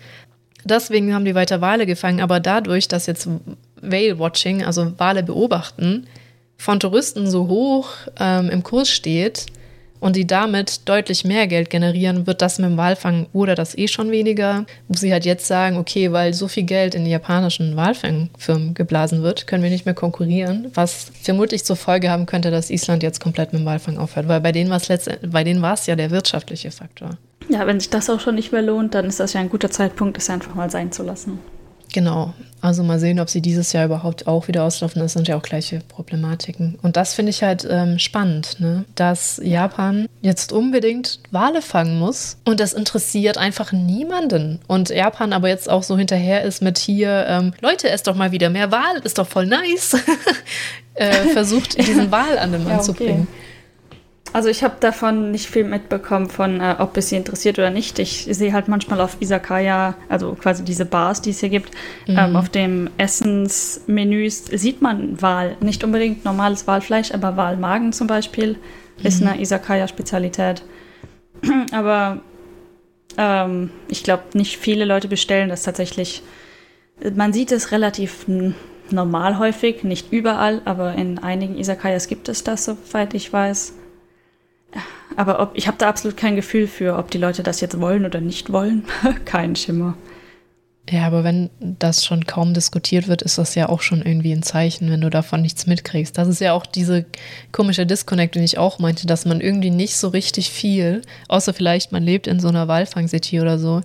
Deswegen 0.62 1.14
haben 1.14 1.24
die 1.24 1.34
weiter 1.34 1.62
Wale 1.62 1.86
gefangen. 1.86 2.20
Aber 2.20 2.38
dadurch, 2.38 2.86
dass 2.86 3.06
jetzt 3.06 3.26
Whale-Watching, 3.80 4.62
also 4.62 4.92
Wale 4.98 5.22
beobachten, 5.22 6.06
von 6.58 6.78
Touristen 6.80 7.26
so 7.30 7.48
hoch 7.48 7.88
ähm, 8.20 8.50
im 8.50 8.62
Kurs 8.62 8.90
steht, 8.90 9.46
und 10.04 10.16
die 10.16 10.26
damit 10.26 10.86
deutlich 10.86 11.24
mehr 11.24 11.46
Geld 11.46 11.70
generieren, 11.70 12.26
wird 12.26 12.42
das 12.42 12.58
mit 12.58 12.68
dem 12.68 12.76
Walfang 12.76 13.26
oder 13.32 13.54
das 13.54 13.74
eh 13.78 13.88
schon 13.88 14.10
weniger. 14.10 14.66
Wo 14.86 14.98
sie 14.98 15.10
halt 15.10 15.24
jetzt 15.24 15.46
sagen, 15.46 15.78
okay, 15.78 16.12
weil 16.12 16.34
so 16.34 16.46
viel 16.46 16.64
Geld 16.64 16.94
in 16.94 17.06
die 17.06 17.10
japanischen 17.10 17.74
Walfangfirmen 17.74 18.74
geblasen 18.74 19.22
wird, 19.22 19.46
können 19.46 19.62
wir 19.62 19.70
nicht 19.70 19.86
mehr 19.86 19.94
konkurrieren, 19.94 20.70
was 20.74 21.10
vermutlich 21.22 21.64
zur 21.64 21.76
Folge 21.76 22.10
haben 22.10 22.26
könnte, 22.26 22.50
dass 22.50 22.68
Island 22.68 23.02
jetzt 23.02 23.18
komplett 23.18 23.54
mit 23.54 23.62
dem 23.62 23.64
Walfang 23.64 23.96
aufhört, 23.96 24.28
weil 24.28 24.42
bei 24.42 24.52
denen 24.52 24.68
war 24.68 24.76
es 24.76 25.08
bei 25.26 25.42
denen 25.42 25.62
war 25.62 25.72
es 25.72 25.86
ja 25.86 25.96
der 25.96 26.10
wirtschaftliche 26.10 26.70
Faktor. 26.70 27.16
Ja, 27.48 27.66
wenn 27.66 27.80
sich 27.80 27.88
das 27.88 28.10
auch 28.10 28.20
schon 28.20 28.34
nicht 28.34 28.52
mehr 28.52 28.60
lohnt, 28.60 28.94
dann 28.94 29.06
ist 29.06 29.20
das 29.20 29.32
ja 29.32 29.40
ein 29.40 29.48
guter 29.48 29.70
Zeitpunkt, 29.70 30.18
es 30.18 30.28
einfach 30.28 30.54
mal 30.54 30.68
sein 30.68 30.92
zu 30.92 31.02
lassen. 31.02 31.38
Genau. 31.94 32.34
Also 32.60 32.82
mal 32.82 32.98
sehen, 32.98 33.20
ob 33.20 33.30
sie 33.30 33.40
dieses 33.40 33.72
Jahr 33.72 33.84
überhaupt 33.84 34.26
auch 34.26 34.48
wieder 34.48 34.64
auslaufen. 34.64 35.00
Das 35.00 35.12
sind 35.12 35.28
ja 35.28 35.36
auch 35.36 35.42
gleiche 35.42 35.78
Problematiken. 35.86 36.76
Und 36.82 36.96
das 36.96 37.14
finde 37.14 37.30
ich 37.30 37.44
halt 37.44 37.64
ähm, 37.70 38.00
spannend, 38.00 38.58
ne? 38.58 38.84
dass 38.96 39.40
Japan 39.40 40.08
jetzt 40.20 40.50
unbedingt 40.50 41.20
Wale 41.30 41.62
fangen 41.62 42.00
muss. 42.00 42.36
Und 42.44 42.58
das 42.58 42.72
interessiert 42.72 43.38
einfach 43.38 43.70
niemanden. 43.70 44.58
Und 44.66 44.88
Japan 44.88 45.32
aber 45.32 45.48
jetzt 45.48 45.70
auch 45.70 45.84
so 45.84 45.96
hinterher 45.96 46.42
ist 46.42 46.62
mit 46.62 46.78
hier, 46.78 47.26
ähm, 47.28 47.52
Leute, 47.60 47.88
esst 47.90 48.08
doch 48.08 48.16
mal 48.16 48.32
wieder 48.32 48.50
mehr 48.50 48.72
Wal, 48.72 48.98
ist 49.04 49.18
doch 49.18 49.28
voll 49.28 49.46
nice. 49.46 49.96
äh, 50.94 51.28
versucht, 51.28 51.78
diesen 51.86 52.10
Wal 52.10 52.38
an 52.38 52.50
den 52.50 52.64
Mann 52.64 52.72
ja, 52.72 52.78
okay. 52.78 52.86
zu 52.86 52.92
bringen. 52.94 53.28
Also 54.34 54.48
ich 54.48 54.64
habe 54.64 54.74
davon 54.80 55.30
nicht 55.30 55.48
viel 55.48 55.62
mitbekommen, 55.62 56.28
von 56.28 56.60
äh, 56.60 56.74
ob 56.80 56.96
es 56.96 57.08
sie 57.08 57.14
interessiert 57.14 57.56
oder 57.56 57.70
nicht. 57.70 58.00
Ich 58.00 58.26
sehe 58.28 58.52
halt 58.52 58.66
manchmal 58.66 59.00
auf 59.00 59.16
Isakaya, 59.20 59.94
also 60.08 60.32
quasi 60.32 60.64
diese 60.64 60.84
Bars, 60.84 61.22
die 61.22 61.30
es 61.30 61.38
hier 61.38 61.50
gibt, 61.50 61.70
mhm. 62.08 62.18
ähm, 62.18 62.36
auf 62.36 62.48
dem 62.48 62.90
Essensmenüs 62.98 64.46
sieht 64.46 64.82
man 64.82 65.22
Wal. 65.22 65.56
Nicht 65.60 65.84
unbedingt 65.84 66.24
normales 66.24 66.66
Walfleisch, 66.66 67.14
aber 67.14 67.36
Walmagen 67.36 67.92
zum 67.92 68.08
Beispiel 68.08 68.56
mhm. 68.98 69.06
ist 69.06 69.22
eine 69.22 69.40
Isakaya-Spezialität. 69.40 70.64
aber 71.70 72.18
ähm, 73.16 73.70
ich 73.86 74.02
glaube, 74.02 74.24
nicht 74.34 74.56
viele 74.56 74.84
Leute 74.84 75.06
bestellen 75.06 75.48
das 75.48 75.62
tatsächlich. 75.62 76.24
Man 77.14 77.32
sieht 77.32 77.52
es 77.52 77.70
relativ 77.70 78.26
normal 78.90 79.38
häufig, 79.38 79.84
nicht 79.84 80.12
überall, 80.12 80.60
aber 80.64 80.94
in 80.94 81.20
einigen 81.20 81.56
Isakayas 81.56 82.08
gibt 82.08 82.28
es 82.28 82.42
das, 82.42 82.64
soweit 82.64 83.14
ich 83.14 83.32
weiß. 83.32 83.74
Aber 85.16 85.40
ob, 85.40 85.52
ich 85.54 85.66
habe 85.66 85.76
da 85.78 85.88
absolut 85.88 86.16
kein 86.16 86.36
Gefühl 86.36 86.66
für, 86.66 86.98
ob 86.98 87.10
die 87.10 87.18
Leute 87.18 87.42
das 87.42 87.60
jetzt 87.60 87.80
wollen 87.80 88.04
oder 88.04 88.20
nicht 88.20 88.52
wollen. 88.52 88.84
kein 89.24 89.56
Schimmer. 89.56 89.96
Ja, 90.90 91.06
aber 91.06 91.24
wenn 91.24 91.48
das 91.60 92.04
schon 92.04 92.26
kaum 92.26 92.52
diskutiert 92.52 93.08
wird, 93.08 93.22
ist 93.22 93.38
das 93.38 93.54
ja 93.54 93.70
auch 93.70 93.80
schon 93.80 94.02
irgendwie 94.02 94.32
ein 94.32 94.42
Zeichen, 94.42 94.90
wenn 94.90 95.00
du 95.00 95.08
davon 95.08 95.40
nichts 95.40 95.66
mitkriegst. 95.66 96.18
Das 96.18 96.28
ist 96.28 96.40
ja 96.40 96.52
auch 96.52 96.66
diese 96.66 97.06
komische 97.52 97.86
Disconnect, 97.86 98.34
den 98.34 98.42
ich 98.42 98.58
auch 98.58 98.78
meinte, 98.78 99.06
dass 99.06 99.24
man 99.24 99.40
irgendwie 99.40 99.70
nicht 99.70 99.96
so 99.96 100.08
richtig 100.08 100.50
viel, 100.50 101.00
außer 101.28 101.54
vielleicht 101.54 101.92
man 101.92 102.02
lebt 102.02 102.26
in 102.26 102.38
so 102.38 102.48
einer 102.48 102.68
Walfang-City 102.68 103.40
oder 103.40 103.58
so, 103.58 103.80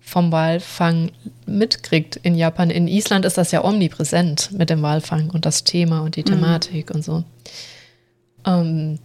vom 0.00 0.30
Walfang 0.30 1.10
mitkriegt 1.46 2.16
in 2.22 2.36
Japan. 2.36 2.70
In 2.70 2.86
Island 2.86 3.24
ist 3.24 3.36
das 3.36 3.50
ja 3.50 3.64
omnipräsent 3.64 4.50
mit 4.52 4.70
dem 4.70 4.82
Walfang 4.82 5.30
und 5.30 5.46
das 5.46 5.64
Thema 5.64 6.02
und 6.02 6.14
die 6.14 6.20
mhm. 6.20 6.26
Thematik 6.26 6.90
mhm. 6.90 6.96
und 6.96 7.02
so. 7.02 7.24
Ähm, 8.46 8.98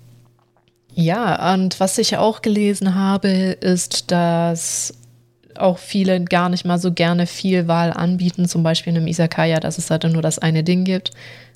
ja, 1.00 1.54
und 1.54 1.80
was 1.80 1.98
ich 1.98 2.18
auch 2.18 2.42
gelesen 2.42 2.94
habe, 2.94 3.30
ist, 3.30 4.12
dass 4.12 4.94
auch 5.56 5.78
viele 5.78 6.22
gar 6.26 6.50
nicht 6.50 6.66
mal 6.66 6.78
so 6.78 6.92
gerne 6.92 7.26
viel 7.26 7.70
Wahl 7.70 7.94
anbieten, 7.94 8.50
zum 8.50 8.64
Beispiel 8.64 8.92
in 8.92 8.98
einem 8.98 9.08
Isakaya, 9.08 9.62
dass 9.62 9.78
es 9.78 9.90
halt 9.90 10.04
nur 10.04 10.22
das 10.22 10.40
eine 10.40 10.62
Ding 10.62 10.84
gibt 10.84 11.12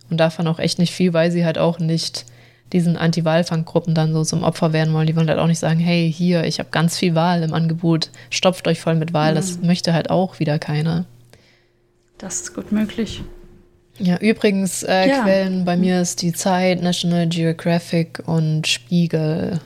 und 0.09 0.17
davon 0.17 0.47
auch 0.47 0.59
echt 0.59 0.79
nicht 0.79 0.93
viel, 0.93 1.13
weil 1.13 1.29
sie 1.29 1.43
halt 1.43 1.57
auch 1.57 1.79
nicht 1.79 2.25
diesen 2.71 2.95
Anti-Wahlfanggruppen 2.95 3.93
dann 3.93 4.13
so 4.13 4.23
zum 4.23 4.43
Opfer 4.43 4.71
werden 4.71 4.93
wollen. 4.93 5.07
Die 5.07 5.15
wollen 5.17 5.27
halt 5.27 5.39
auch 5.39 5.47
nicht 5.47 5.59
sagen, 5.59 5.79
hey, 5.79 6.11
hier, 6.11 6.45
ich 6.45 6.59
habe 6.59 6.69
ganz 6.71 6.97
viel 6.97 7.13
Wahl 7.13 7.43
im 7.43 7.53
Angebot, 7.53 8.11
stopft 8.29 8.65
euch 8.69 8.79
voll 8.79 8.95
mit 8.95 9.13
Wahl. 9.13 9.31
Mhm. 9.31 9.35
Das 9.35 9.61
möchte 9.61 9.93
halt 9.93 10.09
auch 10.09 10.39
wieder 10.39 10.57
keiner. 10.57 11.03
Das 12.17 12.39
ist 12.41 12.55
gut 12.55 12.71
möglich. 12.71 13.21
Ja, 13.99 14.17
übrigens, 14.17 14.83
äh, 14.83 15.09
ja. 15.09 15.21
Quellen 15.21 15.65
bei 15.65 15.77
mir 15.77 16.01
ist 16.01 16.21
die 16.21 16.33
Zeit, 16.33 16.81
National 16.81 17.27
Geographic 17.27 18.23
und 18.25 18.67
Spiegel. 18.67 19.59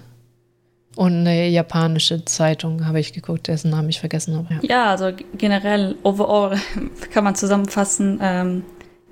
Und 0.95 1.14
eine 1.14 1.48
japanische 1.48 2.26
Zeitung 2.26 2.88
habe 2.88 2.99
ich 2.99 3.14
geguckt, 3.14 3.48
dessen 3.48 3.70
Namen 3.70 3.90
ich 3.90 3.99
vergessen 3.99 4.36
habe. 4.36 4.56
Ja, 4.56 4.60
ja 4.64 4.91
also 4.91 5.12
generell, 5.38 5.95
overall 6.04 6.58
kann 7.12 7.24
man 7.24 7.36
zusammenfassen, 7.36 8.20
ähm, 8.22 8.64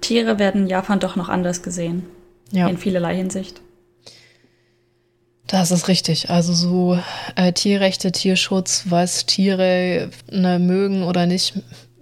Tiere 0.01 0.39
werden 0.39 0.63
in 0.63 0.67
Japan 0.67 0.99
doch 0.99 1.15
noch 1.15 1.29
anders 1.29 1.61
gesehen. 1.61 2.05
Ja. 2.51 2.67
In 2.67 2.77
vielerlei 2.77 3.15
Hinsicht. 3.15 3.61
Das 5.47 5.71
ist 5.71 5.87
richtig. 5.87 6.29
Also 6.29 6.53
so 6.53 6.99
äh, 7.35 7.53
Tierrechte, 7.53 8.11
Tierschutz, 8.11 8.85
was 8.89 9.25
Tiere 9.25 10.09
ne, 10.31 10.59
mögen 10.59 11.03
oder 11.03 11.25
nicht. 11.27 11.53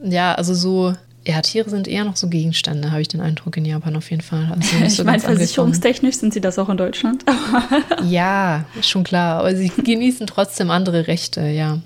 Ja, 0.02 0.34
also 0.36 0.54
so, 0.54 0.94
ja, 1.26 1.42
Tiere 1.42 1.70
sind 1.70 1.88
eher 1.88 2.04
noch 2.04 2.16
so 2.16 2.28
Gegenstände, 2.28 2.92
habe 2.92 3.02
ich 3.02 3.08
den 3.08 3.22
Eindruck 3.22 3.56
in 3.58 3.66
Japan 3.66 3.96
auf 3.96 4.12
jeden 4.12 4.22
Fall. 4.22 4.52
Also 4.52 4.78
ich 4.86 4.96
so 4.96 5.04
meine, 5.04 5.20
versicherungstechnisch 5.20 6.16
sind 6.16 6.34
sie 6.34 6.42
das 6.42 6.60
auch 6.60 6.70
in 6.70 6.78
Deutschland. 6.78 7.24
ja, 8.04 8.66
schon 8.82 9.04
klar. 9.04 9.40
Aber 9.40 9.56
sie 9.56 9.70
genießen 9.84 10.28
trotzdem 10.28 10.70
andere 10.70 11.08
Rechte, 11.08 11.42
ja. 11.42 11.80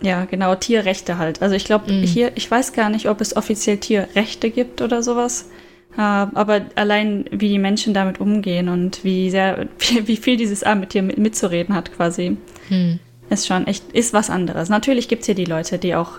Ja, 0.00 0.24
genau, 0.24 0.54
Tierrechte 0.54 1.18
halt. 1.18 1.42
Also 1.42 1.54
ich 1.54 1.64
glaube, 1.64 1.92
mm. 1.92 2.02
hier, 2.02 2.32
ich 2.34 2.50
weiß 2.50 2.72
gar 2.72 2.88
nicht, 2.88 3.08
ob 3.08 3.20
es 3.20 3.36
offiziell 3.36 3.76
Tierrechte 3.76 4.50
gibt 4.50 4.80
oder 4.80 5.02
sowas. 5.02 5.48
Äh, 5.96 6.00
aber 6.00 6.62
allein, 6.74 7.26
wie 7.30 7.48
die 7.48 7.58
Menschen 7.58 7.94
damit 7.94 8.20
umgehen 8.20 8.68
und 8.68 9.04
wie 9.04 9.30
sehr, 9.30 9.68
wie 10.04 10.16
viel 10.16 10.36
dieses 10.36 10.64
A 10.64 10.74
mit 10.74 10.94
dir 10.94 11.02
mitzureden 11.02 11.74
hat, 11.74 11.94
quasi, 11.94 12.36
hm. 12.68 12.98
ist 13.30 13.46
schon 13.46 13.66
echt, 13.66 13.92
ist 13.92 14.12
was 14.12 14.30
anderes. 14.30 14.70
Natürlich 14.70 15.08
gibt 15.08 15.20
es 15.20 15.26
hier 15.26 15.34
die 15.34 15.44
Leute, 15.44 15.78
die 15.78 15.94
auch 15.94 16.18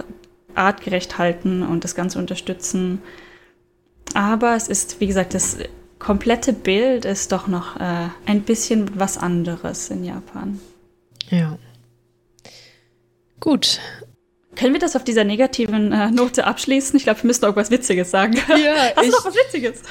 artgerecht 0.55 1.17
halten 1.17 1.63
und 1.63 1.83
das 1.83 1.95
Ganze 1.95 2.19
unterstützen. 2.19 3.01
Aber 4.13 4.55
es 4.55 4.67
ist, 4.67 4.99
wie 4.99 5.07
gesagt, 5.07 5.33
das 5.33 5.57
komplette 5.99 6.53
Bild 6.53 7.05
ist 7.05 7.31
doch 7.31 7.47
noch 7.47 7.77
äh, 7.79 8.09
ein 8.25 8.41
bisschen 8.41 8.99
was 8.99 9.17
anderes 9.17 9.89
in 9.89 10.03
Japan. 10.03 10.59
Ja. 11.29 11.57
Gut, 13.39 13.79
können 14.55 14.73
wir 14.73 14.79
das 14.79 14.95
auf 14.95 15.03
dieser 15.03 15.23
negativen 15.23 15.91
äh, 15.91 16.11
Note 16.11 16.45
abschließen? 16.45 16.95
Ich 16.97 17.03
glaube, 17.03 17.23
wir 17.23 17.27
müssen 17.27 17.45
noch 17.45 17.55
was 17.55 17.71
Witziges 17.71 18.11
sagen. 18.11 18.35
Ja, 18.35 18.93
Hast 18.95 19.07
du 19.07 19.11
noch 19.11 19.25
was 19.25 19.35
Witziges? 19.35 19.81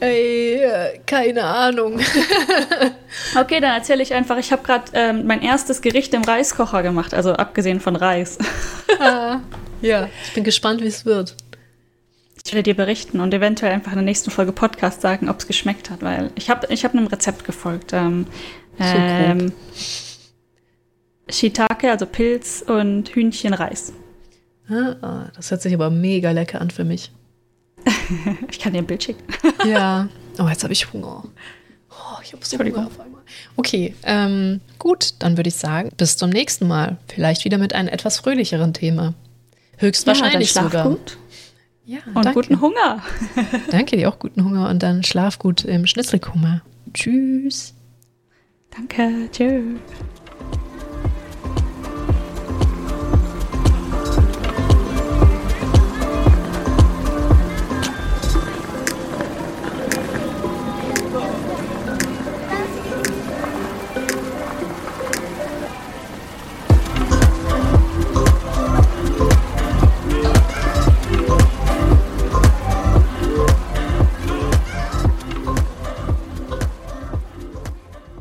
Ey, 0.00 1.00
keine 1.06 1.44
Ahnung. 1.44 2.00
okay, 3.40 3.60
dann 3.60 3.74
erzähle 3.74 4.02
ich 4.02 4.12
einfach, 4.12 4.36
ich 4.38 4.52
habe 4.52 4.62
gerade 4.62 4.84
ähm, 4.92 5.26
mein 5.26 5.42
erstes 5.42 5.80
Gericht 5.80 6.12
im 6.14 6.22
Reiskocher 6.22 6.82
gemacht, 6.82 7.14
also 7.14 7.32
abgesehen 7.32 7.80
von 7.80 7.96
Reis. 7.96 8.38
ah, 9.00 9.40
ja, 9.80 10.08
ich 10.26 10.34
bin 10.34 10.44
gespannt, 10.44 10.82
wie 10.82 10.86
es 10.86 11.06
wird. 11.06 11.36
Ich 12.44 12.52
werde 12.52 12.64
dir 12.64 12.76
berichten 12.76 13.20
und 13.20 13.34
eventuell 13.34 13.72
einfach 13.72 13.92
in 13.92 13.98
der 13.98 14.04
nächsten 14.04 14.30
Folge 14.30 14.52
Podcast 14.52 15.00
sagen, 15.00 15.28
ob 15.28 15.40
es 15.40 15.46
geschmeckt 15.46 15.90
hat, 15.90 16.02
weil 16.02 16.30
ich 16.36 16.48
habe 16.50 16.66
ich 16.72 16.84
hab 16.84 16.94
einem 16.94 17.06
Rezept 17.08 17.44
gefolgt. 17.44 17.92
Ähm, 17.92 18.26
so 18.78 18.84
ähm, 18.84 19.52
Shiitake, 21.28 21.90
also 21.90 22.06
Pilz 22.06 22.62
und 22.62 23.08
Hühnchenreis. 23.08 23.92
Ah, 24.68 25.30
das 25.34 25.50
hört 25.50 25.62
sich 25.62 25.74
aber 25.74 25.90
mega 25.90 26.30
lecker 26.30 26.60
an 26.60 26.70
für 26.70 26.84
mich. 26.84 27.10
ich 28.50 28.58
kann 28.58 28.72
dir 28.72 28.78
ein 28.78 28.86
Bild 28.86 29.02
schicken. 29.02 29.24
ja. 29.64 30.08
Oh, 30.38 30.48
jetzt 30.48 30.62
habe 30.64 30.72
ich 30.74 30.92
Hunger. 30.92 31.24
Oh, 31.88 32.20
ich 32.22 32.34
habe 32.34 32.44
so 32.44 32.58
Hunger 32.58 32.88
auf 32.88 33.00
einmal. 33.00 33.22
Okay, 33.56 33.94
ähm, 34.02 34.60
gut, 34.78 35.14
dann 35.20 35.38
würde 35.38 35.48
ich 35.48 35.54
sagen, 35.54 35.88
bis 35.96 36.18
zum 36.18 36.28
nächsten 36.28 36.68
Mal. 36.68 36.98
Vielleicht 37.08 37.46
wieder 37.46 37.56
mit 37.56 37.74
einem 37.74 37.88
etwas 37.88 38.18
fröhlicheren 38.18 38.74
Thema. 38.74 39.14
Höchstwahrscheinlich 39.78 40.54
ja, 40.54 40.62
sogar. 40.62 40.90
Gut. 40.90 41.16
Ja, 41.86 42.00
und 42.06 42.16
danke. 42.16 42.32
guten 42.34 42.60
Hunger. 42.60 43.02
danke 43.70 43.96
dir 43.96 44.10
auch 44.10 44.18
guten 44.18 44.44
Hunger 44.44 44.68
und 44.68 44.82
dann 44.82 45.04
schlaf 45.04 45.38
gut 45.38 45.64
im 45.64 45.86
Schnitzelkummer. 45.86 46.60
Tschüss. 46.92 47.72
Danke. 48.70 49.30
Tschüss. 49.32 49.80